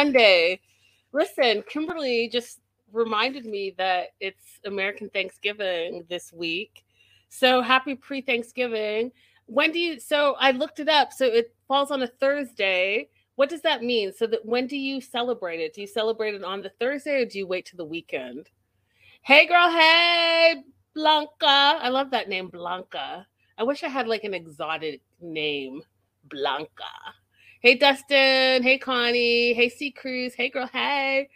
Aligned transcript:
Monday. 0.00 0.58
Listen, 1.12 1.62
Kimberly 1.68 2.30
just 2.32 2.60
reminded 2.90 3.44
me 3.44 3.74
that 3.76 4.08
it's 4.18 4.58
American 4.64 5.10
Thanksgiving 5.10 6.06
this 6.08 6.32
week. 6.32 6.84
So 7.28 7.60
happy 7.60 7.94
pre 7.96 8.22
Thanksgiving. 8.22 9.12
When 9.44 9.72
do 9.72 9.78
you, 9.78 10.00
so 10.00 10.36
I 10.38 10.52
looked 10.52 10.80
it 10.80 10.88
up. 10.88 11.12
So 11.12 11.26
it 11.26 11.54
falls 11.68 11.90
on 11.90 12.00
a 12.00 12.06
Thursday. 12.06 13.10
What 13.36 13.50
does 13.50 13.60
that 13.60 13.82
mean? 13.82 14.10
So 14.14 14.26
that 14.28 14.46
when 14.46 14.66
do 14.66 14.78
you 14.78 15.02
celebrate 15.02 15.60
it? 15.60 15.74
Do 15.74 15.82
you 15.82 15.86
celebrate 15.86 16.34
it 16.34 16.44
on 16.44 16.62
the 16.62 16.72
Thursday 16.80 17.20
or 17.20 17.26
do 17.26 17.38
you 17.38 17.46
wait 17.46 17.66
to 17.66 17.76
the 17.76 17.84
weekend? 17.84 18.48
Hey, 19.20 19.46
girl. 19.46 19.68
Hey, 19.70 20.62
Blanca. 20.94 21.28
I 21.84 21.90
love 21.90 22.10
that 22.12 22.30
name, 22.30 22.48
Blanca. 22.48 23.26
I 23.58 23.64
wish 23.64 23.84
I 23.84 23.88
had 23.88 24.08
like 24.08 24.24
an 24.24 24.32
exotic 24.32 25.02
name, 25.20 25.82
Blanca. 26.24 26.94
Hey 27.62 27.74
Dustin. 27.74 28.62
Hey 28.62 28.78
Connie. 28.78 29.52
Hey 29.52 29.68
C 29.68 29.90
Cruz. 29.90 30.32
Hey 30.34 30.48
girl. 30.48 30.66
Hey 30.66 31.28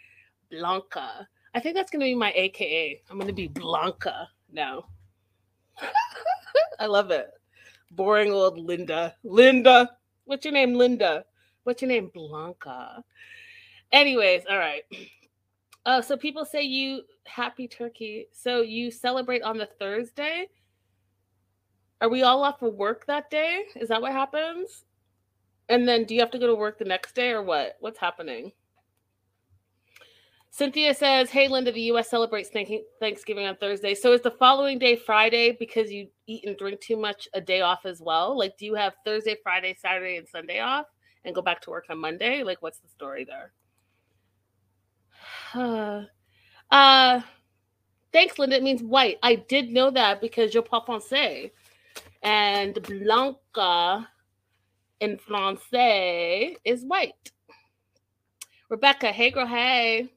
Blanca. 0.49 1.27
I 1.53 1.59
think 1.59 1.75
that's 1.75 1.91
gonna 1.91 2.05
be 2.05 2.15
my 2.15 2.33
AKA. 2.35 3.03
I'm 3.11 3.19
gonna 3.19 3.31
be 3.31 3.47
Blanca 3.47 4.27
now. 4.51 4.85
I 6.79 6.87
love 6.87 7.11
it. 7.11 7.29
Boring 7.91 8.31
old 8.31 8.57
Linda. 8.57 9.13
Linda. 9.23 9.91
What's 10.23 10.43
your 10.43 10.55
name, 10.55 10.73
Linda? 10.73 11.25
What's 11.61 11.83
your 11.83 11.89
name, 11.89 12.09
Blanca? 12.11 13.03
Anyways, 13.91 14.45
all 14.49 14.57
right. 14.57 14.81
Uh, 15.85 16.01
so 16.01 16.17
people 16.17 16.43
say 16.43 16.63
you 16.63 17.03
happy 17.25 17.67
turkey. 17.67 18.29
So 18.31 18.61
you 18.61 18.89
celebrate 18.89 19.43
on 19.43 19.59
the 19.59 19.69
Thursday. 19.77 20.47
Are 22.01 22.09
we 22.09 22.23
all 22.23 22.43
off 22.43 22.63
of 22.63 22.73
work 22.73 23.05
that 23.05 23.29
day? 23.29 23.65
Is 23.75 23.89
that 23.89 24.01
what 24.01 24.11
happens? 24.11 24.85
And 25.69 25.87
then 25.87 26.05
do 26.05 26.13
you 26.13 26.21
have 26.21 26.31
to 26.31 26.39
go 26.39 26.47
to 26.47 26.55
work 26.55 26.77
the 26.77 26.85
next 26.85 27.15
day 27.15 27.31
or 27.31 27.41
what? 27.41 27.77
What's 27.79 27.99
happening? 27.99 28.51
Cynthia 30.51 30.93
says, 30.93 31.29
Hey, 31.29 31.49
Linda, 31.49 31.71
the 31.71 31.81
US 31.91 32.09
celebrates 32.09 32.49
Thanksgiving 32.99 33.45
on 33.45 33.57
Thursday. 33.57 33.93
So 33.93 34.13
is 34.13 34.21
the 34.21 34.31
following 34.31 34.79
day 34.79 34.95
Friday 34.95 35.51
because 35.59 35.91
you 35.91 36.07
eat 36.27 36.45
and 36.45 36.55
drink 36.57 36.79
too 36.79 36.95
much 36.95 37.27
a 37.33 37.41
day 37.41 37.59
off 37.61 37.85
as 37.85 37.99
well? 37.99 38.37
Like, 38.37 38.57
do 38.57 38.65
you 38.65 38.75
have 38.75 38.93
Thursday, 39.03 39.35
Friday, 39.43 39.75
Saturday, 39.77 40.15
and 40.15 40.27
Sunday 40.27 40.61
off 40.61 40.85
and 41.25 41.35
go 41.35 41.41
back 41.41 41.61
to 41.63 41.71
work 41.71 41.87
on 41.89 41.99
Monday? 41.99 42.41
Like, 42.43 42.61
what's 42.61 42.79
the 42.79 42.87
story 42.87 43.25
there? 43.25 43.51
uh, 46.71 47.21
thanks, 48.13 48.39
Linda. 48.39 48.55
It 48.55 48.63
means 48.63 48.81
white. 48.81 49.17
I 49.23 49.35
did 49.35 49.69
know 49.69 49.91
that 49.91 50.21
because 50.21 50.53
je 50.53 50.61
parle 50.61 50.85
français. 50.85 51.51
And 52.23 52.81
Blanca 52.81 54.07
in 54.99 55.17
Francais 55.17 56.57
is 56.63 56.83
white. 56.83 57.31
Rebecca, 58.69 59.11
hey 59.11 59.31
girl, 59.31 59.45
hey. 59.45 60.09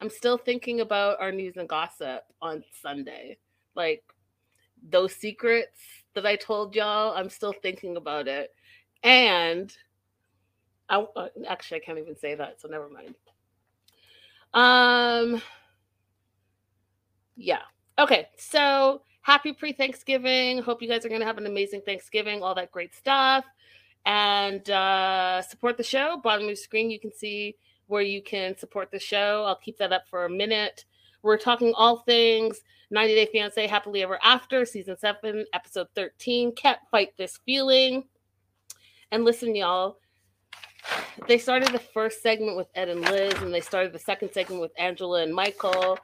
I'm 0.00 0.10
still 0.10 0.38
thinking 0.38 0.80
about 0.80 1.20
our 1.20 1.30
news 1.30 1.56
and 1.56 1.68
gossip 1.68 2.22
on 2.40 2.64
Sunday. 2.82 3.36
Like 3.74 4.02
those 4.88 5.14
secrets 5.14 5.78
that 6.14 6.24
I 6.24 6.36
told 6.36 6.74
y'all, 6.74 7.14
I'm 7.14 7.28
still 7.28 7.52
thinking 7.52 7.96
about 7.96 8.26
it. 8.26 8.50
And 9.02 9.74
I 10.88 11.06
uh, 11.16 11.28
actually 11.46 11.82
I 11.82 11.84
can't 11.84 11.98
even 11.98 12.16
say 12.16 12.34
that, 12.34 12.60
so 12.60 12.68
never 12.68 12.88
mind. 12.88 13.14
Um 14.54 15.42
yeah. 17.36 17.62
Okay. 17.98 18.28
So 18.36 19.02
happy 19.20 19.52
pre-Thanksgiving. 19.52 20.62
Hope 20.62 20.82
you 20.82 20.88
guys 20.88 21.04
are 21.04 21.10
gonna 21.10 21.26
have 21.26 21.38
an 21.38 21.46
amazing 21.46 21.82
Thanksgiving, 21.82 22.42
all 22.42 22.54
that 22.54 22.72
great 22.72 22.94
stuff 22.94 23.44
and 24.06 24.68
uh, 24.70 25.42
support 25.42 25.76
the 25.76 25.82
show. 25.82 26.20
Bottom 26.22 26.44
of 26.44 26.50
the 26.50 26.56
screen, 26.56 26.90
you 26.90 27.00
can 27.00 27.12
see 27.12 27.56
where 27.86 28.02
you 28.02 28.22
can 28.22 28.56
support 28.56 28.90
the 28.90 28.98
show. 28.98 29.44
I'll 29.46 29.56
keep 29.56 29.78
that 29.78 29.92
up 29.92 30.08
for 30.08 30.24
a 30.24 30.30
minute. 30.30 30.84
We're 31.22 31.36
talking 31.36 31.74
all 31.76 31.98
things 31.98 32.60
90 32.90 33.14
Day 33.14 33.26
Fiance 33.26 33.66
Happily 33.66 34.02
Ever 34.02 34.18
After, 34.22 34.64
season 34.64 34.96
seven, 34.96 35.44
episode 35.52 35.88
13. 35.94 36.52
Can't 36.52 36.80
fight 36.90 37.12
this 37.16 37.38
feeling. 37.44 38.04
And 39.12 39.24
listen, 39.24 39.54
y'all, 39.54 39.98
they 41.28 41.38
started 41.38 41.72
the 41.72 41.78
first 41.78 42.22
segment 42.22 42.56
with 42.56 42.68
Ed 42.74 42.88
and 42.88 43.02
Liz, 43.02 43.34
and 43.42 43.52
they 43.52 43.60
started 43.60 43.92
the 43.92 43.98
second 43.98 44.32
segment 44.32 44.60
with 44.60 44.72
Angela 44.78 45.22
and 45.22 45.34
Michael. 45.34 45.98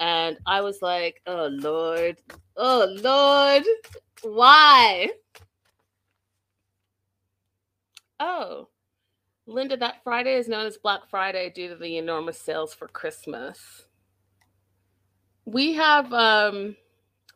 And 0.00 0.36
I 0.46 0.60
was 0.62 0.80
like, 0.82 1.20
oh, 1.26 1.48
Lord. 1.52 2.16
Oh, 2.56 2.86
Lord. 3.02 3.64
Why? 4.22 5.10
Oh, 8.24 8.68
Linda, 9.46 9.76
that 9.78 10.04
Friday 10.04 10.36
is 10.36 10.46
known 10.46 10.64
as 10.64 10.76
Black 10.76 11.08
Friday 11.10 11.50
due 11.50 11.68
to 11.70 11.74
the 11.74 11.98
enormous 11.98 12.38
sales 12.38 12.72
for 12.72 12.86
Christmas. 12.86 13.86
We 15.44 15.72
have 15.72 16.12
um, 16.12 16.76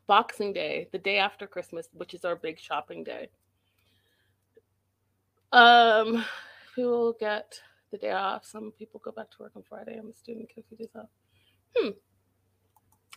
Boxing 0.06 0.53
Day, 0.53 0.87
the 0.93 0.99
day 0.99 1.19
after 1.19 1.49
Christmas, 1.49 1.88
which 1.93 2.15
is 2.15 2.25
our 2.25 2.37
big 2.37 2.61
shopping 2.61 3.03
day. 3.03 3.31
Um, 5.50 6.25
people 6.77 7.17
get 7.19 7.61
the 7.91 7.99
day 7.99 8.12
off. 8.12 8.44
Some 8.44 8.71
people 8.79 9.00
go 9.05 9.11
back 9.11 9.29
to 9.32 9.37
work 9.41 9.56
on 9.56 9.65
Friday. 9.69 9.99
I'm 9.99 10.11
a 10.11 10.15
student, 10.15 10.49
a 10.56 10.62
few 10.62 10.77
days 10.77 10.94
off. 10.94 11.09
Hmm. 11.77 11.91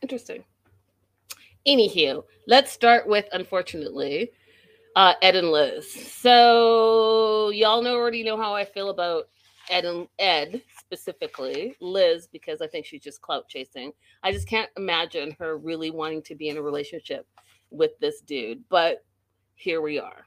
Interesting. 0.01 0.43
Anywho, 1.67 2.23
let's 2.47 2.71
start 2.71 3.07
with 3.07 3.25
unfortunately 3.31 4.31
uh, 4.95 5.13
Ed 5.21 5.35
and 5.35 5.51
Liz. 5.51 5.91
So 5.91 7.49
y'all 7.51 7.81
know 7.81 7.95
already 7.95 8.23
know 8.23 8.37
how 8.37 8.53
I 8.53 8.65
feel 8.65 8.89
about 8.89 9.29
Ed 9.69 9.85
and 9.85 10.07
Ed 10.17 10.61
specifically. 10.77 11.75
Liz 11.79 12.27
because 12.31 12.61
I 12.61 12.67
think 12.67 12.85
she's 12.85 13.03
just 13.03 13.21
clout 13.21 13.47
chasing. 13.47 13.91
I 14.23 14.31
just 14.31 14.47
can't 14.47 14.69
imagine 14.77 15.35
her 15.39 15.57
really 15.57 15.91
wanting 15.91 16.23
to 16.23 16.35
be 16.35 16.49
in 16.49 16.57
a 16.57 16.61
relationship 16.61 17.27
with 17.69 17.91
this 17.99 18.21
dude. 18.21 18.63
But 18.69 19.05
here 19.55 19.81
we 19.81 19.99
are. 19.99 20.25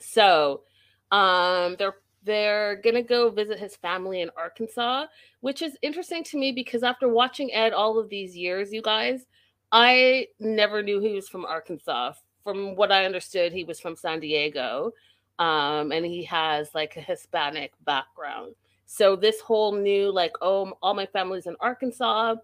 So 0.00 0.62
um, 1.10 1.76
they're 1.78 1.96
they're 2.24 2.76
gonna 2.76 3.02
go 3.02 3.30
visit 3.30 3.58
his 3.58 3.76
family 3.76 4.20
in 4.20 4.30
Arkansas, 4.36 5.06
which 5.40 5.62
is 5.62 5.78
interesting 5.82 6.22
to 6.24 6.38
me 6.38 6.52
because 6.52 6.82
after 6.82 7.08
watching 7.08 7.52
Ed 7.52 7.72
all 7.72 7.98
of 7.98 8.10
these 8.10 8.36
years, 8.36 8.72
you 8.72 8.82
guys, 8.82 9.24
I 9.72 10.26
never 10.38 10.82
knew 10.82 11.00
he 11.00 11.14
was 11.14 11.28
from 11.28 11.44
Arkansas. 11.44 12.12
From 12.48 12.76
what 12.76 12.90
I 12.90 13.04
understood, 13.04 13.52
he 13.52 13.64
was 13.64 13.78
from 13.78 13.94
San 13.94 14.20
Diego, 14.20 14.92
um, 15.38 15.92
and 15.92 16.06
he 16.06 16.24
has 16.24 16.74
like 16.74 16.96
a 16.96 17.00
Hispanic 17.02 17.74
background. 17.84 18.54
So 18.86 19.16
this 19.16 19.38
whole 19.42 19.72
new 19.72 20.10
like, 20.10 20.32
oh, 20.40 20.72
all 20.80 20.94
my 20.94 21.04
family's 21.04 21.46
in 21.46 21.56
Arkansas. 21.60 22.36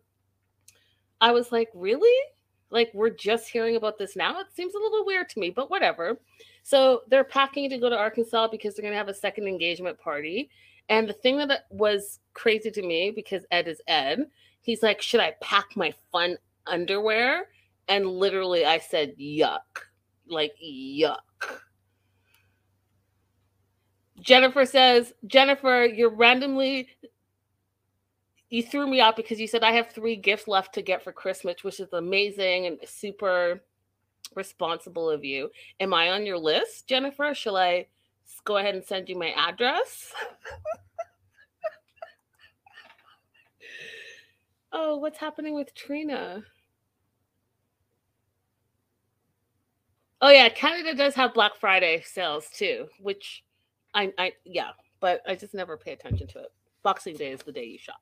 I 1.23 1.33
was 1.33 1.51
like, 1.51 1.71
really? 1.73 2.15
Like 2.69 2.91
we're 2.93 3.09
just 3.09 3.49
hearing 3.49 3.77
about 3.77 3.97
this 3.97 4.15
now? 4.15 4.41
It 4.41 4.49
seems 4.55 4.75
a 4.75 4.79
little 4.79 5.07
weird 5.07 5.31
to 5.31 5.41
me, 5.41 5.49
but 5.49 5.71
whatever. 5.71 6.21
So 6.65 7.01
they're 7.09 7.25
packing 7.25 7.71
to 7.71 7.79
go 7.79 7.89
to 7.89 7.97
Arkansas 7.97 8.49
because 8.49 8.75
they're 8.75 8.83
going 8.83 8.93
to 8.93 8.99
have 8.99 9.09
a 9.09 9.15
second 9.15 9.49
engagement 9.49 9.99
party. 9.99 10.51
And 10.91 11.09
the 11.09 11.15
thing 11.15 11.39
that 11.39 11.65
was 11.71 12.21
crazy 12.35 12.71
to 12.73 12.83
me, 12.83 13.11
because 13.11 13.47
Ed 13.51 13.69
is 13.69 13.81
Ed, 13.89 14.27
he's 14.61 14.83
like, 14.83 15.01
Should 15.01 15.21
I 15.21 15.33
pack 15.41 15.69
my 15.77 15.95
fun 16.13 16.37
underwear? 16.67 17.47
And 17.89 18.07
literally, 18.07 18.67
I 18.67 18.81
said, 18.81 19.17
Yuck. 19.19 19.61
Like, 20.29 20.55
yuck. 20.63 21.19
Jennifer 24.21 24.65
says, 24.65 25.13
Jennifer, 25.27 25.85
you're 25.85 26.15
randomly, 26.15 26.89
you 28.49 28.63
threw 28.63 28.87
me 28.87 29.01
out 29.01 29.17
because 29.17 29.41
you 29.41 29.47
said 29.47 29.63
I 29.63 29.73
have 29.73 29.91
three 29.91 30.17
gifts 30.17 30.49
left 30.49 30.75
to 30.75 30.83
get 30.83 31.03
for 31.03 31.13
Christmas, 31.13 31.63
which 31.63 31.81
is 31.81 31.93
amazing 31.93 32.67
and 32.67 32.79
super 32.87 33.63
responsible 34.35 35.11
of 35.11 35.25
you. 35.25 35.51
Am 35.81 35.93
I 35.93 36.11
on 36.11 36.25
your 36.25 36.39
list, 36.39 36.87
Jennifer? 36.87 37.35
Shall 37.35 37.57
I 37.57 37.87
go 38.45 38.57
ahead 38.57 38.75
and 38.75 38.85
send 38.85 39.09
you 39.09 39.19
my 39.19 39.33
address? 39.37 40.13
oh, 44.73 44.97
what's 44.97 45.19
happening 45.19 45.55
with 45.55 45.75
Trina? 45.75 46.45
Oh 50.21 50.31
yeah, 50.31 50.49
Canada 50.49 50.95
does 50.95 51.15
have 51.15 51.35
Black 51.35 51.53
Friday 51.61 52.03
sales 52.05 52.47
too, 52.53 52.87
which 53.01 53.45
I 53.95 54.13
I 54.19 54.33
yeah, 54.45 54.71
but 55.01 55.21
I 55.27 55.35
just 55.35 55.55
never 55.55 55.77
pay 55.77 55.93
attention 55.93 56.27
to 56.29 56.41
it. 56.41 56.53
Boxing 56.83 57.17
Day 57.17 57.33
is 57.33 57.41
the 57.41 57.53
day 57.53 57.65
you 57.65 57.79
shop. 57.79 58.01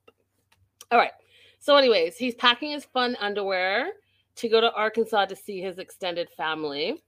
All 0.90 0.98
right. 0.98 1.12
So 1.58 1.76
anyways, 1.76 2.16
he's 2.16 2.34
packing 2.34 2.72
his 2.72 2.84
fun 2.84 3.16
underwear 3.20 3.92
to 4.36 4.48
go 4.48 4.60
to 4.60 4.72
Arkansas 4.72 5.26
to 5.26 5.36
see 5.36 5.60
his 5.60 5.78
extended 5.78 6.28
family. 6.36 7.02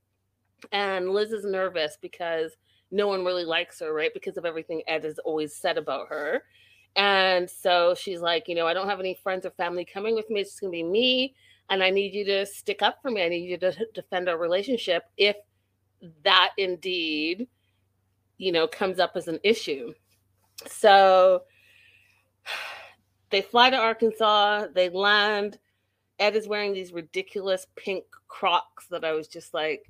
And 0.73 1.11
Liz 1.11 1.33
is 1.33 1.45
nervous 1.45 1.99
because 2.01 2.53
no 2.91 3.09
one 3.09 3.25
really 3.25 3.45
likes 3.45 3.81
her, 3.81 3.93
right? 3.93 4.13
Because 4.15 4.37
of 4.37 4.45
everything 4.45 4.83
Ed 4.87 5.05
has 5.05 5.19
always 5.19 5.55
said 5.57 5.77
about 5.77 6.09
her. 6.09 6.45
And 6.97 7.51
so 7.51 7.95
she's 7.95 8.21
like, 8.21 8.47
you 8.47 8.55
know, 8.55 8.67
I 8.67 8.75
don't 8.75 8.89
have 8.89 9.01
any 9.01 9.15
friends 9.15 9.45
or 9.45 9.51
family 9.51 9.85
coming 9.85 10.15
with 10.15 10.31
me. 10.31 10.41
It's 10.41 10.51
just 10.51 10.61
going 10.61 10.73
to 10.73 10.77
be 10.77 10.85
me. 10.85 11.35
And 11.71 11.83
I 11.83 11.91
need 11.91 12.15
you 12.15 12.25
to 12.27 12.47
stick 12.47 12.83
up 12.83 12.99
for 13.01 13.11
me. 13.11 13.23
I 13.23 13.29
need 13.29 13.49
you 13.49 13.57
to 13.59 13.75
defend 13.95 14.29
our 14.29 14.37
relationship 14.39 15.05
if 15.17 15.37
that 16.25 16.51
indeed, 16.59 17.49
you 18.37 18.53
know, 18.53 18.67
comes 18.67 18.99
up 18.99 19.13
as 19.15 19.29
an 19.29 19.41
issue. 19.43 19.95
So 20.67 21.43
they 23.31 23.43
fly 23.43 23.71
to 23.71 23.77
Arkansas, 23.77 24.67
they 24.75 24.89
land. 24.91 25.59
Ed 26.19 26.37
is 26.37 26.47
wearing 26.47 26.73
these 26.73 26.93
ridiculous 26.93 27.67
pink 27.77 28.05
Crocs 28.29 28.87
that 28.89 29.05
I 29.05 29.13
was 29.13 29.27
just 29.27 29.53
like, 29.53 29.85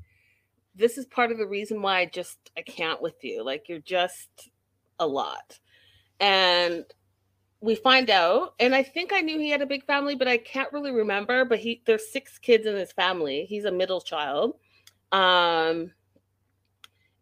this 0.75 0.99
is 0.99 1.07
part 1.07 1.31
of 1.31 1.39
the 1.39 1.47
reason 1.47 1.83
why 1.83 2.01
I 2.01 2.07
just 2.07 2.39
I 2.57 2.63
can't 2.63 3.01
with 3.01 3.23
you. 3.23 3.45
Like 3.45 3.69
you're 3.69 3.79
just 3.79 4.51
a 4.99 5.07
lot. 5.07 5.59
And 6.21 6.85
we 7.65 7.75
find 7.75 8.11
out, 8.11 8.55
and 8.61 8.75
I 8.75 8.83
think 8.83 9.11
I 9.15 9.23
knew 9.23 9.39
he 9.39 9.49
had 9.49 9.63
a 9.63 9.67
big 9.67 9.87
family, 9.87 10.15
but 10.15 10.29
I 10.29 10.37
can't 10.37 10.71
really 10.71 10.91
remember. 10.91 11.47
But 11.47 11.61
he 11.61 11.83
there's 11.87 12.13
six 12.13 12.39
kids 12.39 12.67
in 12.67 12.77
his 12.77 12.93
family. 12.93 13.47
He's 13.47 13.65
a 13.65 13.73
middle 13.73 14.03
child. 14.03 14.57
Um 15.13 15.91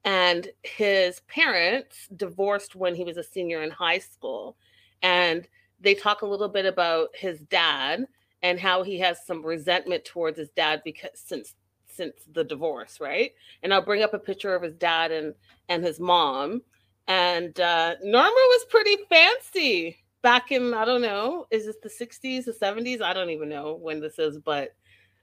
and 0.04 0.48
his 0.64 1.20
parents 1.28 2.08
divorced 2.16 2.74
when 2.74 2.96
he 2.96 3.04
was 3.04 3.16
a 3.16 3.22
senior 3.22 3.62
in 3.62 3.70
high 3.70 4.00
school. 4.00 4.56
And 5.00 5.46
they 5.80 5.94
talk 5.94 6.22
a 6.22 6.26
little 6.26 6.48
bit 6.48 6.66
about 6.66 7.10
his 7.14 7.38
dad 7.42 8.06
and 8.42 8.58
how 8.58 8.82
he 8.82 8.98
has 8.98 9.24
some 9.24 9.46
resentment 9.46 10.04
towards 10.04 10.38
his 10.38 10.50
dad 10.50 10.82
because 10.84 11.10
since 11.14 11.54
since 11.86 12.16
the 12.32 12.42
divorce, 12.42 12.98
right? 13.00 13.30
And 13.62 13.72
I'll 13.72 13.80
bring 13.84 14.02
up 14.02 14.12
a 14.12 14.18
picture 14.18 14.56
of 14.56 14.62
his 14.64 14.74
dad 14.74 15.12
and 15.12 15.34
and 15.68 15.84
his 15.84 16.00
mom. 16.00 16.62
And 17.06 17.58
uh, 17.60 17.94
Norma 18.02 18.30
was 18.32 18.64
pretty 18.68 18.96
fancy 19.08 20.01
back 20.22 20.52
in 20.52 20.74
I 20.74 20.84
don't 20.84 21.02
know, 21.02 21.46
is 21.50 21.66
this 21.66 21.76
the 21.82 21.88
60s, 21.88 22.44
the 22.44 22.52
70s? 22.52 23.02
I 23.02 23.12
don't 23.12 23.30
even 23.30 23.48
know 23.48 23.74
when 23.74 24.00
this 24.00 24.19
is, 24.19 24.38
but 24.38 24.74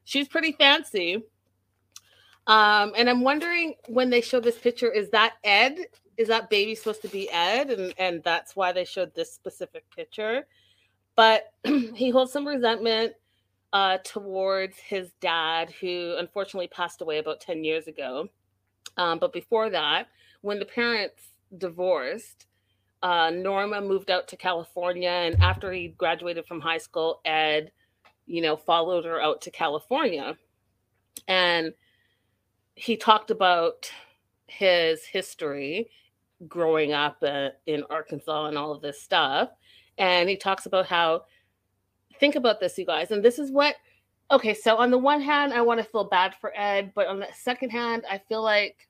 she's 0.04 0.28
pretty 0.28 0.52
fancy. 0.54 1.24
Um, 2.48 2.94
and 2.96 3.10
I'm 3.10 3.22
wondering 3.22 3.76
when 3.88 4.10
they 4.10 4.22
show 4.22 4.40
this 4.40 4.58
picture, 4.58 4.92
is 4.92 5.10
that 5.12 5.36
Ed? 5.44 5.78
Is 6.18 6.28
that 6.28 6.50
baby 6.50 6.76
supposed 6.76 7.02
to 7.04 7.08
be 7.08 7.30
Ed? 7.30 7.70
And 7.70 7.94
and 7.98 8.24
that's 8.24 8.56
why 8.56 8.72
they 8.72 8.86
showed 8.86 9.14
this 9.16 9.32
specific 9.34 9.84
picture 9.96 10.46
but 11.20 11.52
he 11.96 12.10
holds 12.12 12.32
some 12.32 12.48
resentment 12.48 13.12
uh, 13.74 13.98
towards 14.06 14.78
his 14.78 15.12
dad, 15.20 15.70
who 15.82 16.16
unfortunately 16.18 16.70
passed 16.70 17.02
away 17.02 17.18
about 17.18 17.42
10 17.42 17.66
years 17.66 17.88
ago. 17.88 18.30
Um, 18.96 19.20
but 19.20 19.34
before 19.34 19.70
that, 19.70 20.08
when 20.40 20.60
the 20.60 20.66
parents 20.66 21.34
divorced, 21.58 22.48
uh, 23.02 23.32
Norma 23.34 23.82
moved 23.82 24.12
out 24.12 24.28
to 24.30 24.38
California. 24.38 25.10
And 25.10 25.42
after 25.42 25.72
he 25.72 25.90
graduated 25.90 26.46
from 26.46 26.60
high 26.60 26.78
school, 26.78 27.22
Ed, 27.26 27.72
you 28.26 28.42
know, 28.42 28.58
followed 28.58 29.06
her 29.06 29.22
out 29.22 29.42
to 29.42 29.52
California. 29.52 30.38
And 31.28 31.74
he 32.76 32.98
talked 32.98 33.32
about 33.32 33.92
his 34.48 35.06
history 35.06 35.90
growing 36.48 36.94
up 36.94 37.18
uh, 37.22 37.50
in 37.66 37.84
Arkansas 37.90 38.46
and 38.46 38.58
all 38.58 38.72
of 38.72 38.82
this 38.82 39.02
stuff 39.02 39.50
and 40.00 40.30
he 40.30 40.38
talks 40.38 40.66
about 40.66 40.88
how 40.88 41.26
think 42.20 42.36
about 42.36 42.60
this 42.60 42.78
you 42.78 42.86
guys 42.86 43.12
and 43.12 43.24
this 43.24 43.38
is 43.38 43.52
what 43.52 43.76
okay 44.32 44.54
so 44.54 44.78
on 44.78 44.90
the 44.90 44.98
one 44.98 45.22
hand 45.22 45.54
i 45.54 45.62
want 45.62 45.80
to 45.80 45.84
feel 45.84 46.06
bad 46.06 46.34
for 46.42 46.52
ed 46.58 46.92
but 46.96 47.08
on 47.08 47.20
the 47.20 47.28
second 47.34 47.70
hand 47.70 48.04
i 48.10 48.18
feel 48.18 48.42
like 48.42 48.88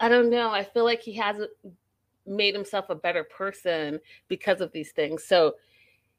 i 0.00 0.08
don't 0.08 0.30
know 0.30 0.50
i 0.50 0.64
feel 0.64 0.84
like 0.84 1.00
he 1.00 1.12
hasn't 1.12 1.50
made 2.26 2.54
himself 2.54 2.88
a 2.88 2.94
better 2.94 3.24
person 3.24 3.98
because 4.28 4.60
of 4.60 4.72
these 4.72 4.92
things 4.92 5.24
so 5.24 5.54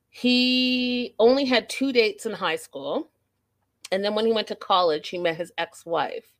he 0.09 1.15
only 1.17 1.45
had 1.45 1.69
two 1.69 1.91
dates 1.91 2.25
in 2.25 2.33
high 2.33 2.55
school 2.55 3.09
and 3.91 4.03
then 4.03 4.15
when 4.15 4.25
he 4.25 4.33
went 4.33 4.47
to 4.47 4.55
college 4.55 5.09
he 5.09 5.17
met 5.17 5.35
his 5.35 5.51
ex-wife 5.57 6.33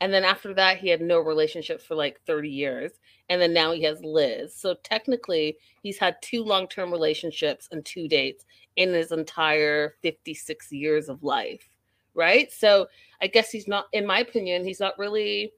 and 0.00 0.12
then 0.12 0.24
after 0.24 0.54
that, 0.54 0.78
he 0.78 0.88
had 0.88 1.02
no 1.02 1.18
relationships 1.18 1.84
for 1.84 1.94
like 1.94 2.20
30 2.26 2.48
years. 2.48 2.92
And 3.28 3.40
then 3.40 3.52
now 3.52 3.72
he 3.72 3.82
has 3.82 4.02
Liz. 4.02 4.54
So 4.56 4.74
technically, 4.82 5.58
he's 5.82 5.98
had 5.98 6.16
two 6.22 6.42
long 6.42 6.66
term 6.68 6.90
relationships 6.90 7.68
and 7.70 7.84
two 7.84 8.08
dates 8.08 8.44
in 8.76 8.92
his 8.92 9.12
entire 9.12 9.96
56 10.02 10.72
years 10.72 11.08
of 11.08 11.22
life. 11.22 11.68
Right. 12.14 12.50
So 12.50 12.86
I 13.20 13.26
guess 13.26 13.50
he's 13.50 13.68
not, 13.68 13.86
in 13.92 14.06
my 14.06 14.20
opinion, 14.20 14.64
he's 14.64 14.80
not 14.80 14.98
really, 14.98 15.52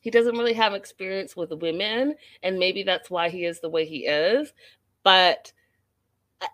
he 0.00 0.10
doesn't 0.10 0.36
really 0.36 0.54
have 0.54 0.74
experience 0.74 1.36
with 1.36 1.52
women. 1.52 2.14
And 2.42 2.58
maybe 2.58 2.82
that's 2.82 3.10
why 3.10 3.28
he 3.28 3.44
is 3.44 3.60
the 3.60 3.68
way 3.68 3.84
he 3.84 4.06
is. 4.06 4.52
But 5.02 5.52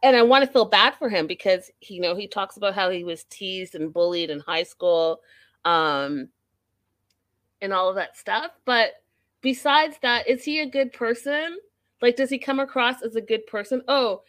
and 0.03 0.17
I 0.17 0.23
want 0.23 0.45
to 0.45 0.51
feel 0.51 0.65
bad 0.65 0.95
for 0.99 1.09
him 1.09 1.27
because 1.27 1.71
you 1.81 2.01
know 2.01 2.15
he 2.15 2.27
talks 2.27 2.57
about 2.57 2.75
how 2.75 2.91
he 2.91 3.05
was 3.05 3.25
teased 3.25 3.75
and 3.75 3.93
bullied 3.93 4.31
in 4.31 4.41
high 4.41 4.63
school, 4.63 5.21
um, 5.65 6.29
and 7.61 7.73
all 7.73 7.91
of 7.91 7.97
that 7.97 8.17
stuff. 8.17 8.53
But 8.65 8.93
besides 9.43 9.97
that, 10.03 10.29
is 10.29 10.45
he 10.45 10.61
a 10.61 10.67
good 10.67 10.93
person? 10.93 11.59
Like, 12.01 12.17
does 12.17 12.31
he 12.31 12.39
come 12.39 12.61
across 12.61 13.03
as 13.03 13.15
a 13.17 13.21
good 13.21 13.47
person? 13.47 13.83
Oh, 13.89 14.23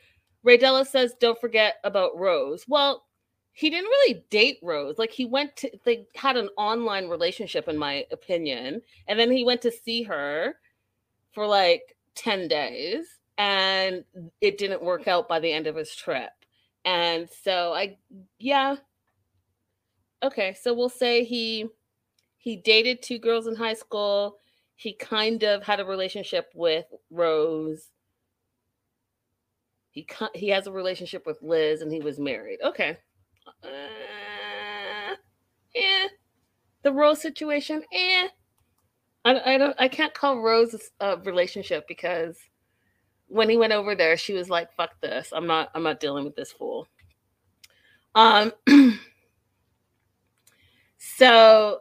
Raydella 0.46 0.86
says, 0.86 1.16
don't 1.20 1.40
forget 1.40 1.76
about 1.84 2.18
Rose. 2.18 2.66
Well, 2.68 3.05
he 3.58 3.70
didn't 3.70 3.86
really 3.86 4.26
date 4.30 4.60
Rose. 4.62 4.98
Like, 4.98 5.12
he 5.12 5.26
went 5.26 5.56
to, 5.58 5.72
they 5.86 6.06
had 6.14 6.36
an 6.36 6.50
online 6.58 7.08
relationship, 7.08 7.70
in 7.70 7.78
my 7.78 8.06
opinion. 8.12 8.82
And 9.08 9.18
then 9.18 9.32
he 9.32 9.46
went 9.46 9.62
to 9.62 9.72
see 9.72 10.04
her 10.04 10.56
for 11.32 11.48
like 11.48 11.96
10 12.16 12.50
days 12.50 13.06
and 13.38 14.04
it 14.42 14.58
didn't 14.58 14.84
work 14.84 15.08
out 15.08 15.30
by 15.30 15.40
the 15.40 15.54
end 15.54 15.68
of 15.68 15.76
his 15.78 15.96
trip. 15.96 16.32
And 16.84 17.30
so 17.44 17.74
I, 17.74 17.98
yeah, 18.40 18.76
okay, 20.22 20.54
so 20.62 20.74
we'll 20.74 20.90
say 20.90 21.24
he 21.24 21.68
he 22.38 22.58
dated 22.58 23.02
two 23.02 23.20
girls 23.20 23.48
in 23.48 23.56
high 23.56 23.74
school. 23.74 24.38
He 24.76 24.94
kind 24.94 25.44
of 25.44 25.64
had 25.64 25.80
a 25.80 25.86
relationship 25.86 26.52
with 26.54 26.86
Rose. 27.10 27.90
He 29.92 30.06
he 30.34 30.50
has 30.50 30.68
a 30.68 30.72
relationship 30.74 31.26
with 31.26 31.42
Liz, 31.42 31.82
and 31.82 31.92
he 31.92 32.02
was 32.02 32.20
married. 32.20 32.60
Okay. 32.62 32.98
Uh, 33.48 35.16
yeah. 35.74 36.08
The 36.84 36.92
Rose 36.92 37.22
situation, 37.22 37.84
eh. 37.94 38.28
I, 39.24 39.54
I 39.54 39.58
don't. 39.58 39.76
I 39.80 39.88
can't 39.88 40.14
call 40.14 40.42
Rose 40.42 40.76
a 41.00 41.18
relationship 41.18 41.88
because 41.88 42.38
when 43.28 43.50
he 43.50 43.58
went 43.58 43.74
over 43.74 43.96
there, 43.96 44.18
she 44.18 44.34
was 44.34 44.50
like, 44.50 44.72
"Fuck 44.76 45.02
this! 45.02 45.34
I'm 45.36 45.48
not. 45.48 45.70
I'm 45.74 45.84
not 45.84 46.00
dealing 46.00 46.26
with 46.26 46.36
this 46.36 46.52
fool." 46.52 46.88
Um. 48.14 48.54
so 50.98 51.80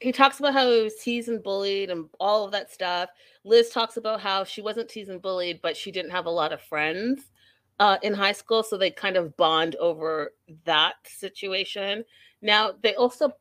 he 0.00 0.12
talks 0.12 0.40
about 0.40 0.52
how 0.52 0.70
he 0.70 0.82
was 0.82 0.96
teased 0.96 1.28
and 1.28 1.42
bullied 1.42 1.90
and 1.90 2.08
all 2.20 2.44
of 2.44 2.52
that 2.52 2.72
stuff. 2.72 3.10
Liz 3.44 3.70
talks 3.70 3.96
about 3.96 4.20
how 4.20 4.44
she 4.44 4.60
wasn't 4.60 4.88
teased 4.88 5.10
and 5.10 5.22
bullied, 5.22 5.60
but 5.62 5.76
she 5.76 5.90
didn't 5.90 6.10
have 6.10 6.26
a 6.26 6.30
lot 6.30 6.52
of 6.52 6.60
friends 6.60 7.30
uh, 7.78 7.98
in 8.02 8.14
high 8.14 8.32
school, 8.32 8.62
so 8.62 8.76
they 8.76 8.90
kind 8.90 9.16
of 9.16 9.36
bond 9.36 9.76
over 9.76 10.32
that 10.64 10.94
situation. 11.04 12.04
Now 12.42 12.72
they 12.82 12.94
also 12.94 13.32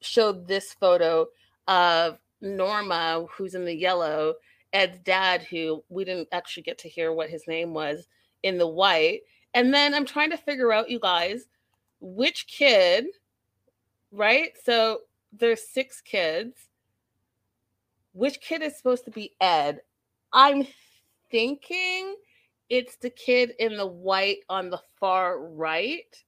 showed 0.00 0.46
this 0.46 0.72
photo 0.74 1.26
of 1.68 2.18
Norma, 2.40 3.26
who's 3.30 3.54
in 3.54 3.64
the 3.64 3.74
yellow, 3.74 4.34
Ed's 4.72 4.98
dad, 5.00 5.42
who 5.42 5.84
we 5.88 6.04
didn't 6.04 6.28
actually 6.32 6.62
get 6.62 6.78
to 6.78 6.88
hear 6.88 7.12
what 7.12 7.30
his 7.30 7.46
name 7.46 7.74
was, 7.74 8.06
in 8.42 8.58
the 8.58 8.66
white. 8.66 9.20
And 9.54 9.74
then 9.74 9.94
I'm 9.94 10.06
trying 10.06 10.30
to 10.30 10.36
figure 10.36 10.72
out, 10.72 10.90
you 10.90 11.00
guys, 11.00 11.46
which 12.00 12.46
kid, 12.46 13.06
right? 14.12 14.52
So 14.64 15.00
there's 15.32 15.68
six 15.68 16.00
kids. 16.00 16.56
Which 18.12 18.40
kid 18.40 18.62
is 18.62 18.76
supposed 18.76 19.04
to 19.04 19.10
be 19.10 19.34
Ed? 19.40 19.80
I'm 20.32 20.66
thinking 21.30 22.14
it's 22.70 22.96
the 22.96 23.10
kid 23.10 23.52
in 23.58 23.76
the 23.76 23.86
white 23.86 24.38
on 24.48 24.70
the 24.70 24.80
far 24.98 25.38
right 25.38 26.24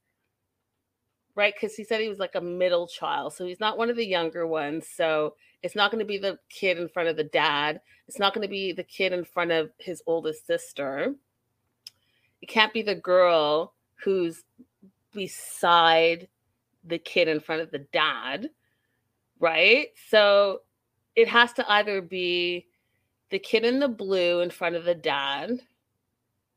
right? 1.35 1.53
Because 1.53 1.75
he 1.75 1.83
said 1.83 2.01
he 2.01 2.09
was 2.09 2.19
like 2.19 2.35
a 2.35 2.41
middle 2.41 2.87
child. 2.87 3.33
So 3.33 3.45
he's 3.45 3.59
not 3.59 3.77
one 3.77 3.89
of 3.89 3.95
the 3.95 4.05
younger 4.05 4.45
ones. 4.45 4.87
So 4.87 5.35
it's 5.61 5.75
not 5.75 5.91
going 5.91 5.99
to 5.99 6.05
be 6.05 6.17
the 6.17 6.37
kid 6.49 6.77
in 6.77 6.87
front 6.87 7.09
of 7.09 7.17
the 7.17 7.23
dad. 7.23 7.81
It's 8.07 8.19
not 8.19 8.33
going 8.33 8.43
to 8.43 8.51
be 8.51 8.71
the 8.71 8.83
kid 8.83 9.13
in 9.13 9.23
front 9.23 9.51
of 9.51 9.71
his 9.79 10.03
oldest 10.05 10.45
sister. 10.45 11.15
It 12.41 12.47
can't 12.47 12.73
be 12.73 12.81
the 12.81 12.95
girl 12.95 13.73
who's 14.03 14.43
beside 15.13 16.27
the 16.83 16.97
kid 16.97 17.27
in 17.27 17.39
front 17.39 17.61
of 17.61 17.71
the 17.71 17.85
dad, 17.93 18.49
right? 19.39 19.87
So 20.09 20.61
it 21.15 21.27
has 21.29 21.53
to 21.53 21.71
either 21.71 22.01
be 22.01 22.67
the 23.29 23.39
kid 23.39 23.63
in 23.63 23.79
the 23.79 23.87
blue 23.87 24.41
in 24.41 24.49
front 24.49 24.75
of 24.75 24.83
the 24.83 24.95
dad 24.95 25.61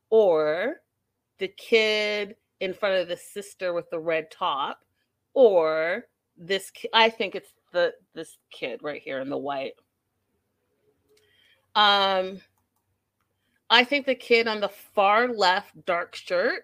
or 0.09 0.77
the 1.39 1.47
kid 1.47 2.35
in 2.59 2.73
front 2.73 2.95
of 2.95 3.07
the 3.07 3.17
sister 3.17 3.73
with 3.73 3.89
the 3.89 3.99
red 3.99 4.31
top 4.31 4.79
or 5.33 6.05
this 6.37 6.71
i 6.93 7.09
think 7.09 7.35
it's 7.35 7.53
the 7.71 7.93
this 8.13 8.37
kid 8.51 8.81
right 8.81 9.01
here 9.01 9.19
in 9.19 9.29
the 9.29 9.37
white. 9.37 9.73
Um 11.75 12.39
i 13.69 13.83
think 13.83 14.05
the 14.05 14.15
kid 14.15 14.47
on 14.47 14.61
the 14.61 14.69
far 14.69 15.27
left 15.27 15.85
dark 15.85 16.15
shirt 16.15 16.63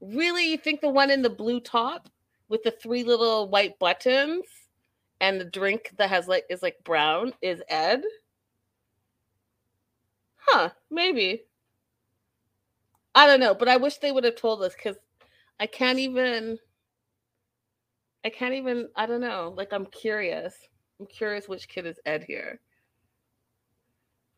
really 0.00 0.50
you 0.50 0.58
think 0.58 0.80
the 0.80 0.88
one 0.88 1.10
in 1.10 1.22
the 1.22 1.30
blue 1.30 1.60
top 1.60 2.08
with 2.48 2.62
the 2.62 2.70
three 2.70 3.02
little 3.02 3.48
white 3.48 3.78
buttons 3.78 4.44
and 5.20 5.40
the 5.40 5.44
drink 5.44 5.90
that 5.96 6.10
has 6.10 6.28
like 6.28 6.44
is 6.50 6.62
like 6.62 6.76
brown 6.84 7.32
is 7.42 7.62
ed? 7.68 8.02
Huh 10.36 10.70
maybe 10.90 11.42
i 13.16 13.26
don't 13.26 13.40
know 13.40 13.54
but 13.54 13.68
i 13.68 13.76
wish 13.76 13.98
they 13.98 14.12
would 14.12 14.22
have 14.22 14.36
told 14.36 14.62
us 14.62 14.74
because 14.74 14.96
I 15.58 15.66
can't 15.66 15.98
even 15.98 16.58
I 18.24 18.30
can't 18.30 18.54
even 18.54 18.88
I 18.96 19.06
don't 19.06 19.20
know. 19.20 19.54
Like 19.56 19.72
I'm 19.72 19.86
curious. 19.86 20.54
I'm 21.00 21.06
curious 21.06 21.48
which 21.48 21.68
kid 21.68 21.86
is 21.86 22.00
Ed 22.04 22.24
here. 22.24 22.60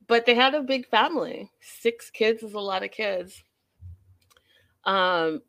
But 0.06 0.26
they 0.26 0.34
had 0.34 0.54
a 0.54 0.62
big 0.62 0.86
family. 0.88 1.50
Six 1.60 2.10
kids 2.10 2.42
is 2.42 2.54
a 2.54 2.60
lot 2.60 2.84
of 2.84 2.90
kids. 2.90 3.42
Um 4.84 5.42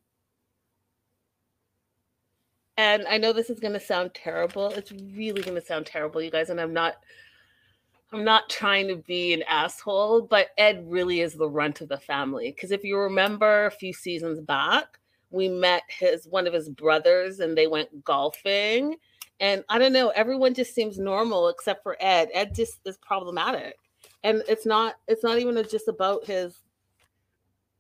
and 2.78 3.06
I 3.08 3.18
know 3.18 3.34
this 3.34 3.50
is 3.50 3.60
going 3.60 3.74
to 3.74 3.80
sound 3.80 4.14
terrible. 4.14 4.70
It's 4.70 4.94
really 4.94 5.42
going 5.42 5.56
to 5.56 5.62
sound 5.62 5.86
terrible, 5.86 6.22
you 6.22 6.32
guys, 6.32 6.50
and 6.50 6.62
I'm 6.62 6.72
not 6.72 6.96
I'm 8.12 8.24
not 8.24 8.50
trying 8.50 8.88
to 8.88 8.96
be 8.96 9.34
an 9.34 9.44
asshole, 9.44 10.24
but 10.24 10.50
Ed 10.58 10.84
really 10.88 11.22
is 11.22 11.34
the 11.34 11.50
runt 11.50 11.82
of 11.82 11.90
the 11.90 12.00
family. 12.00 12.52
Because 12.52 12.72
if 12.72 12.84
you 12.84 12.98
remember 12.98 13.68
a 13.68 13.72
few 13.72 13.94
seasons 13.94 14.40
back, 14.40 15.00
we 15.32 15.48
met 15.48 15.84
his 15.88 16.28
one 16.28 16.48
of 16.48 16.54
his 16.54 16.70
brothers 16.70 17.40
and 17.40 17.58
they 17.58 17.68
went 17.68 18.04
golfing 18.04 18.96
and 19.40 19.64
i 19.70 19.78
don't 19.78 19.94
know 19.94 20.10
everyone 20.10 20.54
just 20.54 20.74
seems 20.74 20.98
normal 20.98 21.50
except 21.50 21.84
for 21.84 21.98
ed 22.00 22.30
ed 22.34 22.54
just 22.54 22.80
is 22.86 22.98
problematic 22.98 23.76
and 24.24 24.44
it's 24.48 24.66
not 24.66 24.96
it's 25.08 25.24
not 25.24 25.40
even 25.40 25.64
just 25.70 25.88
about 25.88 26.26
his 26.26 26.60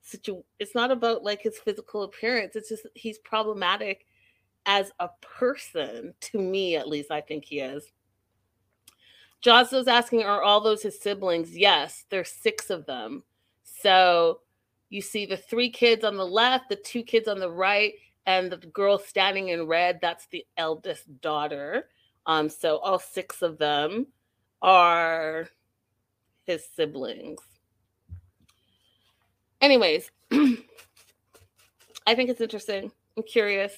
situ 0.02 0.42
it's 0.60 0.76
not 0.76 0.92
about 0.92 1.24
like 1.24 1.42
his 1.42 1.58
physical 1.58 2.04
appearance 2.04 2.56
it's 2.56 2.70
just 2.70 2.86
he's 2.96 3.18
problematic 3.20 4.06
as 4.66 4.92
a 5.00 5.10
person 5.22 6.14
to 6.20 6.40
me 6.40 6.76
at 6.76 6.88
least 6.88 7.12
i 7.12 7.22
think 7.22 7.46
he 7.46 7.60
is 7.60 7.92
Jocelyn's 9.42 9.88
asking, 9.88 10.24
are 10.24 10.44
all 10.44 10.62
those 10.62 10.84
his 10.84 11.00
siblings? 11.00 11.58
Yes, 11.58 12.06
there's 12.10 12.30
six 12.30 12.70
of 12.70 12.86
them. 12.86 13.24
So 13.64 14.42
you 14.90 15.02
see 15.02 15.26
the 15.26 15.38
three 15.38 15.70
kids 15.70 16.04
on 16.04 16.18
the 16.18 16.26
left, 16.26 16.70
the 16.70 16.76
two 16.76 17.04
kids 17.04 17.28
on 17.28 17.40
the 17.40 17.52
right, 17.52 17.94
and 18.26 18.52
the 18.52 18.58
girl 18.58 18.98
standing 19.00 19.50
in 19.50 19.68
red. 19.68 20.00
That's 20.02 20.28
the 20.28 20.46
eldest 20.58 21.22
daughter. 21.22 21.90
Um, 22.26 22.50
so 22.50 22.78
all 22.78 23.00
six 23.00 23.42
of 23.42 23.58
them 23.58 24.08
are 24.62 25.48
his 26.44 26.66
siblings. 26.76 27.40
Anyways, 29.62 30.12
I 30.32 30.56
think 32.16 32.30
it's 32.30 32.42
interesting. 32.42 32.92
I'm 33.18 33.24
curious 33.24 33.74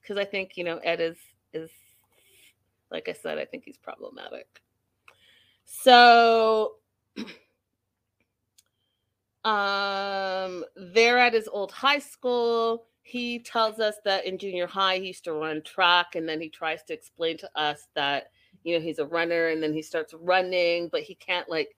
because 0.00 0.18
I 0.18 0.24
think 0.24 0.56
you 0.56 0.64
know 0.64 0.78
Ed 0.78 1.00
is 1.00 1.16
is 1.52 1.70
like 2.90 3.08
I 3.08 3.12
said, 3.12 3.38
I 3.38 3.44
think 3.44 3.64
he's 3.64 3.76
problematic. 3.76 4.62
So 5.66 6.76
um, 9.44 10.64
they're 10.76 11.18
at 11.18 11.34
his 11.34 11.48
old 11.48 11.72
high 11.72 11.98
school. 11.98 12.86
He 13.02 13.40
tells 13.40 13.78
us 13.78 13.96
that 14.04 14.24
in 14.24 14.38
junior 14.38 14.66
high 14.66 14.98
he 14.98 15.08
used 15.08 15.24
to 15.24 15.34
run 15.34 15.62
track, 15.62 16.14
and 16.14 16.28
then 16.28 16.40
he 16.40 16.48
tries 16.48 16.82
to 16.84 16.94
explain 16.94 17.36
to 17.38 17.50
us 17.54 17.86
that 17.94 18.30
you 18.64 18.74
know 18.74 18.80
he's 18.80 18.98
a 18.98 19.06
runner, 19.06 19.48
and 19.48 19.62
then 19.62 19.74
he 19.74 19.82
starts 19.82 20.14
running, 20.14 20.88
but 20.90 21.02
he 21.02 21.14
can't 21.16 21.48
like 21.48 21.76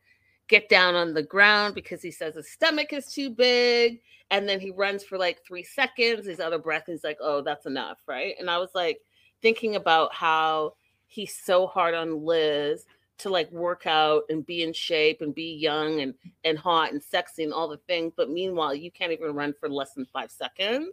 get 0.48 0.68
down 0.68 0.94
on 0.94 1.12
the 1.12 1.22
ground 1.22 1.74
because 1.74 2.02
he 2.02 2.10
says 2.10 2.34
his 2.34 2.50
stomach 2.50 2.92
is 2.92 3.12
too 3.12 3.30
big. 3.30 4.00
And 4.30 4.48
then 4.48 4.60
he 4.60 4.70
runs 4.70 5.04
for 5.04 5.16
like 5.16 5.40
three 5.46 5.62
seconds. 5.62 6.26
He's 6.26 6.40
out 6.40 6.52
of 6.52 6.62
breath. 6.62 6.84
He's 6.86 7.04
like, 7.04 7.18
oh, 7.20 7.40
that's 7.40 7.66
enough. 7.66 7.98
Right. 8.06 8.34
And 8.38 8.50
I 8.50 8.58
was 8.58 8.70
like 8.74 9.00
thinking 9.40 9.76
about 9.76 10.14
how 10.14 10.74
he's 11.06 11.34
so 11.34 11.66
hard 11.66 11.94
on 11.94 12.24
Liz 12.24 12.84
to 13.18 13.28
like 13.28 13.50
work 13.50 13.86
out 13.86 14.22
and 14.28 14.46
be 14.46 14.62
in 14.62 14.72
shape 14.72 15.20
and 15.20 15.34
be 15.34 15.54
young 15.54 16.00
and 16.00 16.14
and 16.44 16.58
hot 16.58 16.92
and 16.92 17.02
sexy 17.02 17.44
and 17.44 17.52
all 17.52 17.68
the 17.68 17.76
things 17.88 18.12
but 18.16 18.30
meanwhile 18.30 18.74
you 18.74 18.90
can't 18.90 19.12
even 19.12 19.34
run 19.34 19.52
for 19.52 19.68
less 19.68 19.94
than 19.94 20.06
five 20.06 20.30
seconds? 20.30 20.92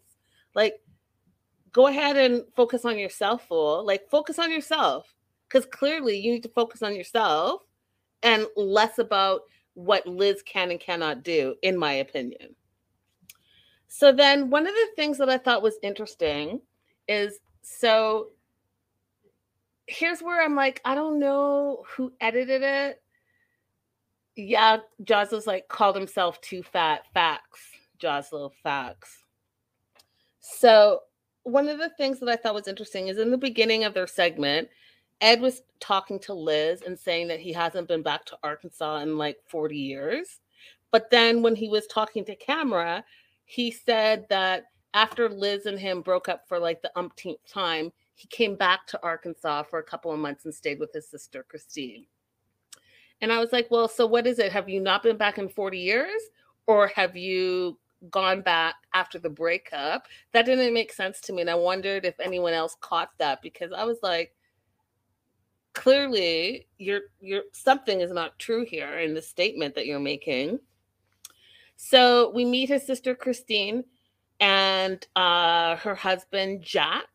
Like 0.54 0.76
go 1.72 1.88
ahead 1.88 2.18
and 2.18 2.44
focus 2.56 2.86
on 2.86 2.98
yourself 2.98 3.48
fool. 3.48 3.86
Like 3.86 4.10
focus 4.10 4.40
on 4.40 4.52
yourself 4.52 5.14
because 5.48 5.66
clearly 5.66 6.18
you 6.18 6.32
need 6.32 6.44
to 6.44 6.50
focus 6.50 6.82
on 6.82 6.96
yourself 6.96 7.62
and 8.24 8.48
less 8.56 8.98
about 8.98 9.42
what 9.74 10.08
liz 10.08 10.42
can 10.42 10.72
and 10.72 10.80
cannot 10.80 11.24
do 11.24 11.56
in 11.62 11.78
my 11.78 11.94
opinion. 11.94 12.56
So 13.88 14.12
then 14.12 14.50
one 14.50 14.66
of 14.66 14.74
the 14.74 14.88
things 14.96 15.18
that 15.20 15.30
i 15.30 15.38
thought 15.38 15.62
was 15.62 15.78
interesting 15.84 16.62
is 17.08 17.40
so 17.62 18.30
here's 19.88 20.22
where 20.22 20.44
I'm 20.44 20.56
like, 20.56 20.82
I 20.86 20.96
don't 20.96 21.20
know 21.20 21.84
who 21.88 22.14
edited 22.22 22.62
it. 22.64 23.02
Yeah, 24.36 24.78
Joslo's 25.04 25.48
like 25.48 25.68
called 25.68 25.96
himself 25.96 26.42
too 26.42 26.64
fat 26.64 27.04
facts. 27.14 27.62
Joslo 28.02 28.52
facts. 28.64 29.24
So 30.40 31.02
one 31.44 31.70
of 31.70 31.78
the 31.78 31.90
things 31.98 32.20
that 32.20 32.30
I 32.30 32.36
thought 32.36 32.56
was 32.56 32.68
interesting 32.68 33.08
is 33.08 33.18
in 33.18 33.32
the 33.32 33.38
beginning 33.38 33.84
of 33.84 33.94
their 33.94 34.08
segment, 34.08 34.68
Ed 35.22 35.40
was 35.40 35.62
talking 35.80 36.20
to 36.20 36.34
Liz 36.34 36.82
and 36.82 37.00
saying 37.00 37.28
that 37.30 37.40
he 37.40 37.54
hasn't 37.54 37.88
been 37.88 38.02
back 38.02 38.26
to 38.26 38.38
Arkansas 38.44 38.98
in 38.98 39.18
like 39.18 39.38
40 39.48 39.78
years. 39.78 40.40
But 40.92 41.10
then 41.10 41.42
when 41.42 41.56
he 41.56 41.70
was 41.70 41.88
talking 41.88 42.26
to 42.26 42.36
camera, 42.36 43.04
he 43.46 43.72
said 43.72 44.26
that 44.30 44.66
after 44.94 45.30
Liz 45.30 45.66
and 45.66 45.80
him 45.80 46.02
broke 46.02 46.28
up 46.28 46.48
for 46.48 46.60
like 46.60 46.82
the 46.82 46.92
umpteenth 46.98 47.46
time, 47.48 47.92
he 48.16 48.28
came 48.28 48.56
back 48.56 48.88
to 48.88 49.04
Arkansas 49.04 49.64
for 49.64 49.80
a 49.80 49.84
couple 49.84 50.12
of 50.12 50.20
months 50.20 50.46
and 50.46 50.54
stayed 50.54 50.80
with 50.80 50.94
his 50.94 51.08
sister 51.08 51.46
Christine. 51.48 52.06
And 53.22 53.32
I 53.32 53.40
was 53.40 53.52
like, 53.52 53.70
well, 53.70 53.88
so 53.88 54.06
what 54.06 54.28
is 54.28 54.40
it? 54.40 54.52
Have 54.52 54.70
you 54.70 54.80
not 54.80 55.04
been 55.04 55.18
back 55.18 55.38
in 55.38 55.50
40 55.50 55.78
years? 55.78 56.22
Or 56.68 56.88
have 56.88 57.16
you 57.16 57.78
gone 58.10 58.42
back 58.42 58.76
after 58.94 59.20
the 59.20 59.30
breakup? 59.30 60.08
That 60.32 60.46
didn't 60.46 60.74
make 60.74 60.92
sense 60.92 61.22
to 61.22 61.34
me. 61.34 61.42
And 61.42 61.50
I 61.50 61.56
wondered 61.56 62.06
if 62.06 62.20
anyone 62.20 62.54
else 62.54 62.76
caught 62.82 63.12
that 63.20 63.42
because 63.42 63.72
I 63.72 63.84
was 63.84 64.00
like, 64.02 64.34
clearly 65.76 66.68
you're 66.78 67.02
you're 67.20 67.44
something 67.52 68.00
is 68.00 68.12
not 68.12 68.40
true 68.40 68.66
here 68.66 69.00
in 69.00 69.14
the 69.14 69.22
statement 69.22 69.76
that 69.76 69.86
you're 69.86 70.00
making. 70.00 70.58
So 71.76 72.32
we 72.34 72.46
meet 72.46 72.70
his 72.70 72.86
sister 72.86 73.14
Christine 73.14 73.84
and 74.40 75.06
uh, 75.16 75.76
her 75.78 75.94
husband 75.94 76.62
Jack. 76.62 77.10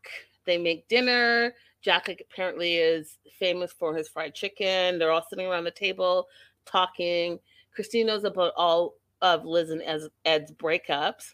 They 0.45 0.57
make 0.57 0.87
dinner. 0.87 1.53
Jack 1.81 2.09
apparently 2.09 2.75
is 2.75 3.17
famous 3.39 3.71
for 3.71 3.95
his 3.95 4.07
fried 4.07 4.35
chicken. 4.35 4.99
They're 4.99 5.11
all 5.11 5.25
sitting 5.29 5.47
around 5.47 5.63
the 5.63 5.71
table 5.71 6.27
talking. 6.65 7.39
Christine 7.73 8.07
knows 8.07 8.23
about 8.23 8.53
all 8.55 8.95
of 9.21 9.45
Liz 9.45 9.69
and 9.69 9.81
Ed's 10.25 10.51
breakups. 10.51 11.33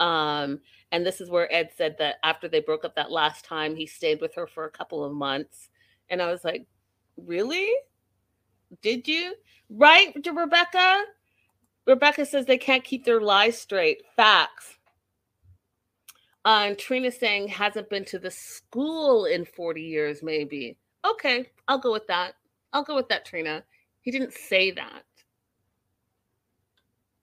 Um, 0.00 0.60
and 0.92 1.04
this 1.04 1.20
is 1.20 1.30
where 1.30 1.52
Ed 1.52 1.70
said 1.76 1.96
that 1.98 2.16
after 2.22 2.48
they 2.48 2.60
broke 2.60 2.84
up 2.84 2.94
that 2.96 3.10
last 3.10 3.44
time, 3.44 3.76
he 3.76 3.86
stayed 3.86 4.20
with 4.20 4.34
her 4.34 4.46
for 4.46 4.64
a 4.64 4.70
couple 4.70 5.04
of 5.04 5.12
months. 5.12 5.68
And 6.08 6.20
I 6.20 6.30
was 6.30 6.44
like, 6.44 6.66
really? 7.16 7.70
Did 8.82 9.06
you? 9.06 9.34
Right, 9.70 10.14
Rebecca? 10.26 11.04
Rebecca 11.86 12.26
says 12.26 12.46
they 12.46 12.58
can't 12.58 12.84
keep 12.84 13.04
their 13.04 13.20
lies 13.20 13.58
straight. 13.58 14.02
Facts. 14.16 14.78
Uh, 16.44 16.64
and 16.66 16.78
Trina 16.78 17.10
saying 17.10 17.48
hasn't 17.48 17.88
been 17.88 18.04
to 18.06 18.18
the 18.18 18.30
school 18.30 19.24
in 19.24 19.44
40 19.44 19.80
years, 19.80 20.22
maybe. 20.22 20.76
Okay, 21.04 21.50
I'll 21.68 21.78
go 21.78 21.92
with 21.92 22.06
that. 22.08 22.34
I'll 22.72 22.84
go 22.84 22.96
with 22.96 23.08
that, 23.08 23.24
Trina. 23.24 23.64
He 24.02 24.10
didn't 24.10 24.34
say 24.34 24.70
that, 24.72 25.04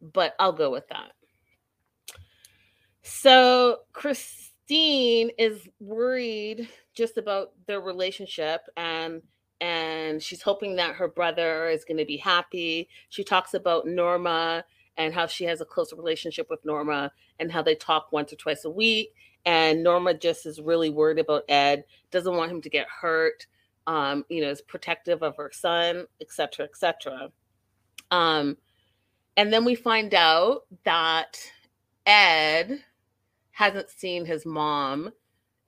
but 0.01 0.33
I'll 0.39 0.53
go 0.53 0.71
with 0.71 0.87
that. 0.89 1.11
So 3.03 3.79
Christine 3.93 5.31
is 5.37 5.67
worried 5.79 6.67
just 6.93 7.17
about 7.17 7.51
their 7.67 7.81
relationship 7.81 8.61
and 8.77 9.21
and 9.61 10.23
she's 10.23 10.41
hoping 10.41 10.75
that 10.77 10.95
her 10.95 11.07
brother 11.07 11.69
is 11.69 11.85
going 11.85 11.99
to 11.99 12.05
be 12.05 12.17
happy. 12.17 12.89
She 13.09 13.23
talks 13.23 13.53
about 13.53 13.85
Norma 13.85 14.63
and 14.97 15.13
how 15.13 15.27
she 15.27 15.45
has 15.45 15.61
a 15.61 15.65
close 15.65 15.93
relationship 15.93 16.49
with 16.49 16.63
Norma 16.65 17.11
and 17.39 17.51
how 17.51 17.61
they 17.61 17.75
talk 17.75 18.11
once 18.11 18.31
or 18.31 18.35
twice 18.35 18.65
a 18.65 18.69
week. 18.69 19.13
And 19.45 19.83
Norma 19.83 20.13
just 20.13 20.45
is 20.45 20.61
really 20.61 20.89
worried 20.89 21.19
about 21.19 21.45
Ed, 21.49 21.85
doesn't 22.11 22.35
want 22.35 22.51
him 22.51 22.61
to 22.61 22.69
get 22.69 22.87
hurt, 22.87 23.47
um, 23.87 24.23
you 24.29 24.41
know, 24.41 24.49
is 24.49 24.61
protective 24.61 25.23
of 25.23 25.35
her 25.37 25.49
son, 25.53 26.05
et 26.19 26.25
etc., 26.25 26.65
etc. 26.65 27.31
Um, 28.11 28.57
and 29.37 29.51
then 29.51 29.65
we 29.65 29.75
find 29.75 30.13
out 30.13 30.65
that 30.83 31.39
Ed 32.05 32.83
hasn't 33.51 33.89
seen 33.89 34.25
his 34.25 34.45
mom 34.45 35.11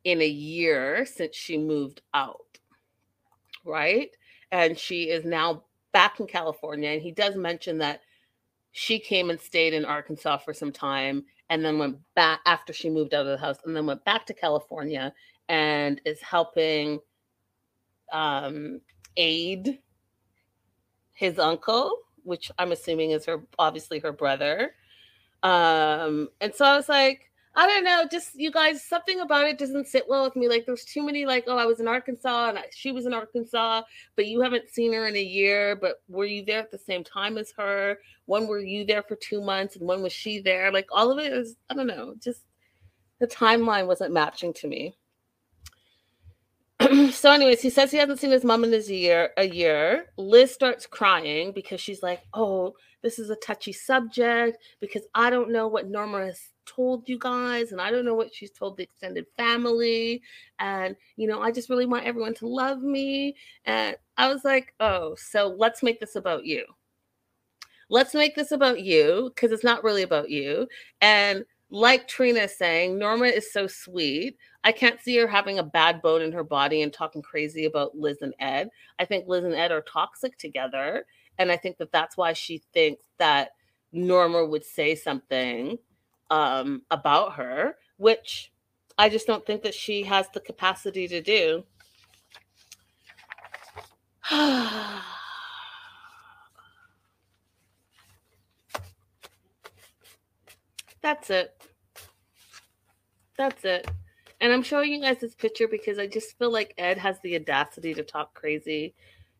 in 0.03 0.21
a 0.21 0.27
year 0.27 1.05
since 1.05 1.35
she 1.35 1.57
moved 1.57 2.01
out, 2.13 2.59
right? 3.65 4.09
And 4.51 4.77
she 4.77 5.09
is 5.09 5.25
now 5.25 5.63
back 5.91 6.19
in 6.19 6.27
California. 6.27 6.89
And 6.89 7.01
he 7.01 7.11
does 7.11 7.35
mention 7.35 7.77
that 7.79 8.01
she 8.73 8.99
came 8.99 9.29
and 9.29 9.39
stayed 9.39 9.73
in 9.73 9.85
Arkansas 9.85 10.37
for 10.37 10.53
some 10.53 10.71
time 10.71 11.23
and 11.49 11.63
then 11.63 11.77
went 11.77 11.97
back 12.15 12.39
after 12.45 12.73
she 12.73 12.89
moved 12.89 13.13
out 13.13 13.21
of 13.25 13.27
the 13.27 13.37
house 13.37 13.57
and 13.65 13.75
then 13.75 13.85
went 13.85 14.03
back 14.03 14.25
to 14.25 14.33
California 14.33 15.13
and 15.47 16.01
is 16.05 16.19
helping 16.21 16.99
um, 18.11 18.81
aid 19.15 19.79
his 21.13 21.37
uncle, 21.37 21.99
which 22.23 22.51
I'm 22.57 22.71
assuming 22.71 23.11
is 23.11 23.25
her 23.25 23.43
obviously 23.59 23.99
her 23.99 24.11
brother. 24.11 24.73
Um, 25.43 26.29
and 26.41 26.53
so 26.55 26.65
I 26.65 26.75
was 26.75 26.89
like, 26.89 27.29
I 27.55 27.67
don't 27.67 27.83
know, 27.83 28.05
just 28.09 28.33
you 28.33 28.51
guys, 28.51 28.83
something 28.83 29.19
about 29.19 29.45
it 29.45 29.59
doesn't 29.59 29.87
sit 29.87 30.05
well 30.09 30.23
with 30.23 30.35
me. 30.35 30.49
Like 30.49 30.65
there's 30.65 30.85
too 30.85 31.05
many, 31.05 31.25
like, 31.25 31.43
oh, 31.47 31.57
I 31.57 31.65
was 31.65 31.79
in 31.79 31.87
Arkansas 31.87 32.49
and 32.49 32.57
I, 32.57 32.63
she 32.71 32.91
was 32.91 33.05
in 33.05 33.13
Arkansas, 33.13 33.83
but 34.15 34.25
you 34.25 34.41
haven't 34.41 34.69
seen 34.69 34.91
her 34.93 35.07
in 35.07 35.15
a 35.15 35.23
year. 35.23 35.75
But 35.75 36.01
were 36.07 36.25
you 36.25 36.43
there 36.43 36.59
at 36.59 36.71
the 36.71 36.79
same 36.79 37.03
time 37.03 37.37
as 37.37 37.53
her? 37.57 37.99
When 38.25 38.47
were 38.47 38.59
you 38.59 38.85
there 38.85 39.03
for 39.03 39.15
two 39.15 39.41
months 39.41 39.75
and 39.75 39.87
when 39.87 40.01
was 40.01 40.13
she 40.13 40.39
there? 40.39 40.71
Like 40.71 40.87
all 40.91 41.11
of 41.11 41.19
it 41.19 41.31
is, 41.31 41.55
I 41.69 41.75
don't 41.75 41.87
know, 41.87 42.15
just 42.19 42.41
the 43.19 43.27
timeline 43.27 43.85
wasn't 43.85 44.13
matching 44.13 44.53
to 44.53 44.67
me. 44.67 44.95
so, 47.11 47.31
anyways, 47.31 47.61
he 47.61 47.69
says 47.69 47.91
he 47.91 47.97
hasn't 47.97 48.19
seen 48.19 48.31
his 48.31 48.43
mom 48.43 48.63
in 48.63 48.71
his 48.71 48.89
year 48.89 49.29
a 49.37 49.47
year. 49.47 50.07
Liz 50.17 50.51
starts 50.51 50.85
crying 50.85 51.51
because 51.51 51.79
she's 51.79 52.01
like, 52.01 52.21
"Oh, 52.33 52.73
this 53.03 53.19
is 53.19 53.29
a 53.29 53.35
touchy 53.35 53.73
subject 53.73 54.57
because 54.79 55.03
I 55.13 55.29
don't 55.29 55.51
know 55.51 55.67
what 55.67 55.89
Norma 55.89 56.25
has 56.25 56.39
told 56.65 57.07
you 57.07 57.19
guys 57.19 57.71
and 57.71 57.81
I 57.81 57.91
don't 57.91 58.05
know 58.05 58.15
what 58.15 58.33
she's 58.33 58.51
told 58.51 58.77
the 58.77 58.83
extended 58.83 59.25
family. 59.37 60.21
And 60.59 60.95
you 61.17 61.27
know 61.27 61.41
I 61.41 61.51
just 61.51 61.69
really 61.69 61.85
want 61.85 62.05
everyone 62.05 62.33
to 62.35 62.47
love 62.47 62.81
me. 62.81 63.35
And 63.65 63.95
I 64.17 64.29
was 64.29 64.43
like 64.43 64.73
oh 64.79 65.15
so 65.15 65.55
let's 65.57 65.83
make 65.83 65.99
this 65.99 66.15
about 66.15 66.45
you. 66.45 66.65
Let's 67.89 68.15
make 68.15 68.35
this 68.35 68.51
about 68.51 68.81
you 68.81 69.31
because 69.35 69.51
it's 69.51 69.63
not 69.63 69.83
really 69.83 70.03
about 70.03 70.29
you. 70.29 70.67
And 71.01 71.45
like 71.69 72.07
Trina 72.07 72.47
saying 72.47 72.97
Norma 72.97 73.25
is 73.25 73.51
so 73.51 73.67
sweet. 73.67 74.37
I 74.63 74.71
can't 74.71 75.01
see 75.01 75.17
her 75.17 75.27
having 75.27 75.59
a 75.59 75.63
bad 75.63 76.01
bone 76.01 76.21
in 76.21 76.31
her 76.31 76.43
body 76.43 76.83
and 76.83 76.93
talking 76.93 77.21
crazy 77.21 77.65
about 77.65 77.97
Liz 77.97 78.21
and 78.21 78.33
Ed. 78.39 78.69
I 78.99 79.05
think 79.05 79.27
Liz 79.27 79.43
and 79.43 79.53
Ed 79.53 79.71
are 79.71 79.81
toxic 79.81 80.37
together 80.37 81.05
and 81.37 81.51
I 81.51 81.57
think 81.57 81.77
that 81.77 81.91
that's 81.91 82.17
why 82.17 82.33
she 82.33 82.61
thinks 82.73 83.03
that 83.17 83.51
Norma 83.91 84.45
would 84.45 84.63
say 84.65 84.95
something 84.95 85.77
um, 86.29 86.81
about 86.89 87.33
her, 87.33 87.75
which 87.97 88.51
I 88.97 89.09
just 89.09 89.27
don't 89.27 89.45
think 89.45 89.63
that 89.63 89.73
she 89.73 90.03
has 90.03 90.29
the 90.33 90.39
capacity 90.39 91.07
to 91.07 91.21
do. 91.21 91.63
That's 101.01 101.29
it. 101.29 101.61
That's 103.37 103.65
it. 103.65 103.89
And 104.39 104.53
I'm 104.53 104.63
showing 104.63 104.93
you 104.93 105.01
guys 105.01 105.19
this 105.19 105.35
picture 105.35 105.67
because 105.67 105.99
I 105.99 106.07
just 106.07 106.37
feel 106.37 106.51
like 106.51 106.73
Ed 106.77 106.97
has 106.97 107.19
the 107.21 107.35
audacity 107.35 107.93
to 107.93 108.03
talk 108.03 108.33
crazy 108.33 108.93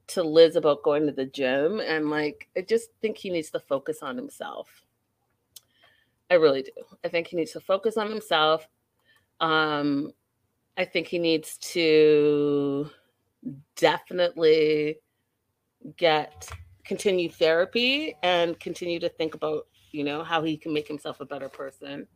to 0.08 0.24
Liz 0.24 0.56
about 0.56 0.84
going 0.84 1.06
to 1.06 1.12
the 1.12 1.26
gym. 1.26 1.80
And 1.80 2.10
like, 2.10 2.50
I 2.58 2.62
just 2.62 2.90
think 3.02 3.18
he 3.18 3.30
needs 3.30 3.50
to 3.52 3.60
focus 3.60 4.00
on 4.02 4.18
himself. 4.18 4.84
I 6.30 6.36
really 6.36 6.64
do. 6.64 6.72
I 7.04 7.10
think 7.10 7.28
he 7.28 7.36
needs 7.36 7.52
to 7.52 7.60
focus 7.60 7.98
on 7.98 8.10
himself. 8.10 8.68
Um, 9.40 10.14
I 10.78 10.86
think 10.86 11.08
he 11.08 11.20
needs 11.20 11.58
to 11.60 12.90
definitely 13.76 14.98
get 15.98 16.50
continue 16.86 17.30
therapy 17.30 18.16
and 18.24 18.60
continue 18.60 19.00
to 19.00 19.10
think 19.10 19.36
about 19.36 19.68
you 19.92 20.04
know 20.04 20.24
how 20.24 20.42
he 20.42 20.58
can 20.58 20.74
make 20.74 20.88
himself 20.88 21.20
a 21.20 21.26
better 21.26 21.50
person. 21.50 22.08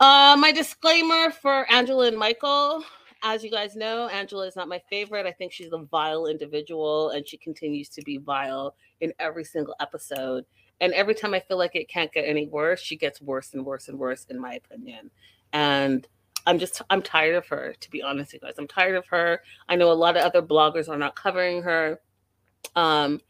Uh, 0.00 0.36
my 0.38 0.52
disclaimer 0.52 1.30
for 1.30 1.70
Angela 1.70 2.08
and 2.08 2.18
Michael. 2.18 2.84
As 3.28 3.42
you 3.42 3.50
guys 3.50 3.74
know, 3.74 4.06
Angela 4.06 4.46
is 4.46 4.54
not 4.54 4.68
my 4.68 4.80
favorite. 4.88 5.26
I 5.26 5.32
think 5.32 5.50
she's 5.50 5.72
a 5.72 5.78
vile 5.78 6.26
individual 6.26 7.10
and 7.10 7.26
she 7.26 7.36
continues 7.36 7.88
to 7.88 8.02
be 8.02 8.18
vile 8.18 8.76
in 9.00 9.12
every 9.18 9.42
single 9.42 9.74
episode. 9.80 10.44
And 10.80 10.92
every 10.92 11.16
time 11.16 11.34
I 11.34 11.40
feel 11.40 11.58
like 11.58 11.74
it 11.74 11.88
can't 11.88 12.12
get 12.12 12.22
any 12.24 12.46
worse, 12.46 12.80
she 12.80 12.94
gets 12.94 13.20
worse 13.20 13.52
and 13.52 13.66
worse 13.66 13.88
and 13.88 13.98
worse, 13.98 14.26
in 14.30 14.38
my 14.38 14.52
opinion. 14.52 15.10
And 15.52 16.06
I'm 16.46 16.60
just, 16.60 16.80
I'm 16.88 17.02
tired 17.02 17.34
of 17.34 17.48
her, 17.48 17.74
to 17.80 17.90
be 17.90 18.00
honest, 18.00 18.32
you 18.32 18.38
guys. 18.38 18.54
I'm 18.58 18.68
tired 18.68 18.94
of 18.94 19.08
her. 19.08 19.42
I 19.68 19.74
know 19.74 19.90
a 19.90 19.92
lot 19.92 20.16
of 20.16 20.22
other 20.22 20.40
bloggers 20.40 20.88
are 20.88 20.96
not 20.96 21.16
covering 21.16 21.62
her. 21.62 21.98
Um, 22.76 23.20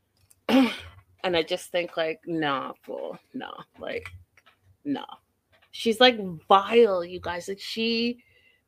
and 0.50 0.68
I 1.24 1.42
just 1.42 1.72
think, 1.72 1.96
like, 1.96 2.20
nah, 2.26 2.74
fool, 2.82 3.18
no, 3.32 3.54
like, 3.78 4.10
no. 4.84 5.06
She's 5.70 6.00
like 6.00 6.20
vile, 6.48 7.02
you 7.02 7.18
guys. 7.18 7.48
Like, 7.48 7.60
she, 7.60 8.18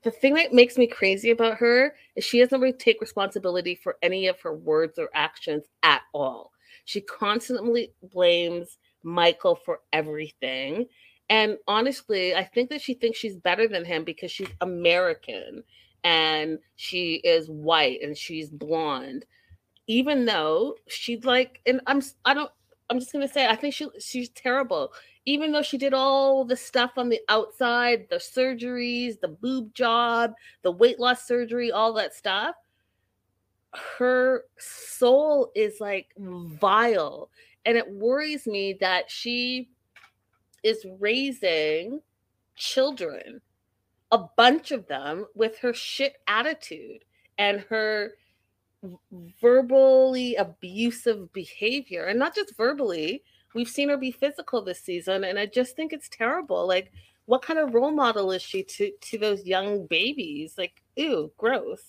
the 0.02 0.10
thing 0.10 0.34
that 0.34 0.52
makes 0.52 0.78
me 0.78 0.86
crazy 0.86 1.30
about 1.30 1.58
her 1.58 1.94
is 2.16 2.24
she 2.24 2.40
doesn't 2.40 2.60
really 2.60 2.72
take 2.72 3.00
responsibility 3.00 3.74
for 3.74 3.96
any 4.02 4.26
of 4.28 4.40
her 4.40 4.54
words 4.54 4.98
or 4.98 5.10
actions 5.14 5.64
at 5.82 6.02
all. 6.14 6.52
She 6.84 7.00
constantly 7.02 7.92
blames 8.02 8.78
Michael 9.02 9.56
for 9.56 9.80
everything. 9.92 10.86
And 11.28 11.58
honestly, 11.68 12.34
I 12.34 12.44
think 12.44 12.70
that 12.70 12.80
she 12.80 12.94
thinks 12.94 13.18
she's 13.18 13.36
better 13.36 13.68
than 13.68 13.84
him 13.84 14.04
because 14.04 14.30
she's 14.30 14.48
American 14.60 15.62
and 16.02 16.58
she 16.76 17.16
is 17.16 17.48
white 17.48 18.00
and 18.02 18.16
she's 18.16 18.48
blonde. 18.48 19.26
Even 19.86 20.24
though 20.24 20.76
she's 20.88 21.24
like, 21.24 21.60
and 21.66 21.80
I'm, 21.86 22.00
I 22.24 22.34
don't, 22.34 22.50
I'm 22.88 22.98
just 22.98 23.12
gonna 23.12 23.28
say, 23.28 23.46
I 23.46 23.54
think 23.54 23.74
she 23.74 23.88
she's 24.00 24.28
terrible. 24.30 24.92
Even 25.30 25.52
though 25.52 25.62
she 25.62 25.78
did 25.78 25.94
all 25.94 26.44
the 26.44 26.56
stuff 26.56 26.92
on 26.96 27.08
the 27.08 27.20
outside, 27.28 28.06
the 28.10 28.16
surgeries, 28.16 29.20
the 29.20 29.28
boob 29.28 29.72
job, 29.74 30.32
the 30.62 30.72
weight 30.72 30.98
loss 30.98 31.24
surgery, 31.24 31.70
all 31.70 31.92
that 31.92 32.14
stuff, 32.14 32.56
her 33.96 34.44
soul 34.58 35.52
is 35.54 35.80
like 35.80 36.08
vile. 36.18 37.30
And 37.64 37.76
it 37.76 37.88
worries 37.88 38.46
me 38.46 38.76
that 38.80 39.08
she 39.08 39.70
is 40.64 40.84
raising 40.98 42.00
children, 42.56 43.40
a 44.10 44.18
bunch 44.36 44.72
of 44.72 44.88
them, 44.88 45.26
with 45.36 45.58
her 45.58 45.72
shit 45.72 46.16
attitude 46.26 47.04
and 47.38 47.60
her 47.68 48.14
verbally 49.40 50.34
abusive 50.34 51.32
behavior. 51.32 52.06
And 52.06 52.18
not 52.18 52.34
just 52.34 52.56
verbally, 52.56 53.22
we've 53.54 53.68
seen 53.68 53.88
her 53.88 53.96
be 53.96 54.10
physical 54.10 54.62
this 54.62 54.80
season. 54.80 55.24
And 55.24 55.38
I 55.38 55.46
just 55.46 55.76
think 55.76 55.92
it's 55.92 56.08
terrible. 56.08 56.66
Like, 56.66 56.92
what 57.26 57.42
kind 57.42 57.58
of 57.58 57.74
role 57.74 57.92
model 57.92 58.32
is 58.32 58.42
she 58.42 58.62
to, 58.62 58.90
to 59.00 59.18
those 59.18 59.46
young 59.46 59.86
babies? 59.86 60.54
Like, 60.58 60.82
ew, 60.96 61.32
gross. 61.36 61.82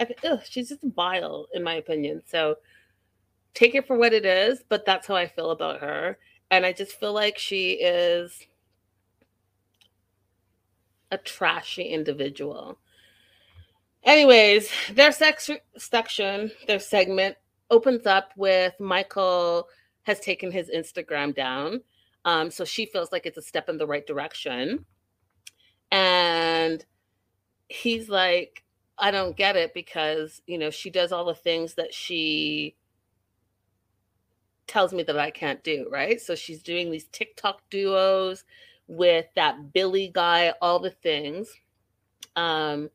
I, 0.00 0.08
ugh, 0.24 0.40
she's 0.48 0.70
just 0.70 0.82
vile, 0.82 1.46
in 1.54 1.62
my 1.62 1.74
opinion. 1.74 2.22
So 2.26 2.56
take 3.54 3.74
it 3.74 3.86
for 3.86 3.96
what 3.96 4.12
it 4.12 4.26
is, 4.26 4.62
but 4.68 4.84
that's 4.84 5.06
how 5.06 5.14
I 5.14 5.28
feel 5.28 5.50
about 5.50 5.80
her. 5.80 6.18
And 6.50 6.66
I 6.66 6.72
just 6.72 6.98
feel 6.98 7.12
like 7.12 7.38
she 7.38 7.72
is 7.72 8.46
a 11.10 11.18
trashy 11.18 11.84
individual. 11.84 12.78
Anyways, 14.02 14.70
their 14.92 15.12
sex 15.12 15.48
section, 15.78 16.50
their 16.66 16.78
segment 16.78 17.36
opens 17.70 18.06
up 18.06 18.32
with 18.36 18.74
Michael 18.78 19.68
has 20.04 20.20
taken 20.20 20.50
his 20.50 20.70
Instagram 20.70 21.34
down. 21.34 21.82
Um, 22.24 22.50
so 22.50 22.64
she 22.64 22.86
feels 22.86 23.12
like 23.12 23.26
it's 23.26 23.38
a 23.38 23.42
step 23.42 23.68
in 23.68 23.76
the 23.76 23.86
right 23.86 24.06
direction. 24.06 24.86
And 25.90 26.84
he's 27.68 28.08
like, 28.08 28.64
I 28.98 29.10
don't 29.10 29.36
get 29.36 29.56
it 29.56 29.74
because, 29.74 30.40
you 30.46 30.58
know, 30.58 30.70
she 30.70 30.90
does 30.90 31.12
all 31.12 31.24
the 31.24 31.34
things 31.34 31.74
that 31.74 31.92
she 31.92 32.76
tells 34.66 34.92
me 34.92 35.02
that 35.02 35.18
I 35.18 35.30
can't 35.30 35.62
do, 35.62 35.88
right? 35.90 36.20
So 36.20 36.34
she's 36.34 36.62
doing 36.62 36.90
these 36.90 37.08
TikTok 37.08 37.62
duos 37.70 38.44
with 38.86 39.26
that 39.36 39.72
Billy 39.72 40.10
guy, 40.12 40.52
all 40.60 40.78
the 40.78 40.90
things. 40.90 41.52
Um, 42.36 42.90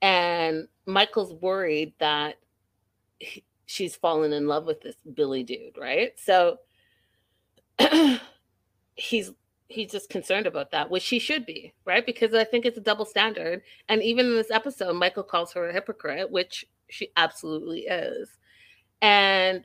and 0.00 0.68
Michael's 0.86 1.34
worried 1.34 1.94
that 1.98 2.36
he, 3.18 3.44
she's 3.66 3.96
fallen 3.96 4.32
in 4.32 4.46
love 4.46 4.66
with 4.66 4.80
this 4.80 4.96
Billy 5.14 5.42
dude, 5.42 5.78
right? 5.78 6.12
So 6.16 6.58
he's 8.94 9.32
he's 9.68 9.90
just 9.90 10.10
concerned 10.10 10.46
about 10.46 10.70
that, 10.70 10.90
which 10.90 11.08
he 11.08 11.18
should 11.18 11.46
be, 11.46 11.72
right? 11.84 12.04
Because 12.06 12.34
I 12.34 12.44
think 12.44 12.64
it's 12.64 12.78
a 12.78 12.82
double 12.82 13.04
standard. 13.04 13.62
And 13.88 14.02
even 14.02 14.26
in 14.26 14.36
this 14.36 14.50
episode, 14.50 14.94
Michael 14.94 15.22
calls 15.22 15.52
her 15.52 15.68
a 15.68 15.72
hypocrite, 15.72 16.30
which 16.30 16.64
she 16.88 17.08
absolutely 17.16 17.80
is. 17.80 18.28
And 19.02 19.64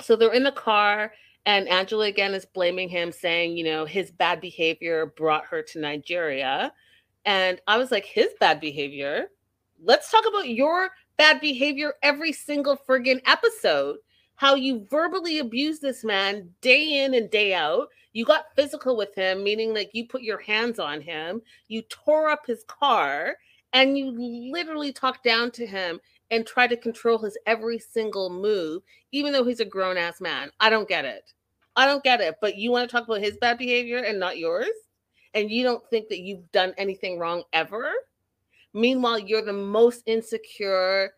so 0.00 0.16
they're 0.16 0.32
in 0.32 0.42
the 0.42 0.52
car, 0.52 1.12
and 1.46 1.68
Angela 1.68 2.06
again 2.06 2.34
is 2.34 2.44
blaming 2.44 2.88
him, 2.88 3.12
saying, 3.12 3.56
you 3.56 3.64
know, 3.64 3.84
his 3.84 4.10
bad 4.10 4.40
behavior 4.40 5.06
brought 5.16 5.46
her 5.46 5.62
to 5.62 5.80
Nigeria. 5.80 6.72
And 7.24 7.60
I 7.66 7.78
was 7.78 7.90
like, 7.90 8.04
his 8.04 8.28
bad 8.40 8.60
behavior? 8.60 9.26
Let's 9.82 10.10
talk 10.10 10.24
about 10.28 10.48
your 10.48 10.90
bad 11.20 11.38
behavior 11.38 11.92
every 12.02 12.32
single 12.32 12.78
friggin' 12.78 13.20
episode. 13.26 13.98
How 14.36 14.54
you 14.54 14.86
verbally 14.90 15.38
abused 15.38 15.82
this 15.82 16.02
man 16.02 16.48
day 16.62 17.04
in 17.04 17.12
and 17.12 17.30
day 17.30 17.52
out. 17.52 17.88
You 18.14 18.24
got 18.24 18.46
physical 18.56 18.96
with 18.96 19.14
him, 19.14 19.44
meaning 19.44 19.74
like 19.74 19.90
you 19.92 20.08
put 20.08 20.22
your 20.22 20.40
hands 20.40 20.78
on 20.78 21.02
him, 21.02 21.42
you 21.68 21.82
tore 21.90 22.30
up 22.30 22.46
his 22.46 22.64
car, 22.68 23.36
and 23.74 23.98
you 23.98 24.50
literally 24.50 24.94
talked 24.94 25.22
down 25.22 25.50
to 25.50 25.66
him 25.66 26.00
and 26.30 26.46
try 26.46 26.66
to 26.66 26.74
control 26.74 27.18
his 27.18 27.36
every 27.44 27.78
single 27.78 28.30
move, 28.30 28.80
even 29.12 29.34
though 29.34 29.44
he's 29.44 29.60
a 29.60 29.64
grown 29.66 29.98
ass 29.98 30.22
man. 30.22 30.50
I 30.58 30.70
don't 30.70 30.88
get 30.88 31.04
it. 31.04 31.34
I 31.76 31.84
don't 31.84 32.02
get 32.02 32.22
it. 32.22 32.36
But 32.40 32.56
you 32.56 32.70
want 32.70 32.88
to 32.88 32.96
talk 32.96 33.06
about 33.06 33.20
his 33.20 33.36
bad 33.36 33.58
behavior 33.58 33.98
and 33.98 34.18
not 34.18 34.38
yours? 34.38 34.70
And 35.34 35.50
you 35.50 35.64
don't 35.64 35.86
think 35.90 36.08
that 36.08 36.20
you've 36.20 36.50
done 36.50 36.72
anything 36.78 37.18
wrong 37.18 37.42
ever? 37.52 37.92
Meanwhile, 38.72 39.20
you're 39.20 39.44
the 39.44 39.52
most 39.52 40.02
insecure, 40.06 41.12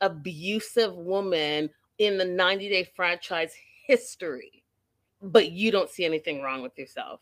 abusive 0.00 0.94
woman 0.94 1.70
in 1.98 2.18
the 2.18 2.24
90 2.24 2.68
day 2.68 2.84
franchise 2.94 3.52
history, 3.86 4.64
but 5.20 5.50
you 5.50 5.70
don't 5.70 5.90
see 5.90 6.04
anything 6.04 6.42
wrong 6.42 6.62
with 6.62 6.76
yourself. 6.78 7.20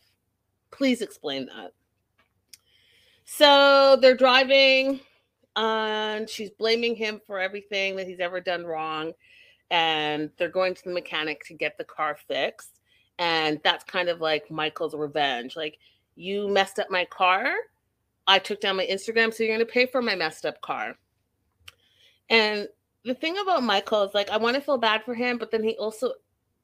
Please 0.71 1.01
explain 1.01 1.47
that. 1.47 1.73
So 3.25 3.97
they're 4.01 4.15
driving 4.15 4.99
and 5.55 6.29
she's 6.29 6.49
blaming 6.49 6.95
him 6.95 7.21
for 7.25 7.39
everything 7.39 7.95
that 7.95 8.07
he's 8.07 8.19
ever 8.19 8.39
done 8.39 8.65
wrong. 8.65 9.13
And 9.69 10.29
they're 10.37 10.49
going 10.49 10.75
to 10.75 10.83
the 10.83 10.93
mechanic 10.93 11.43
to 11.45 11.53
get 11.53 11.77
the 11.77 11.83
car 11.83 12.17
fixed. 12.27 12.79
And 13.19 13.59
that's 13.63 13.83
kind 13.83 14.09
of 14.09 14.19
like 14.19 14.51
michael's 14.51 14.95
revenge. 14.95 15.55
Like 15.55 15.77
you 16.15 16.47
messed 16.47 16.79
up 16.79 16.89
my 16.89 17.05
car 17.05 17.53
i 18.27 18.39
took 18.39 18.59
down 18.61 18.77
my 18.77 18.87
instagram 18.87 19.33
so 19.33 19.43
you're 19.43 19.55
going 19.55 19.65
to 19.65 19.71
pay 19.71 19.85
for 19.85 20.01
my 20.01 20.15
messed 20.15 20.45
up 20.45 20.61
car. 20.61 20.95
And 22.29 22.67
the 23.03 23.15
thing 23.15 23.37
about 23.39 23.63
michael 23.63 24.03
is 24.03 24.13
like 24.13 24.29
i 24.29 24.37
want 24.37 24.55
to 24.55 24.61
feel 24.61 24.77
bad 24.77 25.03
for 25.03 25.13
him 25.13 25.37
but 25.37 25.51
then 25.51 25.63
he 25.63 25.75
also 25.77 26.13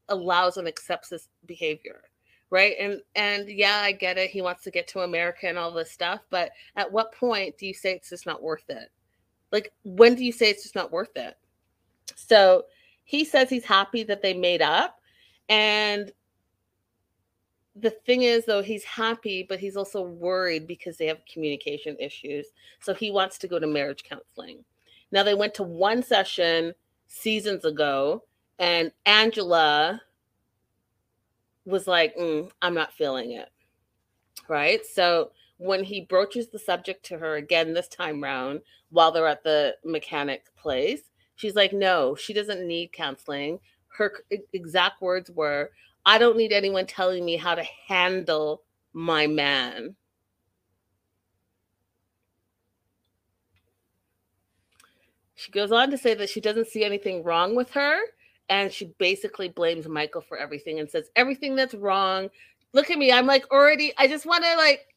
allows 0.10 0.58
and 0.58 0.67
accepts 0.67 1.10
this 1.10 1.30
behavior 1.46 2.02
right? 2.50 2.76
And 2.80 3.02
and 3.15 3.50
yeah 3.50 3.82
i 3.84 3.91
get 3.91 4.17
it 4.17 4.30
he 4.30 4.41
wants 4.41 4.63
to 4.63 4.72
get 4.72 4.88
to 4.89 5.02
america 5.02 5.48
and 5.48 5.58
all 5.58 5.72
this 5.72 5.91
stuff 5.91 6.22
but 6.30 6.52
at 6.76 6.91
what 6.91 7.13
point 7.13 7.58
do 7.58 7.67
you 7.67 7.74
say 7.74 7.91
it's 7.93 8.10
just 8.10 8.26
not 8.26 8.41
worth 8.41 8.70
it? 8.70 8.89
Like 9.52 9.74
when 9.84 10.15
do 10.15 10.24
you 10.24 10.32
say 10.32 10.50
it's 10.50 10.63
just 10.63 10.76
not 10.76 10.91
worth 10.91 11.15
it? 11.15 11.36
So 12.15 12.63
he 13.04 13.24
says 13.24 13.50
he's 13.50 13.65
happy 13.65 14.04
that 14.04 14.22
they 14.22 14.34
made 14.34 14.62
up 14.62 15.00
and 15.50 16.12
the 17.80 17.90
thing 17.90 18.24
is 18.24 18.46
though 18.46 18.62
he's 18.62 18.84
happy 18.84 19.46
but 19.48 19.60
he's 19.60 19.78
also 19.78 20.02
worried 20.02 20.68
because 20.68 20.98
they 20.98 21.06
have 21.08 21.20
communication 21.32 21.96
issues 22.00 22.48
so 22.80 22.94
he 22.94 23.12
wants 23.12 23.38
to 23.38 23.48
go 23.48 23.60
to 23.60 23.68
marriage 23.68 24.04
counseling 24.04 24.63
now 25.12 25.24
they 25.24 25.36
went 25.36 25.54
to 25.54 25.63
one 25.63 26.02
session 26.02 26.74
seasons 27.08 27.66
ago 27.66 28.24
and 28.60 28.92
angela 29.06 30.02
was 31.68 31.86
like, 31.86 32.16
mm, 32.16 32.50
I'm 32.62 32.74
not 32.74 32.94
feeling 32.94 33.34
it. 33.34 33.50
Right. 34.48 34.84
So 34.86 35.32
when 35.58 35.84
he 35.84 36.02
broaches 36.02 36.48
the 36.48 36.60
subject 36.60 37.06
to 37.08 37.18
her 37.18 37.36
again 37.36 37.74
this 37.74 37.90
time 37.90 38.24
round 38.24 38.62
while 38.90 39.12
they're 39.12 39.28
at 39.28 39.44
the 39.44 39.76
mechanic 39.84 40.46
place, 40.56 41.02
she's 41.36 41.56
like, 41.56 41.74
no, 41.74 42.16
she 42.16 42.34
doesn't 42.34 42.66
need 42.66 42.94
counseling. 42.94 43.60
Her 43.90 44.13
exact 44.54 45.02
words 45.02 45.30
were, 45.30 45.72
I 46.08 46.17
don't 46.17 46.38
need 46.38 46.54
anyone 46.54 46.88
telling 46.88 47.26
me 47.26 47.36
how 47.36 47.54
to 47.54 47.65
handle 47.86 48.63
my 48.93 49.28
man. 49.28 49.93
She 55.36 55.52
goes 55.52 55.74
on 55.74 55.91
to 55.91 55.98
say 55.98 56.13
that 56.13 56.30
she 56.30 56.39
doesn't 56.39 56.67
see 56.67 56.86
anything 56.86 57.24
wrong 57.24 57.58
with 57.58 57.70
her 57.72 58.00
and 58.48 58.72
she 58.72 58.93
basically 58.98 59.50
blames 59.50 59.86
Michael 59.86 60.22
for 60.22 60.38
everything 60.38 60.80
and 60.80 60.89
says 60.89 61.10
everything 61.17 61.58
that's 61.58 61.74
wrong. 61.74 62.30
Look 62.72 62.89
at 62.89 62.98
me, 62.98 63.12
I'm 63.12 63.26
like 63.26 63.52
already. 63.52 63.93
I 63.98 64.08
just 64.08 64.26
want 64.26 64.46
to 64.46 64.56
like, 64.56 64.88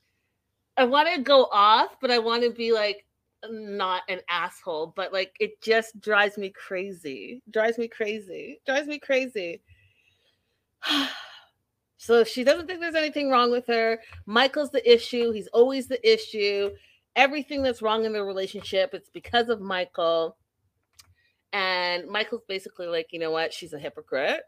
I 0.77 0.85
want 0.85 1.12
to 1.12 1.20
go 1.20 1.49
off, 1.51 1.96
but 2.01 2.12
I 2.12 2.20
want 2.20 2.44
to 2.44 2.51
be 2.51 2.73
like 2.73 3.05
not 3.51 4.03
an 4.09 4.20
asshole. 4.31 4.92
But 4.94 5.12
like, 5.12 5.35
it 5.40 5.61
just 5.61 6.01
drives 6.01 6.38
me 6.38 6.51
crazy. 6.51 7.42
Drives 7.51 7.79
me 7.79 7.88
crazy. 7.88 8.61
Drives 8.64 8.87
me 8.87 9.01
crazy. 9.01 9.61
so 11.97 12.25
she 12.25 12.45
doesn't 12.45 12.66
think 12.66 12.81
there's 12.81 12.95
anything 12.95 13.31
wrong 13.31 13.51
with 13.51 13.66
her. 13.66 13.99
Michael's 14.27 14.71
the 14.71 14.93
issue. 14.93 15.33
He's 15.33 15.49
always 15.49 15.87
the 15.87 16.12
issue. 16.12 16.71
Everything 17.16 17.62
that's 17.62 17.83
wrong 17.83 18.05
in 18.05 18.12
the 18.12 18.23
relationship, 18.23 18.95
it's 18.95 19.11
because 19.11 19.49
of 19.49 19.61
Michael 19.61 20.37
and 21.53 22.07
Michael's 22.09 22.45
basically 22.47 22.87
like, 22.87 23.09
you 23.11 23.19
know 23.19 23.31
what? 23.31 23.53
She's 23.53 23.73
a 23.73 23.79
hypocrite. 23.79 24.43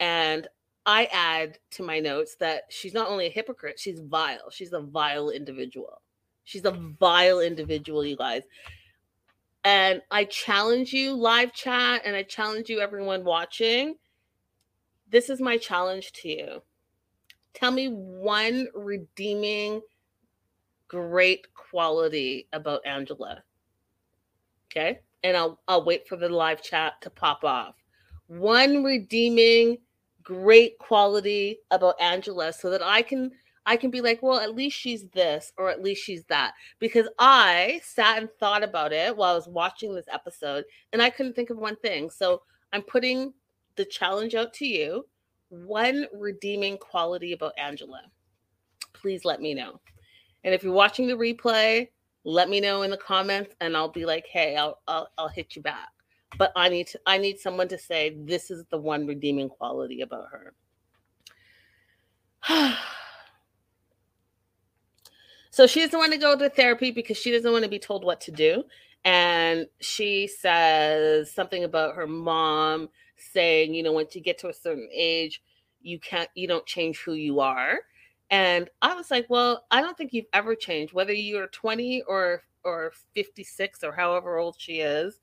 And 0.00 0.46
I 0.84 1.08
add 1.12 1.58
to 1.72 1.82
my 1.82 2.00
notes 2.00 2.36
that 2.40 2.64
she's 2.68 2.94
not 2.94 3.08
only 3.08 3.26
a 3.26 3.30
hypocrite, 3.30 3.78
she's 3.78 4.00
vile. 4.00 4.50
She's 4.50 4.72
a 4.72 4.80
vile 4.80 5.30
individual. 5.30 6.02
She's 6.44 6.64
a 6.64 6.72
vile 6.72 7.40
individual, 7.40 8.04
you 8.04 8.16
guys. 8.16 8.42
And 9.64 10.02
I 10.10 10.24
challenge 10.24 10.92
you, 10.92 11.14
live 11.14 11.52
chat, 11.52 12.02
and 12.04 12.16
I 12.16 12.24
challenge 12.24 12.68
you, 12.68 12.80
everyone 12.80 13.24
watching. 13.24 13.94
This 15.12 15.30
is 15.30 15.40
my 15.40 15.56
challenge 15.56 16.10
to 16.14 16.28
you. 16.28 16.62
Tell 17.54 17.70
me 17.70 17.86
one 17.86 18.66
redeeming, 18.74 19.82
great 20.88 21.46
quality 21.54 22.48
about 22.52 22.84
Angela. 22.84 23.44
Okay 24.66 24.98
and 25.22 25.36
I'll 25.36 25.60
I'll 25.68 25.84
wait 25.84 26.06
for 26.08 26.16
the 26.16 26.28
live 26.28 26.62
chat 26.62 27.00
to 27.02 27.10
pop 27.10 27.44
off. 27.44 27.76
One 28.26 28.82
redeeming 28.82 29.78
great 30.22 30.78
quality 30.78 31.58
about 31.70 32.00
Angela 32.00 32.52
so 32.52 32.70
that 32.70 32.82
I 32.82 33.02
can 33.02 33.30
I 33.64 33.76
can 33.76 33.90
be 33.90 34.00
like, 34.00 34.20
well, 34.22 34.40
at 34.40 34.56
least 34.56 34.76
she's 34.76 35.08
this 35.10 35.52
or 35.56 35.70
at 35.70 35.82
least 35.82 36.02
she's 36.02 36.24
that. 36.24 36.54
Because 36.80 37.08
I 37.18 37.80
sat 37.84 38.18
and 38.18 38.28
thought 38.40 38.64
about 38.64 38.92
it 38.92 39.16
while 39.16 39.32
I 39.32 39.36
was 39.36 39.48
watching 39.48 39.94
this 39.94 40.08
episode 40.12 40.64
and 40.92 41.00
I 41.00 41.10
couldn't 41.10 41.34
think 41.34 41.50
of 41.50 41.58
one 41.58 41.76
thing. 41.76 42.10
So 42.10 42.42
I'm 42.72 42.82
putting 42.82 43.32
the 43.76 43.84
challenge 43.84 44.34
out 44.34 44.52
to 44.54 44.66
you. 44.66 45.06
One 45.48 46.06
redeeming 46.14 46.78
quality 46.78 47.32
about 47.32 47.52
Angela. 47.58 48.02
Please 48.92 49.24
let 49.24 49.40
me 49.40 49.54
know. 49.54 49.80
And 50.44 50.54
if 50.54 50.62
you're 50.62 50.72
watching 50.72 51.06
the 51.06 51.14
replay, 51.14 51.88
let 52.24 52.48
me 52.48 52.60
know 52.60 52.82
in 52.82 52.90
the 52.90 52.96
comments 52.96 53.54
and 53.60 53.76
I'll 53.76 53.88
be 53.88 54.06
like, 54.06 54.26
hey, 54.26 54.56
I'll 54.56 54.80
I'll, 54.86 55.08
I'll 55.18 55.28
hit 55.28 55.56
you 55.56 55.62
back. 55.62 55.88
But 56.38 56.52
I 56.56 56.68
need 56.68 56.86
to 56.88 57.00
I 57.06 57.18
need 57.18 57.38
someone 57.38 57.68
to 57.68 57.78
say 57.78 58.16
this 58.24 58.50
is 58.50 58.64
the 58.70 58.78
one 58.78 59.06
redeeming 59.06 59.48
quality 59.48 60.00
about 60.02 60.26
her. 60.30 60.54
So 65.52 65.66
she 65.66 65.80
doesn't 65.80 65.98
want 65.98 66.12
to 66.12 66.18
go 66.18 66.34
to 66.34 66.48
therapy 66.48 66.90
because 66.90 67.18
she 67.18 67.30
doesn't 67.30 67.52
want 67.52 67.62
to 67.62 67.68
be 67.68 67.78
told 67.78 68.04
what 68.04 68.22
to 68.22 68.30
do. 68.32 68.64
And 69.04 69.66
she 69.80 70.26
says 70.26 71.30
something 71.30 71.64
about 71.64 71.94
her 71.94 72.06
mom 72.06 72.88
saying, 73.32 73.74
you 73.74 73.82
know, 73.82 73.92
once 73.92 74.14
you 74.14 74.20
get 74.20 74.38
to 74.38 74.48
a 74.48 74.54
certain 74.54 74.88
age, 74.92 75.42
you 75.80 75.98
can't, 75.98 76.28
you 76.34 76.46
don't 76.46 76.66
change 76.66 76.98
who 76.98 77.14
you 77.14 77.40
are. 77.40 77.80
And 78.30 78.70
I 78.80 78.94
was 78.94 79.10
like, 79.10 79.26
well, 79.28 79.66
I 79.70 79.80
don't 79.80 79.96
think 79.96 80.12
you've 80.12 80.26
ever 80.32 80.54
changed, 80.54 80.94
whether 80.94 81.12
you're 81.12 81.48
20 81.48 82.02
or 82.02 82.42
or 82.64 82.92
56 83.14 83.82
or 83.82 83.92
however 83.92 84.38
old 84.38 84.56
she 84.58 84.80
is. 84.80 85.20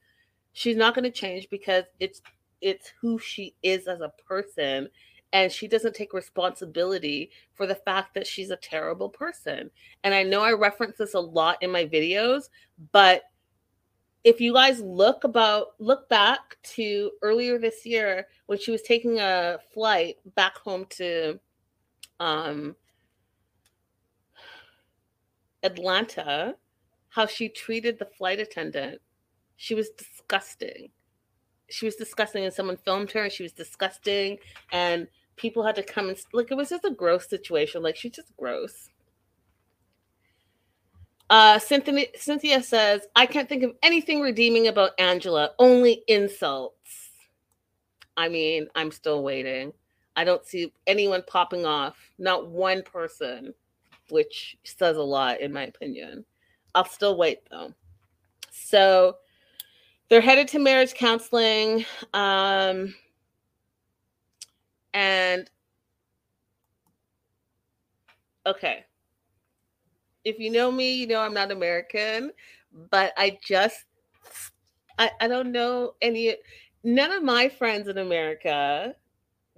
She's 0.53 0.75
not 0.75 0.93
going 0.93 1.05
to 1.05 1.12
change 1.12 1.49
because 1.49 1.85
it's 1.99 2.21
it's 2.62 2.91
who 2.99 3.17
she 3.17 3.55
is 3.63 3.88
as 3.88 4.01
a 4.01 4.12
person 4.27 4.89
and 5.31 5.51
she 5.51 5.67
doesn't 5.67 5.95
take 5.95 6.13
responsibility 6.13 7.29
for 7.53 7.67
the 7.67 7.75
fact 7.75 8.13
that 8.15 8.27
she's 8.27 8.49
a 8.49 8.57
terrible 8.57 9.09
person. 9.09 9.69
And 10.03 10.13
I 10.13 10.23
know 10.23 10.41
I 10.41 10.53
reference 10.53 10.97
this 10.97 11.13
a 11.13 11.19
lot 11.19 11.62
in 11.62 11.71
my 11.71 11.85
videos, 11.85 12.49
but 12.91 13.23
if 14.23 14.41
you 14.41 14.53
guys 14.53 14.82
look 14.82 15.23
about 15.23 15.73
look 15.79 16.10
back 16.10 16.58
to 16.62 17.12
earlier 17.21 17.58
this 17.58 17.86
year 17.86 18.27
when 18.47 18.60
she 18.60 18.71
was 18.71 18.82
taking 18.82 19.19
a 19.19 19.58
flight 19.73 20.17
back 20.36 20.58
home 20.58 20.86
to 20.89 21.39
um 22.19 22.75
Atlanta, 25.63 26.55
how 27.10 27.25
she 27.25 27.49
treated 27.49 27.99
the 27.99 28.05
flight 28.05 28.39
attendant. 28.39 29.01
She 29.58 29.75
was 29.75 29.89
disgusting. 29.89 30.89
She 31.69 31.86
was 31.86 31.95
disgusting, 31.95 32.45
and 32.45 32.53
someone 32.53 32.77
filmed 32.77 33.12
her, 33.12 33.23
and 33.23 33.32
she 33.32 33.43
was 33.43 33.51
disgusting. 33.51 34.38
And 34.71 35.08
people 35.36 35.65
had 35.65 35.75
to 35.75 35.84
come 35.84 36.10
and 36.10 36.17
like 36.34 36.51
it 36.51 36.55
was 36.55 36.69
just 36.69 36.86
a 36.86 36.91
gross 36.91 37.29
situation. 37.29 37.84
Like 37.84 37.95
she's 37.95 38.13
just 38.13 38.36
gross. 38.38 38.89
Uh, 41.29 41.59
Cynthia, 41.59 42.07
Cynthia 42.15 42.63
says, 42.63 43.01
I 43.15 43.25
can't 43.25 43.47
think 43.47 43.63
of 43.63 43.75
anything 43.83 44.21
redeeming 44.21 44.67
about 44.67 44.91
Angela, 44.97 45.51
only 45.59 46.03
insults. 46.07 47.11
I 48.17 48.29
mean, 48.29 48.67
I'm 48.75 48.91
still 48.91 49.23
waiting. 49.23 49.71
I 50.15 50.23
don't 50.23 50.45
see 50.45 50.73
anyone 50.87 51.23
popping 51.27 51.65
off, 51.65 51.97
not 52.17 52.49
one 52.49 52.83
person, 52.83 53.53
which 54.09 54.57
says 54.63 54.97
a 54.97 55.01
lot 55.01 55.39
in 55.39 55.53
my 55.53 55.63
opinion. 55.63 56.25
I'll 56.75 56.85
still 56.85 57.17
wait 57.17 57.39
though. 57.49 57.73
So 58.51 59.17
they're 60.09 60.19
headed 60.19 60.47
to 60.49 60.59
marriage 60.59 60.93
counseling. 60.93 61.85
Um, 62.13 62.95
and 64.93 65.49
okay. 68.45 68.85
If 70.29 70.39
you 70.39 70.51
know 70.51 70.71
me, 70.71 70.93
you 70.93 71.07
know 71.07 71.21
I'm 71.21 71.33
not 71.33 71.51
American, 71.51 72.31
but 72.91 73.13
I 73.17 73.37
just 73.43 73.85
I, 74.97 75.11
I 75.21 75.27
don't 75.27 75.51
know 75.51 75.93
any 76.01 76.35
none 76.83 77.11
of 77.11 77.23
my 77.23 77.49
friends 77.49 77.87
in 77.87 77.97
America 77.97 78.93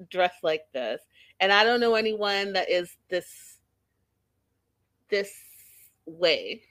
dress 0.10 0.36
like 0.44 0.66
this. 0.74 1.02
And 1.40 1.52
I 1.52 1.64
don't 1.64 1.80
know 1.80 1.96
anyone 1.96 2.54
that 2.54 2.70
is 2.70 2.96
this 3.10 3.58
this 5.10 5.34
way. 6.06 6.62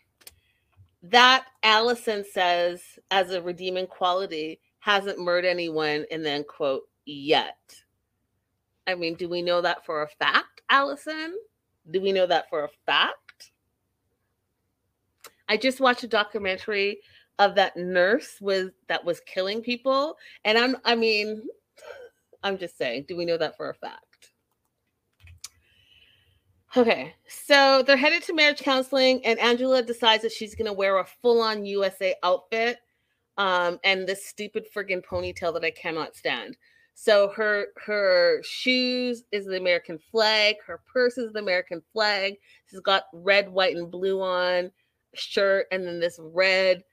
That 1.02 1.46
Allison 1.62 2.24
says 2.30 2.82
as 3.10 3.30
a 3.30 3.42
redeeming 3.42 3.86
quality 3.86 4.60
hasn't 4.78 5.18
murdered 5.18 5.48
anyone 5.48 6.06
and 6.10 6.24
then 6.24 6.44
quote 6.44 6.88
yet. 7.04 7.58
I 8.86 8.94
mean, 8.94 9.14
do 9.14 9.28
we 9.28 9.42
know 9.42 9.60
that 9.60 9.84
for 9.84 10.02
a 10.02 10.08
fact, 10.08 10.62
Allison? 10.70 11.36
Do 11.90 12.00
we 12.00 12.12
know 12.12 12.26
that 12.26 12.48
for 12.48 12.64
a 12.64 12.68
fact? 12.86 13.29
I 15.50 15.56
just 15.56 15.80
watched 15.80 16.04
a 16.04 16.08
documentary 16.08 17.00
of 17.40 17.56
that 17.56 17.76
nurse 17.76 18.36
with 18.40 18.70
that 18.88 19.04
was 19.04 19.20
killing 19.26 19.60
people, 19.62 20.16
and 20.44 20.56
I'm 20.56 20.76
I 20.84 20.94
mean, 20.94 21.42
I'm 22.44 22.56
just 22.56 22.78
saying, 22.78 23.06
do 23.08 23.16
we 23.16 23.24
know 23.24 23.36
that 23.36 23.56
for 23.56 23.68
a 23.68 23.74
fact? 23.74 24.30
Okay, 26.76 27.14
so 27.26 27.82
they're 27.84 27.96
headed 27.96 28.22
to 28.22 28.32
marriage 28.32 28.60
counseling, 28.60 29.26
and 29.26 29.40
Angela 29.40 29.82
decides 29.82 30.22
that 30.22 30.30
she's 30.30 30.54
to 30.54 30.72
wear 30.72 30.98
a 30.98 31.04
full-on 31.04 31.66
USA 31.66 32.14
outfit 32.22 32.78
um, 33.36 33.80
and 33.82 34.06
this 34.06 34.24
stupid 34.24 34.66
friggin' 34.72 35.04
ponytail 35.04 35.52
that 35.52 35.64
I 35.64 35.72
cannot 35.72 36.14
stand. 36.14 36.56
So 36.94 37.30
her 37.30 37.66
her 37.86 38.40
shoes 38.44 39.24
is 39.32 39.46
the 39.46 39.56
American 39.56 39.98
flag. 39.98 40.56
Her 40.64 40.80
purse 40.92 41.18
is 41.18 41.32
the 41.32 41.40
American 41.40 41.82
flag. 41.92 42.34
She's 42.66 42.78
got 42.78 43.06
red, 43.12 43.48
white, 43.48 43.74
and 43.74 43.90
blue 43.90 44.22
on 44.22 44.70
shirt, 45.14 45.66
and 45.70 45.84
then 45.84 46.00
this 46.00 46.18
red 46.20 46.84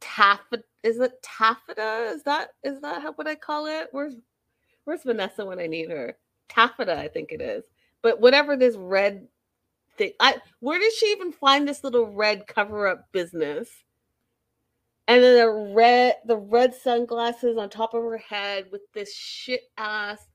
taffeta. 0.00 0.64
Is 0.82 0.98
it 1.00 1.22
taffeta? 1.22 2.12
Is 2.14 2.22
that 2.24 2.50
is 2.62 2.80
that 2.80 3.02
how 3.02 3.12
what 3.12 3.26
I 3.26 3.34
call 3.34 3.66
it? 3.66 3.88
Where's 3.92 4.14
Where's 4.84 5.02
Vanessa 5.02 5.44
when 5.44 5.58
I 5.58 5.66
need 5.66 5.90
her? 5.90 6.16
Taffeta, 6.48 6.98
I 6.98 7.08
think 7.08 7.30
it 7.30 7.42
is. 7.42 7.64
But 8.00 8.20
whatever 8.20 8.56
this 8.56 8.76
red 8.76 9.28
thing, 9.98 10.12
I 10.20 10.36
where 10.60 10.78
did 10.78 10.92
she 10.92 11.06
even 11.06 11.32
find 11.32 11.66
this 11.68 11.84
little 11.84 12.14
red 12.14 12.46
cover 12.46 12.86
up 12.86 13.12
business? 13.12 13.68
and 15.08 15.22
then 15.22 15.38
the 15.38 15.72
red 15.74 16.16
the 16.26 16.36
red 16.36 16.74
sunglasses 16.74 17.56
on 17.56 17.68
top 17.68 17.94
of 17.94 18.02
her 18.02 18.18
head 18.18 18.66
with 18.70 18.82
this 18.92 19.12
shit 19.12 19.62
ass 19.78 20.28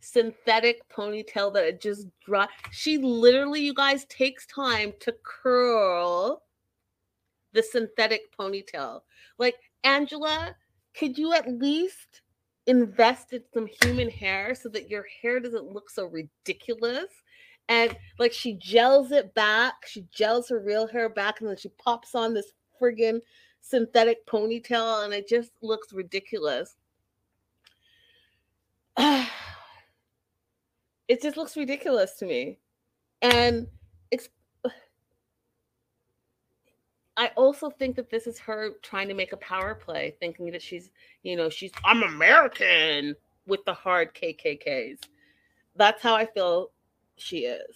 synthetic 0.00 0.88
ponytail 0.88 1.52
that 1.54 1.64
it 1.64 1.80
just 1.80 2.06
dropped. 2.24 2.52
She 2.70 2.98
literally, 2.98 3.60
you 3.60 3.74
guys, 3.74 4.04
takes 4.06 4.46
time 4.46 4.92
to 5.00 5.14
curl 5.22 6.42
the 7.52 7.62
synthetic 7.62 8.36
ponytail. 8.36 9.00
Like 9.38 9.56
Angela, 9.84 10.54
could 10.96 11.18
you 11.18 11.32
at 11.32 11.50
least 11.50 12.22
invest 12.66 13.32
in 13.32 13.42
some 13.52 13.68
human 13.82 14.10
hair 14.10 14.54
so 14.54 14.68
that 14.70 14.90
your 14.90 15.06
hair 15.22 15.40
doesn't 15.40 15.72
look 15.72 15.90
so 15.90 16.06
ridiculous? 16.06 17.10
And 17.68 17.96
like 18.18 18.32
she 18.32 18.54
gels 18.54 19.10
it 19.10 19.34
back, 19.34 19.74
she 19.86 20.06
gels 20.12 20.48
her 20.48 20.60
real 20.60 20.86
hair 20.86 21.08
back, 21.08 21.40
and 21.40 21.48
then 21.48 21.56
she 21.56 21.70
pops 21.70 22.14
on 22.14 22.32
this 22.32 22.52
friggin' 22.80 23.20
synthetic 23.60 24.24
ponytail 24.26 25.04
and 25.04 25.12
it 25.12 25.28
just 25.28 25.50
looks 25.62 25.92
ridiculous. 25.92 26.76
it 28.98 29.28
just 31.22 31.36
looks 31.36 31.56
ridiculous 31.56 32.14
to 32.18 32.26
me. 32.26 32.58
And 33.22 33.68
it's 34.10 34.28
I 37.16 37.30
also 37.36 37.70
think 37.70 37.96
that 37.96 38.10
this 38.10 38.26
is 38.26 38.38
her 38.40 38.70
trying 38.82 39.08
to 39.08 39.14
make 39.14 39.32
a 39.32 39.38
power 39.38 39.74
play, 39.74 40.14
thinking 40.20 40.50
that 40.52 40.62
she's, 40.62 40.90
you 41.22 41.36
know, 41.36 41.48
she's 41.48 41.72
I'm 41.84 42.02
American 42.02 43.14
with 43.46 43.64
the 43.64 43.74
hard 43.74 44.14
KKKs. 44.14 44.98
That's 45.76 46.02
how 46.02 46.14
I 46.14 46.26
feel 46.26 46.70
she 47.16 47.46
is. 47.46 47.74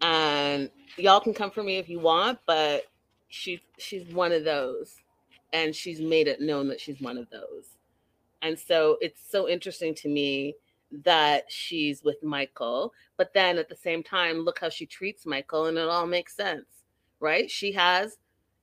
And 0.00 0.70
y'all 0.96 1.20
can 1.20 1.32
come 1.32 1.50
for 1.50 1.62
me 1.62 1.76
if 1.78 1.88
you 1.88 2.00
want, 2.00 2.40
but 2.46 2.86
she's 3.28 3.60
she's 3.78 4.06
one 4.12 4.30
of 4.30 4.44
those 4.44 4.96
and 5.54 5.74
she's 5.74 6.00
made 6.00 6.28
it 6.28 6.40
known 6.40 6.68
that 6.68 6.80
she's 6.80 7.00
one 7.00 7.16
of 7.16 7.28
those 7.30 7.78
and 8.42 8.58
so 8.58 8.98
it's 9.00 9.20
so 9.30 9.48
interesting 9.48 9.94
to 9.94 10.08
me 10.08 10.54
that 11.04 11.44
she's 11.48 12.02
with 12.02 12.22
michael 12.22 12.92
but 13.16 13.32
then 13.34 13.58
at 13.58 13.68
the 13.68 13.76
same 13.76 14.02
time 14.02 14.40
look 14.40 14.58
how 14.58 14.68
she 14.68 14.86
treats 14.86 15.26
michael 15.26 15.66
and 15.66 15.78
it 15.78 15.88
all 15.88 16.06
makes 16.06 16.36
sense 16.36 16.66
right 17.20 17.50
she 17.50 17.72
has 17.72 18.18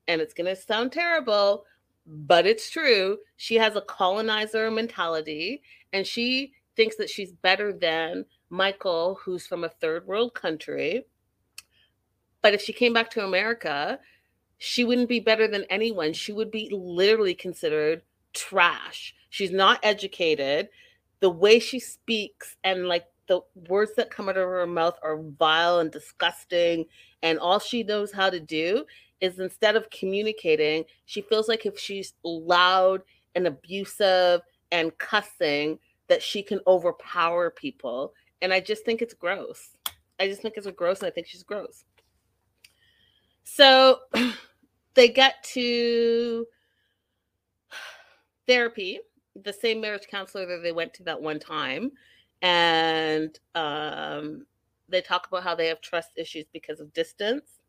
and 0.07 0.21
it's 0.21 0.33
to 0.33 0.55
sound 0.55 0.91
terrible 0.91 1.65
but 2.05 2.45
it's 2.45 2.69
true 2.69 3.17
she 3.35 3.55
has 3.55 3.75
a 3.75 3.81
colonizer 3.81 4.69
mentality 4.69 5.61
and 5.93 6.05
she 6.05 6.51
thinks 6.75 6.95
that 6.95 7.09
she's 7.09 7.31
better 7.31 7.73
than 7.73 8.23
michael 8.49 9.19
who's 9.23 9.47
from 9.47 9.63
a 9.63 9.69
third 9.69 10.05
world 10.05 10.33
country 10.33 11.05
but 12.41 12.53
if 12.53 12.61
she 12.61 12.73
came 12.73 12.93
back 12.93 13.09
to 13.09 13.23
america 13.23 13.99
she 14.59 14.83
wouldn't 14.83 15.09
be 15.09 15.21
better 15.21 15.47
than 15.47 15.63
anyone. 15.69 16.13
She 16.13 16.33
would 16.33 16.51
be 16.51 16.69
literally 16.71 17.33
considered 17.33 18.03
trash. 18.33 19.15
She's 19.29 19.51
not 19.51 19.79
educated. 19.83 20.69
The 21.19 21.29
way 21.29 21.59
she 21.59 21.79
speaks 21.79 22.55
and 22.63 22.87
like 22.87 23.05
the 23.27 23.41
words 23.67 23.91
that 23.95 24.09
come 24.09 24.27
out 24.27 24.37
of 24.37 24.47
her 24.47 24.65
mouth 24.65 24.97
are 25.03 25.21
vile 25.37 25.79
and 25.79 25.91
disgusting 25.91 26.85
and 27.21 27.37
all 27.39 27.59
she 27.59 27.83
knows 27.83 28.11
how 28.11 28.29
to 28.29 28.39
do 28.39 28.85
is 29.21 29.39
instead 29.39 29.75
of 29.75 29.89
communicating 29.91 30.83
she 31.05 31.21
feels 31.21 31.47
like 31.47 31.65
if 31.65 31.77
she's 31.77 32.13
loud 32.23 33.01
and 33.35 33.45
abusive 33.45 34.41
and 34.71 34.97
cussing 34.97 35.77
that 36.07 36.23
she 36.23 36.41
can 36.41 36.59
overpower 36.65 37.49
people 37.51 38.13
and 38.41 38.53
i 38.53 38.59
just 38.59 38.85
think 38.85 39.01
it's 39.01 39.13
gross. 39.13 39.71
I 40.19 40.27
just 40.27 40.41
think 40.41 40.55
it's 40.57 40.67
gross 40.71 40.99
and 40.99 41.07
i 41.07 41.11
think 41.11 41.27
she's 41.27 41.43
gross. 41.43 41.83
So 43.43 43.99
they 44.93 45.09
get 45.09 45.43
to 45.53 46.45
therapy 48.47 48.99
the 49.43 49.53
same 49.53 49.81
marriage 49.81 50.07
counselor 50.09 50.45
that 50.45 50.63
they 50.63 50.71
went 50.71 50.93
to 50.95 51.03
that 51.03 51.21
one 51.21 51.39
time 51.39 51.91
and 52.41 53.37
um, 53.55 54.45
they 54.87 55.01
talk 55.01 55.27
about 55.27 55.43
how 55.43 55.55
they 55.55 55.67
have 55.67 55.81
trust 55.81 56.11
issues 56.15 56.45
because 56.51 56.79
of 56.79 56.93
distance. 56.93 57.59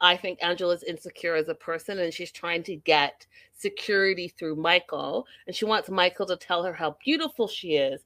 I 0.00 0.16
think 0.16 0.38
Angela's 0.42 0.84
insecure 0.84 1.34
as 1.34 1.48
a 1.48 1.54
person 1.54 1.98
and 1.98 2.14
she's 2.14 2.30
trying 2.30 2.62
to 2.64 2.76
get 2.76 3.26
security 3.52 4.28
through 4.28 4.56
Michael. 4.56 5.26
And 5.46 5.56
she 5.56 5.64
wants 5.64 5.90
Michael 5.90 6.26
to 6.26 6.36
tell 6.36 6.62
her 6.62 6.72
how 6.72 6.96
beautiful 7.04 7.48
she 7.48 7.74
is, 7.74 8.02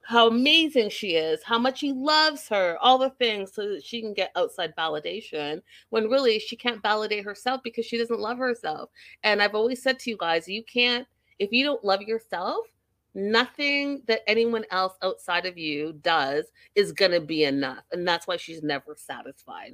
how 0.00 0.28
amazing 0.28 0.88
she 0.88 1.16
is, 1.16 1.42
how 1.42 1.58
much 1.58 1.80
he 1.80 1.92
loves 1.92 2.48
her, 2.48 2.78
all 2.80 2.96
the 2.96 3.10
things 3.10 3.52
so 3.52 3.68
that 3.68 3.84
she 3.84 4.00
can 4.00 4.14
get 4.14 4.30
outside 4.36 4.74
validation 4.76 5.60
when 5.90 6.08
really 6.08 6.38
she 6.38 6.56
can't 6.56 6.82
validate 6.82 7.24
herself 7.24 7.60
because 7.62 7.84
she 7.84 7.98
doesn't 7.98 8.20
love 8.20 8.38
herself. 8.38 8.88
And 9.22 9.42
I've 9.42 9.54
always 9.54 9.82
said 9.82 9.98
to 10.00 10.10
you 10.10 10.16
guys, 10.16 10.48
you 10.48 10.62
can't, 10.64 11.06
if 11.38 11.52
you 11.52 11.64
don't 11.64 11.84
love 11.84 12.02
yourself, 12.02 12.66
nothing 13.14 14.02
that 14.06 14.22
anyone 14.26 14.64
else 14.70 14.94
outside 15.02 15.46
of 15.46 15.56
you 15.56 15.94
does 16.02 16.44
is 16.74 16.92
going 16.92 17.12
to 17.12 17.20
be 17.20 17.44
enough. 17.44 17.84
And 17.92 18.06
that's 18.06 18.26
why 18.26 18.36
she's 18.36 18.62
never 18.62 18.94
satisfied. 18.96 19.72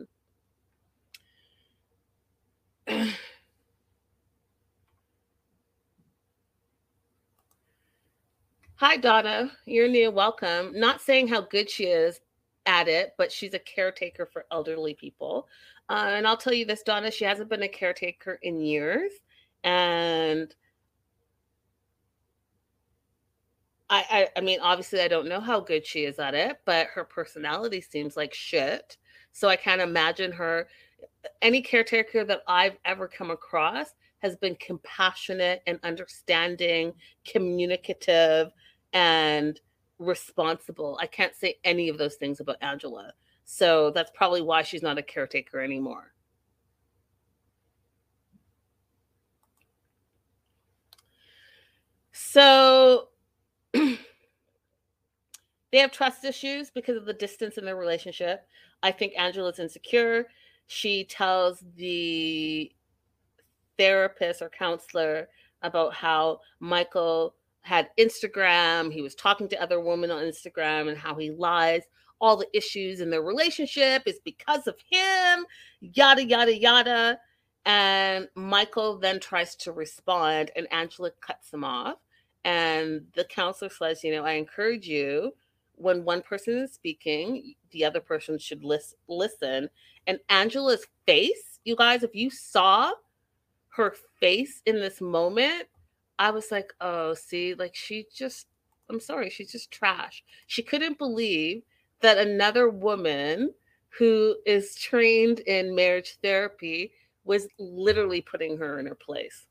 Hi, 8.77 8.97
Donna. 8.97 9.53
You're 9.65 9.89
new. 9.89 10.11
Welcome. 10.11 10.73
Not 10.75 11.01
saying 11.01 11.29
how 11.29 11.43
good 11.43 11.71
she 11.71 11.85
is 11.85 12.21
at 12.67 12.89
it, 12.89 13.15
but 13.17 13.31
she's 13.31 13.55
a 13.55 13.59
caretaker 13.61 14.27
for 14.27 14.47
elderly 14.51 14.95
people. 14.95 15.47
Uh, 15.89 16.07
and 16.09 16.27
I'll 16.27 16.37
tell 16.37 16.53
you 16.53 16.65
this, 16.65 16.83
Donna, 16.83 17.11
she 17.11 17.25
hasn't 17.25 17.49
been 17.49 17.63
a 17.63 17.69
caretaker 17.69 18.39
in 18.43 18.61
years. 18.61 19.13
And 19.63 20.53
I, 23.93 24.05
I, 24.11 24.29
I 24.39 24.41
mean, 24.41 24.59
obviously, 24.63 25.03
I 25.03 25.09
don't 25.09 25.29
know 25.29 25.39
how 25.39 25.61
good 25.61 25.87
she 25.87 26.05
is 26.07 26.19
at 26.19 26.35
it, 26.35 26.57
but 26.65 26.87
her 26.95 27.05
personality 27.05 27.83
seems 27.83 28.17
like 28.17 28.33
shit. 28.33 28.97
So 29.33 29.51
I 29.51 29.57
can't 29.57 29.83
imagine 29.83 30.33
her. 30.33 30.67
Any 31.43 31.61
caretaker 31.61 32.25
that 32.25 32.41
I've 32.49 32.79
ever 32.87 33.07
come 33.07 33.31
across 33.31 33.89
has 34.21 34.35
been 34.37 34.55
compassionate 34.55 35.63
and 35.67 35.79
understanding, 35.83 36.95
communicative, 37.29 38.51
and 38.95 39.61
responsible. 39.99 40.99
I 40.99 41.07
can't 41.07 41.37
say 41.37 41.57
any 41.63 41.91
of 41.91 41.99
those 41.99 42.15
things 42.15 42.41
about 42.41 42.57
Angela. 42.63 43.13
So 43.45 43.91
that's 43.91 44.11
probably 44.15 44.41
why 44.41 44.63
she's 44.63 44.83
not 44.83 44.97
a 44.97 45.03
caretaker 45.03 45.61
anymore. 45.61 46.15
So 52.13 53.09
they 53.73 53.99
have 55.75 55.93
trust 55.93 56.25
issues 56.25 56.71
because 56.71 56.97
of 56.97 57.05
the 57.05 57.13
distance 57.13 57.59
in 57.59 57.65
their 57.65 57.77
relationship. 57.77 58.47
I 58.83 58.91
think 58.91 59.13
Angela's 59.17 59.59
insecure. 59.59 60.27
She 60.67 61.05
tells 61.05 61.63
the 61.77 62.73
therapist 63.79 64.43
or 64.43 64.49
counselor 64.49 65.29
about 65.63 65.95
how 65.95 66.41
Michael 66.61 67.35
had 67.63 67.91
Instagram, 67.99 68.93
he 68.93 69.03
was 69.03 69.15
talking 69.15 69.49
to 69.49 69.63
other 69.63 69.81
women 69.81 70.11
on 70.11 70.23
Instagram, 70.23 70.89
and 70.89 70.99
how 70.99 71.15
he 71.15 71.31
lies. 71.31 71.83
All 72.21 72.37
the 72.37 72.49
issues 72.57 73.01
in 73.01 73.11
their 73.11 73.23
relationship 73.23 74.03
is 74.07 74.21
because 74.25 74.67
of 74.67 74.77
him, 74.91 75.47
yada, 75.81 76.25
yada, 76.25 76.57
yada. 76.57 77.19
And 77.65 78.29
Michael 78.35 78.99
then 78.99 79.21
tries 79.21 79.55
to 79.57 79.73
respond, 79.73 80.51
and 80.57 80.73
Angela 80.73 81.13
cuts 81.21 81.53
him 81.53 81.65
off. 81.65 81.99
And 82.45 83.07
the 83.15 83.25
counselor 83.25 83.71
says, 83.71 84.03
you 84.03 84.13
know, 84.13 84.25
I 84.25 84.33
encourage 84.33 84.87
you 84.87 85.35
when 85.77 86.05
one 86.05 86.23
person 86.23 86.59
is 86.59 86.73
speaking, 86.73 87.55
the 87.71 87.85
other 87.85 88.01
person 88.01 88.39
should 88.39 88.65
lis- 88.65 88.95
listen. 89.09 89.69
And 90.07 90.19
Angela's 90.29 90.87
face, 91.07 91.61
you 91.65 91.77
guys, 91.77 92.03
if 92.03 92.15
you 92.15 92.31
saw 92.31 92.93
her 93.71 93.95
face 94.21 94.63
in 94.67 94.77
this 94.77 95.01
moment, 95.01 95.65
I 96.19 96.31
was 96.31 96.51
like, 96.51 96.73
oh, 96.81 97.15
see, 97.15 97.55
like 97.55 97.75
she 97.75 98.07
just, 98.15 98.47
I'm 98.91 99.01
sorry, 99.01 99.31
she's 99.31 99.53
just 99.53 99.71
trash. 99.71 100.23
She 100.47 100.63
couldn't 100.63 100.99
believe 100.99 101.63
that 102.01 102.19
another 102.19 102.69
woman 102.69 103.55
who 103.89 104.37
is 104.47 104.75
trained 104.75 105.41
in 105.41 105.75
marriage 105.75 106.19
therapy 106.23 106.93
was 107.25 107.47
literally 107.59 108.21
putting 108.21 108.59
her 108.59 108.79
in 108.79 108.87
her 108.87 108.95
place. 108.95 109.47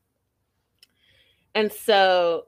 And 1.54 1.72
so 1.72 2.46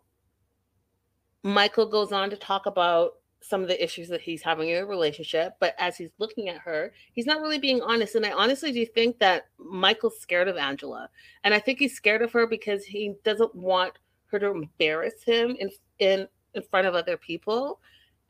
Michael 1.44 1.84
goes 1.84 2.10
on 2.10 2.30
to 2.30 2.36
talk 2.36 2.64
about 2.64 3.16
some 3.42 3.60
of 3.60 3.68
the 3.68 3.84
issues 3.84 4.08
that 4.08 4.22
he's 4.22 4.42
having 4.42 4.70
in 4.70 4.82
a 4.82 4.86
relationship, 4.86 5.52
but 5.60 5.74
as 5.78 5.98
he's 5.98 6.12
looking 6.18 6.48
at 6.48 6.56
her, 6.56 6.90
he's 7.12 7.26
not 7.26 7.42
really 7.42 7.58
being 7.58 7.82
honest. 7.82 8.14
And 8.14 8.24
I 8.24 8.32
honestly 8.32 8.72
do 8.72 8.86
think 8.86 9.18
that 9.18 9.48
Michael's 9.58 10.18
scared 10.18 10.48
of 10.48 10.56
Angela. 10.56 11.10
And 11.44 11.52
I 11.52 11.58
think 11.58 11.78
he's 11.78 11.94
scared 11.94 12.22
of 12.22 12.32
her 12.32 12.46
because 12.46 12.86
he 12.86 13.12
doesn't 13.22 13.54
want 13.54 13.92
her 14.28 14.38
to 14.38 14.50
embarrass 14.50 15.22
him 15.22 15.54
in 15.60 15.70
in, 15.98 16.26
in 16.54 16.62
front 16.70 16.86
of 16.86 16.94
other 16.94 17.18
people. 17.18 17.78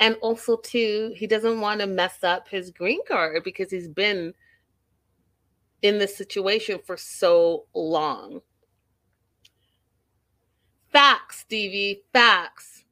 And 0.00 0.16
also 0.16 0.57
too, 0.57 1.12
he 1.14 1.29
doesn't 1.29 1.61
want 1.61 1.81
to 1.81 1.87
mess 1.87 2.24
up 2.24 2.48
his 2.48 2.72
green 2.72 3.00
card 3.07 3.44
because 3.44 3.70
he's 3.70 3.87
been 3.87 4.35
in 5.83 5.98
this 5.98 6.16
situation 6.16 6.81
for 6.85 6.96
so 6.96 7.66
long. 7.74 8.40
Facts, 10.90 11.40
Stevie, 11.40 12.03
facts 12.12 12.84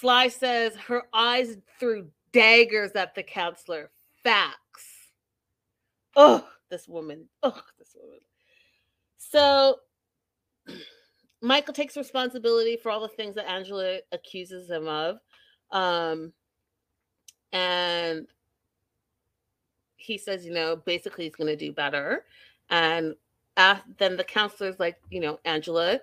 Sly 0.00 0.28
says 0.28 0.74
her 0.76 1.04
eyes 1.12 1.56
threw 1.78 2.08
daggers 2.32 2.92
at 2.92 3.14
the 3.14 3.22
counselor. 3.22 3.90
Facts. 4.22 4.86
Oh, 6.16 6.46
this 6.70 6.88
woman. 6.88 7.28
Oh, 7.42 7.60
this 7.78 7.94
woman. 8.00 8.18
So 9.18 9.80
Michael 11.42 11.74
takes 11.74 11.96
responsibility 11.96 12.76
for 12.76 12.90
all 12.90 13.00
the 13.00 13.08
things 13.08 13.34
that 13.36 13.50
Angela 13.50 13.98
accuses 14.12 14.70
him 14.70 14.88
of. 14.88 15.18
Um, 15.70 16.32
and 17.52 18.26
he 19.96 20.18
says, 20.18 20.44
you 20.44 20.52
know, 20.52 20.76
basically 20.76 21.24
he's 21.24 21.36
going 21.36 21.48
to 21.48 21.56
do 21.56 21.72
better. 21.72 22.24
And 22.70 23.14
uh, 23.56 23.76
then 23.98 24.16
the 24.16 24.24
counselor's 24.24 24.78
like, 24.80 24.96
you 25.10 25.20
know, 25.20 25.38
Angela, 25.44 26.00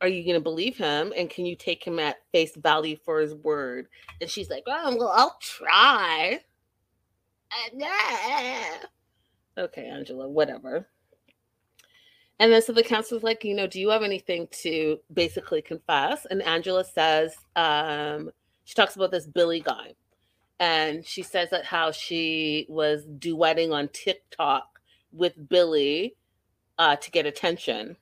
are 0.00 0.08
you 0.08 0.24
going 0.24 0.34
to 0.34 0.40
believe 0.40 0.76
him 0.76 1.12
and 1.16 1.28
can 1.28 1.44
you 1.46 1.54
take 1.54 1.84
him 1.84 1.98
at 1.98 2.16
face 2.32 2.56
value 2.56 2.96
for 3.04 3.20
his 3.20 3.34
word? 3.34 3.88
And 4.20 4.30
she's 4.30 4.50
like 4.50 4.64
oh 4.66 4.96
well 4.96 5.12
i'll 5.14 5.36
try. 5.40 6.40
Okay 9.58 9.86
angela 9.86 10.28
whatever. 10.28 10.88
And 12.38 12.50
then 12.50 12.62
so 12.62 12.72
the 12.72 12.82
counselor's 12.82 13.22
like 13.22 13.44
you 13.44 13.54
know 13.54 13.66
do 13.66 13.80
you 13.80 13.90
have 13.90 14.02
anything 14.02 14.48
to 14.62 14.98
basically 15.12 15.62
confess? 15.62 16.26
And 16.30 16.42
angela 16.42 16.84
says 16.84 17.34
um, 17.56 18.30
she 18.64 18.74
talks 18.74 18.96
about 18.96 19.10
this 19.10 19.26
billy 19.26 19.60
guy 19.60 19.94
and 20.58 21.04
she 21.04 21.22
says 21.22 21.50
that 21.50 21.64
how 21.64 21.90
she 21.90 22.66
was 22.68 23.06
duetting 23.18 23.72
on 23.72 23.88
tiktok 23.88 24.78
with 25.12 25.48
billy 25.48 26.16
uh, 26.78 26.96
to 26.96 27.10
get 27.10 27.26
attention 27.26 27.96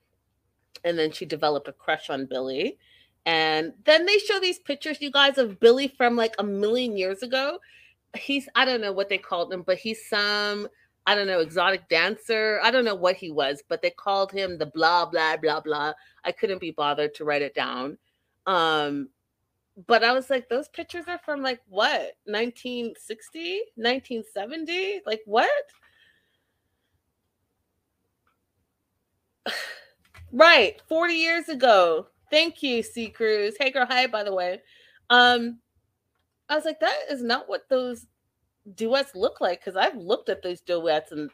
and 0.85 0.99
then 0.99 1.13
she 1.13 1.25
developed 1.27 1.69
a 1.69 1.73
crush 1.73 2.11
on 2.11 2.27
Billy. 2.27 2.79
And 3.27 3.75
then 3.85 4.07
they 4.07 4.19
show 4.19 4.41
these 4.41 4.59
pictures, 4.59 5.01
you 5.01 5.11
guys, 5.11 5.39
of 5.39 5.61
Billy 5.61 5.89
from 5.89 6.17
like 6.17 6.35
a 6.39 6.45
million 6.45 6.97
years 6.97 7.23
ago. 7.23 7.59
He's, 8.17 8.49
I 8.55 8.65
don't 8.65 8.81
know 8.81 8.93
what 8.93 9.09
they 9.09 9.19
called 9.19 9.53
him, 9.53 9.63
but 9.63 9.77
he's 9.77 10.09
some, 10.09 10.69
I 11.07 11.15
don't 11.15 11.27
know, 11.27 11.41
exotic 11.41 11.89
dancer. 11.89 12.59
I 12.63 12.71
don't 12.71 12.85
know 12.85 12.95
what 12.95 13.17
he 13.17 13.31
was, 13.31 13.63
but 13.69 13.83
they 13.83 13.91
called 13.91 14.33
him 14.33 14.57
the 14.57 14.67
blah, 14.67 15.05
blah, 15.07 15.37
blah, 15.37 15.61
blah. 15.61 15.93
I 16.25 16.33
couldn't 16.33 16.61
be 16.61 16.71
bothered 16.71 17.15
to 17.17 17.25
write 17.25 17.43
it 17.43 17.55
down. 17.55 17.99
Um, 18.47 19.11
but 19.87 20.03
I 20.03 20.13
was 20.13 20.31
like, 20.31 20.49
those 20.49 20.69
pictures 20.69 21.05
are 21.07 21.21
from 21.25 21.43
like 21.43 21.61
what, 21.69 22.17
1960, 22.25 23.63
1970? 23.77 25.03
Like 25.07 25.21
what? 25.27 25.51
Right, 30.33 30.81
40 30.89 31.15
years 31.15 31.49
ago. 31.49 32.07
Thank 32.31 32.63
you, 32.63 32.83
C 32.83 33.09
Cruz. 33.09 33.55
Hey 33.59 33.71
girl, 33.71 33.87
hi, 33.87 34.07
by 34.07 34.23
the 34.23 34.35
way. 34.35 34.61
Um, 35.09 35.61
I 36.49 36.55
was 36.55 36.65
like, 36.65 36.81
that 36.81 36.97
is 37.11 37.23
not 37.23 37.49
what 37.49 37.69
those 37.69 38.07
duets 38.75 39.15
look 39.15 39.41
like 39.41 39.61
because 39.61 39.77
I've 39.77 39.97
looked 39.97 40.29
at 40.29 40.43
those 40.43 40.61
duets 40.61 41.13
and 41.13 41.31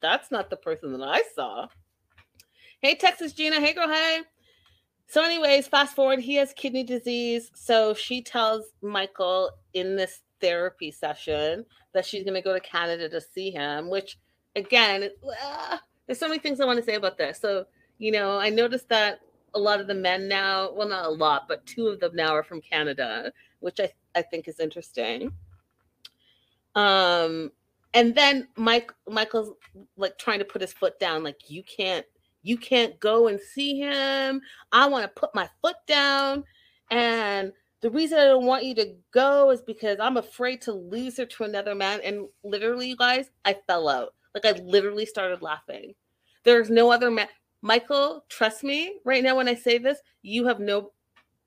that's 0.00 0.30
not 0.30 0.50
the 0.50 0.56
person 0.56 0.92
that 0.92 1.02
I 1.02 1.22
saw. 1.34 1.66
Hey, 2.80 2.94
Texas 2.94 3.32
Gina. 3.32 3.60
Hey, 3.60 3.74
girl. 3.74 3.88
Hey. 3.88 4.20
So, 5.08 5.22
anyways, 5.24 5.66
fast 5.66 5.96
forward, 5.96 6.20
he 6.20 6.36
has 6.36 6.52
kidney 6.52 6.84
disease. 6.84 7.50
So 7.54 7.94
she 7.94 8.22
tells 8.22 8.66
Michael 8.82 9.50
in 9.74 9.96
this 9.96 10.20
therapy 10.40 10.92
session 10.92 11.64
that 11.94 12.06
she's 12.06 12.22
going 12.22 12.34
to 12.34 12.42
go 12.42 12.52
to 12.52 12.60
Canada 12.60 13.08
to 13.08 13.20
see 13.20 13.50
him, 13.50 13.90
which 13.90 14.18
again, 14.54 15.10
uh, 15.42 15.78
there's 16.06 16.20
so 16.20 16.28
many 16.28 16.38
things 16.38 16.60
I 16.60 16.66
want 16.66 16.78
to 16.78 16.84
say 16.84 16.94
about 16.94 17.18
this. 17.18 17.40
So, 17.40 17.64
you 17.98 18.12
know, 18.12 18.38
I 18.38 18.50
noticed 18.50 18.88
that 18.88 19.20
a 19.54 19.58
lot 19.58 19.80
of 19.80 19.86
the 19.86 19.94
men 19.94 20.28
now, 20.28 20.72
well, 20.72 20.88
not 20.88 21.06
a 21.06 21.10
lot, 21.10 21.48
but 21.48 21.66
two 21.66 21.88
of 21.88 22.00
them 22.00 22.14
now 22.14 22.34
are 22.34 22.42
from 22.42 22.60
Canada, 22.60 23.32
which 23.60 23.80
I, 23.80 23.90
I 24.14 24.22
think 24.22 24.48
is 24.48 24.60
interesting. 24.60 25.32
Um, 26.74 27.50
and 27.94 28.14
then 28.14 28.48
Mike 28.56 28.92
Michael's 29.08 29.52
like 29.96 30.18
trying 30.18 30.38
to 30.38 30.44
put 30.44 30.60
his 30.60 30.72
foot 30.72 31.00
down, 31.00 31.24
like 31.24 31.50
you 31.50 31.62
can't 31.64 32.06
you 32.42 32.56
can't 32.56 32.98
go 33.00 33.28
and 33.28 33.40
see 33.40 33.78
him. 33.78 34.40
I 34.72 34.86
want 34.88 35.02
to 35.04 35.20
put 35.20 35.34
my 35.34 35.48
foot 35.60 35.76
down. 35.86 36.44
And 36.90 37.52
the 37.80 37.90
reason 37.90 38.18
I 38.18 38.24
don't 38.24 38.46
want 38.46 38.64
you 38.64 38.74
to 38.76 38.94
go 39.12 39.50
is 39.50 39.62
because 39.62 39.98
I'm 40.00 40.16
afraid 40.16 40.62
to 40.62 40.72
lose 40.72 41.16
her 41.16 41.26
to 41.26 41.44
another 41.44 41.74
man. 41.74 42.00
And 42.04 42.28
literally, 42.44 42.88
you 42.88 42.96
guys, 42.96 43.30
I 43.44 43.56
fell 43.66 43.88
out. 43.88 44.14
Like 44.34 44.44
I 44.44 44.58
literally 44.60 45.06
started 45.06 45.42
laughing. 45.42 45.94
There's 46.44 46.70
no 46.70 46.90
other 46.92 47.10
man. 47.10 47.28
Michael, 47.62 48.24
trust 48.28 48.62
me 48.62 49.00
right 49.04 49.22
now 49.22 49.36
when 49.36 49.48
I 49.48 49.54
say 49.54 49.78
this, 49.78 49.98
you 50.22 50.46
have 50.46 50.60
no 50.60 50.92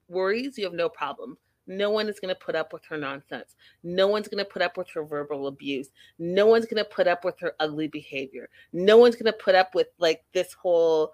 worries, 0.07 0.57
you 0.57 0.66
have 0.66 0.74
no 0.74 0.89
problem. 0.89 1.38
No 1.68 1.89
one 1.89 2.09
is 2.09 2.20
going 2.20 2.34
to 2.34 2.39
put 2.39 2.55
up 2.55 2.74
with 2.74 2.84
her 2.86 2.97
nonsense. 2.97 3.55
No 3.84 4.07
one's 4.07 4.28
going 4.28 4.43
to 4.43 4.49
put 4.49 4.62
up 4.62 4.78
with 4.78 4.89
her 4.89 5.05
verbal 5.05 5.47
abuse. 5.47 5.89
No 6.20 6.47
one's 6.47 6.66
going 6.66 6.84
to 6.84 6.89
put 6.89 7.07
up 7.07 7.24
with 7.24 7.39
her 7.39 7.53
ugly 7.59 7.88
behavior. 7.88 8.49
No 8.74 8.97
one's 8.97 9.16
going 9.16 9.32
to 9.32 9.38
put 9.38 9.55
up 9.55 9.74
with 9.74 9.88
like 9.99 10.24
this 10.34 10.53
whole 10.53 11.14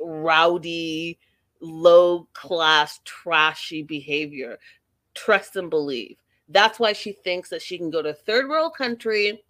rowdy, 0.00 1.18
low 1.60 2.26
class, 2.32 3.00
trashy 3.04 3.82
behavior. 3.82 4.58
Trust 5.14 5.54
and 5.56 5.70
believe. 5.70 6.16
That's 6.48 6.80
why 6.80 6.92
she 6.92 7.12
thinks 7.12 7.48
that 7.50 7.62
she 7.62 7.78
can 7.78 7.90
go 7.90 8.02
to 8.02 8.14
third 8.14 8.48
world 8.48 8.74
country, 8.76 9.44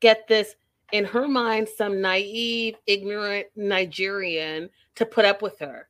get 0.00 0.26
this 0.26 0.56
in 0.92 1.04
her 1.04 1.28
mind, 1.28 1.68
some 1.68 2.00
naive, 2.00 2.76
ignorant 2.86 3.46
Nigerian 3.56 4.70
to 4.94 5.06
put 5.06 5.24
up 5.24 5.42
with 5.42 5.58
her. 5.58 5.88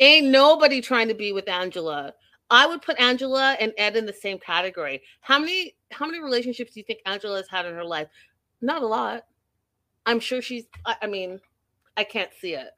Ain't 0.00 0.28
nobody 0.28 0.80
trying 0.80 1.08
to 1.08 1.14
be 1.14 1.32
with 1.32 1.48
Angela. 1.48 2.12
I 2.50 2.66
would 2.66 2.82
put 2.82 3.00
Angela 3.00 3.56
and 3.58 3.72
Ed 3.78 3.96
in 3.96 4.04
the 4.04 4.12
same 4.12 4.38
category. 4.38 5.02
How 5.20 5.38
many 5.38 5.74
how 5.90 6.06
many 6.06 6.20
relationships 6.20 6.72
do 6.72 6.80
you 6.80 6.84
think 6.84 7.00
Angela 7.06 7.36
has 7.36 7.48
had 7.48 7.66
in 7.66 7.74
her 7.74 7.84
life? 7.84 8.08
Not 8.60 8.82
a 8.82 8.86
lot. 8.86 9.24
I'm 10.04 10.20
sure 10.20 10.42
she's 10.42 10.64
I, 10.84 10.96
I 11.02 11.06
mean, 11.06 11.40
I 11.96 12.04
can't 12.04 12.30
see 12.40 12.54
it. 12.54 12.70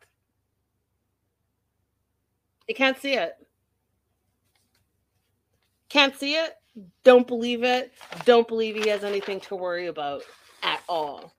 I 2.68 2.72
can't 2.72 2.98
see 3.00 3.14
it. 3.14 3.34
Can't 5.88 6.14
see 6.14 6.34
it. 6.34 6.54
Don't 7.02 7.26
believe 7.26 7.62
it. 7.62 7.92
Don't 8.24 8.46
believe 8.46 8.76
he 8.76 8.88
has 8.90 9.02
anything 9.02 9.40
to 9.40 9.56
worry 9.56 9.86
about 9.86 10.22
at 10.64 10.82
all. 10.88 11.32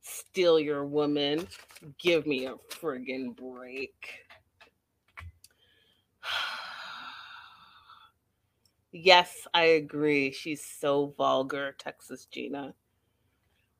Steal 0.00 0.58
your 0.58 0.86
woman. 0.86 1.46
Give 1.98 2.26
me 2.26 2.46
a 2.46 2.54
friggin' 2.70 3.36
break. 3.36 4.20
Yes, 8.96 9.48
I 9.52 9.64
agree. 9.64 10.30
She's 10.30 10.64
so 10.64 11.12
vulgar, 11.18 11.74
Texas 11.80 12.26
Gina. 12.26 12.74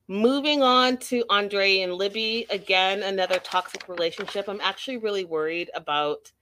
Moving 0.08 0.60
on 0.60 0.96
to 0.98 1.24
Andre 1.30 1.78
and 1.82 1.94
Libby, 1.94 2.46
again, 2.50 3.04
another 3.04 3.38
toxic 3.38 3.88
relationship. 3.88 4.48
I'm 4.48 4.60
actually 4.60 4.96
really 4.96 5.24
worried 5.24 5.70
about 5.72 6.32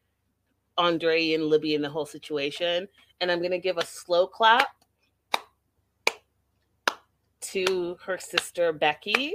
Andre 0.79 1.35
and 1.35 1.45
Libby 1.45 1.75
and 1.75 1.85
the 1.85 1.91
whole 1.91 2.07
situation. 2.07 2.89
And 3.21 3.31
I'm 3.31 3.41
going 3.41 3.51
to 3.51 3.59
give 3.59 3.77
a 3.77 3.85
slow 3.85 4.27
clap 4.27 4.72
to 7.53 7.97
her 8.05 8.19
sister, 8.19 8.73
Becky, 8.73 9.35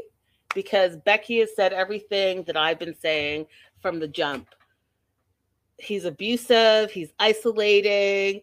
because 0.53 0.97
Becky 0.97 1.39
has 1.39 1.55
said 1.55 1.73
everything 1.73 2.43
that 2.43 2.57
I've 2.57 2.79
been 2.79 2.95
saying 2.99 3.47
from 3.81 3.99
the 3.99 4.07
jump. 4.07 4.47
He's 5.77 6.05
abusive, 6.05 6.91
he's 6.91 7.13
isolating, 7.19 8.41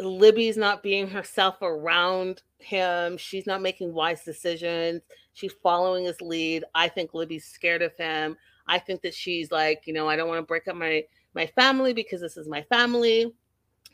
Libby's 0.00 0.56
not 0.56 0.82
being 0.82 1.08
herself 1.08 1.56
around 1.62 2.42
him. 2.58 3.16
She's 3.16 3.46
not 3.46 3.62
making 3.62 3.94
wise 3.94 4.24
decisions. 4.24 5.02
She's 5.32 5.54
following 5.62 6.04
his 6.04 6.20
lead. 6.20 6.64
I 6.74 6.88
think 6.88 7.14
Libby's 7.14 7.46
scared 7.46 7.82
of 7.82 7.96
him. 7.96 8.36
I 8.68 8.78
think 8.78 9.02
that 9.02 9.14
she's 9.14 9.50
like, 9.50 9.82
you 9.86 9.92
know, 9.92 10.08
I 10.08 10.16
don't 10.16 10.28
want 10.28 10.38
to 10.38 10.46
break 10.46 10.68
up 10.68 10.76
my 10.76 11.04
my 11.34 11.46
family 11.46 11.92
because 11.92 12.20
this 12.20 12.36
is 12.36 12.48
my 12.48 12.62
family. 12.62 13.32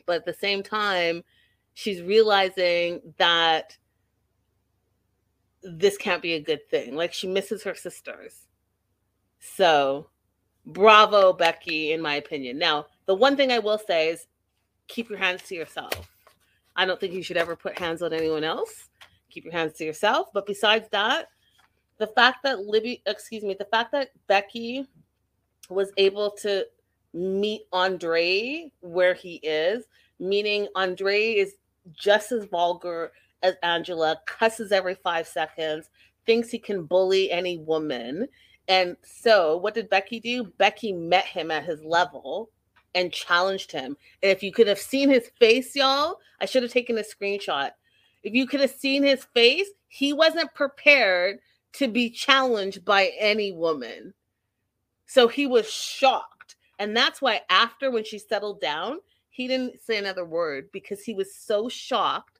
But 0.05 0.17
at 0.17 0.25
the 0.25 0.33
same 0.33 0.63
time, 0.63 1.23
she's 1.73 2.01
realizing 2.01 3.01
that 3.17 3.77
this 5.63 5.97
can't 5.97 6.21
be 6.21 6.33
a 6.33 6.41
good 6.41 6.67
thing. 6.69 6.95
Like 6.95 7.13
she 7.13 7.27
misses 7.27 7.63
her 7.63 7.75
sisters. 7.75 8.47
So, 9.39 10.07
bravo, 10.65 11.33
Becky, 11.33 11.91
in 11.91 12.01
my 12.01 12.15
opinion. 12.15 12.57
Now, 12.57 12.87
the 13.05 13.15
one 13.15 13.35
thing 13.35 13.51
I 13.51 13.59
will 13.59 13.77
say 13.77 14.09
is 14.09 14.27
keep 14.87 15.09
your 15.09 15.19
hands 15.19 15.43
to 15.43 15.55
yourself. 15.55 16.09
I 16.75 16.85
don't 16.85 16.99
think 16.99 17.13
you 17.13 17.23
should 17.23 17.37
ever 17.37 17.55
put 17.55 17.77
hands 17.77 18.01
on 18.01 18.13
anyone 18.13 18.43
else. 18.43 18.89
Keep 19.29 19.45
your 19.45 19.53
hands 19.53 19.73
to 19.73 19.85
yourself. 19.85 20.29
But 20.33 20.45
besides 20.45 20.87
that, 20.91 21.27
the 21.97 22.07
fact 22.07 22.43
that 22.43 22.59
Libby, 22.59 23.01
excuse 23.05 23.43
me, 23.43 23.55
the 23.57 23.65
fact 23.65 23.91
that 23.91 24.09
Becky 24.27 24.87
was 25.69 25.91
able 25.97 26.31
to 26.41 26.65
meet 27.13 27.63
Andre 27.71 28.71
where 28.81 29.13
he 29.13 29.35
is, 29.43 29.85
meaning 30.19 30.67
Andre 30.75 31.33
is 31.33 31.55
just 31.91 32.31
as 32.31 32.45
vulgar 32.45 33.11
as 33.43 33.55
Angela, 33.61 34.19
cusses 34.25 34.71
every 34.71 34.95
five 34.95 35.27
seconds, 35.27 35.89
thinks 36.25 36.49
he 36.49 36.57
can 36.57 36.85
bully 36.85 37.29
any 37.31 37.57
woman. 37.57 38.27
And 38.67 38.95
so, 39.03 39.57
what 39.57 39.73
did 39.73 39.89
Becky 39.89 40.19
do? 40.19 40.45
Becky 40.57 40.93
met 40.93 41.25
him 41.25 41.51
at 41.51 41.65
his 41.65 41.83
level 41.83 42.49
and 42.95 43.11
challenged 43.11 43.71
him. 43.71 43.97
And 44.21 44.31
if 44.31 44.41
you 44.41 44.51
could 44.51 44.67
have 44.67 44.79
seen 44.79 45.09
his 45.09 45.29
face, 45.39 45.75
y'all, 45.75 46.19
I 46.39 46.45
should 46.45 46.63
have 46.63 46.71
taken 46.71 46.97
a 46.97 47.01
screenshot. 47.01 47.71
If 48.23 48.33
you 48.33 48.47
could 48.47 48.61
have 48.61 48.71
seen 48.71 49.03
his 49.03 49.25
face, 49.33 49.67
he 49.89 50.13
wasn't 50.13 50.53
prepared 50.53 51.39
to 51.73 51.87
be 51.87 52.09
challenged 52.09 52.85
by 52.85 53.11
any 53.19 53.51
woman. 53.51 54.13
So 55.05 55.27
he 55.27 55.45
was 55.45 55.69
shocked. 55.69 56.55
And 56.79 56.95
that's 56.95 57.21
why, 57.21 57.41
after 57.49 57.91
when 57.91 58.05
she 58.05 58.17
settled 58.17 58.61
down, 58.61 58.99
he 59.29 59.47
didn't 59.47 59.81
say 59.81 59.97
another 59.97 60.25
word 60.25 60.69
because 60.71 61.03
he 61.03 61.13
was 61.13 61.35
so 61.35 61.67
shocked 61.67 62.32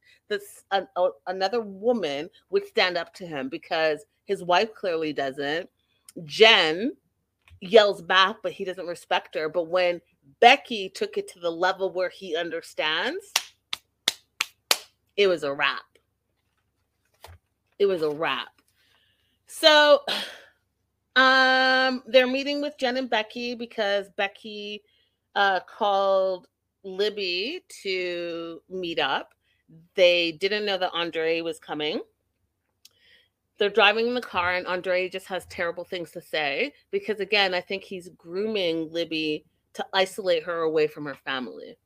a, 0.72 1.10
another 1.28 1.62
woman 1.62 2.30
would 2.50 2.66
stand 2.68 2.98
up 2.98 3.14
to 3.16 3.26
him 3.26 3.50
because 3.50 4.06
his 4.26 4.44
wife 4.44 4.74
clearly 4.74 5.14
doesn't. 5.14 5.70
Jen 6.24 6.94
yells 7.62 8.02
back, 8.02 8.38
but 8.44 8.52
he 8.52 8.66
doesn't 8.66 8.88
respect 8.88 9.36
her. 9.36 9.50
But 9.50 9.68
when 9.68 10.02
Becky 10.40 10.90
took 10.90 11.18
it 11.18 11.28
to 11.30 11.40
the 11.40 11.52
level 11.52 11.92
where 11.92 12.10
he 12.10 12.36
understands, 12.36 13.32
it 15.18 15.28
was 15.28 15.44
a 15.44 15.54
wrap. 15.54 15.82
It 17.80 17.86
was 17.86 18.02
a 18.02 18.10
wrap. 18.10 18.50
So 19.48 20.02
um 21.16 22.02
they're 22.08 22.26
meeting 22.26 22.60
with 22.60 22.76
Jen 22.80 22.98
and 22.98 23.08
Becky 23.10 23.54
because 23.54 24.10
Becky 24.18 24.82
uh 25.36 25.60
called 25.60 26.48
Libby 26.84 27.64
to 27.84 28.62
meet 28.70 29.00
up. 29.00 29.34
They 29.96 30.34
didn't 30.34 30.66
know 30.66 30.78
that 30.78 30.92
Andre 30.94 31.42
was 31.42 31.60
coming. 31.60 32.02
They're 33.58 33.70
driving 33.70 34.08
in 34.08 34.16
the 34.16 34.22
car, 34.22 34.56
and 34.56 34.66
Andre 34.66 35.10
just 35.10 35.28
has 35.28 35.46
terrible 35.46 35.84
things 35.84 36.12
to 36.12 36.22
say 36.22 36.74
because, 36.92 37.20
again, 37.20 37.54
I 37.54 37.62
think 37.62 37.84
he's 37.84 38.10
grooming 38.18 38.92
Libby 38.92 39.46
to 39.74 39.86
isolate 39.94 40.44
her 40.44 40.62
away 40.62 40.88
from 40.88 41.06
her 41.06 41.16
family. 41.16 41.78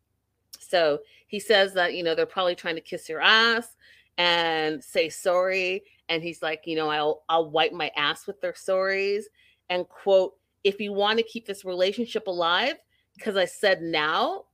So 0.60 1.00
he 1.28 1.40
says 1.40 1.74
that, 1.74 1.94
you 1.94 2.04
know, 2.04 2.16
they're 2.16 2.26
probably 2.26 2.56
trying 2.56 2.76
to 2.76 2.82
kiss 2.82 3.08
your 3.08 3.22
ass 3.22 3.76
and 4.18 4.84
say 4.84 5.10
sorry. 5.10 5.84
And 6.10 6.24
he's 6.24 6.42
like, 6.42 6.64
you 6.66 6.76
know, 6.76 6.90
I'll 6.90 7.24
I'll 7.30 7.50
wipe 7.50 7.74
my 7.74 7.92
ass 7.96 8.28
with 8.28 8.40
their 8.42 8.54
sorries. 8.54 9.24
And 9.70 9.88
quote, 9.88 10.36
if 10.64 10.80
you 10.80 10.94
want 10.94 11.20
to 11.20 11.24
keep 11.24 11.46
this 11.46 11.66
relationship 11.66 12.28
alive, 12.28 12.76
because 13.16 13.36
I 13.36 13.46
said 13.46 13.82
now 13.82 14.46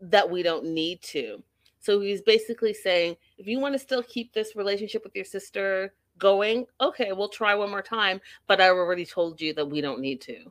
that 0.00 0.30
we 0.30 0.42
don't 0.42 0.66
need 0.66 1.02
to. 1.02 1.42
So 1.84 2.00
he's 2.00 2.22
basically 2.22 2.72
saying, 2.72 3.16
if 3.36 3.46
you 3.46 3.60
want 3.60 3.74
to 3.74 3.78
still 3.78 4.02
keep 4.02 4.32
this 4.32 4.56
relationship 4.56 5.04
with 5.04 5.14
your 5.14 5.24
sister 5.24 5.92
going, 6.18 6.66
okay, 6.80 7.12
we'll 7.12 7.28
try 7.28 7.54
one 7.54 7.70
more 7.70 7.82
time. 7.82 8.20
But 8.46 8.60
I 8.60 8.68
already 8.68 9.04
told 9.04 9.40
you 9.40 9.52
that 9.54 9.68
we 9.68 9.80
don't 9.80 10.00
need 10.00 10.20
to. 10.22 10.50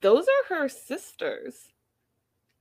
those 0.00 0.26
are 0.26 0.56
her 0.56 0.68
sisters. 0.68 1.72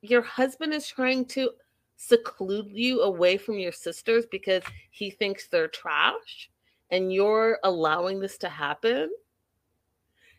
Your 0.01 0.21
husband 0.21 0.73
is 0.73 0.87
trying 0.87 1.25
to 1.27 1.51
seclude 1.95 2.69
you 2.69 3.01
away 3.01 3.37
from 3.37 3.57
your 3.57 3.71
sisters 3.71 4.25
because 4.29 4.63
he 4.91 5.09
thinks 5.09 5.47
they're 5.47 5.69
trash 5.69 6.49
and 6.91 7.13
you're 7.13 7.59
allowing 7.63 8.19
this 8.19 8.37
to 8.39 8.49
happen. 8.49 9.09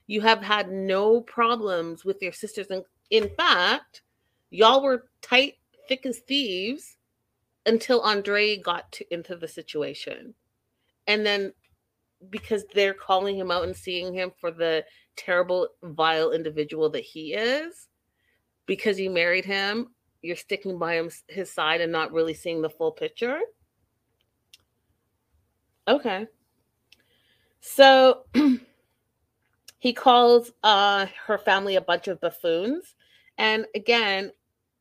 You 0.06 0.20
have 0.20 0.42
had 0.42 0.70
no 0.70 1.22
problems 1.22 2.04
with 2.04 2.20
your 2.20 2.32
sisters. 2.32 2.66
And 2.68 2.84
in 3.10 3.30
fact, 3.30 4.02
y'all 4.50 4.82
were 4.82 5.08
tight, 5.22 5.54
thick 5.88 6.06
as 6.06 6.18
thieves 6.20 6.96
until 7.66 8.00
Andre 8.00 8.56
got 8.56 8.90
to, 8.92 9.14
into 9.14 9.36
the 9.36 9.48
situation. 9.48 10.34
And 11.06 11.24
then 11.24 11.52
because 12.30 12.64
they're 12.74 12.94
calling 12.94 13.36
him 13.36 13.50
out 13.50 13.64
and 13.64 13.76
seeing 13.76 14.12
him 14.14 14.32
for 14.40 14.50
the 14.50 14.84
terrible, 15.16 15.68
vile 15.82 16.32
individual 16.32 16.90
that 16.90 17.04
he 17.04 17.34
is, 17.34 17.88
because 18.66 18.98
you 18.98 19.10
married 19.10 19.44
him, 19.44 19.88
you're 20.22 20.36
sticking 20.36 20.78
by 20.78 20.94
him 20.94 21.10
his 21.28 21.50
side 21.50 21.80
and 21.80 21.92
not 21.92 22.12
really 22.12 22.34
seeing 22.34 22.62
the 22.62 22.70
full 22.70 22.92
picture. 22.92 23.40
Okay. 25.86 26.26
So 27.60 28.24
he 29.78 29.92
calls 29.92 30.50
uh, 30.62 31.06
her 31.26 31.38
family 31.38 31.76
a 31.76 31.80
bunch 31.80 32.08
of 32.08 32.20
buffoons. 32.20 32.94
And 33.38 33.66
again, 33.74 34.32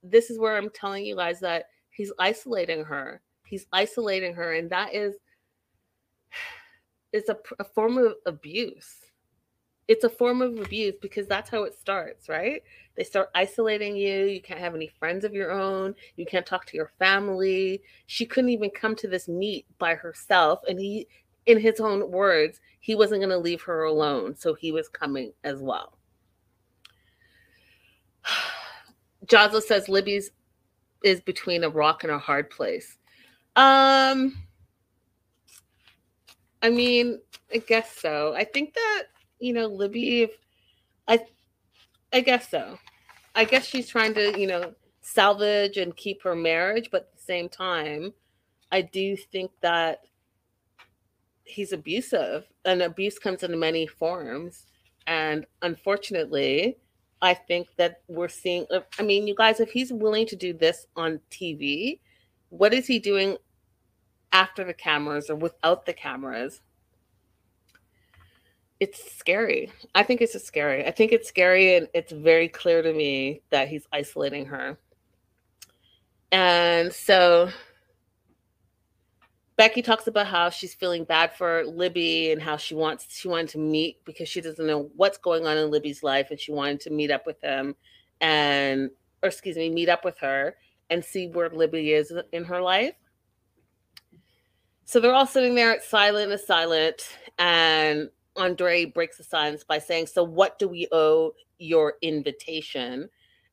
this 0.04 0.30
is 0.30 0.40
where 0.40 0.58
I'm 0.58 0.70
telling 0.70 1.06
you 1.06 1.16
guys 1.16 1.40
that 1.40 1.66
he's 1.90 2.12
isolating 2.20 2.84
her. 2.84 3.22
He's 3.46 3.66
isolating 3.72 4.34
her, 4.36 4.54
and 4.54 4.70
that 4.70 4.94
is 4.94 5.16
is 7.14 7.30
a, 7.30 7.38
a 7.60 7.64
form 7.64 7.98
of 7.98 8.16
abuse. 8.26 9.00
It's 9.88 10.06
a 10.06 10.10
form 10.10 10.42
of 10.42 10.58
abuse 10.60 10.96
because 11.02 11.28
that's 11.28 11.50
how 11.50 11.64
it 11.64 11.78
starts, 11.78 12.30
right? 12.30 12.64
They 12.96 13.04
start 13.04 13.30
isolating 13.36 13.98
you. 13.98 14.26
You 14.26 14.42
can't 14.42 14.60
have 14.60 14.76
any 14.76 14.88
friends 14.88 15.26
of 15.26 15.34
your 15.34 15.52
own. 15.52 15.94
You 16.16 16.26
can't 16.26 16.46
talk 16.46 16.66
to 16.68 16.78
your 16.78 16.92
family. 17.00 17.82
She 18.06 18.26
couldn't 18.26 18.52
even 18.52 18.70
come 18.70 18.96
to 18.96 19.08
this 19.08 19.28
meet 19.28 19.66
by 19.80 19.96
herself. 19.96 20.62
And 20.70 20.80
he, 20.80 21.08
in 21.48 21.60
his 21.60 21.82
own 21.82 22.10
words, 22.12 22.62
he 22.80 22.96
wasn't 22.96 23.22
going 23.22 23.30
to 23.30 23.38
leave 23.38 23.62
her 23.64 23.84
alone. 23.84 24.36
So 24.36 24.54
he 24.54 24.72
was 24.72 24.88
coming 24.88 25.34
as 25.44 25.60
well. 25.60 25.98
Josla 29.26 29.62
says 29.62 29.90
Libby's 29.90 30.32
is 31.04 31.22
between 31.22 31.64
a 31.64 31.70
rock 31.70 32.04
and 32.04 32.12
a 32.12 32.18
hard 32.18 32.50
place. 32.50 32.98
Um, 33.56 34.38
I 36.62 36.70
mean, 36.70 37.20
I 37.54 37.58
guess 37.58 37.96
so. 37.96 38.34
I 38.36 38.46
think 38.46 38.74
that 38.74 39.04
you 39.40 39.54
know 39.54 39.68
Libby. 39.68 40.30
I, 41.08 41.20
I 42.14 42.22
guess 42.22 42.50
so. 42.50 42.80
I 43.36 43.44
guess 43.46 43.66
she's 43.66 43.90
trying 43.90 44.14
to 44.16 44.40
you 44.40 44.48
know 44.48 44.74
salvage 45.02 45.78
and 45.78 45.96
keep 45.96 46.24
her 46.24 46.36
marriage, 46.36 46.90
but 46.92 47.04
at 47.04 47.16
the 47.16 47.22
same 47.22 47.50
time, 47.50 48.14
I 48.72 48.82
do 48.82 49.16
think 49.16 49.52
that 49.62 50.06
he's 51.44 51.74
abusive, 51.74 52.48
and 52.66 52.82
abuse 52.82 53.20
comes 53.20 53.44
in 53.44 53.60
many 53.60 53.86
forms. 53.86 54.66
And 55.06 55.46
unfortunately, 55.62 56.78
I 57.24 57.34
think 57.34 57.70
that 57.78 58.02
we're 58.10 58.28
seeing. 58.28 58.68
Uh, 58.70 58.82
I 59.00 59.04
mean, 59.04 59.26
you 59.28 59.34
guys, 59.34 59.62
if 59.62 59.72
he's 59.72 59.94
willing 59.94 60.28
to 60.28 60.36
do 60.36 60.52
this 60.52 60.88
on 60.98 61.22
TV, 61.32 62.00
what 62.50 62.74
is 62.74 62.86
he 62.86 63.00
doing 63.00 63.38
after 64.34 64.66
the 64.66 64.74
cameras 64.74 65.30
or 65.30 65.36
without 65.38 65.86
the 65.86 65.94
cameras? 65.94 66.62
It's 68.82 69.18
scary. 69.18 69.72
I 69.96 70.04
think 70.04 70.20
it's 70.20 70.38
scary. 70.44 70.86
I 70.86 70.92
think 70.92 71.14
it's 71.14 71.30
scary, 71.30 71.78
and 71.78 71.88
it's 71.94 72.12
very 72.12 72.50
clear 72.50 72.82
to 72.82 72.94
me 72.94 73.42
that 73.52 73.70
he's 73.70 73.88
isolating 73.94 74.46
her. 74.48 74.78
And 76.34 76.92
so 76.92 77.50
Becky 79.56 79.82
talks 79.82 80.08
about 80.08 80.28
how 80.28 80.50
she's 80.50 80.74
feeling 80.74 81.04
bad 81.04 81.34
for 81.34 81.64
Libby 81.66 82.32
and 82.32 82.42
how 82.42 82.58
she 82.58 82.74
wants 82.74 83.06
she 83.10 83.28
wanted 83.28 83.50
to 83.50 83.60
meet 83.60 84.04
because 84.04 84.28
she 84.28 84.42
doesn't 84.42 84.66
know 84.66 84.90
what's 84.96 85.18
going 85.18 85.46
on 85.46 85.58
in 85.58 85.70
Libby's 85.70 86.02
life 86.02 86.32
and 86.32 86.40
she 86.40 86.52
wanted 86.52 86.80
to 86.82 86.90
meet 86.90 87.12
up 87.12 87.26
with 87.28 87.40
him 87.42 87.76
and 88.20 88.90
or 89.22 89.30
excuse 89.30 89.56
me, 89.56 89.70
meet 89.70 89.90
up 89.90 90.04
with 90.04 90.18
her 90.18 90.56
and 90.90 91.04
see 91.04 91.28
where 91.28 91.50
Libby 91.50 91.94
is 91.94 92.12
in 92.32 92.44
her 92.44 92.62
life. 92.62 92.96
So 94.86 95.00
they're 95.00 95.14
all 95.14 95.28
sitting 95.28 95.56
there 95.56 95.80
silent 95.82 96.32
as 96.32 96.46
silent 96.46 97.18
and 97.40 98.10
Andre 98.36 98.86
breaks 98.86 99.18
the 99.18 99.24
silence 99.24 99.64
by 99.64 99.78
saying, 99.78 100.08
"So 100.08 100.24
what 100.24 100.58
do 100.58 100.68
we 100.68 100.88
owe 100.92 101.34
your 101.60 101.96
invitation?" 102.02 103.10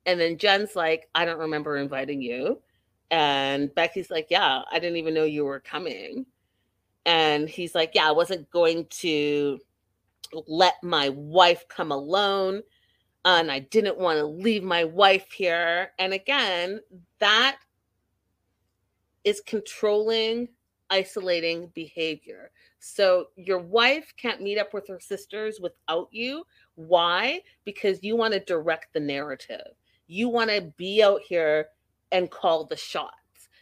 And 0.06 0.18
then 0.18 0.38
Jen's 0.38 0.74
like, 0.74 1.08
"I 1.14 1.26
don't 1.26 1.38
remember 1.38 1.76
inviting 1.76 2.22
you." 2.22 2.62
And 3.10 3.74
Becky's 3.74 4.10
like, 4.10 4.28
Yeah, 4.30 4.62
I 4.70 4.78
didn't 4.78 4.96
even 4.96 5.14
know 5.14 5.24
you 5.24 5.44
were 5.44 5.60
coming. 5.60 6.26
And 7.06 7.48
he's 7.48 7.74
like, 7.74 7.92
Yeah, 7.94 8.08
I 8.08 8.12
wasn't 8.12 8.50
going 8.50 8.86
to 8.90 9.58
let 10.46 10.74
my 10.82 11.08
wife 11.10 11.66
come 11.68 11.92
alone. 11.92 12.62
And 13.24 13.50
I 13.50 13.60
didn't 13.60 13.98
want 13.98 14.18
to 14.18 14.24
leave 14.24 14.62
my 14.62 14.84
wife 14.84 15.30
here. 15.32 15.92
And 15.98 16.14
again, 16.14 16.80
that 17.18 17.58
is 19.24 19.42
controlling, 19.42 20.48
isolating 20.88 21.70
behavior. 21.74 22.50
So 22.78 23.26
your 23.36 23.58
wife 23.58 24.12
can't 24.16 24.40
meet 24.40 24.58
up 24.58 24.72
with 24.72 24.88
her 24.88 25.00
sisters 25.00 25.60
without 25.60 26.08
you. 26.10 26.44
Why? 26.76 27.42
Because 27.64 28.02
you 28.02 28.16
want 28.16 28.32
to 28.32 28.40
direct 28.40 28.94
the 28.94 29.00
narrative. 29.00 29.74
You 30.06 30.28
want 30.28 30.48
to 30.50 30.72
be 30.78 31.02
out 31.02 31.20
here 31.20 31.66
and 32.12 32.30
call 32.30 32.64
the 32.64 32.76
shots. 32.76 33.14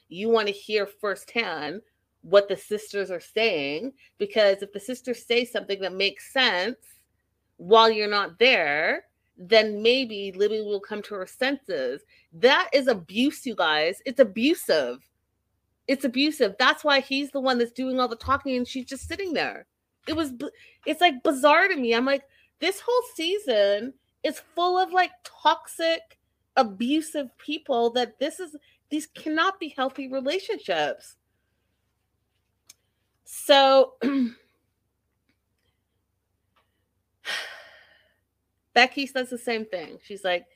You 0.08 0.28
want 0.28 0.48
to 0.48 0.52
hear 0.52 0.86
firsthand 0.86 1.82
what 2.22 2.48
the 2.48 2.56
sisters 2.56 3.10
are 3.10 3.20
saying 3.20 3.92
because 4.18 4.62
if 4.62 4.72
the 4.72 4.80
sisters 4.80 5.24
say 5.24 5.44
something 5.44 5.80
that 5.80 5.92
makes 5.92 6.32
sense 6.32 6.76
while 7.56 7.90
you're 7.90 8.08
not 8.08 8.38
there, 8.38 9.04
then 9.36 9.82
maybe 9.82 10.32
Libby 10.32 10.60
will 10.60 10.80
come 10.80 11.02
to 11.02 11.14
her 11.14 11.26
senses. 11.26 12.02
That 12.32 12.68
is 12.72 12.88
abuse, 12.88 13.46
you 13.46 13.54
guys. 13.54 14.02
It's 14.04 14.20
abusive. 14.20 14.98
It's 15.86 16.04
abusive. 16.04 16.56
That's 16.58 16.84
why 16.84 17.00
he's 17.00 17.30
the 17.30 17.40
one 17.40 17.58
that's 17.58 17.72
doing 17.72 18.00
all 18.00 18.08
the 18.08 18.16
talking 18.16 18.56
and 18.56 18.66
she's 18.66 18.84
just 18.84 19.08
sitting 19.08 19.32
there. 19.32 19.66
It 20.06 20.16
was, 20.16 20.32
it's 20.86 21.00
like 21.00 21.22
bizarre 21.22 21.68
to 21.68 21.76
me. 21.76 21.94
I'm 21.94 22.04
like, 22.04 22.24
this 22.60 22.80
whole 22.80 23.02
season 23.14 23.94
is 24.24 24.42
full 24.54 24.78
of 24.78 24.92
like 24.92 25.12
toxic 25.24 26.17
abusive 26.58 27.30
people 27.38 27.90
that 27.90 28.18
this 28.18 28.40
is 28.40 28.54
these 28.90 29.06
cannot 29.06 29.58
be 29.60 29.68
healthy 29.68 30.08
relationships. 30.08 31.14
So 33.24 33.94
Becky 38.74 39.06
says 39.06 39.30
the 39.30 39.38
same 39.38 39.64
thing. 39.66 39.98
She's 40.02 40.24
like, 40.24 40.46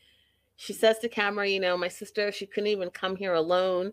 she 0.56 0.72
says 0.72 0.98
to 1.00 1.08
camera, 1.08 1.46
you 1.48 1.60
know, 1.60 1.76
my 1.76 1.88
sister, 1.88 2.32
she 2.32 2.46
couldn't 2.46 2.68
even 2.68 2.90
come 2.90 3.16
here 3.16 3.34
alone. 3.34 3.92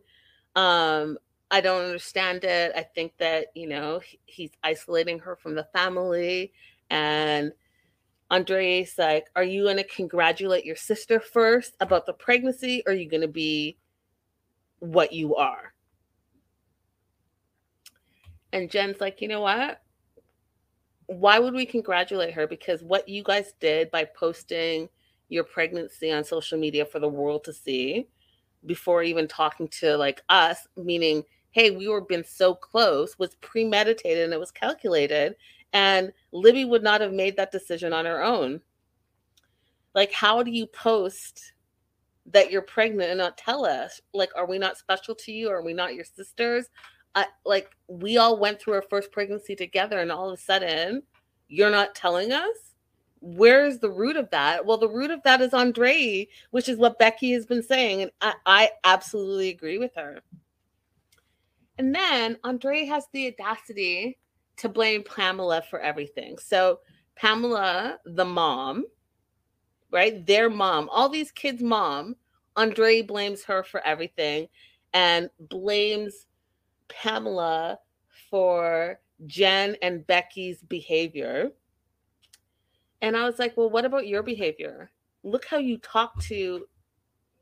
Um, 0.55 1.18
I 1.51 1.62
don't 1.62 1.84
understand 1.84 2.43
it. 2.43 2.72
I 2.76 2.84
think 2.84 3.14
that, 3.18 3.47
you 3.55 3.68
know, 3.68 4.01
he's 4.26 4.51
isolating 4.64 5.20
her 5.20 5.36
from 5.36 5.55
the 5.55 5.68
family 5.74 6.53
and 6.89 7.51
Andre's 8.30 8.94
like, 8.98 9.28
Are 9.36 9.44
you 9.44 9.64
going 9.64 9.78
to 9.78 9.84
congratulate 9.84 10.66
your 10.66 10.76
sister 10.76 11.20
first 11.20 11.76
about 11.80 12.06
the 12.06 12.14
pregnancy? 12.14 12.84
Or 12.86 12.94
are 12.94 12.96
you 12.96 13.10
going 13.10 13.22
to 13.22 13.28
be 13.28 13.78
what 14.80 15.12
you 15.12 15.36
are? 15.36 15.74
And 18.54 18.70
Jen's 18.70 19.02
like, 19.02 19.22
You 19.22 19.28
know 19.28 19.42
what? 19.42 19.82
Why 21.08 21.40
would 21.40 21.54
we 21.54 21.66
congratulate 21.66 22.34
her? 22.34 22.46
Because 22.46 22.84
what 22.84 23.10
you 23.10 23.24
guys 23.24 23.54
did 23.60 23.90
by 23.90 24.06
posting 24.06 24.90
your 25.30 25.44
pregnancy 25.44 26.12
on 26.12 26.24
social 26.24 26.60
media 26.60 26.86
for 26.86 27.00
the 27.00 27.08
world 27.08 27.44
to 27.46 27.54
see 27.54 28.08
before 28.66 29.02
even 29.04 29.28
talking 29.28 29.68
to 29.68 29.96
like 29.98 30.22
us, 30.30 30.68
meaning, 30.76 31.24
hey, 31.52 31.72
we 31.72 31.88
were 31.88 32.02
been 32.02 32.24
so 32.24 32.54
close, 32.54 33.18
was 33.18 33.36
premeditated 33.36 34.26
and 34.26 34.34
it 34.34 34.40
was 34.40 34.52
calculated 34.52 35.36
and 35.74 36.12
Libby 36.32 36.66
would 36.66 36.84
not 36.84 37.02
have 37.02 37.14
made 37.14 37.38
that 37.38 37.52
decision 37.52 37.94
on 37.94 38.06
her 38.06 38.24
own. 38.24 38.62
Like, 39.96 40.12
how 40.12 40.44
do 40.44 40.52
you 40.52 40.66
post 40.68 41.54
that 42.28 42.52
you're 42.52 42.62
pregnant 42.62 43.10
and 43.10 43.18
not 43.18 43.38
tell 43.38 43.66
us? 43.66 44.00
Like, 44.14 44.30
are 44.36 44.48
we 44.48 44.58
not 44.58 44.78
special 44.78 45.16
to 45.16 45.32
you? 45.32 45.50
Are 45.50 45.64
we 45.64 45.74
not 45.74 45.96
your 45.96 46.06
sisters? 46.06 46.70
Like, 47.44 47.70
we 47.88 48.18
all 48.18 48.40
went 48.40 48.62
through 48.62 48.76
our 48.76 48.84
first 48.84 49.12
pregnancy 49.12 49.56
together, 49.56 50.00
and 50.00 50.12
all 50.12 50.30
of 50.30 50.40
a 50.40 50.42
sudden, 50.42 51.04
you're 51.48 51.72
not 51.72 51.96
telling 51.96 52.32
us? 52.32 52.56
Where's 53.22 53.80
the 53.80 53.90
root 53.90 54.16
of 54.16 54.30
that? 54.30 54.66
Well, 54.66 54.78
the 54.78 54.88
root 54.88 55.12
of 55.12 55.22
that 55.24 55.42
is 55.42 55.54
Andre, 55.54 56.28
which 56.52 56.70
is 56.70 56.78
what 56.78 57.00
Becky 57.00 57.32
has 57.32 57.46
been 57.46 57.64
saying. 57.64 58.04
And 58.04 58.12
I, 58.22 58.34
I 58.46 58.70
absolutely 58.86 59.50
agree 59.50 59.78
with 59.78 59.94
her. 59.96 60.22
And 61.78 61.94
then 61.94 62.38
Andre 62.44 62.86
has 62.86 63.08
the 63.12 63.28
audacity 63.28 64.18
to 64.60 64.70
blame 64.70 65.03
Pamela 65.03 65.64
for 65.70 65.80
everything. 65.80 66.38
So 66.38 66.80
Pamela, 67.16 67.99
the 68.05 68.26
mom, 68.26 68.86
right? 69.91 70.26
Their 70.26 70.49
mom, 70.49 70.89
all 70.91 71.10
these 71.10 71.32
kids' 71.32 71.62
mom, 71.62 72.16
Andre 72.55 73.01
blames 73.01 73.43
her 73.43 73.64
for 73.64 73.86
everything 73.86 74.47
and 74.93 75.30
blames 75.39 76.28
Pamela 76.88 77.80
for 78.30 78.99
Jen 79.26 79.76
and 79.82 80.05
Becky's 80.05 80.62
behavior. 80.64 81.51
And 83.01 83.16
I 83.16 83.26
was 83.26 83.39
like, 83.39 83.55
well, 83.55 83.70
what 83.70 83.86
about 83.86 84.07
your 84.07 84.24
behavior? 84.24 84.91
Look 85.24 85.45
how 85.45 85.57
you 85.57 85.78
talk 85.78 86.22
to 86.24 86.66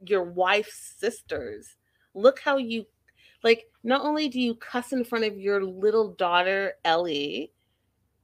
your 0.06 0.24
wife's 0.24 0.94
sisters. 0.98 1.78
Look 2.14 2.40
how 2.40 2.58
you, 2.58 2.86
like, 3.44 3.70
not 3.84 4.02
only 4.02 4.30
do 4.30 4.40
you 4.40 4.56
cuss 4.56 4.94
in 4.94 5.04
front 5.04 5.26
of 5.26 5.38
your 5.38 5.64
little 5.64 6.14
daughter, 6.14 6.74
Ellie, 6.84 7.52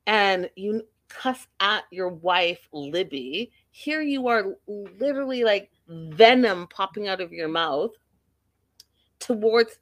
and 0.08 0.50
you 0.56 0.84
cuss 1.08 1.48
at 1.60 1.84
your 1.92 2.10
wife, 2.10 2.68
Libby, 2.72 3.52
here 3.72 4.02
you 4.02 4.28
are 4.28 4.56
literally 4.68 5.44
like 5.44 5.72
venom 5.88 6.68
popping 6.68 7.08
out 7.08 7.22
of 7.22 7.32
your 7.32 7.48
mouth 7.48 7.92
towards 9.20 9.80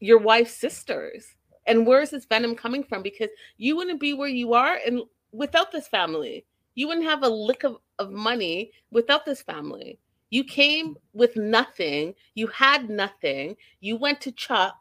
your 0.00 0.18
wife's 0.18 0.54
sisters. 0.54 1.26
And 1.66 1.86
where's 1.86 2.10
this 2.10 2.24
venom 2.24 2.54
coming 2.54 2.82
from? 2.82 3.02
Because 3.02 3.28
you 3.58 3.76
wouldn't 3.76 4.00
be 4.00 4.14
where 4.14 4.28
you 4.28 4.54
are 4.54 4.78
and 4.86 5.02
without 5.32 5.70
this 5.70 5.88
family. 5.88 6.46
You 6.74 6.88
wouldn't 6.88 7.06
have 7.06 7.24
a 7.24 7.28
lick 7.28 7.64
of, 7.64 7.76
of 7.98 8.10
money 8.10 8.70
without 8.90 9.26
this 9.26 9.42
family. 9.42 9.98
You 10.30 10.44
came 10.44 10.96
with 11.12 11.36
nothing. 11.36 12.14
You 12.34 12.48
had 12.48 12.90
nothing. 12.90 13.56
You 13.80 13.96
went 13.96 14.20
to 14.22 14.32
Chuck 14.32 14.76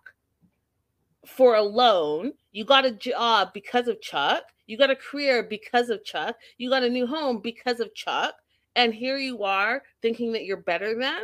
for 1.25 1.55
a 1.55 1.61
loan. 1.61 2.33
You 2.51 2.65
got 2.65 2.85
a 2.85 2.91
job 2.91 3.49
because 3.53 3.87
of 3.87 4.01
Chuck. 4.01 4.43
You 4.65 4.77
got 4.77 4.91
a 4.91 4.95
career 4.95 5.43
because 5.43 5.89
of 5.89 6.03
Chuck. 6.03 6.35
You 6.57 6.69
got 6.69 6.83
a 6.83 6.89
new 6.89 7.07
home 7.07 7.39
because 7.39 7.79
of 7.79 7.93
Chuck. 7.95 8.35
And 8.75 8.93
here 8.93 9.17
you 9.17 9.43
are 9.43 9.83
thinking 10.01 10.31
that 10.33 10.45
you're 10.45 10.57
better 10.57 10.97
than? 10.99 11.23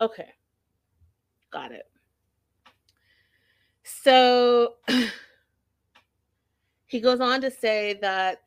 Okay. 0.00 0.28
Got 1.50 1.72
it. 1.72 1.84
So 3.84 4.74
he 6.86 7.00
goes 7.00 7.20
on 7.20 7.40
to 7.40 7.50
say 7.50 7.98
that 8.02 8.42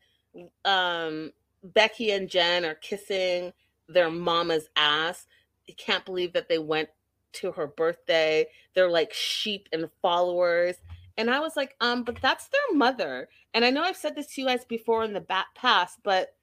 um, 0.65 1.31
Becky 1.63 2.11
and 2.11 2.29
Jen 2.29 2.65
are 2.65 2.75
kissing 2.75 3.53
their 3.93 4.09
mama's 4.09 4.69
ass. 4.75 5.27
He 5.63 5.73
can't 5.73 6.05
believe 6.05 6.33
that 6.33 6.49
they 6.49 6.59
went 6.59 6.89
to 7.33 7.51
her 7.53 7.67
birthday. 7.67 8.45
They're 8.75 8.89
like 8.89 9.13
sheep 9.13 9.69
and 9.71 9.89
followers. 10.01 10.75
And 11.17 11.29
I 11.29 11.39
was 11.39 11.55
like, 11.55 11.75
um, 11.81 12.03
but 12.03 12.21
that's 12.21 12.47
their 12.47 12.77
mother. 12.77 13.29
And 13.53 13.63
I 13.63 13.69
know 13.69 13.83
I've 13.83 13.97
said 13.97 14.15
this 14.15 14.27
to 14.33 14.41
you 14.41 14.47
guys 14.47 14.65
before 14.65 15.03
in 15.03 15.13
the 15.13 15.21
back 15.21 15.47
past, 15.55 15.99
but 16.03 16.35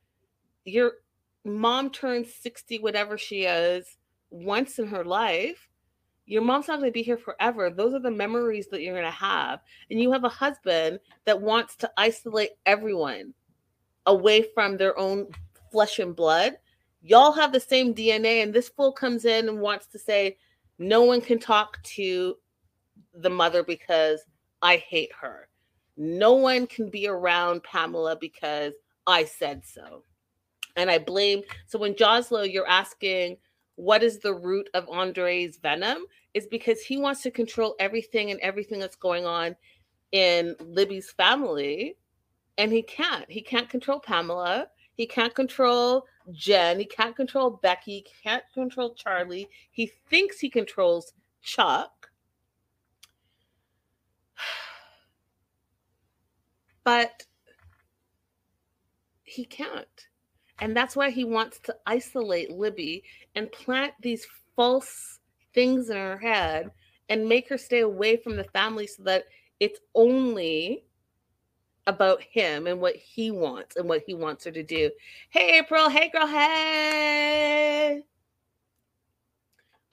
your 0.65 0.93
mom 1.45 1.91
turns 1.91 2.35
60, 2.35 2.79
whatever 2.79 3.19
she 3.19 3.45
is, 3.45 3.97
once 4.31 4.79
in 4.79 4.89
her 4.89 5.05
life 5.05 5.69
your 6.29 6.43
mom's 6.43 6.69
not 6.69 6.79
going 6.79 6.91
to 6.91 6.93
be 6.93 7.03
here 7.03 7.17
forever. 7.17 7.71
Those 7.71 7.95
are 7.95 8.01
the 8.01 8.11
memories 8.11 8.69
that 8.69 8.83
you're 8.83 8.95
going 8.95 9.05
to 9.07 9.11
have. 9.11 9.61
And 9.91 9.99
you 9.99 10.13
have 10.13 10.25
a 10.25 10.29
husband 10.29 11.01
that 11.25 11.41
wants 11.41 11.75
to 11.77 11.91
isolate 11.97 12.51
everyone 12.67 13.33
away 14.05 14.45
from 14.55 14.77
their 14.77 14.97
own 14.99 15.29
flesh 15.73 15.99
and 15.99 16.15
blood. 16.15 16.59
Y'all 17.01 17.33
have 17.33 17.53
the 17.53 17.61
same 17.61 17.95
DNA, 17.95 18.43
and 18.43 18.53
this 18.53 18.69
fool 18.69 18.93
comes 18.93 19.25
in 19.25 19.49
and 19.49 19.61
wants 19.61 19.87
to 19.89 19.99
say, 19.99 20.37
No 20.79 21.03
one 21.03 21.21
can 21.21 21.39
talk 21.39 21.83
to 21.83 22.37
the 23.15 23.31
mother 23.31 23.63
because 23.63 24.21
I 24.63 24.77
hate 24.77 25.13
her. 25.21 25.49
No 25.97 26.35
one 26.35 26.67
can 26.67 26.91
be 26.91 27.09
around 27.09 27.63
Pamela 27.65 28.17
because 28.17 28.75
I 29.07 29.25
said 29.25 29.65
so. 29.65 30.05
And 30.77 30.91
I 30.91 30.99
blame. 30.99 31.43
So 31.67 31.79
when 31.79 31.95
Joslo, 31.95 32.51
you're 32.51 32.69
asking, 32.69 33.37
what 33.75 34.03
is 34.03 34.19
the 34.19 34.35
root 34.35 34.69
of 34.75 34.89
Andre's 34.89 35.57
venom 35.57 36.05
is 36.35 36.47
because 36.47 36.81
he 36.81 36.99
wants 36.99 37.23
to 37.23 37.31
control 37.31 37.75
everything 37.81 38.31
and 38.31 38.41
everything 38.41 38.79
that's 38.79 38.97
going 38.97 39.27
on 39.27 39.57
in 40.13 40.55
Libby's 40.61 41.11
family. 41.11 41.97
And 42.59 42.73
he 42.73 42.83
can't. 42.83 43.29
He 43.31 43.41
can't 43.41 43.69
control 43.69 44.01
Pamela. 44.01 44.69
He 44.95 45.07
can't 45.07 45.35
control 45.35 46.07
Jen. 46.33 46.79
He 46.79 46.85
can't 46.85 47.17
control 47.17 47.51
Becky. 47.63 47.93
He 47.93 48.07
can't 48.23 48.45
control 48.55 48.95
Charlie. 48.95 49.49
He 49.71 49.93
thinks 50.09 50.39
he 50.39 50.51
controls 50.51 51.13
Chuck. 51.43 52.11
But 56.85 57.25
he 59.25 59.45
can't. 59.45 60.09
And 60.61 60.75
that's 60.75 60.97
why 60.97 61.11
he 61.11 61.25
wants 61.25 61.59
to 61.65 61.77
isolate 61.87 62.51
Libby 62.51 63.05
and 63.35 63.53
plant 63.53 63.93
these 64.01 64.27
false 64.57 65.19
things 65.53 65.91
in 65.91 65.97
her 65.97 66.17
head 66.17 66.71
and 67.11 67.29
make 67.29 67.49
her 67.49 67.59
stay 67.59 67.81
away 67.81 68.17
from 68.17 68.37
the 68.37 68.45
family 68.45 68.87
so 68.87 69.03
that 69.03 69.25
it's 69.61 69.81
only 69.95 70.85
about 71.89 72.23
him 72.23 72.67
and 72.67 72.81
what 72.81 72.95
he 72.95 73.31
wants 73.31 73.77
and 73.77 73.89
what 73.89 74.03
he 74.07 74.15
wants 74.15 74.45
her 74.45 74.51
to 74.51 74.63
do. 74.63 74.91
Hey 75.31 75.59
April, 75.59 75.89
hey 75.89 76.11
girl, 76.11 76.27
hey. 76.27 78.03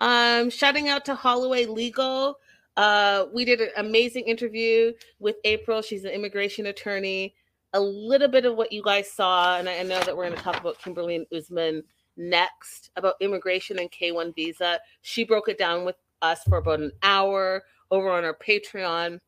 Um, 0.02 0.50
shouting 0.50 0.90
out 0.90 1.06
to 1.06 1.16
Holloway 1.16 1.66
Legal. 1.66 2.38
Uh, 2.76 3.26
we 3.34 3.46
did 3.46 3.62
an 3.62 3.70
amazing 3.78 4.26
interview 4.26 4.92
with 5.20 5.38
April. 5.46 5.82
She's 5.82 6.04
an 6.04 6.12
immigration 6.12 6.66
attorney 6.66 7.34
a 7.74 7.80
little 7.80 8.28
bit 8.28 8.46
of 8.46 8.56
what 8.56 8.72
you 8.72 8.82
guys 8.84 9.12
saw, 9.12 9.58
and 9.58 9.68
I 9.68 9.84
know 9.84 10.00
that 10.02 10.16
we're 10.16 10.26
going 10.26 10.38
to 10.38 10.44
talk 10.44 10.60
about 10.60 10.80
Kimberly 10.80 11.16
and 11.16 11.26
Usman 11.36 11.84
next 12.18 12.90
about 12.96 13.16
immigration 13.20 13.80
and 13.80 13.92
K1 13.92 14.36
visa. 14.36 14.80
She 15.02 15.24
broke 15.24 15.50
it 15.50 15.58
down 15.58 15.86
with 15.86 15.96
us 16.22 16.42
for 16.44 16.58
about 16.58 16.80
an 16.80 16.92
hour 17.04 17.64
over 17.92 18.10
on 18.10 18.24
our 18.24 18.36
Patreon. 18.36 19.20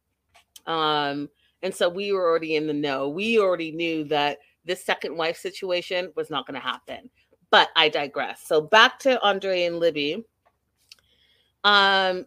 Um, 0.65 1.29
and 1.63 1.73
so 1.73 1.89
we 1.89 2.11
were 2.11 2.29
already 2.29 2.55
in 2.55 2.67
the 2.67 2.73
know. 2.73 3.09
We 3.09 3.39
already 3.39 3.71
knew 3.71 4.03
that 4.05 4.39
this 4.65 4.83
second 4.85 5.17
wife 5.17 5.37
situation 5.37 6.11
was 6.15 6.29
not 6.29 6.45
going 6.45 6.59
to 6.59 6.65
happen. 6.65 7.09
But 7.49 7.69
I 7.75 7.89
digress. 7.89 8.41
So 8.45 8.61
back 8.61 8.99
to 8.99 9.21
Andre 9.21 9.63
and 9.63 9.79
Libby. 9.79 10.25
Um, 11.63 12.25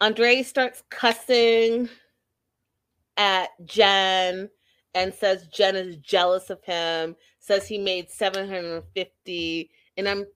Andre 0.00 0.42
starts 0.42 0.82
cussing 0.90 1.88
at 3.16 3.48
Jen 3.64 4.48
and 4.94 5.12
says 5.12 5.48
Jen 5.48 5.74
is 5.74 5.96
jealous 5.96 6.50
of 6.50 6.62
him, 6.62 7.16
says 7.40 7.66
he 7.66 7.78
made 7.78 8.10
750 8.10 9.70
and 9.96 10.08
I'm 10.08 10.26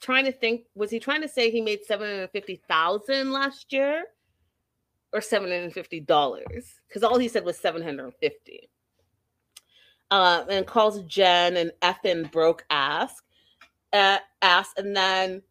trying 0.00 0.24
to 0.24 0.32
think 0.32 0.62
was 0.74 0.90
he 0.90 0.98
trying 0.98 1.22
to 1.22 1.28
say 1.28 1.50
he 1.50 1.60
made 1.60 1.84
750,000 1.84 3.30
last 3.30 3.72
year 3.72 4.04
or 5.12 5.20
750 5.20 6.00
dollars 6.00 6.80
cuz 6.92 7.02
all 7.02 7.18
he 7.18 7.28
said 7.28 7.44
was 7.44 7.58
750. 7.58 8.68
Uh, 10.10 10.44
and 10.50 10.66
calls 10.66 11.00
Jen 11.04 11.56
an 11.56 11.70
effing 11.80 12.30
broke 12.30 12.66
ass, 12.68 13.22
uh, 13.94 14.18
ass, 14.42 14.68
and 14.76 14.94
then 14.94 15.42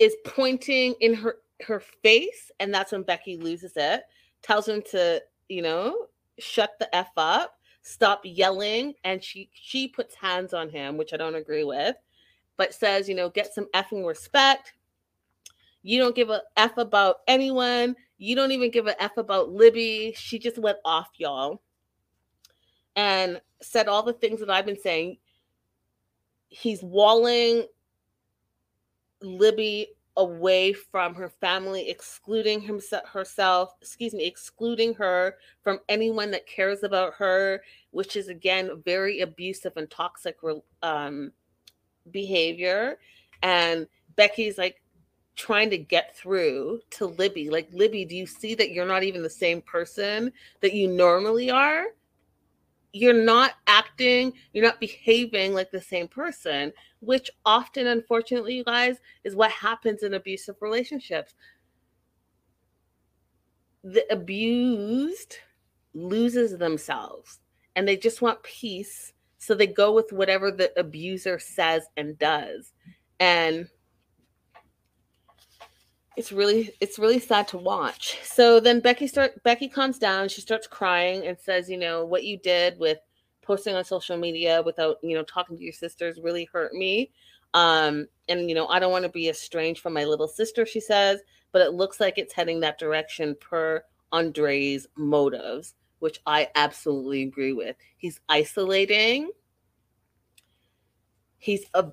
is 0.00 0.16
pointing 0.24 0.94
in 1.00 1.14
her 1.14 1.36
her 1.62 1.80
face, 2.02 2.50
and 2.58 2.74
that's 2.74 2.90
when 2.90 3.04
Becky 3.04 3.36
loses 3.36 3.74
it. 3.76 4.02
Tells 4.42 4.66
him 4.66 4.82
to 4.90 5.22
you 5.48 5.62
know, 5.62 6.06
shut 6.38 6.72
the 6.78 6.94
f 6.94 7.10
up, 7.16 7.58
stop 7.82 8.20
yelling, 8.24 8.94
and 9.04 9.22
she 9.22 9.50
she 9.52 9.88
puts 9.88 10.14
hands 10.14 10.54
on 10.54 10.68
him, 10.68 10.96
which 10.96 11.12
I 11.12 11.16
don't 11.16 11.34
agree 11.34 11.64
with, 11.64 11.96
but 12.56 12.74
says, 12.74 13.08
you 13.08 13.14
know, 13.14 13.28
get 13.30 13.54
some 13.54 13.66
effing 13.74 14.06
respect. 14.06 14.74
You 15.82 16.00
don't 16.00 16.16
give 16.16 16.30
a 16.30 16.42
f 16.56 16.78
about 16.78 17.16
anyone. 17.28 17.94
You 18.18 18.36
don't 18.36 18.52
even 18.52 18.70
give 18.70 18.86
a 18.86 19.02
f 19.02 19.16
about 19.16 19.50
Libby. 19.50 20.14
She 20.16 20.38
just 20.38 20.58
went 20.58 20.78
off, 20.84 21.08
y'all, 21.16 21.62
and 22.96 23.40
said 23.60 23.88
all 23.88 24.02
the 24.02 24.12
things 24.12 24.40
that 24.40 24.50
I've 24.50 24.66
been 24.66 24.80
saying. 24.80 25.18
He's 26.48 26.82
walling 26.82 27.66
Libby 29.20 29.88
away 30.16 30.72
from 30.72 31.14
her 31.14 31.28
family, 31.28 31.88
excluding 31.88 32.60
himself, 32.60 33.04
herself, 33.08 33.74
excuse 33.80 34.14
me, 34.14 34.24
excluding 34.24 34.94
her 34.94 35.36
from 35.62 35.80
anyone 35.88 36.30
that 36.30 36.46
cares 36.46 36.84
about 36.84 37.14
her, 37.14 37.60
which 37.90 38.14
is 38.14 38.28
again 38.28 38.82
very 38.84 39.20
abusive 39.20 39.72
and 39.76 39.90
toxic 39.90 40.36
um, 40.82 41.32
behavior. 42.10 42.98
And 43.42 43.88
Becky's 44.14 44.56
like 44.56 44.80
trying 45.36 45.70
to 45.70 45.78
get 45.78 46.16
through 46.16 46.80
to 46.90 47.06
Libby. 47.06 47.50
Like, 47.50 47.68
Libby, 47.72 48.04
do 48.04 48.16
you 48.16 48.26
see 48.26 48.54
that 48.54 48.70
you're 48.70 48.86
not 48.86 49.02
even 49.02 49.22
the 49.22 49.30
same 49.30 49.60
person 49.62 50.32
that 50.60 50.74
you 50.74 50.88
normally 50.88 51.50
are? 51.50 51.86
you're 52.94 53.12
not 53.12 53.54
acting, 53.66 54.32
you're 54.52 54.64
not 54.64 54.78
behaving 54.78 55.52
like 55.52 55.70
the 55.72 55.80
same 55.80 56.06
person, 56.06 56.72
which 57.00 57.28
often, 57.44 57.88
unfortunately, 57.88 58.54
you 58.54 58.62
guys, 58.62 58.98
is 59.24 59.34
what 59.34 59.50
happens 59.50 60.04
in 60.04 60.14
abusive 60.14 60.54
relationships. 60.60 61.34
The 63.82 64.06
abused 64.12 65.38
loses 65.92 66.56
themselves 66.56 67.40
and 67.74 67.86
they 67.86 67.96
just 67.96 68.22
want 68.22 68.42
peace 68.44 69.12
So 69.38 69.54
they 69.54 69.66
go 69.66 69.92
with 69.92 70.10
whatever 70.10 70.50
the 70.50 70.72
abuser 70.78 71.38
says 71.38 71.82
and 71.98 72.18
does. 72.18 72.72
And 73.20 73.68
it's 76.16 76.32
really 76.32 76.70
it's 76.80 76.98
really 76.98 77.18
sad 77.18 77.48
to 77.48 77.58
watch. 77.58 78.18
So 78.22 78.60
then 78.60 78.80
Becky 78.80 79.06
start 79.06 79.42
Becky 79.42 79.68
calms 79.68 79.98
down, 79.98 80.28
she 80.28 80.40
starts 80.40 80.66
crying 80.66 81.26
and 81.26 81.38
says, 81.38 81.68
you 81.68 81.76
know, 81.76 82.04
what 82.04 82.24
you 82.24 82.38
did 82.38 82.78
with 82.78 82.98
posting 83.42 83.74
on 83.74 83.84
social 83.84 84.16
media 84.16 84.62
without, 84.62 84.96
you 85.02 85.14
know, 85.14 85.24
talking 85.24 85.56
to 85.56 85.62
your 85.62 85.72
sisters 85.72 86.18
really 86.22 86.48
hurt 86.52 86.72
me. 86.72 87.10
Um, 87.52 88.06
and 88.28 88.48
you 88.48 88.54
know, 88.54 88.66
I 88.68 88.78
don't 88.78 88.92
want 88.92 89.04
to 89.04 89.10
be 89.10 89.28
estranged 89.28 89.80
from 89.80 89.92
my 89.92 90.04
little 90.04 90.28
sister, 90.28 90.66
she 90.66 90.80
says, 90.80 91.20
but 91.52 91.62
it 91.62 91.72
looks 91.72 92.00
like 92.00 92.18
it's 92.18 92.32
heading 92.32 92.60
that 92.60 92.78
direction 92.78 93.36
per 93.40 93.84
Andre's 94.12 94.86
motives, 94.96 95.74
which 95.98 96.20
I 96.26 96.48
absolutely 96.54 97.22
agree 97.22 97.52
with. 97.52 97.76
He's 97.96 98.20
isolating. 98.28 99.30
He's 101.38 101.64
a 101.74 101.92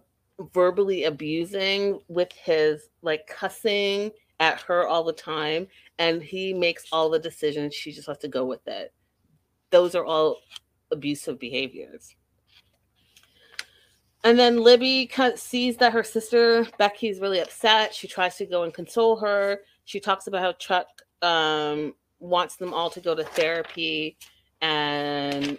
verbally 0.53 1.05
abusing 1.05 1.99
with 2.07 2.31
his 2.31 2.89
like 3.01 3.27
cussing 3.27 4.11
at 4.39 4.59
her 4.61 4.87
all 4.87 5.03
the 5.03 5.13
time 5.13 5.67
and 5.99 6.21
he 6.21 6.53
makes 6.53 6.85
all 6.91 7.09
the 7.09 7.19
decisions 7.19 7.75
she 7.75 7.91
just 7.91 8.07
has 8.07 8.17
to 8.19 8.27
go 8.27 8.45
with 8.45 8.67
it. 8.67 8.93
Those 9.69 9.95
are 9.95 10.05
all 10.05 10.37
abusive 10.91 11.39
behaviors. 11.39 12.15
And 14.23 14.37
then 14.37 14.61
libby 14.61 15.09
sees 15.35 15.77
that 15.77 15.93
her 15.93 16.03
sister 16.03 16.67
becky's 16.77 17.19
really 17.19 17.39
upset. 17.39 17.93
She 17.93 18.07
tries 18.07 18.35
to 18.37 18.45
go 18.45 18.63
and 18.63 18.73
console 18.73 19.15
her. 19.17 19.61
She 19.85 19.99
talks 19.99 20.27
about 20.27 20.41
how 20.41 20.53
chuck 20.53 20.87
um, 21.21 21.93
wants 22.19 22.55
them 22.55 22.73
all 22.73 22.89
to 22.91 23.01
go 23.01 23.15
to 23.15 23.23
therapy 23.23 24.17
and 24.61 25.57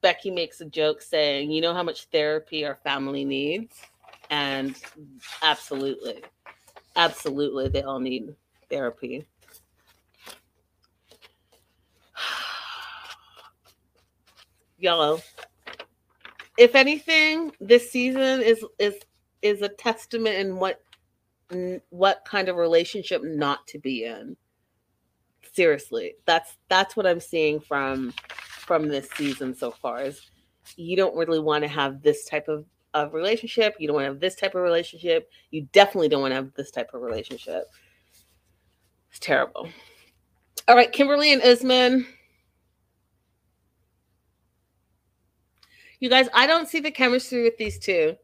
becky 0.00 0.30
makes 0.30 0.60
a 0.60 0.64
joke 0.64 1.00
saying 1.02 1.50
you 1.50 1.60
know 1.60 1.74
how 1.74 1.82
much 1.82 2.06
therapy 2.06 2.64
our 2.64 2.76
family 2.82 3.24
needs 3.24 3.82
and 4.30 4.74
absolutely, 5.42 6.22
absolutely, 6.96 7.68
they 7.68 7.82
all 7.82 8.00
need 8.00 8.34
therapy. 8.70 9.26
Yellow. 14.78 15.20
If 16.58 16.74
anything, 16.74 17.52
this 17.60 17.90
season 17.90 18.42
is 18.42 18.64
is 18.78 18.94
is 19.42 19.62
a 19.62 19.68
testament 19.68 20.36
in 20.36 20.56
what 20.56 20.80
what 21.90 22.24
kind 22.26 22.48
of 22.48 22.56
relationship 22.56 23.22
not 23.22 23.66
to 23.68 23.78
be 23.78 24.04
in. 24.04 24.36
Seriously, 25.52 26.14
that's 26.24 26.56
that's 26.68 26.96
what 26.96 27.06
I'm 27.06 27.20
seeing 27.20 27.60
from 27.60 28.12
from 28.66 28.88
this 28.88 29.08
season 29.16 29.54
so 29.54 29.70
far. 29.70 30.02
Is 30.02 30.20
you 30.76 30.96
don't 30.96 31.16
really 31.16 31.38
want 31.38 31.62
to 31.62 31.68
have 31.68 32.02
this 32.02 32.24
type 32.24 32.48
of 32.48 32.64
of 33.04 33.14
relationship. 33.14 33.76
You 33.78 33.86
don't 33.86 33.94
want 33.94 34.04
to 34.04 34.10
have 34.10 34.20
this 34.20 34.34
type 34.34 34.54
of 34.54 34.62
relationship. 34.62 35.30
You 35.50 35.68
definitely 35.72 36.08
don't 36.08 36.22
want 36.22 36.32
to 36.32 36.36
have 36.36 36.54
this 36.54 36.70
type 36.70 36.90
of 36.94 37.02
relationship. 37.02 37.64
It's 39.10 39.18
terrible. 39.18 39.68
All 40.68 40.76
right, 40.76 40.90
Kimberly 40.90 41.32
and 41.32 41.42
Usman. 41.42 42.06
You 46.00 46.10
guys, 46.10 46.28
I 46.34 46.46
don't 46.46 46.68
see 46.68 46.80
the 46.80 46.90
chemistry 46.90 47.42
with 47.42 47.56
these 47.56 47.78
two. 47.78 48.16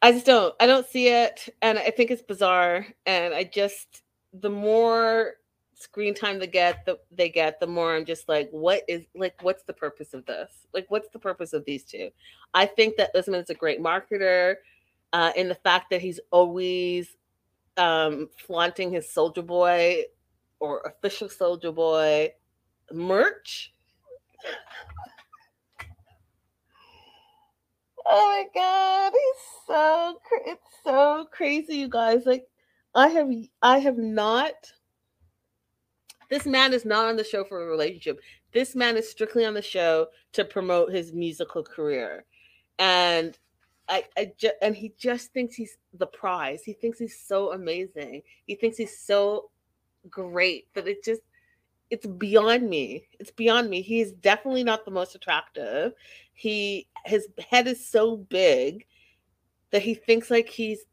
I 0.00 0.12
just 0.12 0.26
don't. 0.26 0.54
I 0.58 0.66
don't 0.66 0.86
see 0.86 1.08
it. 1.08 1.48
And 1.60 1.78
I 1.78 1.90
think 1.90 2.10
it's 2.10 2.22
bizarre. 2.22 2.86
And 3.06 3.34
I 3.34 3.44
just, 3.44 4.02
the 4.32 4.50
more 4.50 5.34
screen 5.82 6.14
time 6.14 6.38
they 6.38 6.46
get 6.46 6.86
the 6.86 6.98
they 7.10 7.28
get 7.28 7.58
the 7.58 7.66
more 7.66 7.96
i'm 7.96 8.04
just 8.04 8.28
like 8.28 8.48
what 8.50 8.82
is 8.88 9.04
like 9.14 9.34
what's 9.42 9.64
the 9.64 9.72
purpose 9.72 10.14
of 10.14 10.24
this? 10.26 10.50
Like 10.72 10.86
what's 10.88 11.08
the 11.08 11.18
purpose 11.18 11.52
of 11.52 11.64
these 11.64 11.84
two? 11.84 12.10
I 12.54 12.66
think 12.66 12.96
that 12.96 13.14
usman 13.16 13.40
is 13.40 13.50
a 13.50 13.54
great 13.54 13.80
marketer 13.80 14.56
uh 15.12 15.32
in 15.36 15.48
the 15.48 15.54
fact 15.56 15.90
that 15.90 16.00
he's 16.00 16.20
always 16.30 17.16
um 17.76 18.28
flaunting 18.38 18.92
his 18.92 19.06
SojaBoy 19.06 20.02
or 20.60 20.80
official 20.82 21.28
SojaBoy 21.28 22.30
merch. 22.92 23.74
Oh 28.06 28.28
my 28.28 28.44
god 28.54 29.12
he's 29.12 29.42
so 29.66 30.18
it's 30.46 30.68
so 30.84 31.26
crazy 31.32 31.76
you 31.76 31.88
guys. 31.88 32.26
Like 32.26 32.46
i 32.94 33.08
have 33.08 33.30
i 33.62 33.78
have 33.78 33.96
not 33.96 34.52
this 36.32 36.46
man 36.46 36.72
is 36.72 36.86
not 36.86 37.10
on 37.10 37.16
the 37.16 37.24
show 37.24 37.44
for 37.44 37.62
a 37.62 37.66
relationship. 37.66 38.18
This 38.52 38.74
man 38.74 38.96
is 38.96 39.06
strictly 39.06 39.44
on 39.44 39.52
the 39.52 39.60
show 39.60 40.06
to 40.32 40.46
promote 40.46 40.90
his 40.90 41.12
musical 41.12 41.62
career. 41.62 42.24
And 42.78 43.38
I, 43.86 44.04
I 44.16 44.32
just 44.38 44.54
and 44.62 44.74
he 44.74 44.94
just 44.98 45.34
thinks 45.34 45.54
he's 45.54 45.76
the 45.92 46.06
prize. 46.06 46.62
He 46.64 46.72
thinks 46.72 46.98
he's 46.98 47.20
so 47.20 47.52
amazing. 47.52 48.22
He 48.46 48.54
thinks 48.54 48.78
he's 48.78 48.98
so 48.98 49.50
great 50.08 50.72
that 50.72 50.88
it 50.88 51.04
just 51.04 51.20
it's 51.90 52.06
beyond 52.06 52.66
me. 52.66 53.08
It's 53.20 53.30
beyond 53.30 53.68
me. 53.68 53.82
He 53.82 54.00
is 54.00 54.12
definitely 54.12 54.64
not 54.64 54.86
the 54.86 54.90
most 54.90 55.14
attractive. 55.14 55.92
He 56.32 56.88
his 57.04 57.28
head 57.50 57.66
is 57.66 57.86
so 57.86 58.16
big 58.16 58.86
that 59.70 59.82
he 59.82 59.92
thinks 59.92 60.30
like 60.30 60.48
he's 60.48 60.86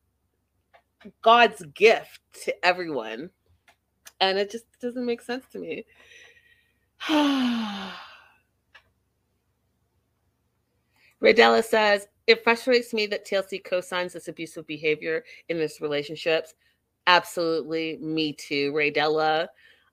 God's 1.21 1.63
gift 1.73 2.19
to 2.43 2.65
everyone 2.65 3.29
and 4.19 4.37
it 4.37 4.51
just 4.51 4.65
doesn't 4.81 5.05
make 5.05 5.21
sense 5.21 5.45
to 5.51 5.59
me. 5.59 5.85
Raydella 11.21 11.63
says, 11.63 12.07
It 12.27 12.43
frustrates 12.43 12.93
me 12.93 13.07
that 13.07 13.25
TLC 13.25 13.63
co 13.63 13.81
signs 13.81 14.13
this 14.13 14.27
abusive 14.27 14.67
behavior 14.67 15.23
in 15.49 15.57
this 15.57 15.81
relationships. 15.81 16.53
Absolutely, 17.07 17.97
me 17.97 18.33
too. 18.33 18.71
Raydella. 18.73 19.47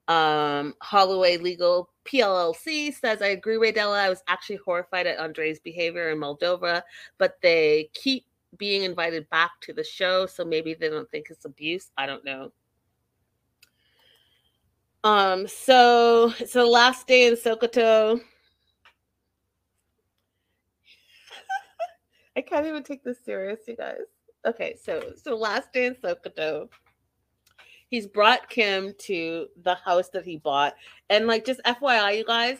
Um, 0.07 0.73
Holloway 0.81 1.35
Legal 1.37 1.89
PLLC 2.05 2.93
says, 2.93 3.21
I 3.21 3.27
agree, 3.27 3.55
Raydella. 3.57 3.97
I 3.97 4.09
was 4.09 4.23
actually 4.27 4.57
horrified 4.57 5.05
at 5.05 5.19
Andre's 5.19 5.59
behavior 5.59 6.11
in 6.11 6.19
Moldova, 6.19 6.81
but 7.17 7.37
they 7.41 7.89
keep 7.93 8.25
being 8.57 8.83
invited 8.83 9.29
back 9.29 9.51
to 9.61 9.73
the 9.73 9.83
show, 9.83 10.25
so 10.25 10.45
maybe 10.45 10.73
they 10.73 10.89
don't 10.89 11.09
think 11.11 11.27
it's 11.29 11.43
abuse. 11.43 11.91
I 11.97 12.05
don't 12.05 12.23
know. 12.23 12.51
Um, 15.07 15.47
so 15.47 16.33
it's 16.37 16.51
the 16.51 16.65
last 16.65 17.07
day 17.07 17.27
in 17.27 17.35
Sokoto. 17.35 18.19
I 22.35 22.41
can't 22.41 22.65
even 22.65 22.83
take 22.83 23.05
this 23.05 23.23
serious, 23.23 23.61
you 23.69 23.77
guys. 23.77 24.01
Okay, 24.45 24.75
so 24.75 25.13
so 25.15 25.37
last 25.37 25.71
day 25.71 25.85
in 25.85 25.95
Sokoto. 25.95 26.67
He's 27.89 28.05
brought 28.05 28.49
Kim 28.49 28.93
to 29.03 29.47
the 29.63 29.75
house 29.75 30.09
that 30.09 30.25
he 30.25 30.35
bought. 30.35 30.75
And 31.09 31.25
like 31.25 31.45
just 31.45 31.61
FYI, 31.63 32.17
you 32.17 32.25
guys, 32.25 32.57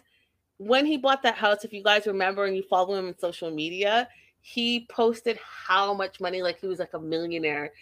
when 0.55 0.85
he 0.85 0.95
bought 0.95 1.23
that 1.23 1.35
house, 1.35 1.65
if 1.65 1.73
you 1.73 1.83
guys 1.83 2.07
remember 2.07 2.45
and 2.45 2.55
you 2.55 2.63
follow 2.63 2.95
him 2.95 3.07
on 3.07 3.19
social 3.19 3.51
media, 3.51 4.07
he 4.39 4.87
posted 4.89 5.37
how 5.43 5.93
much 5.93 6.21
money, 6.21 6.41
like 6.41 6.61
he 6.61 6.67
was 6.67 6.79
like 6.79 6.93
a 6.93 6.99
millionaire. 6.99 7.73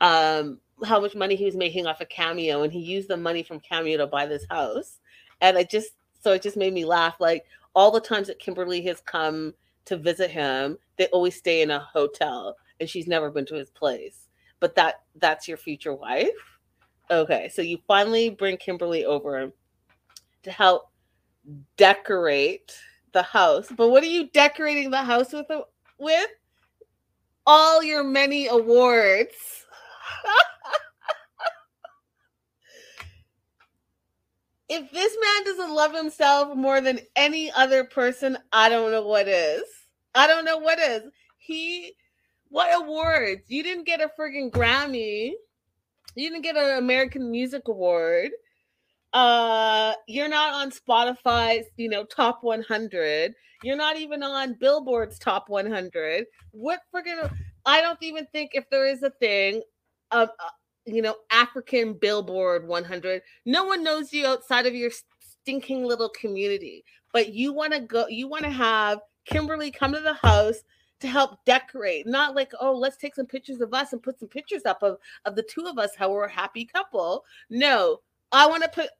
Um, 0.00 0.60
how 0.84 1.00
much 1.00 1.14
money 1.14 1.36
he 1.36 1.44
was 1.44 1.56
making 1.56 1.86
off 1.86 2.00
a 2.00 2.04
of 2.04 2.08
cameo 2.08 2.62
and 2.62 2.72
he 2.72 2.80
used 2.80 3.08
the 3.08 3.16
money 3.16 3.42
from 3.42 3.60
cameo 3.60 3.96
to 3.96 4.06
buy 4.06 4.26
this 4.26 4.46
house. 4.50 4.98
And 5.40 5.56
i 5.56 5.64
just 5.64 5.92
so 6.22 6.32
it 6.32 6.42
just 6.42 6.56
made 6.56 6.72
me 6.72 6.84
laugh 6.84 7.16
like 7.20 7.44
all 7.74 7.90
the 7.90 8.00
times 8.00 8.26
that 8.26 8.38
kimberly 8.38 8.82
has 8.82 9.00
come 9.00 9.54
to 9.84 9.96
visit 9.96 10.30
him 10.30 10.78
they 10.96 11.06
always 11.08 11.36
stay 11.36 11.62
in 11.62 11.70
a 11.70 11.78
hotel 11.78 12.56
and 12.80 12.88
she's 12.88 13.06
never 13.06 13.30
been 13.30 13.46
to 13.46 13.54
his 13.54 13.70
place. 13.70 14.28
But 14.60 14.74
that 14.76 15.02
that's 15.16 15.48
your 15.48 15.56
future 15.56 15.94
wife? 15.94 16.28
Okay 17.10 17.48
so 17.52 17.62
you 17.62 17.78
finally 17.86 18.30
bring 18.30 18.56
kimberly 18.56 19.04
over 19.04 19.52
to 20.42 20.50
help 20.50 20.90
decorate 21.76 22.76
the 23.12 23.22
house. 23.22 23.68
But 23.74 23.90
what 23.90 24.02
are 24.02 24.06
you 24.06 24.28
decorating 24.30 24.90
the 24.90 25.02
house 25.02 25.32
with 25.32 25.46
with? 25.98 26.30
All 27.46 27.82
your 27.82 28.02
many 28.02 28.48
awards 28.48 29.64
if 34.68 34.90
this 34.90 35.16
man 35.22 35.44
doesn't 35.44 35.74
love 35.74 35.94
himself 35.94 36.56
more 36.56 36.80
than 36.80 37.00
any 37.14 37.50
other 37.52 37.84
person, 37.84 38.36
I 38.52 38.68
don't 38.68 38.90
know 38.90 39.06
what 39.06 39.28
is. 39.28 39.62
I 40.14 40.26
don't 40.26 40.44
know 40.44 40.58
what 40.58 40.78
is. 40.78 41.02
He, 41.38 41.92
what 42.48 42.74
awards? 42.74 43.42
You 43.48 43.62
didn't 43.62 43.84
get 43.84 44.00
a 44.00 44.10
friggin' 44.18 44.50
Grammy. 44.50 45.32
You 46.14 46.30
didn't 46.30 46.42
get 46.42 46.56
an 46.56 46.78
American 46.78 47.30
Music 47.30 47.68
Award. 47.68 48.30
Uh, 49.12 49.94
you're 50.08 50.28
not 50.28 50.54
on 50.54 50.70
Spotify's, 50.70 51.66
you 51.76 51.88
know, 51.88 52.04
top 52.04 52.42
100. 52.42 53.34
You're 53.62 53.76
not 53.76 53.96
even 53.98 54.22
on 54.22 54.56
Billboard's 54.58 55.18
top 55.18 55.48
100. 55.48 56.26
What 56.50 56.80
friggin' 56.94 57.32
I 57.64 57.80
don't 57.80 58.02
even 58.02 58.26
think 58.32 58.50
if 58.54 58.68
there 58.70 58.86
is 58.86 59.02
a 59.02 59.10
thing, 59.10 59.62
of. 60.10 60.28
Uh, 60.86 60.92
you 60.92 61.02
know, 61.02 61.16
African 61.30 61.94
Billboard 61.94 62.66
100. 62.66 63.22
No 63.44 63.64
one 63.64 63.82
knows 63.82 64.12
you 64.12 64.26
outside 64.26 64.66
of 64.66 64.74
your 64.74 64.90
stinking 65.20 65.84
little 65.84 66.10
community. 66.10 66.84
But 67.12 67.32
you 67.32 67.52
want 67.52 67.72
to 67.72 67.80
go, 67.80 68.06
you 68.08 68.28
want 68.28 68.44
to 68.44 68.50
have 68.50 69.00
Kimberly 69.24 69.70
come 69.70 69.92
to 69.92 70.00
the 70.00 70.14
house 70.14 70.62
to 71.00 71.08
help 71.08 71.44
decorate, 71.44 72.06
not 72.06 72.34
like, 72.34 72.52
oh, 72.60 72.72
let's 72.72 72.96
take 72.96 73.14
some 73.14 73.26
pictures 73.26 73.60
of 73.60 73.74
us 73.74 73.92
and 73.92 74.02
put 74.02 74.18
some 74.18 74.28
pictures 74.28 74.62
up 74.64 74.82
of, 74.82 74.98
of 75.24 75.36
the 75.36 75.42
two 75.42 75.66
of 75.66 75.78
us, 75.78 75.90
how 75.96 76.10
we're 76.10 76.24
a 76.24 76.32
happy 76.32 76.64
couple. 76.64 77.24
No, 77.50 78.00
I 78.32 78.46
want 78.46 78.62
to 78.62 78.68
put 78.68 78.90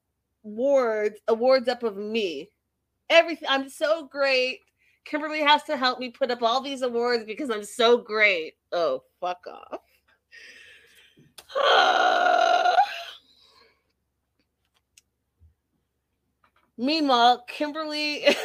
awards, 0.45 1.19
awards 1.29 1.69
up 1.69 1.83
of 1.83 1.97
me. 1.97 2.51
Everything. 3.09 3.49
I'm 3.49 3.69
so 3.69 4.07
great. 4.07 4.61
Kimberly 5.05 5.41
has 5.41 5.63
to 5.65 5.77
help 5.77 6.01
me 6.01 6.11
put 6.11 6.31
up 6.31 6.43
all 6.43 6.61
these 6.61 6.83
awards 6.83 7.25
because 7.25 7.51
I'm 7.51 7.65
so 7.65 7.99
great. 7.99 8.55
Oh, 8.73 9.05
fuck 9.21 9.47
off. 9.47 9.81
Meanwhile, 16.79 17.45
Kimberly. 17.49 18.27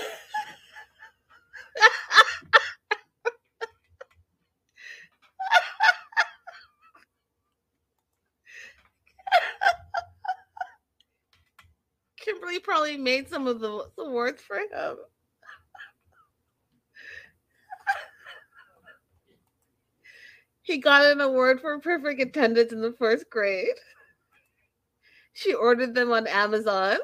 Kimberly 12.17 12.59
probably 12.59 12.97
made 12.97 13.29
some 13.29 13.47
of 13.47 13.59
the 13.59 13.87
awards 13.97 14.41
for 14.41 14.57
him. 14.57 14.97
He 20.71 20.77
got 20.77 21.03
an 21.03 21.19
award 21.19 21.59
for 21.59 21.77
perfect 21.79 22.21
attendance 22.21 22.71
in 22.71 22.79
the 22.79 22.93
first 22.93 23.29
grade. 23.29 23.75
She 25.33 25.53
ordered 25.53 25.93
them 25.95 26.13
on 26.13 26.27
Amazon. 26.27 26.97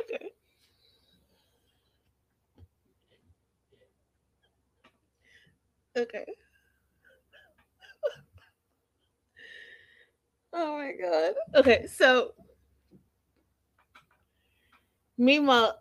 Okay. 0.00 0.32
Okay. 5.96 6.26
Oh 10.52 10.78
my 10.78 10.92
god. 10.92 11.34
Okay, 11.54 11.86
so 11.86 12.32
meanwhile, 15.18 15.78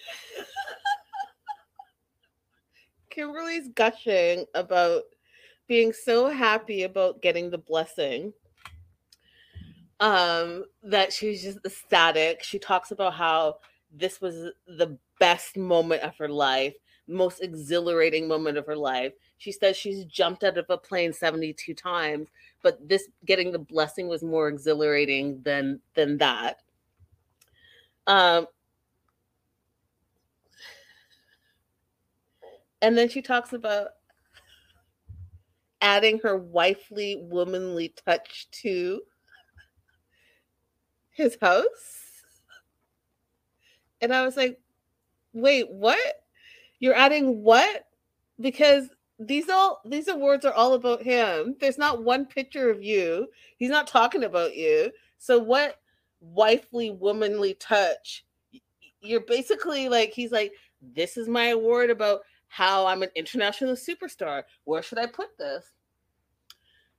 Kimberly's 3.10 3.68
gushing 3.74 4.46
about 4.54 5.02
being 5.66 5.92
so 5.92 6.28
happy 6.28 6.84
about 6.84 7.22
getting 7.22 7.50
the 7.50 7.58
blessing 7.58 8.32
um 10.00 10.64
that 10.82 11.12
she's 11.12 11.42
just 11.42 11.58
ecstatic. 11.64 12.42
She 12.42 12.58
talks 12.58 12.90
about 12.90 13.14
how 13.14 13.58
this 13.92 14.20
was 14.20 14.34
the 14.66 14.98
best 15.18 15.56
moment 15.56 16.02
of 16.02 16.16
her 16.16 16.28
life 16.28 16.74
most 17.10 17.42
exhilarating 17.42 18.28
moment 18.28 18.56
of 18.56 18.66
her 18.66 18.76
life. 18.76 19.12
She 19.38 19.52
says 19.52 19.76
she's 19.76 20.04
jumped 20.04 20.44
out 20.44 20.56
of 20.56 20.66
a 20.68 20.78
plane 20.78 21.12
72 21.12 21.74
times 21.74 22.28
but 22.62 22.86
this 22.86 23.08
getting 23.24 23.52
the 23.52 23.58
blessing 23.58 24.08
was 24.08 24.22
more 24.22 24.48
exhilarating 24.48 25.40
than 25.42 25.80
than 25.94 26.18
that. 26.18 26.62
Um 28.06 28.46
and 32.82 32.96
then 32.96 33.08
she 33.08 33.22
talks 33.22 33.52
about 33.52 33.88
adding 35.80 36.18
her 36.18 36.36
wifely 36.36 37.16
womanly 37.22 37.94
touch 38.06 38.48
to 38.50 39.00
his 41.10 41.36
house. 41.40 41.96
And 44.02 44.14
i 44.14 44.24
was 44.24 44.36
like 44.36 44.58
wait 45.32 45.70
what? 45.70 46.24
You're 46.78 46.94
adding 46.94 47.42
what? 47.42 47.86
Because 48.40 48.88
these 49.18 49.48
all 49.50 49.82
these 49.84 50.08
awards 50.08 50.44
are 50.44 50.54
all 50.54 50.74
about 50.74 51.02
him. 51.02 51.56
There's 51.60 51.78
not 51.78 52.02
one 52.02 52.26
picture 52.26 52.70
of 52.70 52.82
you. 52.82 53.28
He's 53.56 53.70
not 53.70 53.86
talking 53.86 54.24
about 54.24 54.56
you. 54.56 54.90
So 55.18 55.38
what 55.38 55.76
wifely 56.20 56.90
womanly 56.90 57.54
touch? 57.54 58.24
You're 59.00 59.20
basically 59.20 59.88
like 59.88 60.12
he's 60.12 60.32
like 60.32 60.52
this 60.94 61.16
is 61.18 61.28
my 61.28 61.48
award 61.48 61.90
about 61.90 62.20
how 62.50 62.86
i'm 62.86 63.02
an 63.02 63.10
international 63.14 63.74
superstar 63.74 64.42
where 64.64 64.82
should 64.82 64.98
i 64.98 65.06
put 65.06 65.38
this 65.38 65.70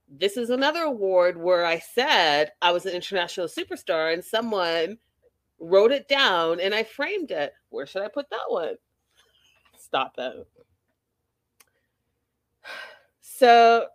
this 0.10 0.38
is 0.38 0.50
another 0.50 0.82
award 0.82 1.38
where 1.38 1.66
i 1.66 1.78
said 1.78 2.52
i 2.62 2.72
was 2.72 2.86
an 2.86 2.94
international 2.94 3.48
superstar 3.48 4.14
and 4.14 4.24
someone 4.24 4.98
wrote 5.60 5.92
it 5.92 6.08
down 6.08 6.60
and 6.60 6.74
i 6.74 6.84
framed 6.84 7.30
it 7.30 7.54
where 7.70 7.86
should 7.86 8.02
i 8.02 8.08
put 8.08 8.30
that 8.30 8.40
one 8.48 8.76
stop 9.78 10.16
it 10.18 10.48
so 13.22 13.86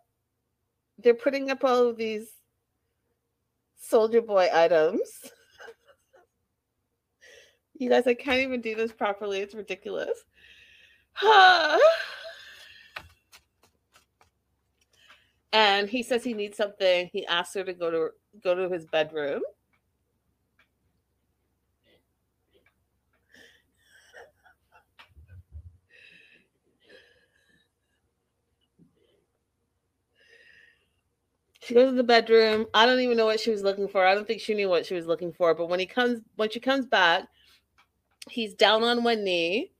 they're 0.98 1.14
putting 1.14 1.50
up 1.50 1.64
all 1.64 1.88
of 1.88 1.96
these 1.96 2.36
SojaBoy 3.90 4.52
items. 4.52 5.10
you 7.78 7.88
guys, 7.88 8.06
I 8.06 8.14
can't 8.14 8.40
even 8.40 8.60
do 8.60 8.74
this 8.74 8.92
properly. 8.92 9.40
It's 9.40 9.54
ridiculous. 9.54 10.24
and 15.52 15.88
he 15.88 16.02
says 16.02 16.24
he 16.24 16.34
needs 16.34 16.56
something. 16.56 17.08
He 17.12 17.26
asks 17.26 17.54
her 17.54 17.64
to 17.64 17.72
go 17.72 17.90
to 17.90 18.10
go 18.42 18.54
to 18.54 18.68
his 18.72 18.84
bedroom. 18.86 19.42
She 31.62 31.74
goes 31.74 31.90
to 31.90 31.96
the 31.96 32.04
bedroom. 32.04 32.66
I 32.74 32.86
don't 32.86 33.00
even 33.00 33.16
know 33.16 33.26
what 33.26 33.40
she 33.40 33.50
was 33.50 33.62
looking 33.62 33.88
for. 33.88 34.06
I 34.06 34.14
don't 34.14 34.24
think 34.24 34.40
she 34.40 34.54
knew 34.54 34.68
what 34.68 34.86
she 34.86 34.94
was 34.94 35.06
looking 35.06 35.32
for. 35.32 35.52
But 35.52 35.68
when 35.68 35.80
he 35.80 35.86
comes, 35.86 36.20
when 36.36 36.48
she 36.48 36.60
comes 36.60 36.86
back, 36.86 37.26
he's 38.30 38.54
down 38.54 38.84
on 38.84 39.02
one 39.02 39.24
knee 39.24 39.72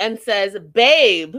and 0.00 0.18
says, 0.18 0.56
Babe, 0.72 1.36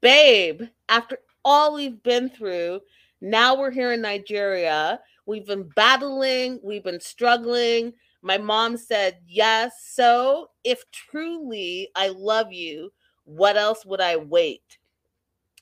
babe, 0.00 0.62
after 0.88 1.18
all 1.44 1.74
we've 1.74 2.02
been 2.02 2.28
through, 2.28 2.80
now 3.20 3.58
we're 3.58 3.70
here 3.70 3.92
in 3.92 4.02
Nigeria. 4.02 5.00
We've 5.26 5.46
been 5.46 5.68
battling, 5.76 6.60
we've 6.62 6.84
been 6.84 7.00
struggling. 7.00 7.92
My 8.22 8.38
mom 8.38 8.76
said, 8.76 9.18
Yes. 9.26 9.72
So 9.92 10.50
if 10.64 10.84
truly 10.90 11.88
I 11.94 12.08
love 12.08 12.52
you, 12.52 12.92
what 13.24 13.56
else 13.56 13.84
would 13.84 14.00
I 14.00 14.16
wait? 14.16 14.78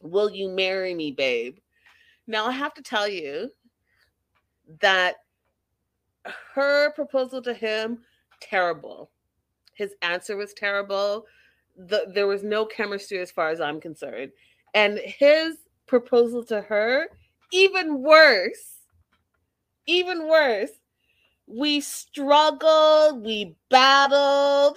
Will 0.02 0.30
you 0.30 0.48
marry 0.48 0.94
me, 0.94 1.12
babe? 1.12 1.58
Now, 2.26 2.46
I 2.46 2.52
have 2.52 2.74
to 2.74 2.82
tell 2.82 3.08
you 3.08 3.50
that 4.80 5.16
her 6.54 6.92
proposal 6.92 7.40
to 7.42 7.54
him, 7.54 7.98
terrible. 8.40 9.10
His 9.74 9.94
answer 10.02 10.36
was 10.36 10.52
terrible. 10.54 11.24
The, 11.78 12.10
there 12.12 12.26
was 12.26 12.42
no 12.42 12.66
chemistry 12.66 13.18
as 13.18 13.30
far 13.30 13.50
as 13.50 13.60
I'm 13.60 13.80
concerned. 13.80 14.32
And 14.74 14.98
his 14.98 15.56
proposal 15.86 16.44
to 16.46 16.60
her, 16.60 17.06
even 17.52 18.02
worse. 18.02 18.78
Even 19.86 20.28
worse. 20.28 20.70
We 21.46 21.80
struggled, 21.80 23.24
we 23.24 23.56
battled. 23.70 24.76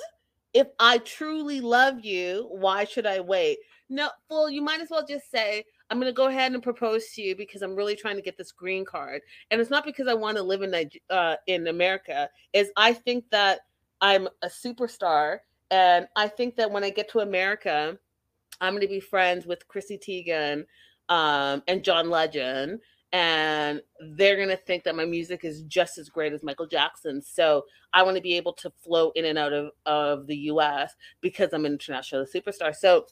If 0.53 0.67
I 0.79 0.99
truly 0.99 1.59
love 1.59 2.05
you, 2.05 2.47
why 2.49 2.85
should 2.85 3.05
I 3.05 3.19
wait? 3.19 3.57
No, 3.89 4.09
well, 4.29 4.49
you 4.49 4.61
might 4.61 4.79
as 4.79 4.89
well 4.89 5.05
just 5.05 5.29
say, 5.29 5.65
I'm 5.89 5.99
going 5.99 6.09
to 6.09 6.15
go 6.15 6.27
ahead 6.27 6.53
and 6.53 6.63
propose 6.63 7.11
to 7.11 7.21
you 7.21 7.35
because 7.35 7.61
I'm 7.61 7.75
really 7.75 7.97
trying 7.97 8.15
to 8.15 8.21
get 8.21 8.37
this 8.37 8.53
green 8.53 8.85
card. 8.85 9.21
And 9.49 9.59
it's 9.59 9.69
not 9.69 9.83
because 9.83 10.07
I 10.07 10.13
want 10.13 10.37
to 10.37 10.43
live 10.43 10.61
in 10.61 10.89
uh, 11.09 11.35
in 11.47 11.67
America. 11.67 12.29
Is 12.53 12.71
I 12.77 12.93
think 12.93 13.25
that 13.31 13.59
I'm 13.99 14.29
a 14.41 14.47
superstar, 14.47 15.39
and 15.71 16.07
I 16.15 16.27
think 16.27 16.57
that 16.57 16.69
when 16.69 16.83
I 16.83 16.89
get 16.89 17.09
to 17.11 17.19
America, 17.19 17.97
I'm 18.59 18.73
going 18.73 18.81
to 18.81 18.87
be 18.87 18.99
friends 18.99 19.45
with 19.45 19.67
Chrissy 19.67 19.97
Teigen 19.97 20.65
um, 21.09 21.63
and 21.67 21.83
John 21.83 22.09
Legend, 22.09 22.81
and 23.13 23.81
they're 24.11 24.35
going 24.35 24.49
to 24.49 24.57
think 24.57 24.83
that 24.83 24.95
my 24.95 25.05
music 25.05 25.43
is 25.43 25.63
just 25.63 25.97
as 25.97 26.09
great 26.09 26.33
as 26.33 26.43
Michael 26.43 26.67
Jackson's. 26.67 27.27
So 27.27 27.65
I 27.93 28.03
want 28.03 28.17
to 28.17 28.21
be 28.21 28.35
able 28.35 28.53
to 28.53 28.69
flow 28.83 29.11
in 29.15 29.25
and 29.25 29.37
out 29.37 29.53
of, 29.53 29.71
of 29.85 30.27
the 30.27 30.35
US 30.35 30.93
because 31.21 31.49
I'm 31.53 31.65
an 31.65 31.73
international 31.73 32.25
superstar. 32.25 32.75
So 32.75 33.07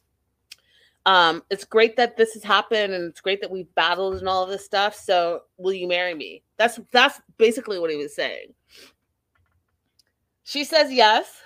um, 1.06 1.44
it's 1.50 1.66
great 1.66 1.96
that 1.96 2.18
this 2.18 2.34
has 2.34 2.44
happened 2.44 2.94
and 2.94 3.06
it's 3.06 3.22
great 3.22 3.42
that 3.42 3.52
we've 3.52 3.74
battled 3.76 4.16
and 4.16 4.28
all 4.28 4.44
of 4.44 4.50
this 4.50 4.66
stuff. 4.66 4.96
So 4.96 5.42
will 5.58 5.74
you 5.74 5.88
marry 5.88 6.14
me? 6.14 6.44
That's 6.58 6.80
that's 6.92 7.22
basically 7.38 7.80
what 7.80 7.90
he 7.90 7.98
was 7.98 8.16
saying. 8.16 8.54
She 10.44 10.64
says 10.64 10.92
yes. 10.92 11.42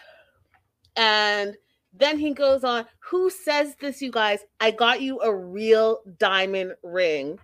And 0.96 1.56
then 1.94 2.18
he 2.18 2.34
goes 2.34 2.64
on, 2.64 2.86
Who 3.10 3.30
says 3.30 3.76
this, 3.80 4.02
you 4.02 4.12
guys? 4.12 4.40
I 4.60 4.72
got 4.72 5.02
you 5.02 5.20
a 5.22 5.34
real 5.34 6.02
diamond 6.18 6.74
ring. 6.84 7.40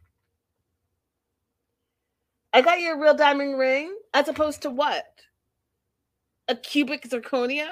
I 2.52 2.62
got 2.62 2.80
you 2.80 2.94
a 2.94 3.00
real 3.00 3.14
diamond 3.14 3.60
ring 3.60 3.96
as 4.14 4.28
opposed 4.28 4.64
to 4.64 4.70
what? 4.70 5.06
A 6.48 6.56
cubic 6.56 7.08
zirconia? 7.08 7.70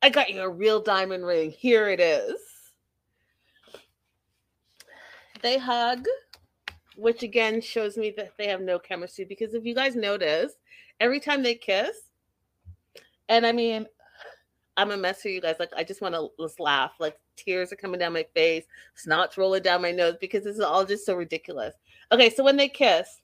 I 0.00 0.10
got 0.10 0.30
you 0.30 0.42
a 0.42 0.48
real 0.48 0.80
diamond 0.80 1.26
ring. 1.26 1.50
Here 1.50 1.88
it 1.88 1.98
is. 1.98 2.36
They 5.42 5.58
hug, 5.58 6.06
which 6.96 7.22
again 7.22 7.60
shows 7.60 7.96
me 7.96 8.12
that 8.16 8.32
they 8.38 8.46
have 8.46 8.60
no 8.60 8.78
chemistry 8.78 9.24
because 9.24 9.54
if 9.54 9.64
you 9.64 9.74
guys 9.74 9.96
notice, 9.96 10.52
every 11.00 11.20
time 11.20 11.42
they 11.42 11.54
kiss, 11.54 11.96
and 13.28 13.44
I 13.44 13.52
mean, 13.52 13.86
I'm 14.78 14.92
a 14.92 14.96
mess 14.96 15.20
for 15.20 15.28
you 15.28 15.42
guys. 15.42 15.56
Like, 15.58 15.72
I 15.76 15.84
just 15.84 16.00
want 16.00 16.14
to 16.14 16.30
just 16.40 16.60
laugh. 16.60 16.92
Like, 16.98 17.18
tears 17.36 17.72
are 17.72 17.76
coming 17.76 18.00
down 18.00 18.12
my 18.12 18.26
face, 18.34 18.64
snot's 18.94 19.36
rolling 19.36 19.62
down 19.62 19.82
my 19.82 19.90
nose 19.90 20.16
because 20.20 20.44
this 20.44 20.54
is 20.54 20.62
all 20.62 20.84
just 20.84 21.04
so 21.04 21.14
ridiculous. 21.14 21.74
Okay, 22.12 22.30
so 22.30 22.42
when 22.42 22.56
they 22.56 22.68
kiss, 22.68 23.20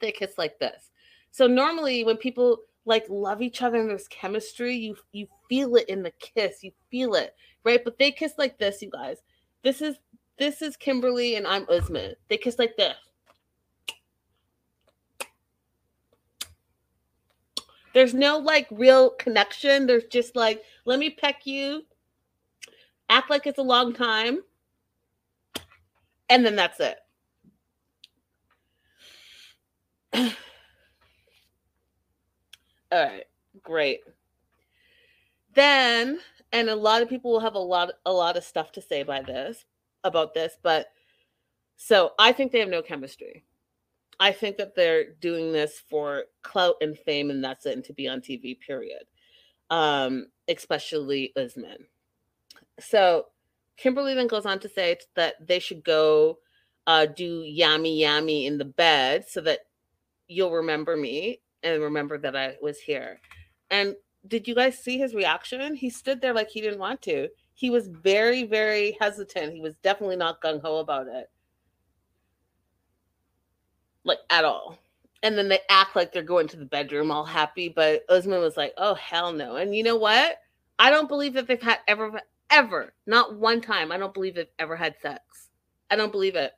they 0.00 0.10
kiss 0.10 0.38
like 0.38 0.58
this. 0.58 0.90
So 1.30 1.46
normally 1.46 2.04
when 2.04 2.16
people 2.16 2.58
like 2.86 3.04
love 3.08 3.42
each 3.42 3.62
other 3.62 3.78
and 3.78 3.90
there's 3.90 4.08
chemistry, 4.08 4.74
you 4.74 4.96
you 5.12 5.26
feel 5.48 5.76
it 5.76 5.88
in 5.88 6.02
the 6.02 6.12
kiss. 6.18 6.62
You 6.62 6.72
feel 6.90 7.14
it, 7.14 7.34
right? 7.64 7.84
But 7.84 7.98
they 7.98 8.10
kiss 8.10 8.34
like 8.38 8.58
this, 8.58 8.82
you 8.82 8.90
guys. 8.90 9.18
This 9.62 9.80
is 9.80 9.96
this 10.38 10.62
is 10.62 10.76
Kimberly 10.76 11.36
and 11.36 11.46
I'm 11.46 11.66
Usman. 11.68 12.14
They 12.28 12.38
kiss 12.38 12.58
like 12.58 12.76
this. 12.76 12.96
There's 17.92 18.14
no 18.14 18.38
like 18.38 18.68
real 18.70 19.10
connection. 19.10 19.86
There's 19.86 20.04
just 20.04 20.36
like, 20.36 20.62
let 20.84 20.98
me 20.98 21.10
peck 21.10 21.46
you, 21.46 21.84
act 23.08 23.30
like 23.30 23.46
it's 23.46 23.58
a 23.58 23.62
long 23.62 23.92
time, 23.92 24.40
and 26.28 26.46
then 26.46 26.56
that's 26.56 26.80
it. 26.80 26.98
All 32.92 33.04
right, 33.04 33.24
great. 33.62 34.00
Then, 35.54 36.20
and 36.52 36.68
a 36.68 36.76
lot 36.76 37.02
of 37.02 37.08
people 37.08 37.30
will 37.32 37.40
have 37.40 37.54
a 37.54 37.58
lot, 37.58 37.90
a 38.06 38.12
lot 38.12 38.36
of 38.36 38.44
stuff 38.44 38.72
to 38.72 38.82
say 38.82 39.02
by 39.02 39.22
this 39.22 39.64
about 40.04 40.34
this, 40.34 40.56
but 40.62 40.86
so 41.76 42.12
I 42.18 42.32
think 42.32 42.52
they 42.52 42.60
have 42.60 42.68
no 42.68 42.82
chemistry. 42.82 43.44
I 44.20 44.32
think 44.32 44.58
that 44.58 44.76
they're 44.76 45.12
doing 45.20 45.52
this 45.52 45.82
for 45.88 46.24
clout 46.42 46.76
and 46.82 46.96
fame, 46.96 47.30
and 47.30 47.42
that's 47.42 47.66
it, 47.66 47.74
and 47.74 47.84
to 47.84 47.92
be 47.94 48.06
on 48.06 48.20
TV. 48.20 48.58
Period. 48.60 49.04
Um, 49.70 50.26
especially 50.48 51.32
Usman. 51.36 51.86
So 52.78 53.26
Kimberly 53.76 54.14
then 54.14 54.26
goes 54.26 54.46
on 54.46 54.58
to 54.60 54.68
say 54.68 54.96
that 55.14 55.46
they 55.46 55.58
should 55.58 55.84
go 55.84 56.38
uh, 56.86 57.06
do 57.06 57.42
yummy 57.42 58.00
yummy 58.00 58.46
in 58.46 58.58
the 58.58 58.64
bed 58.64 59.24
so 59.28 59.40
that 59.42 59.60
you'll 60.26 60.52
remember 60.52 60.96
me 60.96 61.40
and 61.62 61.82
remember 61.82 62.18
that 62.18 62.36
I 62.36 62.56
was 62.60 62.78
here. 62.78 63.20
And 63.70 63.94
did 64.26 64.48
you 64.48 64.54
guys 64.54 64.78
see 64.78 64.98
his 64.98 65.14
reaction? 65.14 65.74
He 65.74 65.90
stood 65.90 66.20
there 66.20 66.34
like 66.34 66.50
he 66.50 66.60
didn't 66.60 66.78
want 66.78 67.02
to. 67.02 67.28
He 67.54 67.70
was 67.70 67.88
very, 67.88 68.44
very 68.44 68.96
hesitant. 69.00 69.52
He 69.52 69.60
was 69.60 69.76
definitely 69.82 70.16
not 70.16 70.42
gung 70.42 70.60
ho 70.60 70.78
about 70.78 71.06
it. 71.06 71.30
Like 74.04 74.18
at 74.30 74.44
all. 74.44 74.78
And 75.22 75.36
then 75.36 75.48
they 75.48 75.58
act 75.68 75.96
like 75.96 76.12
they're 76.12 76.22
going 76.22 76.48
to 76.48 76.56
the 76.56 76.64
bedroom 76.64 77.10
all 77.10 77.24
happy, 77.24 77.68
but 77.68 78.04
Usman 78.08 78.40
was 78.40 78.56
like, 78.56 78.72
oh, 78.78 78.94
hell 78.94 79.32
no. 79.32 79.56
And 79.56 79.74
you 79.76 79.82
know 79.82 79.96
what? 79.96 80.38
I 80.78 80.88
don't 80.88 81.08
believe 81.08 81.34
that 81.34 81.46
they've 81.46 81.60
had 81.60 81.80
ever, 81.86 82.20
ever, 82.50 82.94
not 83.06 83.36
one 83.36 83.60
time, 83.60 83.92
I 83.92 83.98
don't 83.98 84.14
believe 84.14 84.34
they've 84.34 84.46
ever 84.58 84.76
had 84.76 84.94
sex. 85.02 85.50
I 85.90 85.96
don't 85.96 86.12
believe 86.12 86.36
it. 86.36 86.52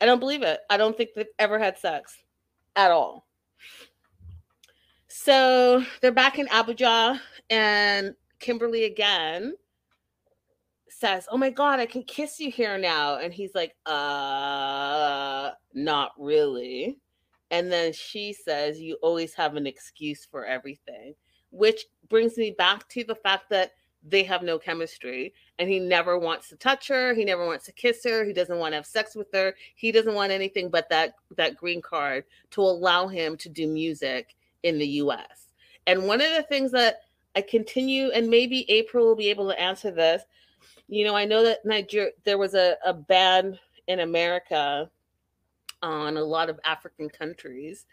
I 0.00 0.06
don't 0.06 0.20
believe 0.20 0.42
it. 0.42 0.60
I 0.68 0.76
don't 0.76 0.96
think 0.96 1.10
they've 1.14 1.26
ever 1.38 1.58
had 1.58 1.78
sex 1.78 2.16
at 2.76 2.90
all. 2.90 3.26
So 5.08 5.84
they're 6.00 6.12
back 6.12 6.38
in 6.38 6.46
Abuja, 6.48 7.18
and 7.50 8.14
Kimberly 8.38 8.84
again 8.84 9.54
says, 11.00 11.26
"Oh 11.30 11.36
my 11.38 11.50
god, 11.50 11.80
I 11.80 11.86
can 11.86 12.02
kiss 12.04 12.38
you 12.38 12.50
here 12.50 12.78
now." 12.78 13.16
And 13.16 13.32
he's 13.32 13.54
like, 13.54 13.74
"Uh, 13.86 15.50
not 15.74 16.12
really." 16.18 16.98
And 17.50 17.72
then 17.72 17.92
she 17.92 18.32
says, 18.32 18.80
"You 18.80 18.96
always 19.02 19.34
have 19.34 19.56
an 19.56 19.66
excuse 19.66 20.24
for 20.24 20.44
everything." 20.44 21.14
Which 21.50 21.86
brings 22.08 22.36
me 22.36 22.52
back 22.52 22.88
to 22.90 23.04
the 23.04 23.14
fact 23.14 23.50
that 23.50 23.72
they 24.02 24.22
have 24.24 24.42
no 24.42 24.58
chemistry 24.58 25.34
and 25.58 25.68
he 25.68 25.78
never 25.78 26.18
wants 26.18 26.48
to 26.48 26.56
touch 26.56 26.88
her 26.88 27.12
he 27.12 27.24
never 27.24 27.46
wants 27.46 27.66
to 27.66 27.72
kiss 27.72 28.02
her 28.04 28.24
he 28.24 28.32
doesn't 28.32 28.58
want 28.58 28.72
to 28.72 28.76
have 28.76 28.86
sex 28.86 29.14
with 29.14 29.28
her 29.32 29.54
he 29.74 29.92
doesn't 29.92 30.14
want 30.14 30.32
anything 30.32 30.70
but 30.70 30.88
that 30.88 31.14
that 31.36 31.56
green 31.56 31.82
card 31.82 32.24
to 32.50 32.62
allow 32.62 33.06
him 33.06 33.36
to 33.36 33.48
do 33.48 33.68
music 33.68 34.34
in 34.62 34.78
the 34.78 34.86
US 34.86 35.52
and 35.86 36.06
one 36.06 36.20
of 36.20 36.30
the 36.34 36.42
things 36.44 36.72
that 36.72 37.00
I 37.36 37.42
continue 37.42 38.10
and 38.10 38.28
maybe 38.28 38.68
April 38.70 39.06
will 39.06 39.16
be 39.16 39.30
able 39.30 39.48
to 39.48 39.60
answer 39.60 39.90
this 39.90 40.22
you 40.90 41.04
know 41.04 41.16
I 41.16 41.24
know 41.24 41.42
that 41.44 41.64
Nigeria 41.64 42.10
there 42.24 42.38
was 42.38 42.54
a, 42.54 42.76
a 42.84 42.92
ban 42.92 43.58
in 43.86 44.00
America 44.00 44.90
on 45.82 46.16
a 46.16 46.22
lot 46.22 46.50
of 46.50 46.60
African 46.64 47.08
countries 47.08 47.86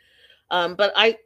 um, 0.51 0.75
but 0.75 0.91
I 0.95 1.17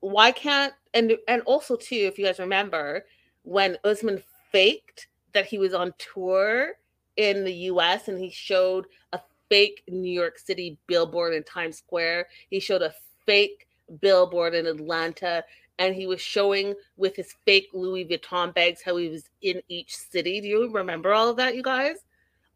why 0.00 0.30
can't 0.30 0.74
and 0.92 1.16
and 1.28 1.42
also 1.42 1.76
too 1.76 1.96
if 1.96 2.18
you 2.18 2.26
guys 2.26 2.38
remember 2.38 3.06
when 3.42 3.78
Usman 3.84 4.22
faked 4.52 5.08
that 5.32 5.46
he 5.46 5.58
was 5.58 5.74
on 5.74 5.92
tour 5.98 6.72
in 7.16 7.44
the 7.44 7.52
US 7.70 8.08
and 8.08 8.18
he 8.18 8.30
showed 8.30 8.86
a 9.12 9.20
fake 9.48 9.82
New 9.88 10.10
York 10.10 10.38
City 10.38 10.78
billboard 10.86 11.34
in 11.34 11.42
Times 11.42 11.78
Square. 11.78 12.28
He 12.50 12.60
showed 12.60 12.82
a 12.82 12.94
fake 13.26 13.66
billboard 14.00 14.54
in 14.54 14.66
Atlanta 14.66 15.44
and 15.78 15.94
he 15.94 16.06
was 16.06 16.20
showing 16.20 16.74
with 16.96 17.16
his 17.16 17.34
fake 17.44 17.68
Louis 17.72 18.04
Vuitton 18.04 18.54
bags 18.54 18.82
how 18.82 18.96
he 18.96 19.08
was 19.08 19.28
in 19.42 19.60
each 19.68 19.96
city. 19.96 20.40
Do 20.40 20.48
you 20.48 20.70
remember 20.70 21.12
all 21.12 21.28
of 21.28 21.36
that, 21.36 21.56
you 21.56 21.62
guys? 21.62 21.96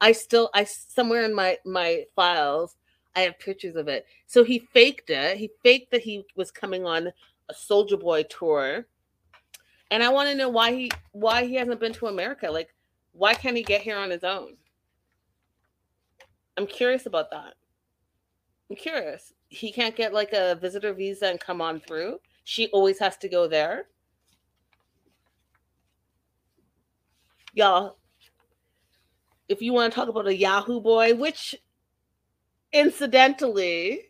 I 0.00 0.12
still 0.12 0.50
I 0.54 0.64
somewhere 0.64 1.24
in 1.24 1.34
my 1.34 1.58
my 1.64 2.04
files 2.14 2.76
I 3.16 3.22
have 3.22 3.38
pictures 3.38 3.74
of 3.74 3.88
it. 3.88 4.06
So 4.26 4.44
he 4.44 4.60
faked 4.72 5.10
it. 5.10 5.36
He 5.38 5.50
faked 5.64 5.90
that 5.90 6.02
he 6.02 6.24
was 6.36 6.52
coming 6.52 6.86
on 6.86 7.08
a 7.48 7.54
SojaBoy 7.54 8.28
tour 8.28 8.86
and 9.90 10.02
I 10.02 10.08
want 10.10 10.28
to 10.28 10.34
know 10.34 10.48
why 10.48 10.72
he 10.72 10.90
why 11.12 11.44
he 11.44 11.54
hasn't 11.54 11.80
been 11.80 11.92
to 11.94 12.06
America. 12.06 12.50
Like, 12.50 12.74
why 13.12 13.34
can't 13.34 13.56
he 13.56 13.62
get 13.62 13.80
here 13.80 13.96
on 13.96 14.10
his 14.10 14.24
own? 14.24 14.54
I'm 16.56 16.66
curious 16.66 17.06
about 17.06 17.30
that. 17.30 17.54
I'm 18.70 18.76
curious. 18.76 19.32
He 19.48 19.72
can't 19.72 19.96
get 19.96 20.12
like 20.12 20.32
a 20.32 20.56
visitor 20.60 20.92
visa 20.92 21.26
and 21.26 21.40
come 21.40 21.60
on 21.60 21.80
through. 21.80 22.18
She 22.48 22.68
always 22.68 22.98
has 23.00 23.18
to 23.18 23.28
go 23.28 23.46
there. 23.46 23.88
Y'all, 27.52 27.98
if 29.50 29.60
you 29.60 29.74
want 29.74 29.92
to 29.92 29.94
talk 29.94 30.08
about 30.08 30.26
a 30.26 30.34
Yahoo 30.34 30.80
boy, 30.80 31.14
which 31.14 31.54
incidentally, 32.72 34.04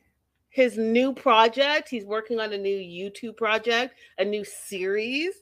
his 0.50 0.78
new 0.78 1.12
project, 1.12 1.88
he's 1.88 2.04
working 2.04 2.38
on 2.38 2.52
a 2.52 2.58
new 2.58 2.78
YouTube 2.78 3.36
project, 3.36 3.96
a 4.18 4.24
new 4.24 4.44
series 4.44 5.34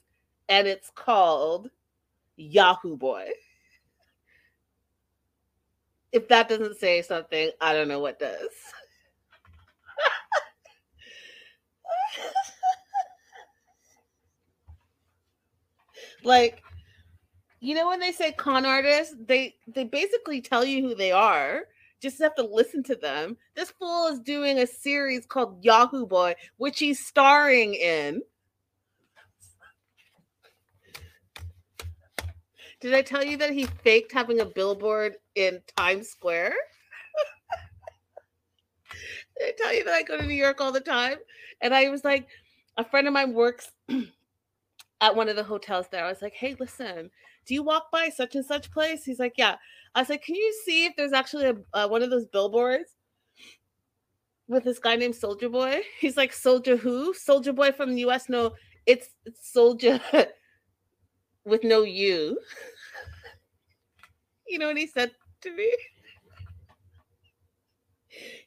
and 0.49 0.67
it's 0.67 0.89
called 0.89 1.69
Yahoo 2.35 2.97
Boy. 2.97 3.29
If 6.11 6.27
that 6.29 6.49
doesn't 6.49 6.79
say 6.79 7.03
something, 7.03 7.51
I 7.61 7.73
don't 7.73 7.89
know 7.89 7.99
what 7.99 8.17
does. 8.17 8.39
like 16.23 16.63
you 17.59 17.75
know 17.75 17.87
when 17.87 17.99
they 17.99 18.11
say 18.11 18.31
con 18.31 18.65
artists 18.65 19.15
they 19.19 19.55
they 19.67 19.83
basically 19.83 20.41
tell 20.41 20.63
you 20.63 20.81
who 20.81 20.95
they 20.95 21.11
are 21.11 21.63
just 22.01 22.19
have 22.19 22.35
to 22.35 22.43
listen 22.43 22.83
to 22.83 22.95
them 22.95 23.35
this 23.55 23.71
fool 23.71 24.07
is 24.07 24.19
doing 24.19 24.59
a 24.59 24.67
series 24.67 25.25
called 25.25 25.63
yahoo 25.63 26.05
boy 26.05 26.33
which 26.57 26.79
he's 26.79 27.05
starring 27.05 27.73
in 27.73 28.21
Did 32.79 32.93
I 32.93 33.01
tell 33.01 33.23
you 33.23 33.37
that 33.37 33.51
he 33.51 33.65
faked 33.65 34.11
having 34.11 34.39
a 34.39 34.45
billboard 34.45 35.15
in 35.33 35.61
Times 35.75 36.09
Square? 36.09 36.53
Did 39.39 39.47
I 39.47 39.51
tell 39.57 39.73
you 39.73 39.83
that 39.85 39.93
I 39.93 40.03
go 40.03 40.17
to 40.17 40.25
New 40.25 40.35
York 40.35 40.61
all 40.61 40.71
the 40.71 40.79
time? 40.79 41.17
And 41.61 41.73
I 41.73 41.89
was 41.89 42.03
like, 42.03 42.27
a 42.77 42.83
friend 42.83 43.07
of 43.07 43.13
mine 43.13 43.33
works 43.33 43.71
at 45.01 45.15
one 45.15 45.29
of 45.29 45.35
the 45.35 45.43
hotels 45.43 45.87
there. 45.91 46.03
I 46.03 46.09
was 46.09 46.21
like, 46.21 46.33
hey, 46.33 46.55
listen, 46.59 47.09
do 47.45 47.53
you 47.53 47.63
walk 47.63 47.91
by 47.91 48.09
such 48.09 48.35
and 48.35 48.45
such 48.45 48.71
place? 48.71 49.03
He's 49.03 49.19
like, 49.19 49.33
yeah. 49.37 49.55
I 49.95 50.01
was 50.01 50.09
like, 50.09 50.23
can 50.23 50.35
you 50.35 50.61
see 50.65 50.85
if 50.85 50.95
there's 50.95 51.13
actually 51.13 51.45
a 51.45 51.55
uh, 51.73 51.87
one 51.87 52.03
of 52.03 52.09
those 52.09 52.25
billboards 52.27 52.91
with 54.47 54.63
this 54.63 54.79
guy 54.79 54.95
named 54.95 55.15
Soldier 55.15 55.49
Boy? 55.49 55.81
He's 55.99 56.17
like, 56.17 56.33
Soldier 56.33 56.77
who? 56.77 57.13
Soldier 57.13 57.53
Boy 57.53 57.71
from 57.71 57.95
the 57.95 58.05
US? 58.05 58.29
No, 58.29 58.53
it's, 58.85 59.09
it's 59.25 59.51
Soldier 59.51 59.99
with 61.45 61.63
no 61.63 61.83
you. 61.83 62.39
you 64.47 64.59
know 64.59 64.67
what 64.67 64.77
he 64.77 64.87
said 64.87 65.11
to 65.41 65.55
me? 65.55 65.71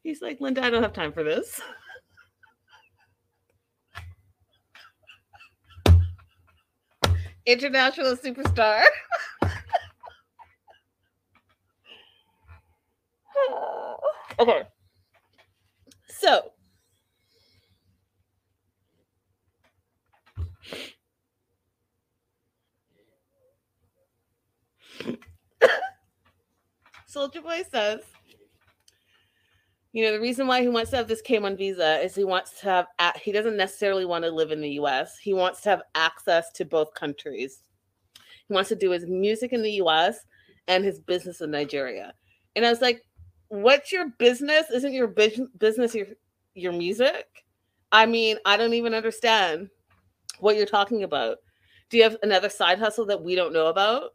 He's 0.02 0.22
like, 0.22 0.40
Linda, 0.40 0.64
I 0.64 0.70
don't 0.70 0.82
have 0.82 0.92
time 0.92 1.12
for 1.12 1.22
this. 1.22 1.60
International 7.46 8.16
superstar. 8.16 8.82
okay. 14.38 14.62
So, 16.08 16.52
SojaBoy 27.08 27.68
says, 27.70 28.00
you 29.92 30.04
know, 30.04 30.12
the 30.12 30.20
reason 30.20 30.46
why 30.46 30.60
he 30.60 30.68
wants 30.68 30.90
to 30.90 30.96
have 30.96 31.08
this 31.08 31.22
K1 31.22 31.58
visa 31.58 32.00
is 32.00 32.14
he 32.14 32.24
wants 32.24 32.60
to 32.60 32.66
have, 32.66 32.86
he 33.20 33.32
doesn't 33.32 33.56
necessarily 33.56 34.04
want 34.04 34.24
to 34.24 34.30
live 34.30 34.52
in 34.52 34.60
the 34.60 34.70
US. 34.80 35.18
He 35.18 35.34
wants 35.34 35.62
to 35.62 35.70
have 35.70 35.82
access 35.94 36.50
to 36.52 36.64
both 36.64 36.94
countries. 36.94 37.62
He 38.46 38.54
wants 38.54 38.68
to 38.68 38.76
do 38.76 38.90
his 38.90 39.06
music 39.06 39.52
in 39.52 39.62
the 39.62 39.72
US 39.82 40.18
and 40.68 40.84
his 40.84 41.00
business 41.00 41.40
in 41.40 41.50
Nigeria. 41.50 42.14
And 42.54 42.64
I 42.64 42.70
was 42.70 42.80
like, 42.80 43.04
what's 43.48 43.90
your 43.90 44.10
business? 44.18 44.70
Isn't 44.72 44.92
your 44.92 45.08
business 45.08 45.94
your, 45.94 46.06
your 46.54 46.72
music? 46.72 47.26
I 47.90 48.06
mean, 48.06 48.36
I 48.44 48.56
don't 48.56 48.74
even 48.74 48.94
understand 48.94 49.70
what 50.38 50.56
you're 50.56 50.66
talking 50.66 51.02
about. 51.02 51.38
Do 51.88 51.96
you 51.96 52.04
have 52.04 52.16
another 52.22 52.48
side 52.48 52.78
hustle 52.78 53.06
that 53.06 53.22
we 53.22 53.34
don't 53.34 53.52
know 53.52 53.66
about? 53.66 54.14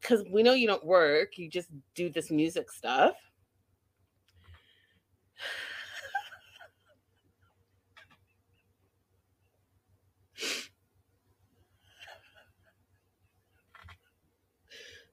Because 0.00 0.24
we 0.32 0.42
know 0.42 0.52
you 0.52 0.66
don't 0.66 0.84
work, 0.84 1.38
you 1.38 1.48
just 1.48 1.68
do 1.94 2.10
this 2.10 2.30
music 2.30 2.72
stuff. 2.72 3.14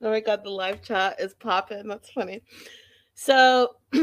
Oh 0.03 0.09
my 0.11 0.19
god, 0.19 0.43
the 0.43 0.49
live 0.49 0.81
chat 0.81 1.19
is 1.19 1.33
popping. 1.33 1.87
That's 1.87 2.09
funny. 2.11 2.41
So 3.13 3.77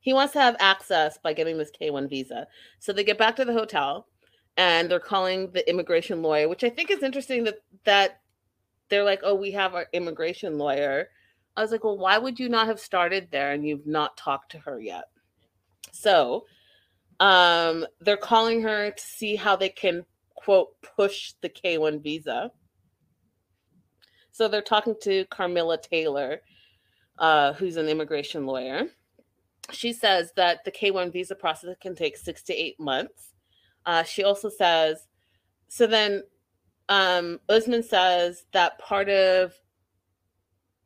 he 0.00 0.12
wants 0.12 0.32
to 0.32 0.40
have 0.40 0.56
access 0.58 1.16
by 1.18 1.32
getting 1.32 1.58
this 1.58 1.70
K1 1.70 2.10
visa. 2.10 2.48
So 2.80 2.92
they 2.92 3.04
get 3.04 3.16
back 3.18 3.36
to 3.36 3.44
the 3.44 3.52
hotel 3.52 4.08
and 4.56 4.90
they're 4.90 4.98
calling 4.98 5.52
the 5.52 5.68
immigration 5.70 6.22
lawyer, 6.22 6.48
which 6.48 6.64
I 6.64 6.70
think 6.70 6.90
is 6.90 7.04
interesting 7.04 7.44
that 7.44 7.60
that 7.84 8.20
they're 8.88 9.04
like, 9.04 9.20
"Oh, 9.22 9.34
we 9.36 9.52
have 9.52 9.74
our 9.76 9.86
immigration 9.92 10.58
lawyer." 10.58 11.08
I 11.58 11.62
was 11.62 11.72
like, 11.72 11.82
"Well, 11.84 11.98
why 11.98 12.18
would 12.18 12.38
you 12.38 12.48
not 12.48 12.68
have 12.68 12.80
started 12.80 13.28
there 13.30 13.52
and 13.52 13.66
you've 13.66 13.86
not 13.86 14.16
talked 14.16 14.52
to 14.52 14.58
her 14.60 14.80
yet?" 14.80 15.04
So, 15.92 16.46
um 17.20 17.86
they're 18.00 18.16
calling 18.16 18.62
her 18.62 18.92
to 18.92 19.02
see 19.02 19.34
how 19.36 19.56
they 19.56 19.68
can 19.68 20.04
quote 20.36 20.80
push 20.82 21.32
the 21.40 21.48
K1 21.48 22.02
visa. 22.02 22.52
So 24.30 24.46
they're 24.46 24.62
talking 24.62 24.94
to 25.02 25.24
Carmilla 25.26 25.78
Taylor, 25.78 26.42
uh, 27.18 27.54
who's 27.54 27.76
an 27.76 27.88
immigration 27.88 28.46
lawyer. 28.46 28.84
She 29.72 29.92
says 29.92 30.32
that 30.36 30.64
the 30.64 30.70
K1 30.70 31.12
visa 31.12 31.34
process 31.34 31.74
can 31.80 31.96
take 31.96 32.16
six 32.16 32.44
to 32.44 32.54
eight 32.54 32.78
months. 32.78 33.34
Uh, 33.84 34.04
she 34.04 34.22
also 34.22 34.48
says, 34.48 35.08
so 35.66 35.88
then 35.88 36.22
um, 36.88 37.40
Usman 37.48 37.82
says 37.82 38.44
that 38.52 38.78
part 38.78 39.08
of 39.08 39.52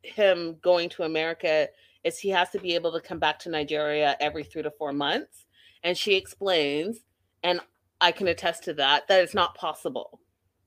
him 0.03 0.57
going 0.61 0.89
to 0.89 1.03
America 1.03 1.67
is 2.03 2.19
he 2.19 2.29
has 2.29 2.49
to 2.51 2.59
be 2.59 2.75
able 2.75 2.91
to 2.91 3.01
come 3.01 3.19
back 3.19 3.39
to 3.39 3.49
Nigeria 3.49 4.15
every 4.19 4.43
three 4.43 4.61
to 4.61 4.71
four 4.71 4.93
months. 4.93 5.45
And 5.83 5.97
she 5.97 6.15
explains, 6.15 6.99
and 7.43 7.59
I 8.01 8.11
can 8.11 8.27
attest 8.27 8.63
to 8.65 8.73
that, 8.75 9.07
that 9.07 9.21
it's 9.23 9.33
not 9.33 9.55
possible 9.55 10.19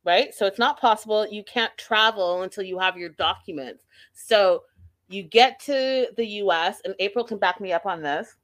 right? 0.06 0.32
So 0.32 0.46
it's 0.46 0.60
not 0.60 0.80
possible. 0.80 1.26
You 1.28 1.42
can't 1.42 1.76
travel 1.76 2.42
until 2.42 2.62
you 2.62 2.78
have 2.78 2.96
your 2.96 3.10
documents. 3.10 3.84
So 4.14 4.62
you 5.08 5.24
get 5.24 5.58
to 5.64 6.06
the 6.16 6.26
US, 6.42 6.80
and 6.84 6.94
April 7.00 7.24
can 7.24 7.38
back 7.38 7.60
me 7.60 7.72
up 7.72 7.84
on 7.84 8.02
this. 8.02 8.36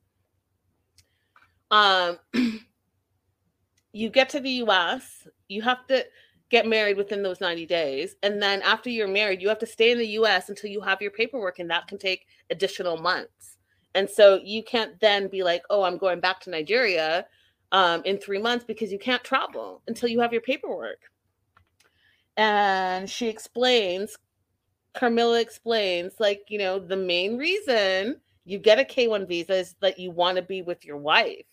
Um, 1.71 2.19
you 3.93 4.11
get 4.11 4.29
to 4.31 4.41
the 4.41 4.51
US, 4.65 5.29
you 5.49 5.63
have 5.63 5.87
to 5.87 6.05
get 6.53 6.67
married 6.67 6.97
within 6.97 7.25
those 7.25 7.41
90 7.41 7.67
days. 7.67 8.15
And 8.23 8.41
then 8.41 8.63
after 8.63 8.91
you're 8.91 9.09
married, 9.09 9.43
you 9.43 9.49
have 9.49 9.59
to 9.59 9.67
stay 9.67 9.91
in 9.91 9.99
the 9.99 10.07
US 10.19 10.49
until 10.49 10.71
you 10.71 10.81
have 10.83 11.03
your 11.03 11.11
paperwork, 11.11 11.59
and 11.59 11.71
that 11.71 11.89
can 11.89 11.99
take 11.99 12.27
additional 12.51 12.97
months. 12.97 13.57
And 13.97 14.09
so 14.09 14.41
you 14.45 14.63
can't 14.63 15.01
then 15.01 15.27
be 15.27 15.43
like, 15.43 15.63
oh, 15.69 15.83
I'm 15.83 15.99
going 15.99 16.21
back 16.21 16.41
to 16.43 16.51
Nigeria 16.51 17.27
um, 17.73 18.03
in 18.05 18.19
three 18.19 18.39
months 18.39 18.65
because 18.65 18.93
you 18.93 18.99
can't 19.01 19.25
travel 19.25 19.83
until 19.89 20.09
you 20.09 20.21
have 20.21 20.33
your 20.33 20.43
paperwork 20.43 21.01
and 22.37 23.09
she 23.09 23.29
explains 23.29 24.17
carmilla 24.95 25.41
explains 25.41 26.15
like 26.19 26.43
you 26.49 26.59
know 26.59 26.79
the 26.79 26.97
main 26.97 27.37
reason 27.37 28.21
you 28.45 28.59
get 28.59 28.79
a 28.79 28.85
k1 28.85 29.27
visa 29.29 29.55
is 29.55 29.75
that 29.81 29.99
you 29.99 30.11
want 30.11 30.37
to 30.37 30.43
be 30.43 30.63
with 30.63 30.85
your 30.85 30.97
wife 30.97 31.47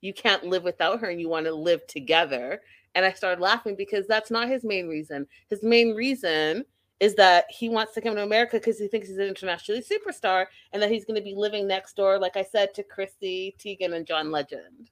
you 0.00 0.12
can't 0.12 0.44
live 0.44 0.62
without 0.62 1.00
her 1.00 1.08
and 1.08 1.20
you 1.20 1.28
want 1.28 1.46
to 1.46 1.54
live 1.54 1.84
together 1.86 2.60
and 2.94 3.04
i 3.04 3.12
started 3.12 3.40
laughing 3.40 3.74
because 3.76 4.06
that's 4.06 4.30
not 4.30 4.48
his 4.48 4.64
main 4.64 4.88
reason 4.88 5.26
his 5.48 5.62
main 5.62 5.94
reason 5.94 6.64
is 6.98 7.14
that 7.14 7.44
he 7.48 7.68
wants 7.68 7.94
to 7.94 8.00
come 8.00 8.14
to 8.14 8.22
america 8.22 8.56
because 8.56 8.78
he 8.78 8.88
thinks 8.88 9.08
he's 9.08 9.18
an 9.18 9.26
internationally 9.26 9.82
superstar 9.82 10.46
and 10.72 10.82
that 10.82 10.90
he's 10.90 11.04
going 11.04 11.16
to 11.16 11.22
be 11.22 11.34
living 11.34 11.66
next 11.66 11.96
door 11.96 12.18
like 12.18 12.36
i 12.36 12.42
said 12.42 12.72
to 12.74 12.82
chrissy 12.82 13.54
teigen 13.58 13.94
and 13.94 14.06
john 14.06 14.30
legend 14.30 14.90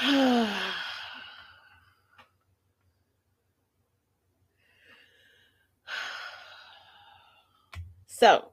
So, 8.24 8.52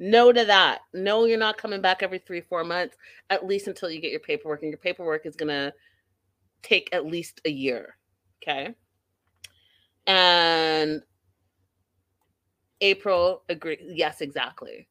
no 0.00 0.32
to 0.32 0.44
that. 0.44 0.80
No, 0.92 1.24
you're 1.24 1.38
not 1.38 1.56
coming 1.56 1.80
back 1.80 2.02
every 2.02 2.18
three, 2.18 2.40
four 2.40 2.64
months, 2.64 2.96
at 3.30 3.46
least 3.46 3.68
until 3.68 3.88
you 3.88 4.00
get 4.00 4.10
your 4.10 4.20
paperwork. 4.20 4.62
And 4.62 4.70
your 4.70 4.78
paperwork 4.78 5.24
is 5.24 5.36
going 5.36 5.50
to 5.50 5.72
take 6.62 6.88
at 6.92 7.06
least 7.06 7.40
a 7.44 7.50
year. 7.50 7.96
Okay. 8.42 8.74
And 10.06 11.02
April 12.80 13.42
agree. 13.48 13.78
Yes, 13.80 14.20
exactly. 14.20 14.88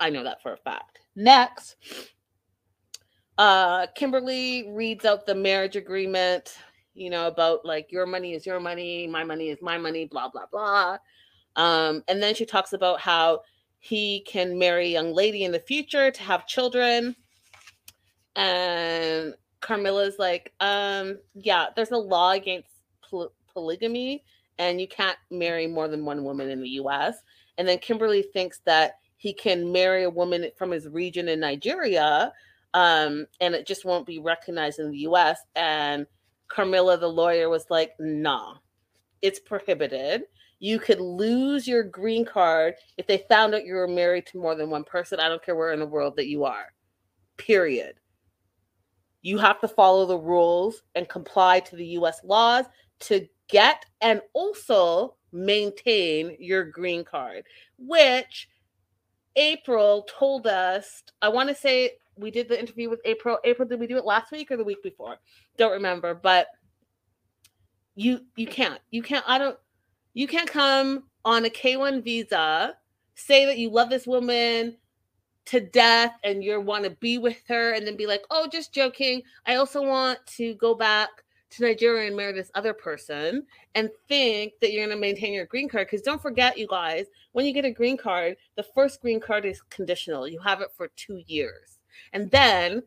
I 0.00 0.10
know 0.10 0.24
that 0.24 0.42
for 0.42 0.52
a 0.52 0.56
fact. 0.56 1.00
Next, 1.14 1.76
uh, 3.38 3.86
Kimberly 3.94 4.70
reads 4.70 5.04
out 5.04 5.26
the 5.26 5.34
marriage 5.34 5.76
agreement, 5.76 6.56
you 6.94 7.10
know, 7.10 7.28
about 7.28 7.64
like 7.64 7.92
your 7.92 8.06
money 8.06 8.34
is 8.34 8.44
your 8.44 8.60
money, 8.60 9.06
my 9.06 9.24
money 9.24 9.50
is 9.50 9.58
my 9.62 9.78
money, 9.78 10.06
blah, 10.06 10.28
blah, 10.28 10.46
blah. 10.50 10.98
Um, 11.56 12.02
and 12.08 12.22
then 12.22 12.34
she 12.34 12.44
talks 12.44 12.72
about 12.72 13.00
how 13.00 13.40
he 13.78 14.24
can 14.26 14.58
marry 14.58 14.86
a 14.86 14.90
young 14.90 15.14
lady 15.14 15.44
in 15.44 15.52
the 15.52 15.60
future 15.60 16.10
to 16.10 16.22
have 16.22 16.46
children. 16.46 17.14
And 18.34 19.34
Carmilla's 19.60 20.18
like, 20.18 20.52
um, 20.60 21.18
yeah, 21.34 21.66
there's 21.74 21.90
a 21.90 21.96
law 21.96 22.32
against 22.32 22.68
poly- 23.02 23.28
polygamy, 23.52 24.24
and 24.58 24.80
you 24.80 24.88
can't 24.88 25.18
marry 25.30 25.66
more 25.66 25.88
than 25.88 26.04
one 26.04 26.24
woman 26.24 26.50
in 26.50 26.60
the 26.60 26.68
US. 26.70 27.16
And 27.58 27.66
then 27.66 27.78
Kimberly 27.78 28.22
thinks 28.22 28.60
that 28.64 28.98
he 29.16 29.32
can 29.32 29.72
marry 29.72 30.04
a 30.04 30.10
woman 30.10 30.46
from 30.56 30.70
his 30.70 30.88
region 30.88 31.28
in 31.28 31.40
Nigeria, 31.40 32.32
um, 32.74 33.26
and 33.40 33.54
it 33.54 33.66
just 33.66 33.84
won't 33.84 34.06
be 34.06 34.18
recognized 34.18 34.78
in 34.78 34.90
the 34.90 34.98
US. 34.98 35.38
And 35.54 36.06
Carmilla, 36.48 36.98
the 36.98 37.08
lawyer, 37.08 37.48
was 37.48 37.66
like, 37.70 37.92
nah, 37.98 38.56
it's 39.22 39.40
prohibited 39.40 40.24
you 40.58 40.78
could 40.78 41.00
lose 41.00 41.68
your 41.68 41.82
green 41.82 42.24
card 42.24 42.74
if 42.96 43.06
they 43.06 43.24
found 43.28 43.54
out 43.54 43.64
you 43.64 43.74
were 43.74 43.88
married 43.88 44.26
to 44.26 44.38
more 44.38 44.54
than 44.54 44.70
one 44.70 44.84
person. 44.84 45.20
I 45.20 45.28
don't 45.28 45.44
care 45.44 45.54
where 45.54 45.72
in 45.72 45.80
the 45.80 45.86
world 45.86 46.16
that 46.16 46.28
you 46.28 46.44
are. 46.44 46.72
Period. 47.36 47.96
You 49.26 49.38
have 49.38 49.60
to 49.62 49.66
follow 49.66 50.06
the 50.06 50.16
rules 50.16 50.84
and 50.94 51.08
comply 51.08 51.58
to 51.58 51.74
the 51.74 51.84
US 51.98 52.20
laws 52.22 52.66
to 53.00 53.26
get 53.48 53.84
and 54.00 54.20
also 54.34 55.16
maintain 55.32 56.36
your 56.38 56.62
green 56.62 57.02
card, 57.02 57.42
which 57.76 58.48
April 59.34 60.06
told 60.08 60.46
us. 60.46 61.02
I 61.22 61.28
want 61.28 61.48
to 61.48 61.56
say 61.56 61.94
we 62.14 62.30
did 62.30 62.48
the 62.48 62.56
interview 62.56 62.88
with 62.88 63.00
April. 63.04 63.38
April, 63.42 63.66
did 63.66 63.80
we 63.80 63.88
do 63.88 63.96
it 63.96 64.04
last 64.04 64.30
week 64.30 64.52
or 64.52 64.56
the 64.56 64.62
week 64.62 64.80
before? 64.84 65.16
Don't 65.56 65.72
remember, 65.72 66.14
but 66.14 66.46
you 67.96 68.20
you 68.36 68.46
can't. 68.46 68.78
You 68.92 69.02
can't. 69.02 69.24
I 69.26 69.38
don't 69.38 69.58
you 70.14 70.28
can't 70.28 70.48
come 70.48 71.02
on 71.24 71.44
a 71.44 71.50
K1 71.50 72.04
visa, 72.04 72.76
say 73.16 73.44
that 73.44 73.58
you 73.58 73.70
love 73.70 73.90
this 73.90 74.06
woman 74.06 74.76
to 75.46 75.60
death 75.60 76.18
and 76.24 76.42
you 76.42 76.60
want 76.60 76.84
to 76.84 76.90
be 76.90 77.18
with 77.18 77.42
her 77.48 77.72
and 77.72 77.86
then 77.86 77.96
be 77.96 78.06
like, 78.06 78.22
oh, 78.30 78.48
just 78.50 78.72
joking. 78.72 79.22
I 79.46 79.56
also 79.56 79.82
want 79.82 80.18
to 80.36 80.54
go 80.54 80.74
back 80.74 81.08
to 81.50 81.62
Nigeria 81.62 82.08
and 82.08 82.16
marry 82.16 82.32
this 82.32 82.50
other 82.54 82.74
person 82.74 83.44
and 83.74 83.90
think 84.08 84.54
that 84.60 84.72
you're 84.72 84.84
going 84.84 84.96
to 84.96 85.00
maintain 85.00 85.32
your 85.32 85.46
green 85.46 85.68
card. 85.68 85.86
Because 85.86 86.02
don't 86.02 86.20
forget, 86.20 86.58
you 86.58 86.66
guys, 86.66 87.06
when 87.32 87.46
you 87.46 87.52
get 87.52 87.64
a 87.64 87.70
green 87.70 87.96
card, 87.96 88.36
the 88.56 88.64
first 88.74 89.00
green 89.00 89.20
card 89.20 89.44
is 89.44 89.62
conditional. 89.70 90.26
You 90.26 90.40
have 90.40 90.60
it 90.60 90.72
for 90.76 90.88
two 90.96 91.22
years. 91.26 91.78
And 92.12 92.30
then 92.30 92.82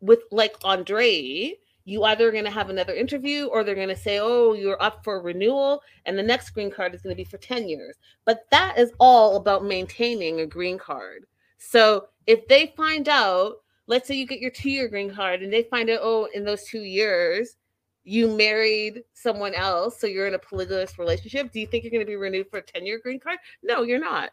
with 0.00 0.20
like 0.32 0.56
Andrei, 0.64 1.54
you 1.90 2.04
either 2.04 2.30
going 2.30 2.44
to 2.44 2.50
have 2.52 2.70
another 2.70 2.94
interview 2.94 3.46
or 3.46 3.64
they're 3.64 3.74
going 3.74 3.88
to 3.88 3.96
say, 3.96 4.20
oh, 4.20 4.52
you're 4.52 4.80
up 4.80 5.02
for 5.02 5.20
renewal. 5.20 5.82
And 6.06 6.16
the 6.16 6.22
next 6.22 6.50
green 6.50 6.70
card 6.70 6.94
is 6.94 7.02
going 7.02 7.10
to 7.12 7.20
be 7.20 7.28
for 7.28 7.36
10 7.36 7.68
years. 7.68 7.96
But 8.24 8.44
that 8.52 8.78
is 8.78 8.92
all 9.00 9.34
about 9.34 9.64
maintaining 9.64 10.38
a 10.38 10.46
green 10.46 10.78
card. 10.78 11.26
So 11.58 12.06
if 12.28 12.46
they 12.46 12.72
find 12.76 13.08
out, 13.08 13.54
let's 13.88 14.06
say 14.06 14.14
you 14.14 14.24
get 14.24 14.38
your 14.38 14.52
two 14.52 14.70
year 14.70 14.86
green 14.86 15.12
card 15.12 15.42
and 15.42 15.52
they 15.52 15.64
find 15.64 15.90
out, 15.90 15.98
oh, 16.00 16.28
in 16.32 16.44
those 16.44 16.62
two 16.62 16.82
years, 16.82 17.56
you 18.04 18.36
married 18.36 19.02
someone 19.12 19.54
else, 19.54 20.00
so 20.00 20.06
you're 20.06 20.28
in 20.28 20.34
a 20.34 20.38
polygamous 20.38 20.96
relationship. 20.96 21.50
Do 21.50 21.58
you 21.58 21.66
think 21.66 21.82
you're 21.82 21.90
going 21.90 22.06
to 22.06 22.06
be 22.06 22.14
renewed 22.14 22.48
for 22.50 22.58
a 22.58 22.62
10 22.62 22.86
year 22.86 23.00
green 23.02 23.18
card? 23.18 23.38
No, 23.64 23.82
you're 23.82 23.98
not. 23.98 24.30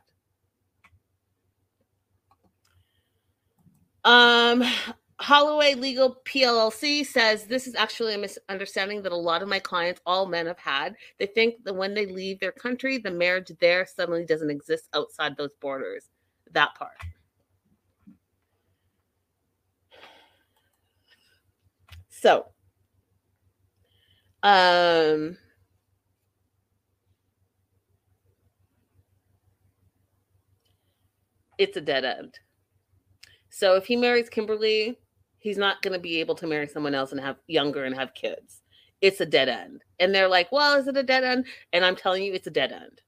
Um, 4.04 4.64
Holloway 5.20 5.74
Legal 5.74 6.22
PLLC 6.26 7.04
says 7.04 7.46
this 7.46 7.66
is 7.66 7.74
actually 7.74 8.14
a 8.14 8.20
misunderstanding 8.20 9.02
that 9.02 9.12
a 9.12 9.16
lot 9.16 9.42
of 9.42 9.48
my 9.48 9.58
clients, 9.60 10.00
all 10.06 10.28
men, 10.28 10.46
have 10.46 10.60
had. 10.60 10.96
They 11.18 11.26
think 11.26 11.64
that 11.64 11.74
when 11.74 11.96
they 11.96 12.06
leave 12.06 12.40
their 12.40 12.52
country, 12.52 13.00
the 13.00 13.10
marriage 13.10 13.52
there 13.60 13.88
suddenly 13.88 14.26
doesn't 14.26 14.52
exist 14.52 14.90
outside 14.94 15.36
those 15.36 15.54
borders. 15.60 16.10
That 16.52 16.76
part. 16.76 16.98
So, 22.10 22.46
um, 24.44 25.38
it's 31.58 31.76
a 31.76 31.82
dead 31.82 32.06
end. 32.06 32.40
So 33.50 33.76
if 33.76 33.86
he 33.88 33.96
marries 33.96 34.30
Kimberly, 34.30 35.00
he's 35.40 35.58
not 35.58 35.82
going 35.82 35.94
to 35.94 36.00
be 36.00 36.20
able 36.20 36.36
to 36.36 36.48
marry 36.48 36.68
someone 36.68 36.96
else 36.96 37.12
and 37.12 37.22
have 37.22 37.38
younger 37.48 37.86
and 37.86 37.96
have 37.96 38.14
kids. 38.14 38.62
It's 39.02 39.22
a 39.22 39.26
dead 39.26 39.50
end. 39.50 39.84
And 40.00 40.14
they're 40.14 40.28
like, 40.28 40.52
well, 40.52 40.80
is 40.80 40.88
it 40.88 40.98
a 40.98 41.04
dead 41.04 41.24
end? 41.24 41.46
And 41.74 41.86
I'm 41.86 41.96
telling 41.96 42.24
you, 42.24 42.34
it's 42.34 42.48
a 42.48 42.52
dead 42.52 42.72
end. 42.72 43.02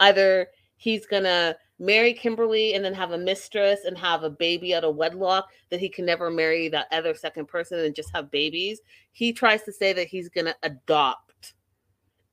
Either 0.00 0.48
he's 0.76 1.06
going 1.06 1.22
to 1.22 1.56
marry 1.78 2.12
Kimberly 2.12 2.74
and 2.74 2.84
then 2.84 2.94
have 2.94 3.12
a 3.12 3.18
mistress 3.18 3.80
and 3.84 3.96
have 3.98 4.22
a 4.22 4.30
baby 4.30 4.74
out 4.74 4.84
of 4.84 4.96
wedlock 4.96 5.48
that 5.70 5.80
he 5.80 5.88
can 5.88 6.06
never 6.06 6.30
marry 6.30 6.68
that 6.68 6.88
other 6.90 7.14
second 7.14 7.46
person 7.46 7.78
and 7.80 7.94
just 7.94 8.10
have 8.14 8.30
babies. 8.30 8.80
He 9.12 9.32
tries 9.32 9.62
to 9.64 9.72
say 9.72 9.92
that 9.92 10.08
he's 10.08 10.28
going 10.28 10.46
to 10.46 10.56
adopt. 10.62 11.25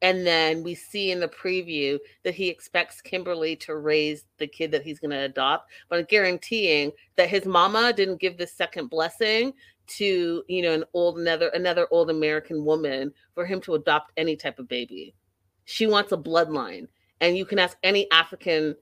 And 0.04 0.28
then 0.28 0.64
we 0.64 0.76
see 0.76 1.12
in 1.12 1.22
the 1.22 1.30
preview 1.30 1.98
that 2.24 2.36
he 2.36 2.50
expects 2.50 3.02
Kimberly 3.02 3.56
to 3.56 3.78
raise 3.78 4.26
the 4.38 4.46
kid 4.46 4.70
that 4.72 4.84
he's 4.84 5.00
going 5.00 5.12
to 5.12 5.18
adopt, 5.24 5.72
but 5.88 6.10
guaranteeing 6.10 6.92
that 7.16 7.30
his 7.30 7.46
mama 7.46 7.94
didn't 7.94 8.20
give 8.20 8.38
the 8.38 8.46
second 8.46 8.90
blessing 8.90 9.54
to, 9.88 10.44
you 10.48 10.62
know, 10.62 10.74
an 10.74 10.84
old 10.94 11.18
another 11.18 11.48
another 11.50 11.88
old 11.90 12.10
American 12.10 12.66
woman 12.66 13.14
for 13.34 13.46
him 13.46 13.62
to 13.62 13.76
adopt 13.76 14.12
any 14.18 14.36
type 14.36 14.60
of 14.60 14.68
baby. 14.68 15.16
She 15.64 15.88
wants 15.88 16.12
a 16.12 16.18
bloodline. 16.18 16.88
And 17.22 17.38
you 17.38 17.46
can 17.46 17.58
ask 17.58 17.78
any 17.84 18.12
African 18.12 18.76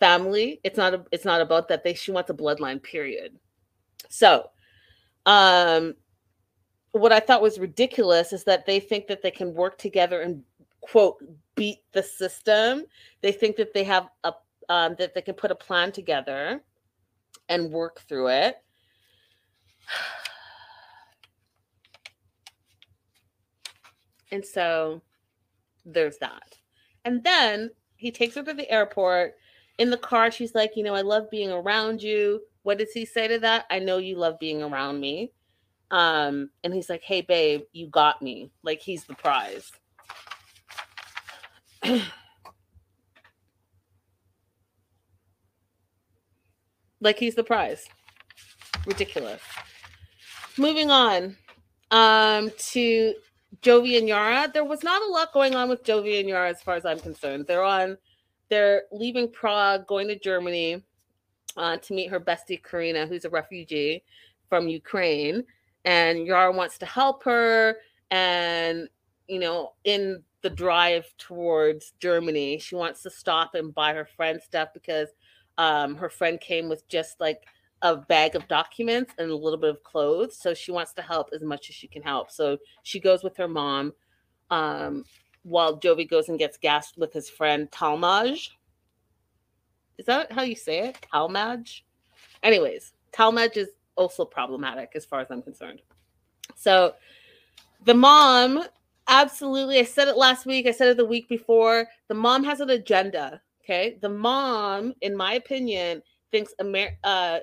family. 0.00 0.60
It's 0.64 0.76
not 0.76 0.94
a, 0.94 1.04
it's 1.12 1.24
not 1.24 1.40
about 1.40 1.68
that. 1.68 1.84
They 1.84 1.94
she 1.94 2.10
wants 2.10 2.30
a 2.30 2.34
bloodline. 2.34 2.82
Period. 2.82 3.38
So, 4.08 4.50
um, 5.24 5.94
what 6.94 7.12
I 7.12 7.18
thought 7.18 7.42
was 7.42 7.58
ridiculous 7.58 8.32
is 8.32 8.44
that 8.44 8.66
they 8.66 8.78
think 8.78 9.08
that 9.08 9.20
they 9.20 9.30
can 9.30 9.52
work 9.52 9.78
together 9.78 10.20
and 10.20 10.42
quote 10.90 11.22
beat 11.54 11.78
the 11.92 12.02
system. 12.02 12.84
They 13.22 13.32
think 13.32 13.56
that 13.56 13.74
they 13.74 13.84
have 13.84 14.08
a 14.24 14.32
um, 14.68 14.96
that 14.98 15.14
they 15.14 15.20
can 15.20 15.34
put 15.34 15.50
a 15.50 15.54
plan 15.54 15.92
together 15.92 16.62
and 17.48 17.70
work 17.70 18.00
through 18.08 18.28
it. 18.28 18.56
And 24.32 24.44
so 24.44 25.00
there's 25.84 26.18
that. 26.18 26.58
And 27.04 27.22
then 27.22 27.70
he 27.94 28.10
takes 28.10 28.34
her 28.34 28.42
to 28.42 28.52
the 28.52 28.68
airport 28.68 29.36
in 29.78 29.90
the 29.90 29.96
car, 29.96 30.30
she's 30.30 30.54
like, 30.54 30.76
you 30.76 30.82
know, 30.82 30.94
I 30.94 31.00
love 31.00 31.30
being 31.30 31.50
around 31.50 32.02
you. 32.02 32.42
What 32.62 32.78
does 32.78 32.92
he 32.92 33.04
say 33.04 33.28
to 33.28 33.38
that? 33.40 33.66
I 33.70 33.78
know 33.78 33.98
you 33.98 34.16
love 34.16 34.38
being 34.38 34.62
around 34.62 35.00
me. 35.00 35.32
Um, 35.90 36.50
and 36.62 36.72
he's 36.72 36.88
like, 36.88 37.02
hey, 37.02 37.20
babe, 37.20 37.62
you 37.72 37.88
got 37.88 38.22
me. 38.22 38.50
Like 38.62 38.80
he's 38.80 39.04
the 39.04 39.14
prize. 39.14 39.70
like 47.00 47.18
he's 47.18 47.34
the 47.34 47.44
prize. 47.44 47.86
Ridiculous. 48.86 49.40
Moving 50.56 50.90
on 50.90 51.36
um, 51.90 52.50
to 52.58 53.14
Jovi 53.62 53.98
and 53.98 54.08
Yara. 54.08 54.50
There 54.52 54.64
was 54.64 54.82
not 54.82 55.02
a 55.02 55.06
lot 55.06 55.32
going 55.32 55.54
on 55.54 55.68
with 55.68 55.84
Jovi 55.84 56.20
and 56.20 56.28
Yara 56.28 56.50
as 56.50 56.62
far 56.62 56.74
as 56.74 56.84
I'm 56.84 57.00
concerned. 57.00 57.46
They're 57.46 57.62
on 57.62 57.96
they're 58.50 58.82
leaving 58.92 59.30
Prague, 59.30 59.86
going 59.86 60.08
to 60.08 60.18
Germany 60.18 60.82
uh, 61.56 61.76
to 61.78 61.94
meet 61.94 62.10
her 62.10 62.20
bestie 62.20 62.62
Karina, 62.62 63.06
who's 63.06 63.24
a 63.24 63.30
refugee 63.30 64.02
from 64.48 64.68
Ukraine. 64.68 65.44
And 65.84 66.26
Yara 66.26 66.52
wants 66.52 66.78
to 66.78 66.86
help 66.86 67.24
her. 67.24 67.76
And, 68.10 68.88
you 69.28 69.38
know, 69.38 69.72
in 69.84 70.22
the 70.44 70.50
drive 70.50 71.06
towards 71.18 71.94
Germany, 71.98 72.58
she 72.58 72.76
wants 72.76 73.02
to 73.02 73.10
stop 73.10 73.54
and 73.54 73.74
buy 73.74 73.94
her 73.94 74.04
friend 74.04 74.40
stuff 74.40 74.68
because 74.74 75.08
um, 75.58 75.96
her 75.96 76.10
friend 76.10 76.38
came 76.40 76.68
with 76.68 76.86
just 76.86 77.18
like 77.18 77.40
a 77.82 77.96
bag 77.96 78.36
of 78.36 78.46
documents 78.46 79.12
and 79.18 79.30
a 79.30 79.34
little 79.34 79.58
bit 79.58 79.70
of 79.70 79.82
clothes. 79.82 80.36
So 80.36 80.52
she 80.54 80.70
wants 80.70 80.92
to 80.94 81.02
help 81.02 81.30
as 81.34 81.42
much 81.42 81.70
as 81.70 81.74
she 81.74 81.88
can 81.88 82.02
help. 82.02 82.30
So 82.30 82.58
she 82.82 83.00
goes 83.00 83.24
with 83.24 83.36
her 83.38 83.48
mom. 83.48 83.94
Um, 84.50 85.04
while 85.44 85.78
Jovi 85.78 86.08
goes 86.08 86.28
and 86.28 86.38
gets 86.38 86.56
gassed 86.56 86.98
with 86.98 87.12
his 87.12 87.28
friend 87.30 87.70
Talmaj. 87.70 88.50
Is 89.98 90.06
that 90.06 90.32
how 90.32 90.42
you 90.42 90.56
say 90.56 90.80
it? 90.80 91.06
Talmaj? 91.12 91.82
Anyways, 92.42 92.92
Talmaj 93.12 93.56
is 93.56 93.68
also 93.94 94.24
problematic 94.24 94.92
as 94.94 95.04
far 95.04 95.20
as 95.20 95.30
I'm 95.30 95.42
concerned. 95.42 95.82
So 96.56 96.94
the 97.84 97.94
mom, 97.94 98.64
absolutely, 99.08 99.78
I 99.78 99.84
said 99.84 100.08
it 100.08 100.16
last 100.16 100.46
week, 100.46 100.66
I 100.66 100.70
said 100.70 100.88
it 100.88 100.96
the 100.96 101.04
week 101.04 101.28
before. 101.28 101.86
The 102.08 102.14
mom 102.14 102.44
has 102.44 102.60
an 102.60 102.70
agenda. 102.70 103.40
Okay. 103.62 103.98
The 104.02 104.08
mom, 104.08 104.94
in 105.00 105.16
my 105.16 105.34
opinion, 105.34 106.02
thinks 106.30 106.52
Amer- 106.60 106.98
uh, 107.02 107.38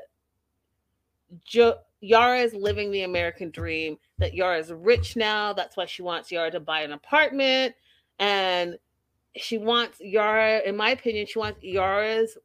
jo- 1.46 1.80
Yara 2.02 2.40
is 2.40 2.54
living 2.54 2.92
the 2.92 3.04
American 3.04 3.50
dream, 3.50 3.98
that 4.18 4.34
Yara 4.34 4.60
is 4.60 4.72
rich 4.72 5.16
now. 5.16 5.54
That's 5.54 5.78
why 5.78 5.86
she 5.86 6.02
wants 6.02 6.32
Yara 6.32 6.52
to 6.52 6.60
buy 6.60 6.82
an 6.82 6.94
apartment 6.94 7.76
and 8.20 8.78
she 9.36 9.58
wants 9.58 10.00
Yara, 10.00 10.62
in 10.66 10.76
my 10.76 10.92
opinion, 10.92 11.26
she 11.26 11.40
wants 11.40 11.64
Yara's 11.64 12.38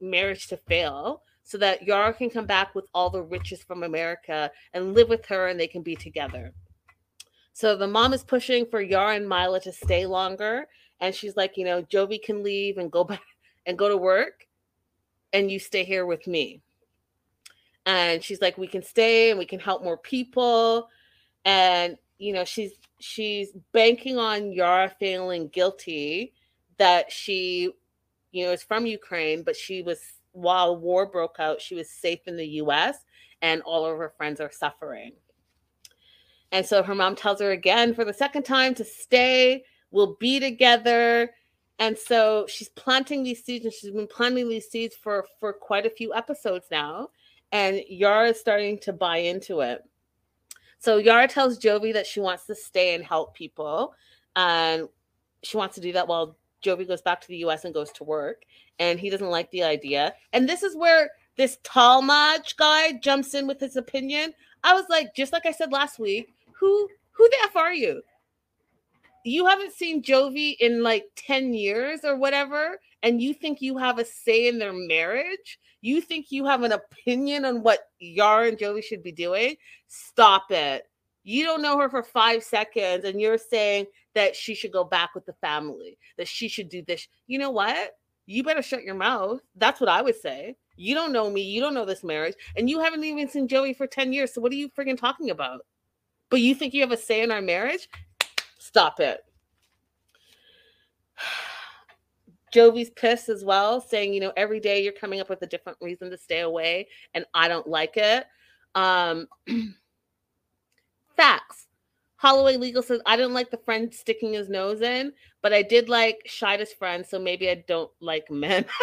marriage 0.00 0.46
to 0.48 0.56
fail 0.56 1.22
so 1.42 1.58
that 1.58 1.82
Yara 1.82 2.12
can 2.12 2.30
come 2.30 2.46
back 2.46 2.74
with 2.74 2.86
all 2.92 3.10
the 3.10 3.22
riches 3.22 3.62
from 3.62 3.82
America 3.82 4.50
and 4.74 4.94
live 4.94 5.08
with 5.08 5.24
her 5.26 5.48
and 5.48 5.58
they 5.58 5.66
can 5.66 5.82
be 5.82 5.96
together. 5.96 6.52
So 7.58 7.74
the 7.74 7.88
mom 7.88 8.12
is 8.12 8.22
pushing 8.22 8.66
for 8.66 8.80
Yara 8.80 9.16
and 9.16 9.28
Mila 9.28 9.58
to 9.62 9.72
stay 9.72 10.06
longer. 10.06 10.68
And 11.00 11.12
she's 11.12 11.36
like, 11.36 11.56
you 11.56 11.64
know, 11.64 11.82
Jovi 11.82 12.22
can 12.22 12.44
leave 12.44 12.78
and 12.78 12.88
go 12.88 13.02
back 13.12 13.24
and 13.66 13.76
go 13.76 13.88
to 13.88 13.96
work, 13.96 14.46
and 15.32 15.50
you 15.50 15.58
stay 15.58 15.82
here 15.82 16.06
with 16.06 16.28
me. 16.28 16.62
And 17.84 18.22
she's 18.22 18.40
like, 18.40 18.58
we 18.58 18.68
can 18.68 18.84
stay 18.84 19.30
and 19.30 19.40
we 19.40 19.44
can 19.44 19.58
help 19.58 19.82
more 19.82 19.96
people. 19.96 20.88
And 21.44 21.96
you 22.18 22.32
know, 22.32 22.44
she's 22.44 22.74
she's 23.00 23.48
banking 23.72 24.18
on 24.18 24.52
Yara 24.52 24.94
feeling 25.00 25.48
guilty 25.48 26.34
that 26.76 27.10
she, 27.10 27.72
you 28.30 28.44
know, 28.44 28.52
is 28.52 28.62
from 28.62 28.86
Ukraine, 28.86 29.42
but 29.42 29.56
she 29.56 29.82
was 29.82 29.98
while 30.30 30.76
war 30.76 31.06
broke 31.06 31.40
out, 31.40 31.60
she 31.60 31.74
was 31.74 31.90
safe 31.90 32.20
in 32.28 32.36
the 32.36 32.46
US 32.62 32.98
and 33.42 33.62
all 33.62 33.84
of 33.84 33.98
her 33.98 34.12
friends 34.16 34.40
are 34.40 34.52
suffering. 34.52 35.10
And 36.52 36.64
so 36.64 36.82
her 36.82 36.94
mom 36.94 37.14
tells 37.14 37.40
her 37.40 37.50
again 37.50 37.94
for 37.94 38.04
the 38.04 38.12
second 38.12 38.44
time 38.44 38.74
to 38.76 38.84
stay, 38.84 39.64
we'll 39.90 40.16
be 40.18 40.40
together. 40.40 41.30
And 41.78 41.96
so 41.96 42.46
she's 42.48 42.70
planting 42.70 43.22
these 43.22 43.44
seeds 43.44 43.64
and 43.64 43.72
she's 43.72 43.90
been 43.90 44.08
planting 44.08 44.48
these 44.48 44.68
seeds 44.68 44.96
for 44.96 45.26
for 45.38 45.52
quite 45.52 45.86
a 45.86 45.90
few 45.90 46.14
episodes 46.14 46.66
now. 46.70 47.10
And 47.52 47.82
Yara 47.88 48.28
is 48.30 48.40
starting 48.40 48.78
to 48.80 48.92
buy 48.92 49.18
into 49.18 49.60
it. 49.60 49.82
So 50.78 50.98
Yara 50.98 51.28
tells 51.28 51.58
Jovi 51.58 51.92
that 51.92 52.06
she 52.06 52.20
wants 52.20 52.46
to 52.46 52.54
stay 52.54 52.94
and 52.94 53.04
help 53.04 53.34
people. 53.34 53.94
And 54.36 54.88
she 55.42 55.56
wants 55.56 55.74
to 55.76 55.80
do 55.80 55.92
that 55.92 56.08
while 56.08 56.36
Jovi 56.64 56.86
goes 56.86 57.02
back 57.02 57.20
to 57.20 57.28
the 57.28 57.38
US 57.38 57.64
and 57.64 57.74
goes 57.74 57.92
to 57.92 58.04
work. 58.04 58.42
And 58.78 58.98
he 58.98 59.10
doesn't 59.10 59.30
like 59.30 59.50
the 59.50 59.64
idea. 59.64 60.14
And 60.32 60.48
this 60.48 60.62
is 60.62 60.76
where 60.76 61.10
this 61.36 61.58
Talmaj 61.64 62.56
guy 62.56 62.92
jumps 62.92 63.34
in 63.34 63.46
with 63.46 63.60
his 63.60 63.76
opinion. 63.76 64.32
I 64.64 64.74
was 64.74 64.86
like, 64.88 65.14
just 65.14 65.32
like 65.32 65.46
I 65.46 65.52
said 65.52 65.72
last 65.72 65.98
week, 65.98 66.34
who 66.58 66.88
Who 67.18 67.28
the 67.28 67.36
F 67.44 67.56
are 67.56 67.74
you? 67.74 68.00
You 69.24 69.46
haven't 69.46 69.72
seen 69.72 70.02
Jovi 70.02 70.54
in 70.60 70.82
like 70.82 71.04
10 71.16 71.52
years 71.52 72.00
or 72.04 72.16
whatever, 72.16 72.78
and 73.02 73.20
you 73.20 73.34
think 73.34 73.60
you 73.60 73.76
have 73.76 73.98
a 73.98 74.04
say 74.04 74.46
in 74.46 74.58
their 74.58 74.72
marriage? 74.72 75.58
You 75.80 76.00
think 76.00 76.30
you 76.30 76.46
have 76.46 76.62
an 76.62 76.72
opinion 76.72 77.44
on 77.44 77.62
what 77.62 77.80
Yara 77.98 78.48
and 78.48 78.56
Jovi 78.56 78.82
should 78.82 79.02
be 79.02 79.12
doing? 79.12 79.56
Stop 79.88 80.50
it. 80.50 80.84
You 81.24 81.44
don't 81.44 81.60
know 81.60 81.76
her 81.78 81.90
for 81.90 82.04
five 82.04 82.44
seconds, 82.44 83.04
and 83.04 83.20
you're 83.20 83.36
saying 83.36 83.86
that 84.14 84.36
she 84.36 84.54
should 84.54 84.72
go 84.72 84.84
back 84.84 85.14
with 85.14 85.26
the 85.26 85.34
family, 85.34 85.98
that 86.16 86.28
she 86.28 86.48
should 86.48 86.68
do 86.68 86.82
this. 86.86 87.08
You 87.26 87.38
know 87.38 87.50
what? 87.50 87.96
You 88.26 88.44
better 88.44 88.62
shut 88.62 88.84
your 88.84 88.94
mouth. 88.94 89.40
That's 89.56 89.80
what 89.80 89.90
I 89.90 90.02
would 90.02 90.16
say. 90.16 90.56
You 90.76 90.94
don't 90.94 91.12
know 91.12 91.28
me. 91.28 91.42
You 91.42 91.60
don't 91.60 91.74
know 91.74 91.84
this 91.84 92.04
marriage. 92.04 92.36
And 92.56 92.70
you 92.70 92.78
haven't 92.80 93.02
even 93.02 93.28
seen 93.28 93.48
Joey 93.48 93.74
for 93.74 93.88
10 93.88 94.12
years. 94.12 94.32
So 94.32 94.40
what 94.40 94.52
are 94.52 94.56
you 94.56 94.68
freaking 94.70 94.96
talking 94.96 95.30
about? 95.30 95.62
But 96.30 96.40
you 96.40 96.54
think 96.54 96.74
you 96.74 96.82
have 96.82 96.92
a 96.92 96.96
say 96.96 97.22
in 97.22 97.30
our 97.30 97.40
marriage? 97.40 97.88
Stop 98.58 99.00
it. 99.00 99.24
Jovi's 102.54 102.90
pissed 102.90 103.28
as 103.28 103.44
well, 103.44 103.80
saying, 103.80 104.14
you 104.14 104.20
know, 104.20 104.32
every 104.36 104.60
day 104.60 104.82
you're 104.82 104.92
coming 104.92 105.20
up 105.20 105.28
with 105.28 105.42
a 105.42 105.46
different 105.46 105.78
reason 105.80 106.10
to 106.10 106.16
stay 106.16 106.40
away, 106.40 106.88
and 107.14 107.24
I 107.34 107.46
don't 107.48 107.66
like 107.66 107.96
it. 107.96 108.26
Um, 108.74 109.28
facts. 111.16 111.66
Holloway 112.16 112.56
Legal 112.56 112.82
says, 112.82 113.00
I 113.06 113.16
didn't 113.16 113.34
like 113.34 113.50
the 113.50 113.58
friend 113.58 113.94
sticking 113.94 114.32
his 114.32 114.48
nose 114.48 114.80
in, 114.80 115.12
but 115.40 115.52
I 115.52 115.62
did 115.62 115.88
like 115.88 116.20
Shaeeda's 116.26 116.72
friend, 116.72 117.06
so 117.06 117.18
maybe 117.18 117.48
I 117.48 117.64
don't 117.68 117.90
like 118.00 118.28
men. 118.30 118.64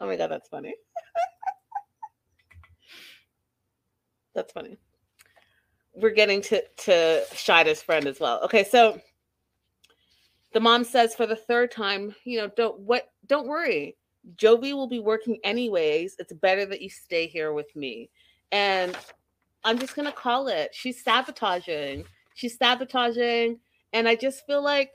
oh 0.00 0.06
my 0.06 0.16
God, 0.16 0.30
that's 0.30 0.48
funny. 0.48 0.74
that's 4.34 4.52
funny. 4.52 4.78
We're 5.94 6.10
getting 6.10 6.42
to, 6.42 6.60
to 6.60 7.24
Shaeeda's 7.32 7.82
friend 7.82 8.06
as 8.06 8.18
well. 8.18 8.40
Okay, 8.44 8.64
so 8.64 9.00
the 10.54 10.60
mom 10.60 10.84
says 10.84 11.14
for 11.14 11.26
the 11.26 11.36
third 11.36 11.70
time, 11.70 12.14
you 12.24 12.38
know, 12.38 12.48
don't 12.56 12.78
what 12.80 13.10
don't 13.26 13.46
worry. 13.46 13.96
Jovi 14.36 14.72
will 14.72 14.86
be 14.86 15.00
working 15.00 15.38
anyways. 15.44 16.16
It's 16.18 16.32
better 16.32 16.64
that 16.66 16.80
you 16.80 16.88
stay 16.88 17.26
here 17.26 17.52
with 17.52 17.74
me. 17.76 18.08
And 18.52 18.96
I'm 19.64 19.78
just 19.78 19.96
gonna 19.96 20.12
call 20.12 20.48
it. 20.48 20.70
She's 20.72 21.02
sabotaging. 21.02 22.04
She's 22.34 22.56
sabotaging, 22.56 23.58
and 23.92 24.08
I 24.08 24.14
just 24.14 24.46
feel 24.46 24.62
like 24.62 24.92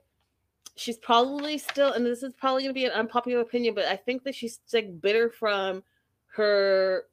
she's 0.76 0.98
probably 0.98 1.58
still. 1.58 1.94
And 1.94 2.06
this 2.06 2.24
is 2.24 2.34
probably 2.34 2.64
gonna 2.64 2.74
be 2.74 2.86
an 2.86 2.92
unpopular 2.92 3.42
opinion, 3.42 3.76
but 3.76 3.86
I 3.86 3.98
think 3.98 4.24
that 4.24 4.36
she's 4.36 4.60
like 4.74 5.02
bitter 5.02 5.30
from 5.30 5.84
her 6.36 7.04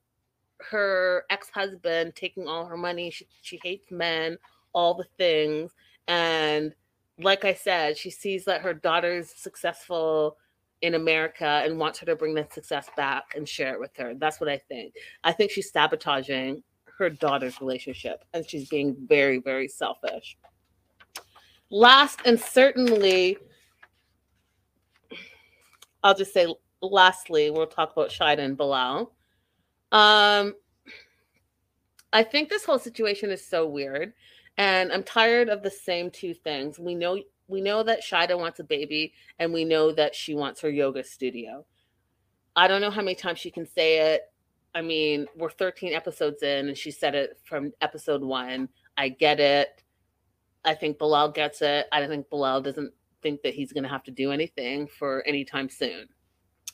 her 0.71 1.25
ex-husband 1.31 2.15
taking 2.15 2.49
all 2.49 2.67
her 2.67 2.77
money. 2.77 3.11
She 3.11 3.27
she 3.43 3.61
hates 3.63 3.91
men, 3.91 4.39
all 4.73 4.95
the 4.95 5.07
things, 5.17 5.73
and 6.09 6.75
like 7.19 7.45
I 7.45 7.55
said, 7.55 7.97
she 7.97 8.11
sees 8.11 8.45
that 8.45 8.61
her 8.61 8.75
daughter's 8.75 9.31
successful 9.31 10.37
in 10.83 10.95
America 10.95 11.63
and 11.65 11.79
wants 11.79 11.99
her 11.99 12.07
to 12.07 12.17
bring 12.17 12.35
that 12.35 12.53
success 12.53 12.89
back 12.97 13.35
and 13.35 13.49
share 13.49 13.73
it 13.73 13.81
with 13.81 13.97
her. 13.97 14.15
That's 14.15 14.41
what 14.41 14.51
I 14.51 14.59
think. 14.69 14.95
I 15.25 15.33
think 15.33 15.51
she's 15.51 15.71
sabotaging 15.71 16.63
her 16.99 17.11
daughter's 17.11 17.61
relationship 17.61 18.25
and 18.35 18.49
she's 18.49 18.69
being 18.69 18.97
very, 19.09 19.39
very 19.39 19.69
selfish. 19.69 20.37
Last 21.71 22.21
and 22.25 22.39
certainly, 22.39 23.39
I'll 26.03 26.15
just 26.15 26.33
say 26.33 26.47
lastly, 26.83 27.51
we'll 27.51 27.67
talk 27.67 27.93
about 27.93 28.11
Shaeeda 28.11 28.39
and 28.39 28.57
Bilal. 28.57 29.13
Um, 29.97 30.55
I 32.13 32.23
think 32.23 32.51
this 32.51 32.67
whole 32.67 32.79
situation 32.79 33.31
is 33.31 33.47
so 33.47 33.67
weird, 33.67 34.13
and 34.59 34.93
I'm 34.93 35.03
tired 35.03 35.49
of 35.49 35.63
the 35.63 35.71
same 35.71 36.11
two 36.11 36.35
things. 36.35 36.79
We 36.79 36.95
know 36.95 37.19
we 37.49 37.63
know 37.63 37.83
that 37.83 38.03
Shaeeda 38.03 38.39
wants 38.39 38.61
a 38.61 38.65
baby, 38.65 39.15
and 39.39 39.55
we 39.55 39.65
know 39.65 39.93
that 39.93 40.15
she 40.15 40.35
wants 40.35 40.61
her 40.61 40.69
yoga 40.69 41.03
studio. 41.03 41.65
I 42.55 42.69
don't 42.69 42.83
know 42.83 42.91
how 42.91 43.01
many 43.01 43.15
times 43.15 43.39
she 43.39 43.51
can 43.51 43.67
say 43.67 44.13
it. 44.13 44.31
I 44.75 44.83
mean, 44.83 45.29
we're 45.35 45.49
13 45.49 45.95
episodes 45.95 46.43
in, 46.43 46.69
and 46.69 46.77
she 46.77 46.91
said 46.91 47.15
it 47.15 47.39
from 47.45 47.73
episode 47.81 48.23
one. 48.23 48.69
I 48.99 49.09
get 49.09 49.41
it. 49.41 49.83
I 50.63 50.75
think 50.75 50.99
Bilal 50.99 51.31
gets 51.31 51.63
it. 51.63 51.87
I 51.91 52.01
don't 52.01 52.11
think 52.11 52.29
Bilal 52.29 52.61
doesn't 52.61 52.93
think 53.23 53.41
that 53.45 53.55
he's 53.55 53.73
going 53.73 53.85
to 53.85 53.89
have 53.91 54.05
to 54.05 54.11
do 54.11 54.31
anything 54.31 54.89
for 54.89 55.23
any 55.27 55.43
time 55.43 55.71
soon. 55.71 56.09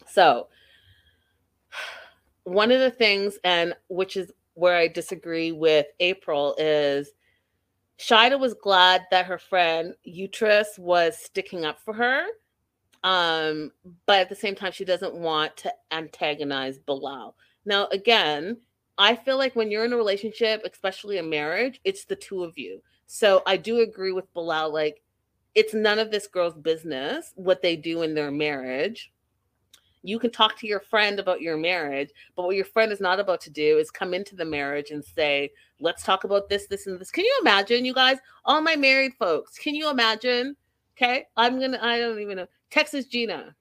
So, 0.08 0.48
one 2.44 2.70
of 2.70 2.80
the 2.80 2.90
things, 2.90 3.38
and 3.44 3.74
which 3.88 4.16
is 4.16 4.32
where 4.54 4.76
I 4.76 4.88
disagree 4.88 5.52
with 5.52 5.86
April, 6.00 6.54
is 6.58 7.12
Shaeeda 7.98 8.38
was 8.38 8.54
glad 8.54 9.06
that 9.10 9.26
her 9.26 9.38
friend 9.38 9.94
Utrus 10.04 10.78
was 10.78 11.16
sticking 11.16 11.64
up 11.64 11.80
for 11.80 11.94
her. 11.94 12.26
Um, 13.04 13.72
but 14.06 14.20
at 14.20 14.28
the 14.28 14.34
same 14.34 14.54
time, 14.54 14.72
she 14.72 14.84
doesn't 14.84 15.14
want 15.14 15.56
to 15.58 15.72
antagonize 15.90 16.78
Bilal. 16.78 17.34
Now, 17.64 17.86
again, 17.88 18.58
I 18.98 19.16
feel 19.16 19.38
like 19.38 19.56
when 19.56 19.70
you're 19.70 19.84
in 19.84 19.92
a 19.92 19.96
relationship, 19.96 20.62
especially 20.70 21.18
a 21.18 21.22
marriage, 21.22 21.80
it's 21.84 22.04
the 22.04 22.16
two 22.16 22.44
of 22.44 22.58
you. 22.58 22.82
So 23.06 23.42
I 23.46 23.56
do 23.56 23.80
agree 23.80 24.12
with 24.12 24.32
Bilal. 24.34 24.72
Like, 24.72 25.02
it's 25.54 25.74
none 25.74 25.98
of 25.98 26.10
this 26.10 26.26
girl's 26.26 26.54
business 26.54 27.32
what 27.34 27.62
they 27.62 27.76
do 27.76 28.02
in 28.02 28.14
their 28.14 28.30
marriage. 28.30 29.12
You 30.02 30.18
can 30.18 30.30
talk 30.30 30.58
to 30.58 30.66
your 30.66 30.80
friend 30.80 31.20
about 31.20 31.40
your 31.40 31.56
marriage, 31.56 32.10
but 32.34 32.44
what 32.44 32.56
your 32.56 32.64
friend 32.64 32.90
is 32.90 33.00
not 33.00 33.20
about 33.20 33.40
to 33.42 33.50
do 33.50 33.78
is 33.78 33.90
come 33.90 34.14
into 34.14 34.34
the 34.34 34.44
marriage 34.44 34.90
and 34.90 35.04
say, 35.04 35.52
let's 35.78 36.02
talk 36.02 36.24
about 36.24 36.48
this, 36.48 36.66
this, 36.66 36.86
and 36.86 37.00
this. 37.00 37.10
Can 37.10 37.24
you 37.24 37.38
imagine, 37.40 37.84
you 37.84 37.94
guys, 37.94 38.18
all 38.44 38.60
my 38.60 38.74
married 38.74 39.12
folks? 39.18 39.58
Can 39.58 39.74
you 39.74 39.90
imagine? 39.90 40.56
Okay, 40.96 41.26
I'm 41.36 41.60
gonna, 41.60 41.78
I 41.80 41.98
don't 41.98 42.20
even 42.20 42.36
know. 42.36 42.46
Texas 42.70 43.06
Gina. 43.06 43.54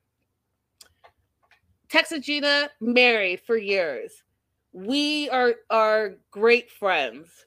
Texas 1.90 2.26
Gina 2.26 2.70
married 2.80 3.42
for 3.42 3.58
years. 3.58 4.24
We 4.74 5.30
are 5.30 5.56
are 5.70 6.16
great 6.32 6.72
friends. 6.72 7.46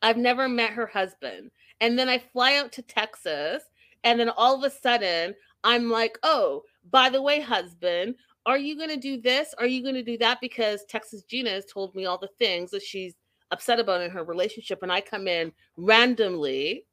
I've 0.00 0.16
never 0.16 0.48
met 0.48 0.70
her 0.70 0.86
husband. 0.86 1.50
And 1.80 1.98
then 1.98 2.08
I 2.08 2.18
fly 2.18 2.56
out 2.56 2.72
to 2.72 2.82
Texas 2.82 3.64
and 4.04 4.18
then 4.18 4.30
all 4.30 4.56
of 4.56 4.64
a 4.64 4.74
sudden 4.74 5.34
I'm 5.64 5.90
like, 5.90 6.18
"Oh, 6.22 6.64
by 6.90 7.08
the 7.08 7.22
way, 7.22 7.40
husband, 7.40 8.16
are 8.46 8.58
you 8.58 8.76
going 8.76 8.90
to 8.90 8.96
do 8.96 9.20
this? 9.20 9.54
Are 9.58 9.66
you 9.66 9.82
going 9.82 9.94
to 9.94 10.02
do 10.02 10.18
that 10.18 10.40
because 10.40 10.84
Texas 10.84 11.22
Gina 11.22 11.50
has 11.50 11.64
told 11.64 11.94
me 11.94 12.06
all 12.06 12.18
the 12.18 12.30
things 12.38 12.70
that 12.72 12.82
she's 12.82 13.14
upset 13.50 13.78
about 13.78 14.00
in 14.00 14.10
her 14.10 14.24
relationship 14.24 14.82
and 14.82 14.90
I 14.90 15.00
come 15.00 15.28
in 15.28 15.52
randomly 15.76 16.84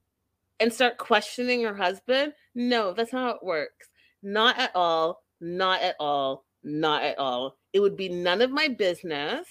and 0.59 0.71
start 0.71 0.97
questioning 0.97 1.63
her 1.63 1.75
husband? 1.75 2.33
No, 2.53 2.93
that's 2.93 3.13
not 3.13 3.23
how 3.23 3.35
it 3.35 3.43
works. 3.43 3.89
Not 4.21 4.59
at 4.59 4.75
all. 4.75 5.23
Not 5.41 5.81
at 5.81 5.95
all 5.99 6.45
not 6.63 7.03
at 7.03 7.17
all. 7.17 7.57
It 7.73 7.79
would 7.79 7.95
be 7.95 8.09
none 8.09 8.41
of 8.41 8.51
my 8.51 8.67
business. 8.67 9.47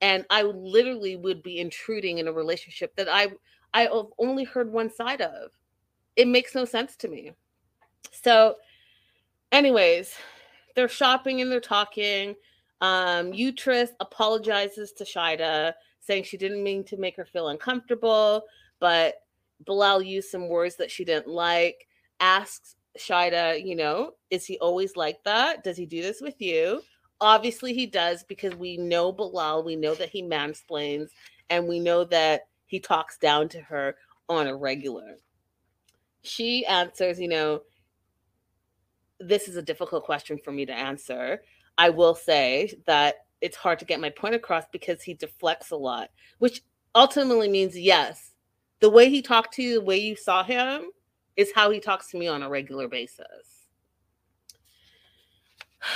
And 0.00 0.24
I 0.30 0.42
literally 0.42 1.16
would 1.16 1.42
be 1.42 1.58
intruding 1.58 2.18
in 2.18 2.28
a 2.28 2.32
relationship 2.32 2.94
that 2.96 3.08
I 3.08 3.28
I 3.74 3.82
have 3.82 4.06
only 4.18 4.44
heard 4.44 4.72
one 4.72 4.90
side 4.90 5.20
of. 5.20 5.50
It 6.16 6.28
makes 6.28 6.54
no 6.54 6.64
sense 6.64 6.96
to 6.96 7.08
me. 7.08 7.32
So, 8.12 8.54
anyways, 9.52 10.14
they're 10.74 10.88
shopping 10.88 11.40
and 11.40 11.50
they're 11.50 11.60
talking. 11.60 12.34
Um, 12.80 13.32
Utrus 13.32 13.90
apologizes 14.00 14.92
to 14.92 15.04
Shaeeda, 15.04 15.74
saying 16.00 16.24
she 16.24 16.36
didn't 16.36 16.62
mean 16.62 16.84
to 16.84 16.96
make 16.96 17.16
her 17.16 17.24
feel 17.24 17.48
uncomfortable, 17.48 18.44
but 18.80 19.14
Bilal 19.66 20.02
used 20.02 20.30
some 20.30 20.48
words 20.48 20.76
that 20.76 20.90
she 20.90 21.04
didn't 21.04 21.28
like. 21.28 21.86
Asks 22.20 22.76
Shaeeda, 22.98 23.64
you 23.64 23.74
know, 23.74 24.12
is 24.30 24.44
he 24.46 24.58
always 24.58 24.96
like 24.96 25.22
that? 25.24 25.64
Does 25.64 25.76
he 25.76 25.86
do 25.86 26.02
this 26.02 26.20
with 26.20 26.40
you? 26.40 26.82
Obviously, 27.20 27.74
he 27.74 27.86
does 27.86 28.22
because 28.22 28.54
we 28.54 28.76
know 28.76 29.10
Bilal, 29.10 29.64
we 29.64 29.74
know 29.74 29.94
that 29.94 30.10
he 30.10 30.22
mansplains, 30.22 31.08
and 31.50 31.66
we 31.66 31.80
know 31.80 32.04
that 32.04 32.42
he 32.66 32.78
talks 32.78 33.18
down 33.18 33.48
to 33.48 33.60
her 33.60 33.96
on 34.28 34.46
a 34.46 34.54
regular. 34.54 35.16
She 36.22 36.64
answers, 36.66 37.18
you 37.18 37.28
know, 37.28 37.62
this 39.20 39.48
is 39.48 39.56
a 39.56 39.62
difficult 39.62 40.04
question 40.04 40.38
for 40.38 40.52
me 40.52 40.64
to 40.66 40.72
answer. 40.72 41.42
I 41.76 41.90
will 41.90 42.14
say 42.14 42.74
that 42.86 43.26
it's 43.40 43.56
hard 43.56 43.78
to 43.78 43.84
get 43.84 44.00
my 44.00 44.10
point 44.10 44.34
across 44.34 44.64
because 44.72 45.02
he 45.02 45.14
deflects 45.14 45.70
a 45.70 45.76
lot, 45.76 46.10
which 46.38 46.62
ultimately 46.94 47.48
means 47.48 47.78
yes. 47.78 48.32
The 48.80 48.90
way 48.90 49.08
he 49.10 49.22
talked 49.22 49.54
to 49.54 49.62
you, 49.62 49.74
the 49.74 49.84
way 49.84 49.98
you 49.98 50.16
saw 50.16 50.42
him, 50.44 50.90
is 51.36 51.52
how 51.54 51.70
he 51.70 51.80
talks 51.80 52.08
to 52.10 52.18
me 52.18 52.26
on 52.28 52.42
a 52.42 52.48
regular 52.48 52.88
basis. 52.88 53.66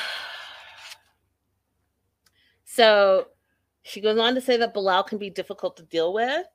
So 2.65 3.27
she 3.83 4.01
goes 4.01 4.19
on 4.19 4.35
to 4.35 4.41
say 4.41 4.57
that 4.57 4.73
Bilal 4.73 5.03
can 5.03 5.19
be 5.19 5.29
difficult 5.29 5.77
to 5.77 5.83
deal 5.83 6.15
with 6.15 6.47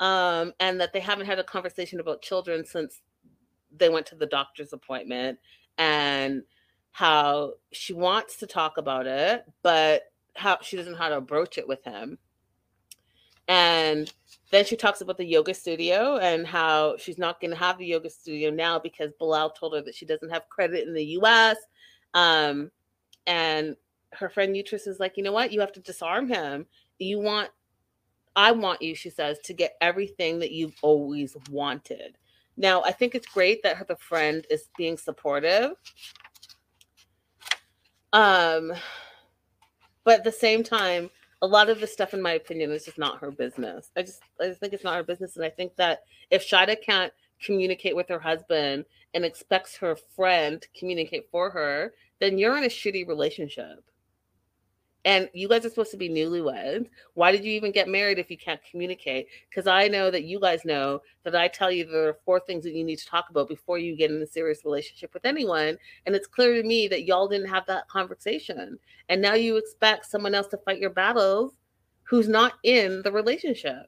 um, 0.00 0.52
and 0.58 0.80
that 0.80 0.92
they 0.92 0.98
haven't 0.98 1.26
had 1.26 1.38
a 1.38 1.44
conversation 1.44 2.00
about 2.00 2.22
children 2.22 2.64
since 2.64 3.02
they 3.76 3.88
went 3.88 4.06
to 4.06 4.16
the 4.16 4.26
doctor's 4.26 4.72
appointment 4.72 5.38
and 5.80 6.42
how 6.92 7.54
she 7.72 7.94
wants 7.94 8.36
to 8.36 8.46
talk 8.46 8.76
about 8.76 9.06
it, 9.06 9.44
but 9.62 10.02
how 10.36 10.58
she 10.60 10.76
doesn't 10.76 10.92
know 10.92 10.98
how 10.98 11.08
to 11.08 11.16
approach 11.16 11.56
it 11.56 11.66
with 11.66 11.82
him. 11.82 12.18
And 13.48 14.12
then 14.50 14.66
she 14.66 14.76
talks 14.76 15.00
about 15.00 15.16
the 15.16 15.24
yoga 15.24 15.54
studio 15.54 16.18
and 16.18 16.46
how 16.46 16.98
she's 16.98 17.16
not 17.16 17.40
going 17.40 17.50
to 17.50 17.56
have 17.56 17.78
the 17.78 17.86
yoga 17.86 18.10
studio 18.10 18.50
now 18.50 18.78
because 18.78 19.10
Bilal 19.18 19.50
told 19.50 19.74
her 19.74 19.80
that 19.82 19.94
she 19.94 20.04
doesn't 20.04 20.28
have 20.28 20.50
credit 20.50 20.86
in 20.86 20.92
the 20.92 21.04
US. 21.18 21.56
Um, 22.12 22.70
and 23.26 23.74
her 24.12 24.28
friend 24.28 24.54
Utrus 24.54 24.86
is 24.86 25.00
like, 25.00 25.16
you 25.16 25.22
know 25.22 25.32
what? 25.32 25.50
You 25.50 25.60
have 25.60 25.72
to 25.72 25.80
disarm 25.80 26.28
him. 26.28 26.66
You 26.98 27.20
want, 27.20 27.48
I 28.36 28.52
want 28.52 28.82
you, 28.82 28.94
she 28.94 29.08
says, 29.08 29.38
to 29.44 29.54
get 29.54 29.76
everything 29.80 30.40
that 30.40 30.52
you've 30.52 30.76
always 30.82 31.36
wanted. 31.48 32.18
Now, 32.60 32.82
I 32.82 32.92
think 32.92 33.14
it's 33.14 33.26
great 33.26 33.62
that 33.62 33.78
her 33.78 33.86
the 33.86 33.96
friend 33.96 34.46
is 34.50 34.68
being 34.76 34.98
supportive. 34.98 35.72
Um, 38.12 38.74
but 40.04 40.18
at 40.18 40.24
the 40.24 40.32
same 40.32 40.62
time, 40.62 41.08
a 41.40 41.46
lot 41.46 41.70
of 41.70 41.80
the 41.80 41.86
stuff, 41.86 42.12
in 42.12 42.20
my 42.20 42.32
opinion, 42.32 42.70
is 42.70 42.84
just 42.84 42.98
not 42.98 43.18
her 43.20 43.30
business. 43.30 43.90
I 43.96 44.02
just, 44.02 44.20
I 44.38 44.48
just 44.48 44.60
think 44.60 44.74
it's 44.74 44.84
not 44.84 44.96
her 44.96 45.02
business, 45.02 45.36
and 45.36 45.44
I 45.44 45.48
think 45.48 45.74
that 45.76 46.00
if 46.30 46.46
Shaeeda 46.46 46.82
can't 46.82 47.14
communicate 47.42 47.96
with 47.96 48.10
her 48.10 48.18
husband 48.18 48.84
and 49.14 49.24
expects 49.24 49.78
her 49.78 49.96
friend 49.96 50.60
to 50.60 50.68
communicate 50.78 51.30
for 51.30 51.48
her, 51.48 51.94
then 52.18 52.36
you're 52.36 52.58
in 52.58 52.64
a 52.64 52.68
shitty 52.68 53.08
relationship 53.08 53.89
and 55.04 55.30
you 55.32 55.48
guys 55.48 55.64
are 55.64 55.70
supposed 55.70 55.92
to 55.92 55.96
be 55.96 56.10
newlyweds. 56.10 56.88
Why 57.14 57.32
did 57.32 57.44
you 57.44 57.52
even 57.52 57.72
get 57.72 57.88
married 57.88 58.18
if 58.18 58.30
you 58.30 58.36
can't 58.36 58.60
communicate? 58.70 59.28
Because 59.48 59.66
I 59.66 59.88
know 59.88 60.10
that 60.10 60.24
you 60.24 60.38
guys 60.38 60.64
know 60.64 61.00
that 61.24 61.34
I 61.34 61.48
tell 61.48 61.70
you 61.70 61.86
there 61.86 62.08
are 62.08 62.18
four 62.24 62.40
things 62.40 62.64
that 62.64 62.74
you 62.74 62.84
need 62.84 62.98
to 62.98 63.06
talk 63.06 63.30
about 63.30 63.48
before 63.48 63.78
you 63.78 63.96
get 63.96 64.10
in 64.10 64.20
a 64.20 64.26
serious 64.26 64.64
relationship 64.64 65.14
with 65.14 65.24
anyone. 65.24 65.78
And 66.04 66.14
it's 66.14 66.26
clear 66.26 66.60
to 66.60 66.68
me 66.68 66.86
that 66.88 67.04
y'all 67.04 67.28
didn't 67.28 67.48
have 67.48 67.64
that 67.66 67.88
conversation. 67.88 68.78
And 69.08 69.22
now 69.22 69.34
you 69.34 69.56
expect 69.56 70.04
someone 70.04 70.34
else 70.34 70.48
to 70.48 70.58
fight 70.58 70.80
your 70.80 70.90
battles 70.90 71.54
who's 72.02 72.28
not 72.28 72.54
in 72.62 73.00
the 73.02 73.12
relationship. 73.12 73.86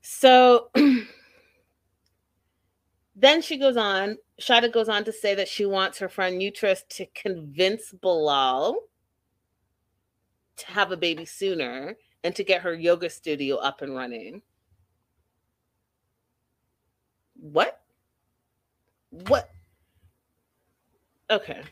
So 0.00 0.70
then 3.16 3.42
she 3.42 3.58
goes 3.58 3.76
on, 3.76 4.16
Shaeeda 4.40 4.72
goes 4.72 4.88
on 4.88 5.04
to 5.04 5.12
say 5.12 5.34
that 5.34 5.48
she 5.48 5.66
wants 5.66 5.98
her 5.98 6.08
friend 6.08 6.42
Utrus 6.42 6.84
to 6.90 7.04
convince 7.14 7.92
Bilal 7.92 8.76
to 10.60 10.66
have 10.66 10.92
a 10.92 10.96
baby 10.96 11.24
sooner 11.24 11.96
and 12.24 12.34
to 12.36 12.44
get 12.44 12.62
her 12.62 12.74
yoga 12.74 13.10
studio 13.10 13.56
up 13.56 13.82
and 13.82 13.94
running. 13.94 14.42
What? 17.34 17.80
What? 19.10 19.50
Okay. 21.30 21.62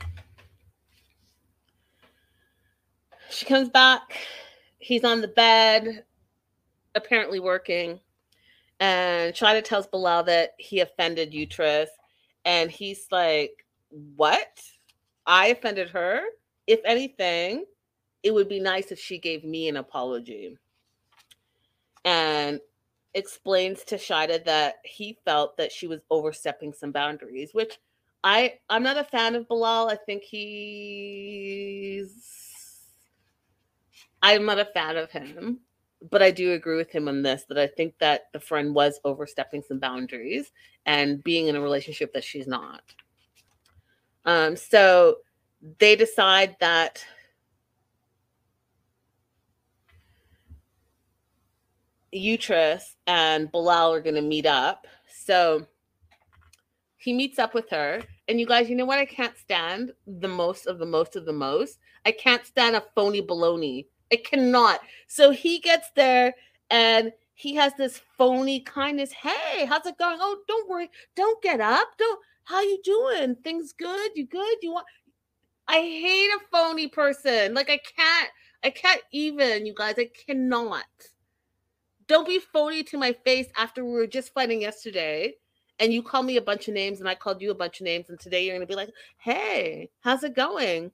She 3.30 3.44
comes 3.44 3.68
back. 3.68 4.16
He's 4.78 5.04
on 5.04 5.20
the 5.20 5.28
bed, 5.28 6.04
apparently 6.94 7.40
working. 7.40 8.00
And 8.80 9.34
Shaeeda 9.34 9.64
tells 9.64 9.86
Bilal 9.86 10.24
that 10.24 10.54
he 10.58 10.80
offended 10.80 11.34
Utrus. 11.34 11.90
And 12.44 12.70
he's 12.70 13.06
like, 13.10 13.66
What? 13.90 14.60
I 15.26 15.48
offended 15.48 15.90
her? 15.90 16.22
If 16.66 16.80
anything, 16.84 17.64
it 18.22 18.32
would 18.32 18.48
be 18.48 18.60
nice 18.60 18.90
if 18.90 18.98
she 18.98 19.18
gave 19.18 19.44
me 19.44 19.68
an 19.68 19.76
apology 19.76 20.56
and 22.04 22.60
explains 23.14 23.84
to 23.84 23.96
Shaeeda 23.96 24.44
that 24.44 24.76
he 24.84 25.18
felt 25.24 25.56
that 25.56 25.72
she 25.72 25.86
was 25.86 26.00
overstepping 26.10 26.72
some 26.72 26.92
boundaries, 26.92 27.50
which 27.52 27.78
I 28.24 28.54
I'm 28.68 28.82
not 28.82 28.96
a 28.96 29.04
fan 29.04 29.34
of 29.34 29.46
Bilal. 29.48 29.88
I 29.88 29.96
think 29.96 30.22
he's 30.22 32.12
I'm 34.22 34.44
not 34.44 34.58
a 34.58 34.64
fan 34.64 34.96
of 34.96 35.10
him, 35.10 35.60
but 36.10 36.22
I 36.22 36.30
do 36.30 36.52
agree 36.52 36.76
with 36.76 36.90
him 36.90 37.08
on 37.08 37.22
this 37.22 37.44
that 37.48 37.58
I 37.58 37.66
think 37.66 37.94
that 37.98 38.24
the 38.32 38.40
friend 38.40 38.74
was 38.74 39.00
overstepping 39.04 39.62
some 39.62 39.78
boundaries 39.78 40.50
and 40.86 41.22
being 41.22 41.46
in 41.46 41.56
a 41.56 41.60
relationship 41.60 42.12
that 42.14 42.24
she's 42.24 42.46
not. 42.46 42.82
Um 44.24 44.56
so 44.56 45.18
they 45.78 45.96
decide 45.96 46.56
that 46.60 47.04
Utrus 52.12 52.96
and 53.06 53.50
Bilal 53.52 53.92
are 53.92 54.00
going 54.00 54.14
to 54.14 54.22
meet 54.22 54.46
up. 54.46 54.86
So 55.24 55.66
he 56.96 57.12
meets 57.12 57.38
up 57.38 57.54
with 57.54 57.70
her. 57.70 58.02
And 58.28 58.38
you 58.38 58.46
guys, 58.46 58.68
you 58.68 58.76
know 58.76 58.84
what 58.84 58.98
I 58.98 59.06
can't 59.06 59.36
stand 59.36 59.92
the 60.06 60.28
most 60.28 60.66
of 60.66 60.78
the 60.78 60.86
most 60.86 61.16
of 61.16 61.24
the 61.24 61.32
most? 61.32 61.78
I 62.04 62.12
can't 62.12 62.44
stand 62.44 62.76
a 62.76 62.84
phony 62.94 63.22
baloney. 63.22 63.86
I 64.12 64.16
cannot. 64.16 64.80
So 65.06 65.30
he 65.30 65.58
gets 65.58 65.90
there 65.94 66.34
and 66.70 67.12
he 67.34 67.54
has 67.54 67.72
this 67.74 68.00
phony 68.16 68.60
kindness. 68.60 69.12
Hey, 69.12 69.64
how's 69.64 69.86
it 69.86 69.98
going? 69.98 70.18
Oh, 70.20 70.38
don't 70.48 70.68
worry. 70.68 70.90
Don't 71.14 71.40
get 71.42 71.60
up. 71.60 71.88
Don't. 71.98 72.20
How 72.44 72.60
you 72.62 72.80
doing? 72.82 73.36
Things 73.36 73.72
good? 73.72 74.10
You 74.14 74.26
good? 74.26 74.56
You 74.62 74.72
want? 74.72 74.86
I 75.68 75.76
hate 75.80 76.30
a 76.30 76.40
phony 76.50 76.88
person. 76.88 77.54
Like 77.54 77.70
I 77.70 77.78
can't. 77.96 78.30
I 78.64 78.70
can't 78.70 79.02
even. 79.12 79.66
You 79.66 79.74
guys. 79.74 79.94
I 79.98 80.10
cannot. 80.26 80.84
Don't 82.08 82.26
be 82.26 82.40
phony 82.40 82.82
to 82.84 82.98
my 82.98 83.12
face 83.12 83.46
after 83.56 83.84
we 83.84 83.92
were 83.92 84.06
just 84.06 84.32
fighting 84.32 84.62
yesterday 84.62 85.34
and 85.78 85.92
you 85.92 86.02
call 86.02 86.22
me 86.22 86.38
a 86.38 86.42
bunch 86.42 86.66
of 86.66 86.74
names 86.74 87.00
and 87.00 87.08
I 87.08 87.14
called 87.14 87.42
you 87.42 87.50
a 87.50 87.54
bunch 87.54 87.80
of 87.80 87.84
names 87.84 88.08
and 88.08 88.18
today 88.18 88.44
you're 88.44 88.56
going 88.56 88.66
to 88.66 88.70
be 88.70 88.74
like, 88.74 88.90
"Hey, 89.18 89.90
how's 90.00 90.24
it 90.24 90.34
going?" 90.34 90.90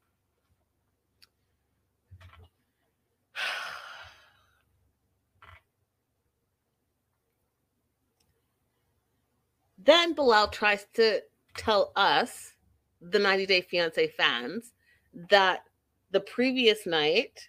then 9.78 10.14
Bilal 10.14 10.48
tries 10.48 10.86
to 10.94 11.22
tell 11.56 11.92
us, 11.94 12.54
the 13.00 13.20
90 13.20 13.46
Day 13.46 13.60
Fiance 13.60 14.08
fans, 14.16 14.72
that 15.30 15.64
the 16.10 16.20
previous 16.20 16.86
night 16.86 17.48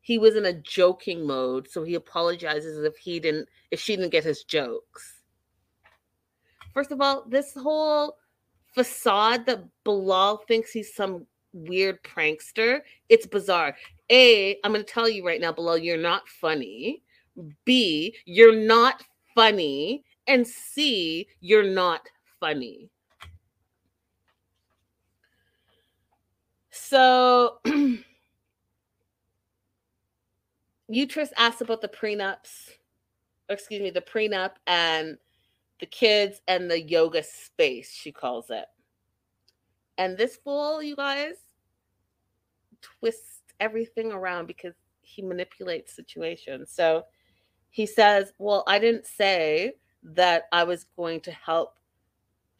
he 0.00 0.18
was 0.18 0.36
in 0.36 0.46
a 0.46 0.52
joking 0.52 1.26
mode, 1.26 1.68
so 1.70 1.82
he 1.84 1.94
apologizes 1.94 2.82
if 2.84 2.96
he 2.96 3.20
didn't 3.20 3.48
if 3.70 3.80
she 3.80 3.96
didn't 3.96 4.12
get 4.12 4.24
his 4.24 4.44
jokes. 4.44 5.22
First 6.72 6.92
of 6.92 7.00
all, 7.00 7.24
this 7.28 7.54
whole 7.54 8.16
facade 8.74 9.46
that 9.46 9.64
Bilal 9.84 10.38
thinks 10.48 10.70
he's 10.70 10.94
some 10.94 11.26
weird 11.52 12.02
prankster, 12.02 12.80
it's 13.08 13.26
bizarre. 13.26 13.76
A, 14.10 14.58
I'm 14.64 14.72
going 14.72 14.84
to 14.84 14.92
tell 14.92 15.08
you 15.08 15.26
right 15.26 15.40
now, 15.40 15.52
Bilal, 15.52 15.78
you're 15.78 15.96
not 15.96 16.28
funny. 16.28 17.02
B, 17.64 18.14
you're 18.24 18.56
not 18.56 19.02
funny. 19.34 20.04
And 20.26 20.46
C, 20.46 21.26
you're 21.40 21.68
not 21.68 22.06
funny. 22.38 22.88
So 26.70 27.58
Utrus 30.90 31.32
asked 31.36 31.60
about 31.60 31.80
the 31.80 31.88
prenups, 31.88 32.70
excuse 33.48 33.80
me, 33.80 33.90
the 33.90 34.00
prenup 34.00 34.52
and 34.66 35.16
the 35.78 35.86
kids 35.86 36.40
and 36.48 36.68
the 36.68 36.82
yoga 36.82 37.22
space, 37.22 37.92
she 37.94 38.10
calls 38.10 38.50
it. 38.50 38.66
And 39.98 40.18
this 40.18 40.36
fool, 40.36 40.82
you 40.82 40.96
guys, 40.96 41.34
twists 42.80 43.42
everything 43.60 44.10
around 44.10 44.46
because 44.46 44.74
he 45.02 45.22
manipulates 45.22 45.94
situations. 45.94 46.72
So 46.72 47.04
he 47.70 47.86
says, 47.86 48.32
Well, 48.38 48.64
I 48.66 48.80
didn't 48.80 49.06
say 49.06 49.74
that 50.02 50.44
I 50.50 50.64
was 50.64 50.86
going 50.96 51.20
to 51.20 51.30
help 51.30 51.74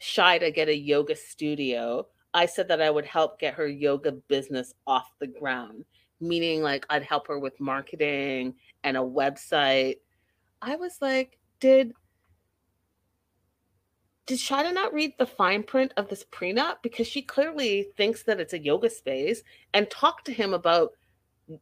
Shaeeda 0.00 0.54
get 0.54 0.68
a 0.68 0.76
yoga 0.76 1.16
studio. 1.16 2.06
I 2.32 2.46
said 2.46 2.68
that 2.68 2.80
I 2.80 2.90
would 2.90 3.06
help 3.06 3.40
get 3.40 3.54
her 3.54 3.66
yoga 3.66 4.12
business 4.12 4.72
off 4.86 5.10
the 5.18 5.26
ground 5.26 5.84
meaning 6.20 6.62
like 6.62 6.86
I'd 6.90 7.02
help 7.02 7.28
her 7.28 7.38
with 7.38 7.60
marketing 7.60 8.54
and 8.84 8.96
a 8.96 9.00
website. 9.00 9.96
I 10.62 10.76
was 10.76 10.98
like, 11.00 11.38
did 11.60 11.92
did 14.26 14.38
Shaeeda 14.38 14.72
not 14.72 14.94
read 14.94 15.14
the 15.18 15.26
fine 15.26 15.64
print 15.64 15.92
of 15.96 16.08
this 16.08 16.24
prenup? 16.30 16.76
Because 16.82 17.08
she 17.08 17.20
clearly 17.20 17.88
thinks 17.96 18.22
that 18.22 18.38
it's 18.38 18.52
a 18.52 18.62
yoga 18.62 18.88
space 18.88 19.42
and 19.74 19.90
talk 19.90 20.24
to 20.24 20.32
him 20.32 20.54
about 20.54 20.92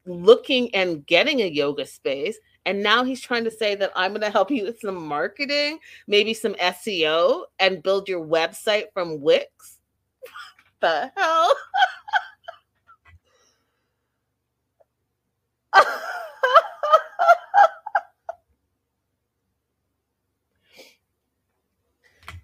looking 0.05 0.75
and 0.75 1.07
getting 1.07 1.41
a 1.41 1.47
yoga 1.47 1.87
space. 1.87 2.39
And 2.67 2.83
now 2.83 3.05
he's 3.05 3.23
trying 3.23 3.45
to 3.45 3.51
say 3.51 3.75
that 3.77 3.93
I'm 3.97 4.11
going 4.11 4.21
to 4.21 4.29
help 4.29 4.51
you 4.51 4.65
with 4.65 4.81
some 4.81 5.03
marketing, 5.07 5.79
maybe 6.07 6.35
some 6.35 6.53
SEO, 6.57 7.45
and 7.59 7.83
build 7.83 8.07
your 8.07 8.27
website 8.27 8.93
from 8.93 9.23
Wix. 9.23 9.79
the 10.81 11.11
hell? 11.17 11.51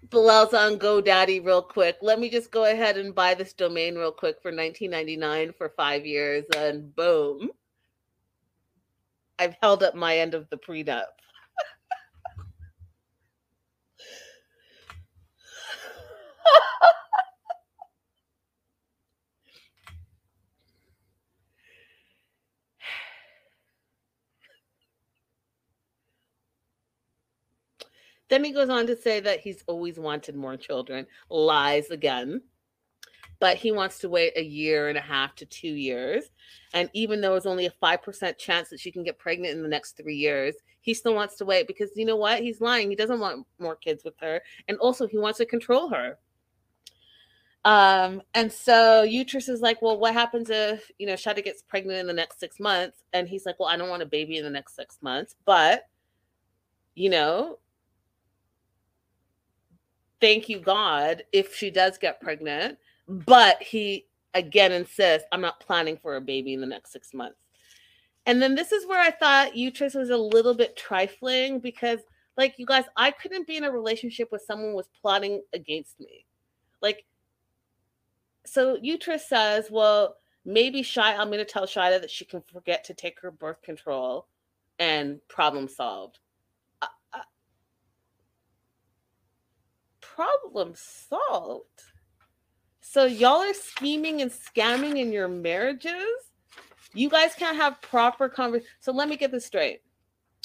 Bilal's 0.09 0.53
on 0.53 0.77
GoDaddy 0.79 1.45
real 1.45 1.61
quick. 1.61 1.97
Let 2.01 2.19
me 2.19 2.29
just 2.29 2.51
go 2.51 2.65
ahead 2.65 2.97
and 2.97 3.13
buy 3.13 3.33
this 3.33 3.53
domain 3.53 3.95
real 3.95 4.11
quick 4.11 4.41
for 4.41 4.51
19.99 4.51 5.55
for 5.55 5.69
five 5.69 6.05
years, 6.05 6.45
and 6.55 6.95
boom. 6.95 7.49
I've 9.39 9.55
held 9.61 9.83
up 9.83 9.95
my 9.95 10.17
end 10.17 10.33
of 10.33 10.49
the 10.49 10.57
prenup. 10.57 11.03
Then 28.29 28.43
he 28.43 28.51
goes 28.51 28.69
on 28.69 28.87
to 28.87 28.95
say 28.95 29.19
that 29.19 29.41
he's 29.41 29.63
always 29.67 29.99
wanted 29.99 30.35
more 30.35 30.57
children. 30.57 31.05
Lies 31.29 31.91
again. 31.91 32.41
But 33.39 33.57
he 33.57 33.71
wants 33.71 33.99
to 33.99 34.09
wait 34.09 34.33
a 34.37 34.43
year 34.43 34.87
and 34.87 34.97
a 34.97 35.01
half 35.01 35.35
to 35.35 35.45
two 35.45 35.67
years. 35.67 36.23
And 36.73 36.89
even 36.93 37.21
though 37.21 37.35
it's 37.35 37.45
only 37.45 37.65
a 37.65 37.73
5% 37.83 38.37
chance 38.37 38.69
that 38.69 38.79
she 38.79 38.91
can 38.91 39.03
get 39.03 39.19
pregnant 39.19 39.55
in 39.55 39.61
the 39.61 39.69
next 39.69 39.97
three 39.97 40.15
years, 40.15 40.55
he 40.81 40.93
still 40.93 41.13
wants 41.13 41.35
to 41.37 41.45
wait 41.45 41.67
because 41.67 41.91
you 41.95 42.05
know 42.05 42.15
what? 42.15 42.41
He's 42.41 42.61
lying. 42.61 42.89
He 42.89 42.95
doesn't 42.95 43.19
want 43.19 43.45
more 43.59 43.75
kids 43.75 44.03
with 44.03 44.15
her. 44.21 44.41
And 44.67 44.77
also, 44.77 45.05
he 45.05 45.17
wants 45.17 45.39
to 45.39 45.45
control 45.45 45.89
her. 45.89 46.17
Um, 47.65 48.21
and 48.35 48.51
so 48.51 49.01
Utrus 49.01 49.49
is 49.49 49.59
like, 49.61 49.81
well, 49.81 49.97
what 49.97 50.13
happens 50.13 50.51
if, 50.51 50.89
you 50.99 51.07
know, 51.07 51.13
Shaeeda 51.13 51.43
gets 51.43 51.63
pregnant 51.63 51.99
in 51.99 52.07
the 52.07 52.13
next 52.13 52.39
six 52.39 52.59
months? 52.59 53.03
And 53.11 53.27
he's 53.27 53.45
like, 53.45 53.59
well, 53.59 53.69
I 53.69 53.75
don't 53.75 53.89
want 53.89 54.03
a 54.03 54.07
baby 54.07 54.37
in 54.37 54.43
the 54.43 54.51
next 54.51 54.75
six 54.75 54.99
months, 55.01 55.35
but, 55.45 55.87
you 56.93 57.09
know, 57.09 57.57
thank 60.21 60.49
you 60.49 60.59
God 60.59 61.23
if 61.31 61.55
she 61.55 61.69
does 61.69 61.97
get 61.97 62.21
pregnant. 62.21 62.77
But 63.07 63.61
he 63.61 64.07
again 64.33 64.71
insists, 64.71 65.27
I'm 65.31 65.41
not 65.41 65.59
planning 65.59 65.97
for 65.97 66.15
a 66.15 66.21
baby 66.21 66.53
in 66.53 66.61
the 66.61 66.67
next 66.67 66.91
six 66.91 67.13
months. 67.13 67.39
And 68.25 68.41
then 68.41 68.55
this 68.55 68.71
is 68.71 68.87
where 68.87 68.99
I 68.99 69.11
thought 69.11 69.55
Utrus 69.55 69.93
was 69.93 70.09
a 70.09 70.17
little 70.17 70.55
bit 70.55 70.75
trifling 70.75 71.59
because, 71.59 71.99
like, 72.37 72.55
you 72.57 72.65
guys, 72.65 72.85
I 72.97 73.11
couldn't 73.11 73.47
be 73.47 73.57
in 73.57 73.63
a 73.63 73.71
relationship 73.71 74.31
with 74.31 74.41
someone 74.41 74.73
was 74.73 74.89
plotting 74.99 75.43
against 75.53 75.99
me. 75.99 76.25
Like, 76.81 77.05
so 78.45 78.77
Utrus 78.81 79.29
says, 79.29 79.69
well, 79.69 80.17
maybe 80.43 80.81
Shy, 80.81 81.15
I'm 81.15 81.27
going 81.27 81.39
to 81.39 81.45
tell 81.45 81.65
Shaeeda 81.65 82.01
that 82.01 82.11
she 82.11 82.25
can 82.25 82.41
forget 82.51 82.83
to 82.85 82.93
take 82.93 83.19
her 83.21 83.31
birth 83.31 83.61
control 83.61 84.27
and 84.79 85.19
problem 85.27 85.67
solved. 85.67 86.19
Problem 90.15 90.73
solved. 90.75 91.83
So 92.79 93.03
y'all 93.03 93.41
are 93.41 93.53
scheming 93.53 94.21
and 94.21 94.31
scamming 94.31 94.97
in 94.97 95.11
your 95.11 95.27
marriages. 95.27 96.31
You 96.93 97.09
guys 97.09 97.33
can't 97.33 97.57
have 97.57 97.81
proper 97.81 98.29
conversation. 98.29 98.69
So 98.79 98.93
let 98.93 99.09
me 99.09 99.17
get 99.17 99.31
this 99.31 99.45
straight. 99.45 99.81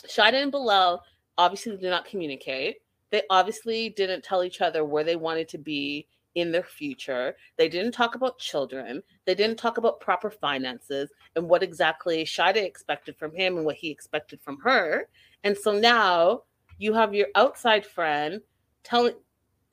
Shaeeda 0.09 0.42
and 0.42 0.51
Bilal 0.51 1.05
obviously 1.38 1.76
did 1.76 1.90
not 1.90 2.05
communicate. 2.05 2.78
They 3.10 3.22
obviously 3.30 3.90
didn't 3.90 4.24
tell 4.24 4.42
each 4.42 4.60
other 4.60 4.84
where 4.84 5.05
they 5.05 5.14
wanted 5.14 5.48
to 5.51 5.59
be 5.59 6.09
in 6.34 6.51
their 6.51 6.64
future. 6.64 7.36
They 7.56 7.68
didn't 7.68 7.92
talk 7.92 8.16
about 8.16 8.38
children. 8.38 9.02
They 9.24 9.36
didn't 9.36 9.59
talk 9.59 9.78
about 9.78 10.01
proper 10.01 10.30
finances 10.30 11.10
and 11.36 11.48
what 11.48 11.62
exactly 11.62 12.24
Shaeeda 12.24 12.56
expected 12.56 13.16
from 13.16 13.32
him 13.36 13.56
and 13.56 13.64
what 13.64 13.76
he 13.76 13.90
expected 13.90 14.40
from 14.40 14.59
her. 14.64 15.09
And 15.44 15.56
so 15.56 15.78
now 15.78 16.42
you 16.78 16.92
have 16.92 17.14
your 17.14 17.28
outside 17.36 17.86
friend 17.86 18.40
telling 18.82 19.14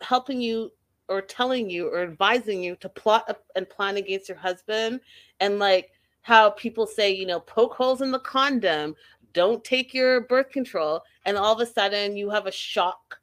helping 0.01 0.41
you 0.41 0.71
or 1.09 1.21
telling 1.21 1.69
you 1.69 1.87
or 1.87 2.03
advising 2.03 2.61
you 2.61 2.75
to 2.77 2.89
plot 2.89 3.39
and 3.55 3.69
plan 3.69 3.97
against 3.97 4.27
your 4.27 4.37
husband 4.37 4.99
and 5.39 5.59
like 5.59 5.91
how 6.21 6.49
people 6.51 6.85
say 6.85 7.13
you 7.13 7.25
know 7.25 7.39
poke 7.39 7.73
holes 7.73 8.01
in 8.01 8.11
the 8.11 8.19
condom. 8.19 8.95
Don't 9.33 9.63
take 9.63 9.93
your 9.93 10.21
birth 10.21 10.49
control. 10.49 11.01
And 11.25 11.37
all 11.37 11.53
of 11.53 11.61
a 11.61 11.71
sudden 11.71 12.17
you 12.17 12.29
have 12.29 12.47
a 12.47 12.51
shock 12.51 13.19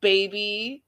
baby 0.00 0.84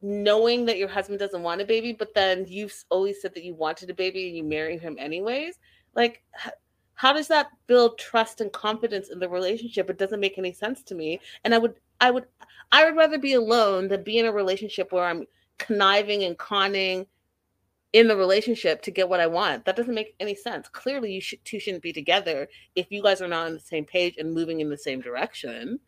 knowing 0.00 0.64
that 0.66 0.78
your 0.78 0.88
husband 0.88 1.18
doesn't 1.18 1.42
want 1.42 1.60
a 1.60 1.64
baby 1.64 1.92
but 1.92 2.12
then 2.14 2.44
you've 2.48 2.84
always 2.90 3.20
said 3.20 3.34
that 3.34 3.44
you 3.44 3.54
wanted 3.54 3.88
a 3.90 3.94
baby 3.94 4.28
and 4.28 4.36
you 4.36 4.42
marry 4.42 4.78
him 4.78 4.96
anyways. 4.98 5.58
Like 5.94 6.22
how 6.94 7.12
does 7.12 7.28
that 7.28 7.48
build 7.66 7.98
trust 7.98 8.40
and 8.40 8.52
confidence 8.52 9.10
in 9.10 9.18
the 9.18 9.28
relationship? 9.28 9.90
It 9.90 9.98
doesn't 9.98 10.20
make 10.20 10.38
any 10.38 10.52
sense 10.52 10.82
to 10.84 10.94
me. 10.94 11.20
And 11.44 11.54
i 11.54 11.58
would 11.58 11.74
i 12.02 12.10
would 12.10 12.26
i 12.70 12.84
would 12.84 12.96
rather 12.96 13.18
be 13.18 13.32
alone 13.32 13.88
than 13.88 14.02
be 14.02 14.18
in 14.18 14.26
a 14.26 14.32
relationship 14.32 14.92
where 14.92 15.06
i'm 15.06 15.24
conniving 15.58 16.24
and 16.24 16.36
conning 16.36 17.06
in 17.94 18.08
the 18.08 18.16
relationship 18.16 18.82
to 18.82 18.90
get 18.90 19.08
what 19.08 19.20
i 19.20 19.26
want 19.26 19.64
that 19.64 19.76
doesn't 19.76 19.94
make 19.94 20.14
any 20.20 20.34
sense 20.34 20.68
clearly 20.68 21.12
you 21.12 21.20
should, 21.20 21.42
two 21.46 21.58
shouldn't 21.58 21.82
be 21.82 21.92
together 21.92 22.46
if 22.74 22.90
you 22.90 23.02
guys 23.02 23.22
are 23.22 23.28
not 23.28 23.46
on 23.46 23.54
the 23.54 23.60
same 23.60 23.86
page 23.86 24.16
and 24.18 24.34
moving 24.34 24.60
in 24.60 24.68
the 24.68 24.76
same 24.76 25.00
direction 25.00 25.78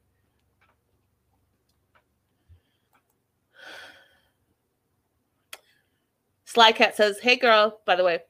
Slycat 6.54 6.94
says, 6.94 7.18
Hey 7.20 7.36
girl, 7.36 7.80
by 7.84 7.96
the 7.96 8.04
way, 8.04 8.20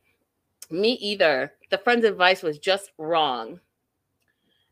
me 0.71 0.93
either. 0.93 1.53
The 1.71 1.79
friend's 1.79 2.05
advice 2.05 2.43
was 2.43 2.59
just 2.59 2.91
wrong. 2.99 3.61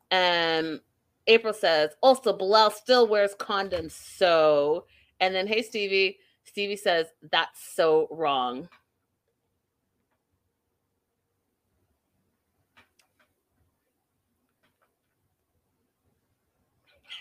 And 0.09 0.79
April 1.27 1.53
says, 1.53 1.91
also, 2.01 2.33
Bilal 2.33 2.71
still 2.71 3.07
wears 3.07 3.33
condoms. 3.35 3.91
So, 3.91 4.85
and 5.19 5.33
then, 5.33 5.47
hey, 5.47 5.61
Stevie. 5.61 6.17
Stevie 6.45 6.75
says, 6.75 7.07
that's 7.31 7.75
so 7.75 8.07
wrong. 8.11 8.67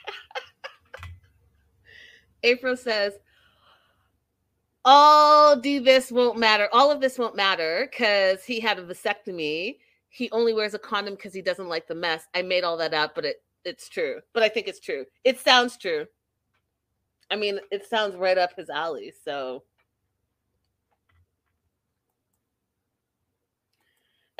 April 2.42 2.76
says, 2.76 3.14
all 4.84 5.56
do 5.56 5.80
this 5.80 6.10
won't 6.10 6.38
matter. 6.38 6.68
All 6.72 6.90
of 6.90 7.00
this 7.00 7.18
won't 7.18 7.36
matter 7.36 7.88
because 7.90 8.44
he 8.44 8.58
had 8.58 8.78
a 8.78 8.84
vasectomy. 8.84 9.76
He 10.08 10.30
only 10.32 10.52
wears 10.52 10.74
a 10.74 10.78
condom 10.78 11.14
because 11.14 11.32
he 11.32 11.40
doesn't 11.40 11.68
like 11.68 11.86
the 11.86 11.94
mess. 11.94 12.26
I 12.34 12.42
made 12.42 12.64
all 12.64 12.76
that 12.78 12.92
up, 12.92 13.14
but 13.14 13.24
it 13.24 13.36
it's 13.64 13.88
true. 13.88 14.20
But 14.32 14.42
I 14.42 14.48
think 14.48 14.68
it's 14.68 14.80
true. 14.80 15.04
It 15.24 15.40
sounds 15.40 15.76
true. 15.76 16.06
I 17.30 17.36
mean, 17.36 17.60
it 17.70 17.86
sounds 17.86 18.16
right 18.16 18.36
up 18.36 18.56
his 18.56 18.68
alley. 18.68 19.12
So 19.24 19.64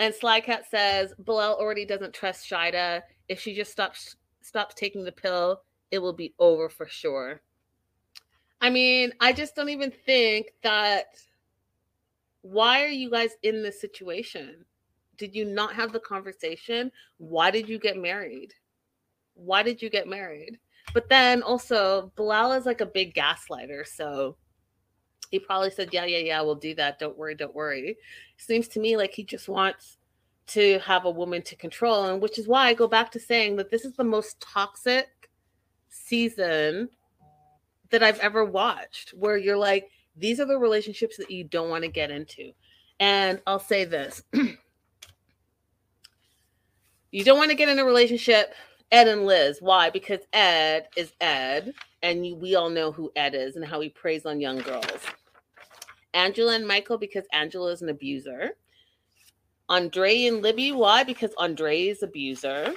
And 0.02 0.12
Slycat 0.12 0.66
says 0.68 1.14
Bilal 1.18 1.54
already 1.54 1.84
doesn't 1.84 2.12
trust 2.14 2.50
Shaeeda. 2.50 3.02
If 3.28 3.40
she 3.40 3.54
just 3.54 3.70
stops 3.70 4.16
stops 4.40 4.74
taking 4.74 5.04
the 5.04 5.12
pill, 5.12 5.62
it 5.92 6.00
will 6.00 6.12
be 6.12 6.34
over 6.40 6.68
for 6.68 6.86
sure. 6.88 7.40
I 8.60 8.68
mean, 8.68 9.12
I 9.20 9.32
just 9.32 9.54
don't 9.54 9.68
even 9.68 9.92
think 10.04 10.54
that. 10.62 11.16
Why 12.44 12.82
are 12.82 12.88
you 12.88 13.08
guys 13.08 13.36
in 13.44 13.62
this 13.62 13.80
situation? 13.80 14.64
Did 15.16 15.36
you 15.36 15.44
not 15.44 15.74
have 15.74 15.92
the 15.92 16.00
conversation? 16.00 16.90
Why 17.18 17.52
did 17.52 17.68
you 17.68 17.78
get 17.78 17.96
married? 17.96 18.52
Why 19.34 19.62
did 19.62 19.82
you 19.82 19.90
get 19.90 20.08
married? 20.08 20.58
But 20.94 21.08
then 21.08 21.42
also, 21.42 22.12
Bilal 22.16 22.52
is 22.52 22.66
like 22.66 22.80
a 22.80 22.86
big 22.86 23.14
gaslighter. 23.14 23.86
So 23.86 24.36
he 25.30 25.38
probably 25.38 25.70
said, 25.70 25.90
Yeah, 25.92 26.04
yeah, 26.04 26.18
yeah, 26.18 26.40
we'll 26.42 26.54
do 26.54 26.74
that. 26.74 26.98
Don't 26.98 27.16
worry, 27.16 27.34
don't 27.34 27.54
worry. 27.54 27.96
Seems 28.36 28.68
to 28.68 28.80
me 28.80 28.96
like 28.96 29.12
he 29.14 29.24
just 29.24 29.48
wants 29.48 29.98
to 30.48 30.78
have 30.80 31.04
a 31.04 31.10
woman 31.10 31.42
to 31.42 31.56
control. 31.56 32.04
And 32.04 32.20
which 32.20 32.38
is 32.38 32.48
why 32.48 32.66
I 32.66 32.74
go 32.74 32.86
back 32.86 33.10
to 33.12 33.20
saying 33.20 33.56
that 33.56 33.70
this 33.70 33.84
is 33.84 33.94
the 33.94 34.04
most 34.04 34.40
toxic 34.40 35.08
season 35.88 36.88
that 37.90 38.02
I've 38.02 38.18
ever 38.20 38.44
watched 38.44 39.10
where 39.10 39.36
you're 39.36 39.56
like, 39.56 39.90
these 40.16 40.40
are 40.40 40.46
the 40.46 40.58
relationships 40.58 41.16
that 41.16 41.30
you 41.30 41.44
don't 41.44 41.70
want 41.70 41.84
to 41.84 41.90
get 41.90 42.10
into. 42.10 42.52
And 43.00 43.40
I'll 43.46 43.58
say 43.58 43.84
this 43.84 44.22
you 47.10 47.24
don't 47.24 47.38
want 47.38 47.50
to 47.50 47.56
get 47.56 47.68
in 47.68 47.78
a 47.78 47.84
relationship, 47.84 48.54
Ed 48.92 49.08
and 49.08 49.24
Liz. 49.24 49.58
Why? 49.60 49.88
Because 49.88 50.20
Ed 50.34 50.86
is 50.96 51.12
Ed, 51.20 51.72
and 52.02 52.26
you, 52.26 52.36
we 52.36 52.54
all 52.54 52.68
know 52.68 52.92
who 52.92 53.10
Ed 53.16 53.34
is 53.34 53.56
and 53.56 53.64
how 53.64 53.80
he 53.80 53.88
preys 53.88 54.26
on 54.26 54.38
young 54.38 54.58
girls. 54.58 55.00
Angela 56.12 56.54
and 56.54 56.68
Michael, 56.68 56.98
because 56.98 57.24
Angela 57.32 57.72
is 57.72 57.80
an 57.80 57.88
abuser. 57.88 58.50
Andrei 59.70 60.26
and 60.26 60.42
Libby, 60.42 60.72
why? 60.72 61.04
Because 61.04 61.32
Andrei 61.40 61.88
is 61.88 62.02
abuser. 62.02 62.74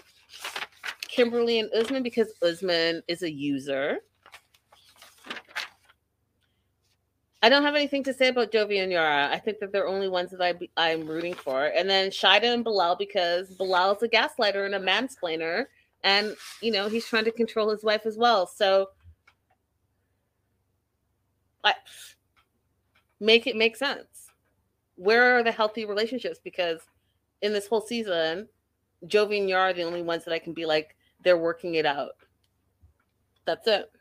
Kimberly 1.02 1.60
and 1.60 1.70
Usman, 1.74 2.02
because 2.02 2.34
Usman 2.42 3.04
is 3.10 3.24
a 3.24 3.32
user. 3.32 4.00
I 7.42 7.50
don't 7.50 7.64
have 7.64 7.76
anything 7.76 8.04
to 8.06 8.14
say 8.14 8.30
about 8.30 8.52
Jovi 8.52 8.82
and 8.82 8.92
Yara. 8.92 9.30
I 9.32 9.38
think 9.38 9.60
that 9.60 9.72
they're 9.72 9.88
only 9.88 10.08
ones 10.08 10.32
that 10.32 10.42
I 10.42 10.54
I'm 10.78 11.06
rooting 11.06 11.36
for. 11.36 11.66
And 11.66 11.90
then 11.90 12.10
Shaeeda 12.10 12.54
and 12.54 12.64
Bilal 12.64 12.96
because 12.96 13.50
Bilal's 13.50 14.02
a 14.02 14.08
gaslighter 14.08 14.66
and 14.66 14.74
a 14.74 14.80
mansplainer, 14.80 15.66
and 16.06 16.36
you 16.62 16.72
know 16.72 16.88
he's 16.88 17.06
trying 17.08 17.26
to 17.26 17.32
control 17.32 17.70
his 17.70 17.84
wife 17.84 18.06
as 18.06 18.16
well. 18.16 18.48
So, 18.48 18.90
like 21.64 21.76
make 23.20 23.48
it 23.48 23.58
make 23.58 23.76
sense. 23.76 24.30
Where 24.96 25.38
are 25.38 25.44
the 25.44 25.52
healthy 25.52 25.84
relationships? 25.84 26.40
Because 26.42 26.80
in 27.42 27.52
this 27.52 27.68
whole 27.68 27.82
season, 27.82 28.48
Jovi 29.08 29.40
and 29.40 29.50
Yara 29.50 29.72
are 29.72 29.74
the 29.74 29.84
only 29.84 30.04
ones 30.04 30.24
that 30.24 30.34
I 30.34 30.40
can 30.40 30.54
be 30.54 30.66
like, 30.66 30.96
they're 31.24 31.38
working 31.38 31.76
it 31.76 31.86
out. 31.86 32.12
That's 33.46 33.68
it. 33.68 33.92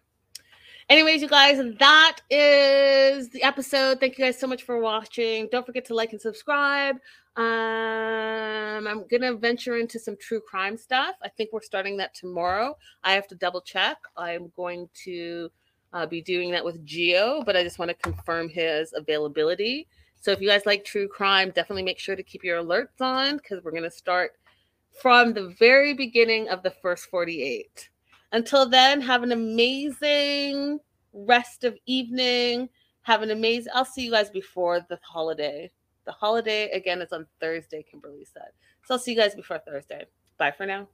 Anyways, 0.90 1.22
you 1.22 1.28
guys, 1.28 1.58
that 1.78 2.18
is 2.28 3.30
the 3.30 3.42
episode. 3.42 4.00
Thank 4.00 4.18
you 4.18 4.24
guys 4.26 4.38
so 4.38 4.46
much 4.46 4.64
for 4.64 4.78
watching. 4.78 5.48
Don't 5.50 5.64
forget 5.64 5.86
to 5.86 5.94
like 5.94 6.12
and 6.12 6.20
subscribe. 6.20 6.96
Um, 7.36 8.86
I'm 8.86 9.06
gonna 9.10 9.32
venture 9.34 9.78
into 9.78 9.98
some 9.98 10.14
true 10.20 10.40
crime 10.40 10.76
stuff. 10.76 11.16
I 11.22 11.30
think 11.30 11.50
we're 11.52 11.62
starting 11.62 11.96
that 11.96 12.14
tomorrow. 12.14 12.76
I 13.02 13.12
have 13.12 13.26
to 13.28 13.34
double 13.34 13.62
check. 13.62 13.96
I'm 14.16 14.52
going 14.56 14.90
to 15.04 15.50
uh, 15.94 16.04
be 16.04 16.20
doing 16.20 16.50
that 16.50 16.64
with 16.64 16.84
Geo, 16.84 17.42
but 17.46 17.56
I 17.56 17.62
just 17.62 17.78
want 17.78 17.88
to 17.88 17.94
confirm 17.94 18.50
his 18.50 18.92
availability. 18.94 19.88
So 20.20 20.32
if 20.32 20.40
you 20.42 20.48
guys 20.48 20.66
like 20.66 20.84
true 20.84 21.08
crime, 21.08 21.50
definitely 21.50 21.82
make 21.82 21.98
sure 21.98 22.14
to 22.14 22.22
keep 22.22 22.44
your 22.44 22.62
alerts 22.62 23.00
on 23.00 23.38
because 23.38 23.64
we're 23.64 23.72
gonna 23.72 23.90
start 23.90 24.32
from 25.00 25.32
the 25.32 25.48
very 25.58 25.94
beginning 25.94 26.50
of 26.50 26.62
the 26.62 26.70
first 26.70 27.06
48. 27.06 27.88
Until 28.34 28.68
then, 28.68 29.00
have 29.00 29.22
an 29.22 29.30
amazing 29.30 30.80
rest 31.12 31.62
of 31.62 31.78
evening. 31.86 32.68
Have 33.02 33.22
an 33.22 33.30
amazing, 33.30 33.72
I'll 33.72 33.84
see 33.84 34.04
you 34.04 34.10
guys 34.10 34.28
before 34.28 34.80
the 34.88 34.98
holiday. 35.04 35.70
The 36.04 36.10
holiday 36.10 36.68
again 36.72 37.00
is 37.00 37.12
on 37.12 37.26
Thursday, 37.40 37.84
Kimberly 37.88 38.24
said. 38.24 38.50
So 38.86 38.94
I'll 38.94 38.98
see 38.98 39.12
you 39.12 39.16
guys 39.16 39.36
before 39.36 39.60
Thursday. 39.60 40.06
Bye 40.36 40.50
for 40.50 40.66
now. 40.66 40.88